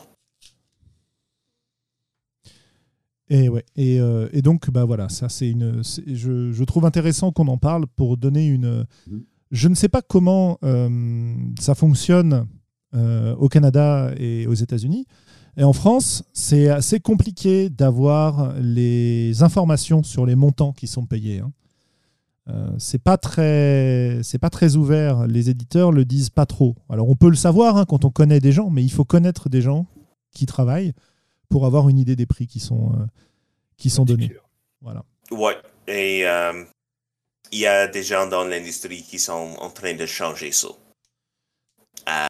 Et, 3.30 3.48
ouais. 3.48 3.64
et, 3.76 4.00
euh, 4.00 4.28
et 4.32 4.42
donc, 4.42 4.70
bah 4.70 4.84
voilà, 4.84 5.08
ça 5.08 5.28
c'est 5.28 5.48
une. 5.50 5.82
Je, 6.06 6.52
je 6.52 6.64
trouve 6.64 6.84
intéressant 6.84 7.32
qu'on 7.32 7.48
en 7.48 7.58
parle 7.58 7.86
pour 7.86 8.16
donner 8.16 8.46
une. 8.46 8.86
Mhm. 9.10 9.24
Je 9.50 9.68
ne 9.68 9.74
sais 9.74 9.88
pas 9.88 10.02
comment 10.02 10.58
euh, 10.64 11.34
ça 11.60 11.74
fonctionne 11.74 12.46
euh, 12.94 13.34
au 13.36 13.48
Canada 13.48 14.12
et 14.18 14.46
aux 14.46 14.54
États-Unis. 14.54 15.06
Et 15.56 15.62
en 15.62 15.72
France, 15.72 16.24
c'est 16.32 16.68
assez 16.68 16.98
compliqué 16.98 17.70
d'avoir 17.70 18.54
les 18.60 19.42
informations 19.42 20.02
sur 20.02 20.26
les 20.26 20.34
montants 20.34 20.72
qui 20.72 20.88
sont 20.88 21.06
payés. 21.06 21.40
hein. 21.40 21.52
C'est 22.78 22.98
pas 23.02 23.16
très, 23.16 24.18
c'est 24.22 24.38
pas 24.38 24.50
très 24.50 24.76
ouvert. 24.76 25.26
Les 25.26 25.48
éditeurs 25.48 25.92
le 25.92 26.04
disent 26.04 26.28
pas 26.30 26.44
trop. 26.44 26.74
Alors 26.90 27.08
on 27.08 27.14
peut 27.16 27.30
le 27.30 27.36
savoir 27.36 27.76
hein, 27.78 27.84
quand 27.88 28.04
on 28.04 28.10
connaît 28.10 28.40
des 28.40 28.52
gens, 28.52 28.68
mais 28.68 28.82
il 28.84 28.90
faut 28.90 29.04
connaître 29.04 29.48
des 29.48 29.62
gens 29.62 29.86
qui 30.34 30.44
travaillent 30.44 30.92
pour 31.54 31.66
avoir 31.66 31.88
une 31.88 32.00
idée 32.00 32.16
des 32.16 32.26
prix 32.26 32.48
qui 32.48 32.58
sont, 32.58 32.90
euh, 32.94 33.06
qui 33.76 33.88
sont 33.88 34.04
donnés. 34.04 34.34
Voilà. 34.80 35.04
Ouais, 35.30 35.56
et 35.86 36.26
euh, 36.26 36.64
il 37.52 37.60
y 37.60 37.66
a 37.68 37.86
des 37.86 38.02
gens 38.02 38.26
dans 38.26 38.42
l'industrie 38.42 39.04
qui 39.04 39.20
sont 39.20 39.54
en 39.60 39.70
train 39.70 39.94
de 39.94 40.04
changer 40.04 40.50
ça. 40.50 40.66
Euh, 42.08 42.26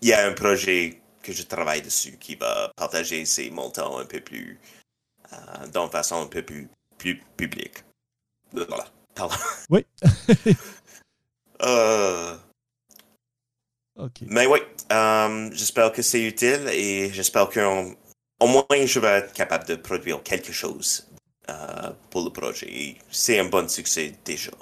Il 0.00 0.10
y 0.10 0.12
a 0.12 0.24
un 0.28 0.32
projet 0.32 1.02
que 1.24 1.32
je 1.32 1.42
travaille 1.42 1.82
dessus 1.82 2.18
qui 2.18 2.36
va 2.36 2.70
partager 2.76 3.24
ces 3.24 3.50
montants 3.50 3.98
un 3.98 4.06
peu 4.06 4.20
plus, 4.20 4.60
euh, 5.32 5.66
d'une 5.66 5.90
façon 5.90 6.22
un 6.22 6.26
peu 6.28 6.42
plus, 6.42 6.68
plus 6.98 7.20
publique. 7.36 7.82
Voilà. 8.52 8.86
Pardon. 9.16 9.34
Oui. 9.70 9.84
Euh, 11.62 12.38
Ok. 13.96 14.22
mais 14.22 14.46
oui, 14.46 14.60
euh, 14.92 15.50
j'espère 15.52 15.92
que 15.92 16.00
c'est 16.00 16.22
utile 16.22 16.68
et 16.72 17.12
j'espère 17.12 17.50
qu'au 17.50 17.94
au 18.40 18.46
moins 18.46 18.64
je 18.86 18.98
vais 18.98 19.08
être 19.18 19.32
capable 19.32 19.66
de 19.66 19.76
produire 19.76 20.22
quelque 20.22 20.52
chose 20.52 21.06
euh, 21.48 21.90
pour 22.10 22.24
le 22.24 22.30
projet. 22.30 22.66
Et 22.68 22.96
C'est 23.10 23.38
un 23.38 23.44
bon 23.44 23.68
succès 23.68 24.14
déjà. 24.24 24.52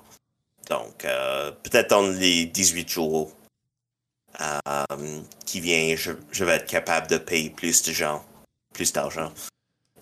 Donc, 0.69 1.05
euh, 1.05 1.51
peut-être 1.63 1.91
dans 1.91 2.07
les 2.07 2.47
18 2.47 2.89
jours 2.89 3.33
euh, 4.41 4.87
qui 5.47 5.61
viennent, 5.61 5.97
je, 5.97 6.13
je 6.31 6.45
vais 6.45 6.57
être 6.57 6.67
capable 6.67 7.07
de 7.07 7.17
payer 7.17 7.51
plus 7.51 7.83
de 7.83 7.93
gens, 7.93 8.23
plus 8.75 8.93
d'argent 8.93 9.33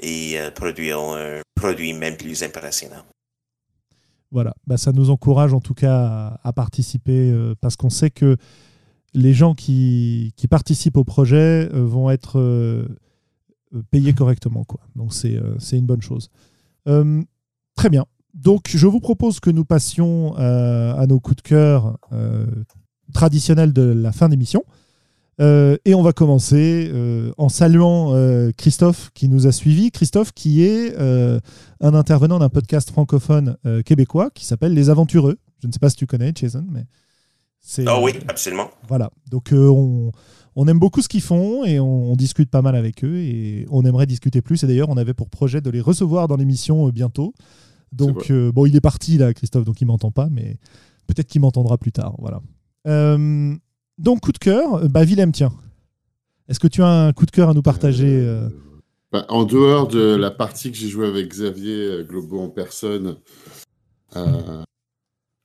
et 0.00 0.38
produire 0.54 1.00
un 1.00 1.40
produit 1.54 1.94
même 1.94 2.18
plus 2.18 2.42
impressionnant. 2.42 3.02
Voilà, 4.30 4.52
bah, 4.66 4.76
ça 4.76 4.92
nous 4.92 5.08
encourage 5.08 5.54
en 5.54 5.60
tout 5.60 5.72
cas 5.72 6.38
à, 6.44 6.52
participer 6.52 7.32
parce 7.62 7.76
qu'on 7.76 7.88
sait 7.88 8.10
que 8.10 8.36
les 9.14 9.32
gens 9.32 9.54
qui, 9.54 10.34
participent 10.50 10.98
au 10.98 11.04
projet 11.04 11.66
vont 11.72 12.10
être 12.10 12.38
euh, 13.74 13.82
payés 13.90 14.12
correctement. 14.12 14.64
Quoi. 14.64 14.80
Donc 14.94 15.12
c'est 15.12 15.36
euh, 15.36 15.56
une 15.72 15.86
bonne 15.86 16.02
chose. 16.02 16.30
Euh, 16.88 17.22
très 17.74 17.90
bien. 17.90 18.04
Donc 18.34 18.68
je 18.68 18.86
vous 18.86 19.00
propose 19.00 19.40
que 19.40 19.50
nous 19.50 19.64
passions 19.64 20.34
à 20.36 21.06
nos 21.06 21.20
coups 21.20 21.36
de 21.36 21.42
cœur 21.42 21.98
traditionnels 23.14 23.72
de 23.72 23.82
la 23.82 24.12
fin 24.12 24.28
d'émission. 24.28 24.62
Euh, 25.38 25.76
et 25.84 25.94
on 25.94 26.02
va 26.02 26.12
commencer 26.12 26.90
euh, 26.92 27.30
en 27.36 27.50
saluant 27.50 28.14
euh, 28.14 28.52
Christophe 28.56 29.10
qui 29.12 29.28
nous 29.28 29.46
a 29.46 29.52
suivis. 29.52 29.90
Christophe 29.90 30.32
qui 30.32 30.62
est 30.62 30.96
un 30.96 31.94
intervenant 31.94 32.38
d'un 32.38 32.48
podcast 32.48 32.90
francophone 32.90 33.56
québécois 33.84 34.30
qui 34.34 34.44
s'appelle 34.46 34.74
Les 34.74 34.90
Aventureux. 34.90 35.38
Je 35.62 35.66
ne 35.66 35.72
sais 35.72 35.78
pas 35.78 35.90
si 35.90 35.96
tu 35.96 36.06
connais, 36.06 36.32
Jason, 36.34 36.64
mais 36.70 36.84
c'est. 37.60 37.84
Ah 37.86 38.00
oui, 38.00 38.12
euh, 38.14 38.20
absolument. 38.28 38.70
voilà. 38.88 39.10
Donc 39.30 39.48
on, 39.52 40.12
on 40.56 40.66
aime 40.66 40.78
beaucoup 40.78 41.02
ce 41.02 41.08
qu'ils 41.08 41.22
font 41.22 41.64
et 41.64 41.78
on, 41.78 42.12
on 42.12 42.16
discute 42.16 42.50
pas 42.50 42.62
mal 42.62 42.74
avec 42.74 43.04
eux 43.04 43.18
et 43.18 43.66
on 43.70 43.84
aimerait 43.84 44.06
discuter 44.06 44.40
plus. 44.40 44.64
Et 44.64 44.66
d'ailleurs, 44.66 44.88
on 44.88 44.96
avait 44.96 45.14
pour 45.14 45.28
projet 45.28 45.60
de 45.60 45.70
les 45.70 45.82
recevoir 45.82 46.28
dans 46.28 46.36
l'émission 46.36 46.88
euh, 46.88 46.92
bientôt. 46.92 47.34
Donc 47.92 48.30
euh, 48.30 48.50
bon, 48.52 48.66
il 48.66 48.74
est 48.74 48.80
parti 48.80 49.18
là, 49.18 49.32
Christophe, 49.32 49.64
donc 49.64 49.80
il 49.80 49.86
m'entend 49.86 50.10
pas, 50.10 50.28
mais 50.30 50.58
peut-être 51.06 51.28
qu'il 51.28 51.40
m'entendra 51.40 51.78
plus 51.78 51.92
tard. 51.92 52.14
Voilà. 52.18 52.40
Euh, 52.86 53.54
donc 53.98 54.20
coup 54.20 54.32
de 54.32 54.38
cœur, 54.38 54.88
bah 54.88 55.04
Willem, 55.04 55.32
tiens. 55.32 55.52
Est-ce 56.48 56.60
que 56.60 56.68
tu 56.68 56.82
as 56.82 56.88
un 56.88 57.12
coup 57.12 57.26
de 57.26 57.30
cœur 57.30 57.50
à 57.50 57.54
nous 57.54 57.62
partager 57.62 58.08
euh, 58.08 58.48
Bah, 59.12 59.26
en 59.28 59.44
dehors 59.44 59.88
de 59.88 60.14
la 60.14 60.30
partie 60.30 60.70
que 60.70 60.76
j'ai 60.76 60.88
jouée 60.88 61.06
avec 61.06 61.28
Xavier 61.28 62.04
Globo 62.08 62.40
en 62.40 62.48
personne, 62.48 63.16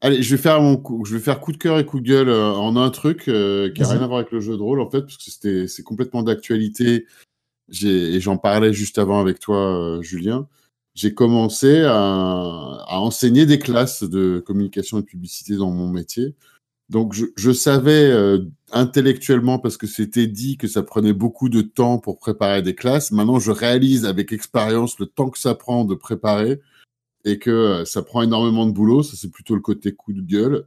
allez, 0.02 0.22
je 0.24 0.36
vais 0.36 0.42
faire 0.42 0.62
mon 0.62 0.78
coup, 0.78 1.06
je 1.06 1.14
vais 1.16 1.22
faire 1.22 1.40
coup 1.40 1.52
de 1.52 1.58
cœur 1.58 1.80
et 1.80 1.86
coup 1.86 2.00
de 2.00 2.08
gueule 2.08 2.30
euh, 2.30 2.52
en 2.54 2.76
un 2.76 2.90
truc 2.90 3.28
euh, 3.28 3.72
qui 3.72 3.84
a 3.84 3.88
Vas-y. 3.88 3.94
rien 3.94 4.02
à 4.02 4.08
voir 4.08 4.20
avec 4.20 4.32
le 4.32 4.40
jeu 4.42 4.58
de 4.58 4.62
rôle 4.62 4.82
en 4.82 4.90
fait, 4.90 5.02
parce 5.02 5.18
que 5.18 5.24
c'était 5.32 5.68
c'est 5.68 5.84
complètement 5.84 6.24
d'actualité. 6.24 7.06
J'ai 7.70 8.16
et 8.16 8.20
j'en 8.22 8.38
parlais 8.38 8.74
juste 8.74 8.98
avant 9.00 9.20
avec 9.22 9.40
toi, 9.40 9.58
euh, 9.98 10.02
Julien. 10.02 10.48
J'ai 10.96 11.14
commencé 11.14 11.84
à, 11.84 11.94
à 11.94 13.00
enseigner 13.00 13.46
des 13.46 13.60
classes 13.60 14.04
de 14.04 14.40
communication 14.46 15.00
et 15.00 15.02
de 15.02 15.06
publicité 15.08 15.56
dans 15.56 15.72
mon 15.72 15.88
métier. 15.88 16.36
Donc 16.90 17.14
je, 17.14 17.28
je 17.38 17.52
savais 17.52 18.12
euh, 18.12 18.40
intellectuellement 18.74 19.58
parce 19.60 19.78
que 19.78 19.88
c'était 19.88 20.28
dit 20.28 20.58
que 20.58 20.68
ça 20.68 20.84
prenait 20.84 21.14
beaucoup 21.14 21.48
de 21.48 21.62
temps 21.62 21.98
pour 22.00 22.20
préparer 22.20 22.62
des 22.62 22.76
classes. 22.76 23.12
Maintenant, 23.14 23.40
je 23.40 23.52
réalise 23.52 24.06
avec 24.06 24.34
expérience 24.34 25.00
le 25.00 25.06
temps 25.06 25.30
que 25.30 25.40
ça 25.40 25.56
prend 25.56 25.86
de 25.86 25.96
préparer 25.96 26.60
et 27.26 27.40
que 27.40 27.50
euh, 27.50 27.86
ça 27.86 28.02
prend 28.02 28.22
énormément 28.22 28.66
de 28.66 28.72
boulot. 28.72 29.04
Ça, 29.04 29.16
c'est 29.16 29.32
plutôt 29.32 29.56
le 29.56 29.62
côté 29.62 29.94
coup 29.94 30.14
de 30.14 30.22
gueule. 30.22 30.66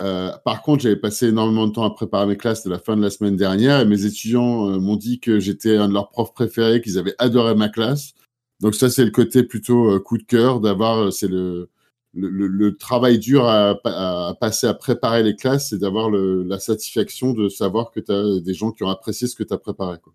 Euh, 0.00 0.32
par 0.44 0.62
contre, 0.62 0.82
j'avais 0.82 0.96
passé 0.96 1.28
énormément 1.28 1.66
de 1.68 1.72
temps 1.72 1.84
à 1.84 1.90
préparer 1.94 2.26
mes 2.26 2.36
classes 2.36 2.64
de 2.64 2.70
la 2.70 2.78
fin 2.80 2.96
de 2.96 3.02
la 3.02 3.10
semaine 3.10 3.36
dernière 3.36 3.78
et 3.80 3.84
mes 3.84 4.04
étudiants 4.06 4.68
euh, 4.70 4.78
m'ont 4.80 4.96
dit 4.96 5.20
que 5.20 5.38
j'étais 5.38 5.76
un 5.76 5.88
de 5.88 5.92
leurs 5.94 6.10
profs 6.10 6.34
préférés, 6.34 6.80
qu'ils 6.80 6.98
avaient 6.98 7.14
adoré 7.18 7.54
ma 7.54 7.68
classe. 7.68 8.12
Donc 8.60 8.74
ça, 8.74 8.90
c'est 8.90 9.04
le 9.04 9.10
côté 9.12 9.44
plutôt 9.44 9.90
euh, 9.92 10.00
coup 10.00 10.18
de 10.18 10.24
cœur 10.24 10.60
d'avoir, 10.60 11.12
c'est 11.12 11.28
le, 11.28 11.68
le, 12.12 12.28
le- 12.28 12.46
le 12.48 12.76
travail 12.76 13.18
dur 13.20 13.44
à, 13.46 13.78
à- 13.84 14.28
à 14.30 14.34
passer 14.34 14.66
à 14.66 14.74
préparer 14.74 15.22
les 15.22 15.36
classes, 15.36 15.70
c'est 15.70 15.78
d'avoir 15.78 16.10
la 16.10 16.58
satisfaction 16.58 17.32
de 17.32 17.48
savoir 17.48 17.90
que 17.92 18.00
tu 18.00 18.10
as 18.12 18.40
des 18.40 18.54
gens 18.54 18.72
qui 18.72 18.82
ont 18.82 18.88
apprécié 18.88 19.28
ce 19.28 19.36
que 19.36 19.44
tu 19.44 19.54
as 19.54 19.58
préparé. 19.58 19.98
Quoi. 20.02 20.12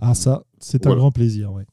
Ah 0.00 0.14
ça, 0.14 0.44
c'est 0.58 0.84
un 0.86 0.90
Voilà. 0.90 1.00
grand 1.00 1.12
plaisir. 1.12 1.50
Ouais. 1.52 1.64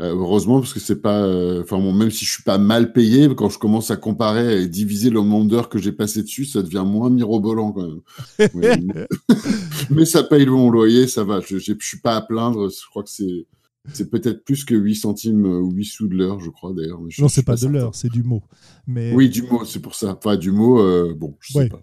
Euh, 0.00 0.14
heureusement, 0.14 0.60
parce 0.60 0.72
que 0.72 0.80
c'est 0.80 1.02
pas, 1.02 1.20
euh, 1.22 1.62
enfin 1.62 1.78
bon, 1.78 1.92
même 1.92 2.10
si 2.10 2.24
je 2.24 2.30
suis 2.32 2.42
pas 2.42 2.56
mal 2.56 2.92
payé, 2.92 3.28
quand 3.36 3.50
je 3.50 3.58
commence 3.58 3.90
à 3.90 3.96
comparer 3.96 4.62
et 4.62 4.66
diviser 4.68 5.10
le 5.10 5.20
nombre 5.20 5.46
d'heures 5.46 5.68
que 5.68 5.78
j'ai 5.78 5.92
passé 5.92 6.22
dessus, 6.22 6.46
ça 6.46 6.62
devient 6.62 6.84
moins 6.86 7.10
mirobolant 7.10 7.72
quand 7.72 7.86
même. 7.86 8.00
Mais, 9.90 10.04
ça 10.06 10.22
paye 10.22 10.46
mon 10.46 10.70
loyer, 10.70 11.06
ça 11.06 11.22
va. 11.22 11.40
Je, 11.40 11.58
je 11.58 11.74
suis 11.80 11.98
pas 12.00 12.16
à 12.16 12.22
plaindre. 12.22 12.70
Je 12.70 12.88
crois 12.88 13.02
que 13.02 13.10
c'est, 13.10 13.46
c'est 13.92 14.10
peut-être 14.10 14.44
plus 14.44 14.64
que 14.64 14.74
8 14.74 14.94
centimes 14.94 15.44
euh, 15.46 15.60
ou 15.60 15.72
8 15.72 15.84
sous 15.84 16.08
de 16.08 16.14
l'heure, 16.14 16.40
je 16.40 16.50
crois 16.50 16.72
d'ailleurs. 16.72 17.00
non, 17.00 17.08
c'est 17.10 17.28
suis 17.28 17.42
pas 17.42 17.56
de 17.56 17.66
l'heure, 17.66 17.94
c'est 17.94 18.10
du 18.10 18.22
mot. 18.22 18.42
Mais 18.86 19.12
Oui, 19.14 19.28
du 19.28 19.42
mot, 19.42 19.64
c'est 19.64 19.80
pour 19.80 19.94
ça. 19.94 20.16
Enfin, 20.16 20.36
du 20.36 20.50
mot, 20.50 20.80
euh, 20.80 21.14
bon, 21.16 21.36
je 21.40 21.52
sais 21.52 21.58
Ouais. 21.60 21.68
pas. 21.68 21.82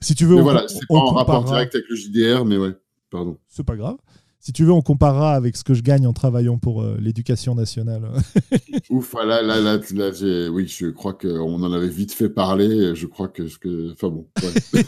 Si 0.00 0.14
tu 0.14 0.24
veux, 0.26 0.34
Mais 0.34 0.40
on, 0.40 0.44
voilà, 0.44 0.64
c'est 0.68 0.86
pas 0.88 0.94
en 0.96 1.12
rapport 1.12 1.44
direct 1.44 1.74
avec 1.74 1.86
le 1.88 1.96
JDR, 1.96 2.44
mais 2.44 2.58
ouais, 2.58 2.72
pardon. 3.10 3.38
C'est 3.48 3.64
pas 3.64 3.76
grave. 3.76 3.96
Si 4.44 4.52
tu 4.52 4.66
veux, 4.66 4.72
on 4.72 4.82
comparera 4.82 5.34
avec 5.36 5.56
ce 5.56 5.64
que 5.64 5.72
je 5.72 5.80
gagne 5.80 6.06
en 6.06 6.12
travaillant 6.12 6.58
pour 6.58 6.82
euh, 6.82 6.98
l'éducation 7.00 7.54
nationale. 7.54 8.02
Ouf, 8.90 9.14
ah, 9.18 9.24
là, 9.24 9.40
là, 9.40 9.58
là, 9.58 9.78
là, 9.94 10.12
j'ai- 10.12 10.48
oui, 10.50 10.68
je 10.68 10.88
crois 10.88 11.14
qu'on 11.14 11.62
en 11.62 11.72
avait 11.72 11.88
vite 11.88 12.12
fait 12.12 12.28
parler. 12.28 12.94
Je 12.94 13.06
crois 13.06 13.28
que 13.28 13.48
ce 13.48 13.56
que. 13.56 13.92
Enfin 13.92 14.10
bon. 14.10 14.26
ouais. 14.42 14.84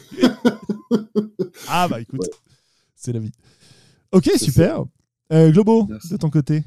ah 1.68 1.88
bah 1.88 2.02
écoute, 2.02 2.28
c'est 2.96 3.14
la 3.14 3.20
vie. 3.20 3.32
Ok, 4.12 4.30
super. 4.36 4.84
Euh, 5.32 5.50
Globo, 5.50 5.86
Merci. 5.88 6.12
de 6.12 6.18
ton 6.18 6.28
côté 6.28 6.62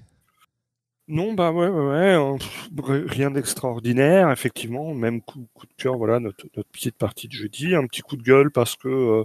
Non, 1.12 1.34
bah 1.34 1.52
ouais, 1.52 1.68
ouais, 1.68 2.38
pff, 2.38 2.70
rien 3.08 3.32
d'extraordinaire, 3.32 4.30
effectivement. 4.32 4.94
Même 4.94 5.22
coup, 5.24 5.40
de 5.66 5.74
cœur, 5.76 5.98
voilà, 5.98 6.20
notre, 6.20 6.46
petite 6.72 6.96
partie 6.98 7.28
de 7.28 7.34
jeudi. 7.34 7.74
Un 7.74 7.88
petit 7.88 8.02
coup 8.02 8.16
de 8.16 8.22
gueule 8.22 8.52
parce 8.52 8.76
que 8.76 8.88
euh, 8.88 9.24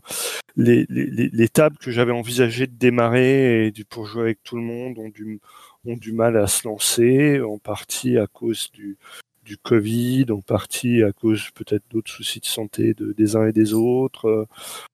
les, 0.57 0.87
les, 0.89 1.07
les- 1.07 1.29
les 1.31 1.49
tables 1.49 1.77
que 1.79 1.91
j'avais 1.91 2.13
envisagé 2.13 2.67
de 2.67 2.73
démarrer 2.75 3.67
et 3.67 3.73
pour 3.85 4.07
jouer 4.07 4.23
avec 4.23 4.43
tout 4.45 4.57
le 4.57 4.63
monde 4.63 4.99
ont 4.99 5.11
du, 5.11 5.41
ont 5.87 5.97
du 5.97 6.13
mal 6.13 6.39
à 6.39 6.47
se 6.47 6.67
lancer, 6.67 7.41
en 7.43 7.59
partie 7.59 8.17
à 8.19 8.27
cause 8.29 8.71
du, 8.73 8.97
du 9.45 9.57
Covid, 9.59 10.27
en 10.31 10.41
partie 10.41 11.03
à 11.03 11.13
cause 11.13 11.51
peut-être 11.55 11.85
d'autres 11.91 12.11
soucis 12.11 12.41
de 12.41 12.47
santé 12.47 12.95
de, 12.95 13.13
des 13.13 13.37
uns 13.37 13.47
et 13.47 13.53
des 13.53 13.73
autres, 13.75 14.27
euh, 14.27 14.47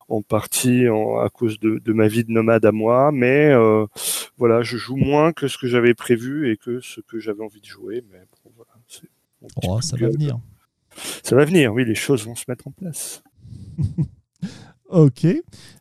en 0.09 0.23
partie 0.23 0.89
en- 0.89 1.19
à 1.19 1.29
cause 1.29 1.59
de, 1.61 1.79
de 1.79 1.93
ma 1.93 2.09
vie 2.09 2.25
de 2.25 2.33
nomade 2.33 2.65
à 2.67 2.73
moi, 2.73 3.13
mais 3.13 3.47
euh, 3.53 3.87
voilà, 4.37 4.63
je 4.63 4.77
joue 4.77 4.97
moins 4.97 5.33
que 5.33 5.49
ce 5.49 5.57
que 5.59 5.67
j'avais 5.69 5.95
prévu 5.95 6.51
et 6.51 6.57
que 6.57 6.81
ce 6.81 7.01
que 7.01 7.19
j'avais 7.19 7.43
envie 7.45 7.61
de 7.61 7.67
jouer, 7.67 8.03
mais 8.13 8.19
bon, 8.45 8.51
voilà, 8.57 8.73
Oh, 9.67 9.81
ça 9.81 9.97
va 9.97 10.09
venir. 10.09 10.39
Ça 11.23 11.35
va 11.37 11.45
venir, 11.45 11.73
oui, 11.73 11.85
les 11.85 11.95
choses 11.95 12.27
vont 12.27 12.35
se 12.35 12.45
mettre 12.49 12.67
en 12.69 12.73
place. 12.73 13.23
Ok. 14.91 15.27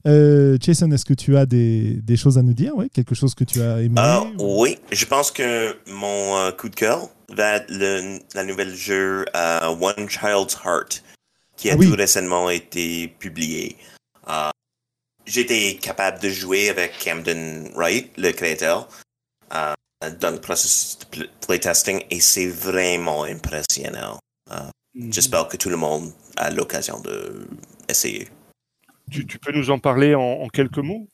Euh, 0.08 0.58
Jason, 0.62 0.90
est-ce 0.92 1.06
que 1.06 1.14
tu 1.14 1.36
as 1.38 1.46
des, 1.46 1.96
des 2.02 2.16
choses 2.18 2.38
à 2.38 2.42
nous 2.42 2.54
dire? 2.54 2.76
Ouais 2.76 2.90
Quelque 2.90 3.16
chose 3.16 3.34
que 3.36 3.44
tu 3.44 3.62
as 3.62 3.82
aimé 3.82 3.96
Ah, 3.98 4.24
ou- 4.38 4.62
oui, 4.64 4.78
je 4.92 5.06
pense 5.06 5.32
que 5.32 5.76
mon 5.90 6.38
euh, 6.38 6.52
coup 6.52 6.70
de 6.70 6.76
cœur 6.76 7.10
va 7.30 7.58
être 7.58 7.70
le, 7.70 8.20
la 8.36 8.44
nouvelle 8.44 8.76
jeu 8.76 9.26
euh, 9.36 9.68
One 9.80 10.08
Child's 10.10 10.58
Heart, 10.64 11.04
qui 11.58 11.70
a 11.70 11.74
Ah 11.74 11.78
oui. 11.78 11.90
tout 11.90 11.96
récemment 11.96 12.50
été 12.50 13.08
publié. 13.08 13.76
Euh, 14.30 14.50
J'étais 15.26 15.78
capable 15.80 16.20
de 16.22 16.30
jouer 16.30 16.70
avec 16.70 16.94
Camden 17.04 17.70
Wright, 17.76 18.12
le 18.18 18.32
créateur, 18.32 18.88
euh, 19.54 19.74
dans 20.20 20.32
le 20.32 20.40
processus 20.42 20.98
de 21.00 21.06
pl- 21.06 21.30
playtesting, 21.46 22.02
et 22.10 22.20
c'est 22.20 22.48
vraiment 22.48 23.26
impressionnant. 23.26 24.18
J'espère 25.12 25.48
que 25.48 25.56
tout 25.58 25.70
le 25.70 25.78
monde 25.78 26.12
a 26.36 26.50
l'occasion 26.50 27.00
de 27.02 27.48
essayer. 27.88 28.28
Tu, 29.10 29.26
tu 29.26 29.40
peux 29.40 29.52
nous 29.52 29.70
en 29.72 29.80
parler 29.80 30.16
en, 30.16 30.22
en 30.22 30.48
quelques 30.50 30.78
mots? 30.80 31.08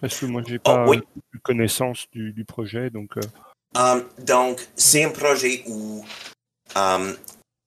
Parce 0.00 0.18
que 0.18 0.26
moi, 0.26 0.42
j'ai 0.46 0.56
Oh, 0.58 0.60
pas 0.64 0.86
oui. 0.86 1.00
eu 1.32 1.38
connaissance 1.38 2.06
du, 2.12 2.32
du 2.32 2.44
projet, 2.44 2.90
donc. 2.90 3.16
euh, 3.16 3.22
Um, 3.74 4.04
donc, 4.18 4.68
c'est 4.76 5.02
un 5.02 5.10
projet 5.10 5.62
où 5.66 6.04
um, 6.76 7.16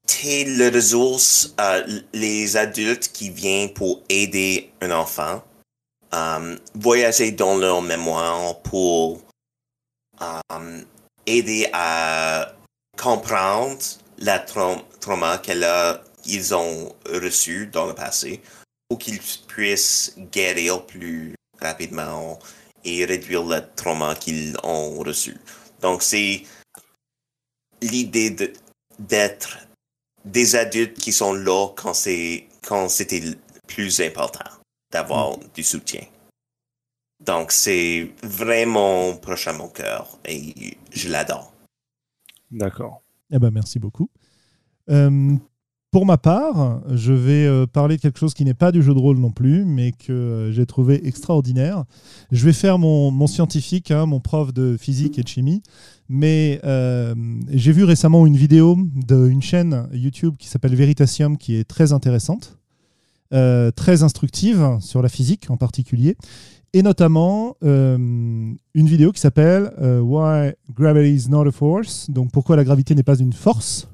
t'es 0.06 0.44
le 0.46 0.70
ressource, 0.70 1.56
euh, 1.60 2.02
les 2.14 2.58
adultes 2.58 3.12
qui 3.12 3.32
viennent 3.32 3.74
pour 3.74 4.04
aider 4.08 4.70
un 4.82 4.92
enfant, 4.92 5.44
um, 6.12 6.60
voyager 6.76 7.32
dans 7.32 7.58
leur 7.58 7.82
mémoire 7.82 8.62
pour 8.62 9.20
um, 10.22 10.86
aider 11.26 11.68
à 11.74 12.54
comprendre 13.02 13.80
la 14.20 14.38
tra- 14.46 14.84
trauma 15.00 15.40
qu'elle 15.40 15.64
a, 15.64 16.04
qu'ils 16.22 16.54
ont 16.54 16.96
reçu 17.10 17.66
dans 17.66 17.88
le 17.88 17.96
passé, 17.96 18.42
pour 18.96 19.00
qu'ils 19.00 19.20
puissent 19.48 20.16
guérir 20.32 20.86
plus 20.86 21.36
rapidement 21.60 22.40
et 22.86 23.04
réduire 23.04 23.44
le 23.44 23.60
trauma 23.76 24.16
qu'ils 24.16 24.56
ont 24.64 25.00
reçu. 25.00 25.36
Donc, 25.82 26.02
c'est 26.02 26.44
l'idée 27.82 28.30
de- 28.30 28.54
d'être 28.98 29.58
des 30.24 30.56
adultes 30.56 30.98
qui 30.98 31.12
sont 31.12 31.34
là 31.34 31.68
quand 31.76 31.94
c'est 31.94 32.48
quand 32.66 32.88
c'était 32.88 33.20
le 33.20 33.36
plus 33.68 34.00
important 34.00 34.50
d'avoir 34.94 35.38
du 35.54 35.62
soutien. 35.64 36.06
Donc, 37.20 37.52
c'est 37.52 38.10
vraiment 38.24 39.18
proche 39.18 39.48
à 39.48 39.54
mon 39.54 39.68
cœur 39.68 40.18
et 40.24 40.78
je 40.94 41.10
l'adore. 41.10 41.54
D'accord. 42.50 43.04
Eh 43.30 43.40
ben, 43.40 43.52
merci 43.52 43.78
beaucoup. 43.78 44.10
Euh, 44.90 45.36
pour 45.96 46.06
ma 46.06 46.18
part, 46.18 46.82
je 46.94 47.14
vais 47.14 47.46
euh, 47.46 47.66
parler 47.66 47.96
de 47.96 48.02
quelque 48.02 48.20
chose 48.20 48.34
qui 48.34 48.44
n'est 48.44 48.54
pas 48.54 48.74
du 48.74 48.84
jeu 48.84 48.94
de 48.94 49.00
rôle 49.00 49.18
non 49.18 49.32
plus, 49.32 49.64
mais 49.64 49.94
que 49.94 50.12
euh, 50.12 50.52
j'ai 50.52 50.66
trouvé 50.66 51.08
extraordinaire. 51.08 51.86
Je 52.34 52.44
vais 52.44 52.52
faire 52.52 52.78
mon, 52.78 53.28
scientifique, 53.28 53.92
hein, 53.92 54.06
mon 54.06 54.20
prof 54.20 54.54
de 54.54 54.76
physique 54.78 55.18
et 55.20 55.24
de 55.24 55.28
chimie, 55.30 55.64
mais 56.10 56.60
euh, 56.66 57.16
j'ai 57.50 57.72
vu 57.72 57.86
récemment 57.86 58.28
une 58.28 58.36
vidéo 58.36 58.78
d'une 58.94 59.42
chaîne 59.42 59.88
YouTube 59.94 60.36
qui 60.38 60.50
s'appelle 60.50 60.76
Veritasium, 60.76 61.38
qui 61.38 61.56
est 61.56 61.64
très 61.64 61.94
intéressante, 61.94 62.58
très 63.32 64.04
instructive 64.04 64.78
sur 64.82 65.02
la 65.02 65.08
physique 65.08 65.50
en 65.50 65.56
particulier, 65.56 66.18
et 66.74 66.84
notamment 66.84 67.56
une 67.62 68.58
vidéo 68.76 69.14
qui 69.14 69.22
s'appelle 69.22 69.72
Why 69.80 70.52
Gravity 70.76 71.16
is 71.16 71.30
not 71.30 71.48
a 71.48 71.52
force, 71.54 72.10
donc 72.10 72.32
pourquoi 72.34 72.58
la 72.58 72.66
gravité 72.66 72.96
n'est 72.96 73.04
pas 73.04 73.18
une 73.18 73.32
force. 73.32 73.88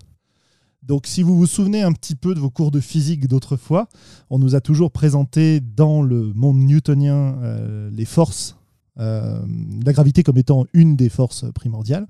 Donc 0.91 1.07
si 1.07 1.23
vous 1.23 1.37
vous 1.37 1.47
souvenez 1.47 1.83
un 1.83 1.93
petit 1.93 2.15
peu 2.15 2.35
de 2.35 2.41
vos 2.41 2.49
cours 2.49 2.69
de 2.69 2.81
physique 2.81 3.29
d'autrefois, 3.29 3.87
on 4.29 4.39
nous 4.39 4.55
a 4.55 4.59
toujours 4.59 4.91
présenté 4.91 5.61
dans 5.61 6.01
le 6.01 6.33
monde 6.33 6.57
newtonien 6.57 7.37
euh, 7.43 7.89
les 7.93 8.03
forces, 8.03 8.57
euh, 8.99 9.39
la 9.85 9.93
gravité 9.93 10.21
comme 10.21 10.37
étant 10.37 10.65
une 10.73 10.97
des 10.97 11.07
forces 11.07 11.45
primordiales. 11.53 12.07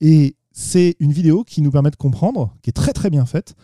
Et 0.00 0.34
c'est 0.50 0.96
une 0.98 1.12
vidéo 1.12 1.44
qui 1.44 1.62
nous 1.62 1.70
permet 1.70 1.92
de 1.92 1.96
comprendre, 1.96 2.52
qui 2.62 2.70
est 2.70 2.72
très 2.72 2.92
très 2.92 3.10
bien 3.10 3.26
faite, 3.26 3.54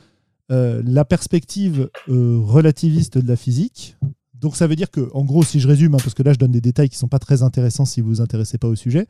euh, 0.53 0.81
la 0.87 1.05
perspective 1.05 1.91
euh, 2.09 2.39
relativiste 2.39 3.19
de 3.19 3.27
la 3.27 3.35
physique. 3.35 3.97
Donc 4.35 4.55
ça 4.55 4.69
veut 4.69 4.77
dire 4.77 4.93
que, 4.93 5.11
en 5.13 5.25
gros, 5.25 5.43
si 5.43 5.59
je 5.59 5.67
résume, 5.67 5.95
hein, 5.97 5.99
parce 6.01 6.15
que 6.15 6.23
là 6.23 6.33
je 6.35 6.39
donne 6.39 6.53
des 6.53 6.61
détails 6.61 6.89
qui 6.89 6.95
ne 6.95 7.01
sont 7.01 7.09
pas 7.09 7.19
très 7.19 7.43
intéressants 7.43 7.85
si 7.85 8.01
vous 8.01 8.11
vous 8.11 8.21
intéressez 8.21 8.59
pas 8.59 8.69
au 8.69 8.77
sujet, 8.77 9.09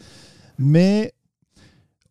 mais 0.59 1.13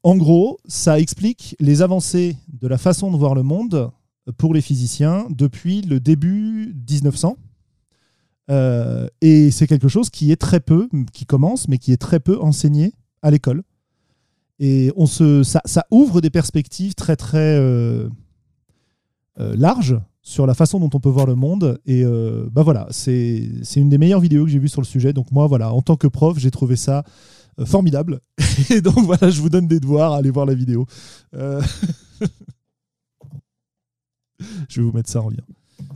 en 0.03 0.15
gros, 0.15 0.59
ça 0.65 0.99
explique 0.99 1.55
les 1.59 1.81
avancées 1.81 2.37
de 2.51 2.67
la 2.67 2.77
façon 2.77 3.11
de 3.11 3.17
voir 3.17 3.35
le 3.35 3.43
monde 3.43 3.91
pour 4.37 4.53
les 4.53 4.61
physiciens 4.61 5.27
depuis 5.29 5.81
le 5.81 5.99
début 5.99 6.75
1900. 6.89 7.37
Euh, 8.49 9.07
et 9.21 9.51
c'est 9.51 9.67
quelque 9.67 9.87
chose 9.87 10.09
qui 10.09 10.31
est 10.31 10.35
très 10.35 10.59
peu, 10.59 10.89
qui 11.13 11.25
commence, 11.25 11.67
mais 11.67 11.77
qui 11.77 11.91
est 11.91 12.01
très 12.01 12.19
peu 12.19 12.39
enseigné 12.39 12.93
à 13.21 13.31
l'école. 13.31 13.63
Et 14.59 14.91
ça, 15.43 15.85
ouvre 15.89 16.21
des 16.21 16.29
perspectives 16.29 16.93
très 16.93 17.15
très 17.15 17.57
euh, 17.57 18.07
euh, 19.39 19.55
larges 19.55 19.99
sur 20.21 20.45
la 20.45 20.53
façon 20.53 20.79
dont 20.79 20.89
on 20.93 20.99
peut 20.99 21.09
voir 21.09 21.25
le 21.25 21.33
monde. 21.33 21.79
Et 21.85 22.03
bah 22.51 22.61
voilà, 22.61 22.87
c'est 22.91 23.47
une 23.75 23.89
des 23.89 23.97
meilleures 23.97 24.19
vidéos 24.19 24.45
que 24.45 24.51
j'ai 24.51 24.59
vues 24.59 24.69
sur 24.69 24.81
le 24.81 24.85
sujet. 24.85 25.13
Donc 25.13 25.31
moi, 25.31 25.47
voilà, 25.47 25.73
en 25.73 25.81
tant 25.81 25.95
que 25.95 26.07
prof, 26.07 26.37
j'ai 26.37 26.51
trouvé 26.51 26.75
ça 26.75 27.03
formidable. 27.65 28.19
Et 28.69 28.81
donc 28.81 28.99
voilà, 28.99 29.29
je 29.29 29.41
vous 29.41 29.49
donne 29.49 29.67
des 29.67 29.79
devoirs, 29.79 30.13
allez 30.13 30.29
voir 30.31 30.45
la 30.45 30.53
vidéo. 30.53 30.85
Euh, 31.35 31.61
je 34.69 34.81
vais 34.81 34.85
vous 34.88 34.91
mettre 34.93 35.09
ça 35.09 35.21
en 35.21 35.29
lien 35.29 35.38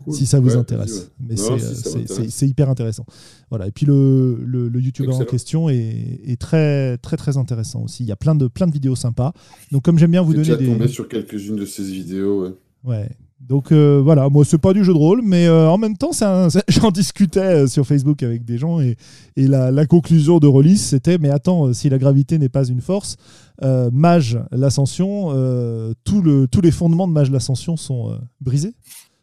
Cool. 0.03 0.13
si 0.15 0.25
ça 0.25 0.39
vous 0.39 0.49
Ouais, 0.49 0.55
intéresse. 0.57 1.11
Mais 1.19 1.35
Non, 1.35 1.57
c'est 1.59 2.29
si, 2.29 2.47
hyper 2.47 2.69
intéressant. 2.69 3.05
Voilà. 3.49 3.67
Et 3.67 3.71
puis 3.71 3.85
le, 3.85 4.35
le, 4.43 4.71
en 5.09 5.25
question 5.25 5.69
est, 5.69 6.21
est 6.25 6.39
très 6.39 6.97
très 6.99 7.17
très 7.17 7.37
intéressant 7.37 7.83
aussi. 7.83 8.03
Il 8.03 8.07
y 8.07 8.11
a 8.11 8.15
plein 8.15 8.35
de 8.35 8.47
plein 8.47 8.67
de 8.67 8.71
vidéos 8.71 8.95
sympas. 8.95 9.33
Donc 9.71 9.83
comme 9.83 9.97
j'aime 9.99 10.11
bien 10.11 10.21
vous 10.21 10.31
J'ai 10.31 10.39
déjà 10.39 10.55
donner 10.55 10.69
tombé 10.73 10.85
des 10.85 10.91
sur 10.91 11.07
quelques-unes 11.07 11.55
de 11.55 11.65
ces 11.65 11.83
vidéos. 11.83 12.43
ouais. 12.45 12.53
ouais. 12.83 13.09
Donc 13.47 13.71
euh, 13.71 14.01
voilà, 14.03 14.27
moi 14.29 14.43
c'est 14.43 14.57
pas 14.57 14.73
du 14.73 14.83
jeu 14.83 14.91
de 14.93 14.97
rôle, 14.97 15.21
mais 15.23 15.45
euh, 15.45 15.69
en 15.69 15.77
même 15.77 15.95
temps, 15.97 16.11
j'en 16.67 16.91
discutais 16.91 17.39
euh, 17.39 17.67
sur 17.67 17.85
Facebook 17.85 18.23
avec 18.23 18.43
des 18.43 18.57
gens 18.57 18.79
et, 18.79 18.97
et 19.35 19.47
la, 19.47 19.69
la 19.71 19.85
conclusion 19.85 20.39
de 20.39 20.47
Rollis 20.47 20.77
c'était 20.77 21.19
mais 21.19 21.29
attends, 21.29 21.71
si 21.73 21.89
la 21.89 21.99
gravité 21.99 22.39
n'est 22.39 22.49
pas 22.49 22.65
une 22.65 22.81
force, 22.81 23.17
Mage 23.61 24.39
l'ascension, 24.51 25.31
le, 25.31 25.93
tous 26.03 26.61
les 26.61 26.71
fondements 26.71 27.07
de 27.07 27.13
Mage 27.13 27.29
l'ascension 27.31 27.77
sont 27.77 28.17
brisés. 28.41 28.73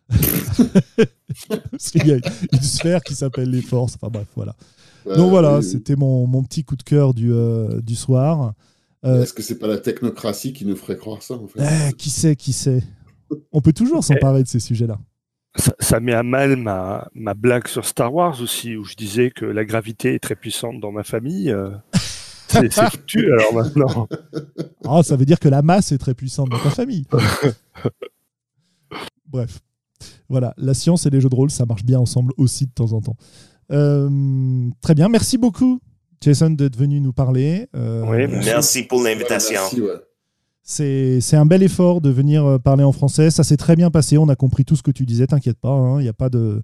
Parce 1.71 1.91
qu'il 1.91 2.07
y 2.07 2.13
a 2.13 2.17
une 2.17 2.61
sphère 2.61 3.03
qui 3.03 3.15
s'appelle 3.15 3.51
les 3.51 3.63
forces. 3.63 3.95
Enfin 3.97 4.09
bref, 4.11 4.27
voilà. 4.37 4.55
Ouais, 5.07 5.17
Donc 5.17 5.31
voilà, 5.31 5.59
oui, 5.59 5.65
oui. 5.65 5.71
c'était 5.71 5.97
mon, 5.97 6.27
mon 6.27 6.43
petit 6.43 6.65
coup 6.65 6.77
de 6.77 6.83
cœur 6.83 7.15
du, 7.15 7.33
du 7.83 7.95
soir. 7.95 8.55
Est-ce 9.03 9.33
que 9.33 9.43
c'est 9.43 9.59
pas 9.59 9.67
la 9.67 9.79
technocratie 9.79 10.53
qui 10.53 10.65
nous 10.65 10.77
ferait 10.77 10.97
croire 10.97 11.23
ça 11.23 11.35
en 11.35 11.47
fait? 11.49 11.61
Eh, 11.61 11.93
qui 11.95 12.09
sait, 12.11 12.37
qui 12.37 12.53
sait? 12.53 12.83
On 13.53 13.61
peut 13.61 13.73
toujours 13.73 14.05
s'emparer 14.05 14.43
de 14.43 14.49
ces 14.49 14.61
sujets-là. 14.61 14.99
Ça, 15.57 15.75
ça 15.81 16.01
met 16.01 16.15
à 16.15 16.23
mal 16.23 16.57
ma, 16.57 17.09
ma 17.15 17.35
blague 17.35 17.69
sur 17.69 17.85
Star 17.85 18.15
Wars 18.15 18.41
aussi, 18.41 18.75
où 18.77 18.85
je 18.85 18.95
disais 18.95 19.31
que 19.31 19.45
la 19.45 19.65
gravité 19.67 20.15
est 20.15 20.19
très 20.19 20.35
puissante 20.35 20.81
dans 20.81 20.93
ma 20.93 21.03
famille. 21.03 21.51
euh, 21.51 21.71
c'est 22.49 22.73
foutu 22.73 23.33
alors 23.33 23.55
maintenant. 23.55 24.09
Ah, 24.85 25.03
ça 25.03 25.17
veut 25.17 25.25
dire 25.25 25.39
que 25.39 25.49
la 25.49 25.63
masse 25.63 25.93
est 25.93 25.99
très 25.99 26.15
puissante 26.15 26.49
dans 26.51 26.59
ta 26.59 26.71
famille. 26.71 27.07
Bref. 29.29 29.61
Voilà, 30.29 30.55
la 30.57 30.75
science 30.75 31.07
et 31.07 31.11
les 31.11 31.21
jeux 31.21 31.29
de 31.29 31.35
rôle, 31.35 31.51
ça 31.51 31.67
marche 31.67 31.85
bien 31.85 32.01
ensemble 32.01 32.33
aussi 32.37 32.67
de 32.67 32.73
temps 32.73 32.93
en 32.93 33.01
temps. 33.01 33.17
Euh, 33.71 34.69
très 34.81 34.95
bien, 34.95 35.09
merci 35.09 35.39
beaucoup, 35.39 35.81
Jason, 36.21 36.51
d'être 36.51 36.77
venu 36.77 37.01
nous 37.01 37.13
parler. 37.13 37.69
Euh, 37.77 38.03
Oui, 38.07 38.27
merci. 38.29 38.49
Merci 38.49 38.83
pour 38.85 39.03
l'invitation. 39.03 39.61
Ouais. 39.75 39.91
C'est 40.65 41.35
un 41.37 41.47
bel 41.47 41.63
effort 41.63 42.01
de 42.01 42.11
venir 42.11 42.45
euh, 42.45 42.59
parler 42.59 42.85
en 42.85 42.93
français. 42.93 43.31
Ça 43.31 43.45
s'est 43.45 43.57
très 43.57 43.77
bien 43.77 43.91
passé. 43.91 44.17
On 44.19 44.29
a 44.29 44.37
compris 44.37 44.65
tout 44.65 44.77
ce 44.77 44.83
que 44.83 44.91
tu 44.91 45.05
disais. 45.07 45.27
T'inquiète 45.27 45.59
pas. 45.59 45.71
hein, 45.71 46.01
Il 46.01 46.05
n'y 46.05 46.09
a 46.09 46.13
pas 46.13 46.31
de, 46.31 46.63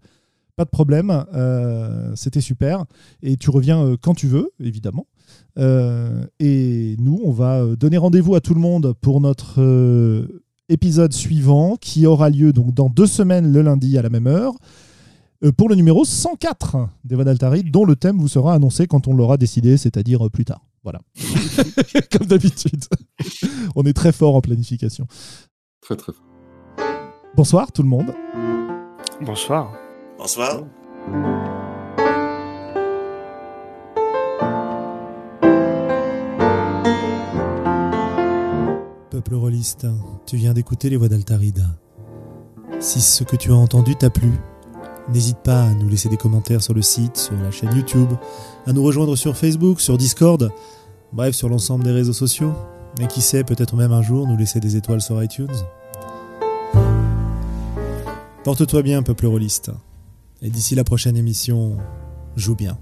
problème. 0.71 1.25
Euh, 1.35 2.13
C'était 2.15 2.41
super. 2.41 2.85
Et 3.23 3.37
tu 3.37 3.51
reviens 3.51 3.83
euh, 3.85 3.97
quand 4.01 4.15
tu 4.15 4.27
veux, 4.29 4.51
évidemment. 4.61 5.07
Et 5.59 6.97
nous, 7.01 7.21
on 7.25 7.33
va 7.33 7.67
donner 7.77 7.99
rendez-vous 7.99 8.37
à 8.37 8.41
tout 8.41 8.55
le 8.55 8.61
monde 8.61 8.95
pour 9.01 9.21
notre 9.21 9.61
épisode 10.69 11.13
suivant 11.13 11.77
qui 11.77 12.07
aura 12.07 12.31
lieu 12.31 12.53
donc 12.53 12.73
dans 12.73 12.89
deux 12.89 13.09
semaines 13.09 13.53
le 13.53 13.63
lundi 13.63 13.99
à 13.99 14.03
la 14.03 14.09
même 14.09 14.29
heure. 14.29 14.55
Pour 15.57 15.69
le 15.69 15.75
numéro 15.75 16.05
104 16.05 16.77
des 17.05 17.17
Voix 17.17 17.25
d'Altari, 17.25 17.65
dont 17.65 17.85
le 17.85 17.97
thème 17.97 18.19
vous 18.19 18.29
sera 18.29 18.55
annoncé 18.55 18.87
quand 18.87 19.09
on 19.09 19.15
l'aura 19.15 19.37
décidé, 19.37 19.77
c'est-à-dire 19.77 20.31
plus 20.31 20.45
tard. 20.45 20.68
Voilà. 20.91 21.03
Comme 22.13 22.27
d'habitude. 22.27 22.83
On 23.77 23.83
est 23.85 23.93
très 23.93 24.11
fort 24.11 24.35
en 24.35 24.41
planification. 24.41 25.07
Très, 25.83 25.97
très 25.97 26.13
fort. 26.15 26.25
Bonsoir 27.37 27.73
tout 27.73 27.83
le 27.83 27.91
monde. 27.91 28.15
Bonsoir. 29.21 29.75
Bonsoir. 30.17 30.63
Peuple 39.11 39.35
rôliste, 39.35 39.87
tu 40.25 40.37
viens 40.37 40.55
d'écouter 40.55 40.89
les 40.89 40.97
voix 40.97 41.09
d'Altarida. 41.09 41.67
Si 42.81 43.03
ce 43.03 43.25
que 43.25 43.37
tu 43.37 43.51
as 43.51 43.57
entendu 43.57 43.95
t'a 43.95 44.09
plu, 44.09 44.31
n'hésite 45.11 45.39
pas 45.39 45.65
à 45.65 45.75
nous 45.75 45.89
laisser 45.89 46.09
des 46.09 46.17
commentaires 46.17 46.63
sur 46.63 46.73
le 46.73 46.81
site, 46.81 47.19
sur 47.19 47.35
la 47.35 47.51
chaîne 47.51 47.77
YouTube, 47.77 48.13
à 48.67 48.73
nous 48.73 48.83
rejoindre 48.83 49.17
sur 49.17 49.37
Facebook, 49.37 49.83
sur 49.83 49.99
Discord, 49.99 50.51
bref 51.13 51.35
sur 51.35 51.49
l'ensemble 51.49 51.85
des 51.85 51.93
réseaux 51.93 52.13
sociaux, 52.13 52.53
et 53.01 53.07
qui 53.07 53.21
sait 53.21 53.45
peut-être 53.45 53.77
même 53.77 53.93
un 53.93 54.03
jour 54.03 54.27
nous 54.27 54.37
laisser 54.37 54.61
des 54.61 54.77
étoiles 54.77 55.01
sur 55.01 55.23
iTunes. 55.23 55.49
Porte-toi 58.45 58.83
bien, 58.83 59.03
peuple 59.03 59.27
rôliste, 59.27 59.71
et 60.43 60.51
d'ici 60.51 60.75
la 60.75 60.85
prochaine 60.85 61.17
émission, 61.17 61.77
joue 62.37 62.55
bien. 62.55 62.79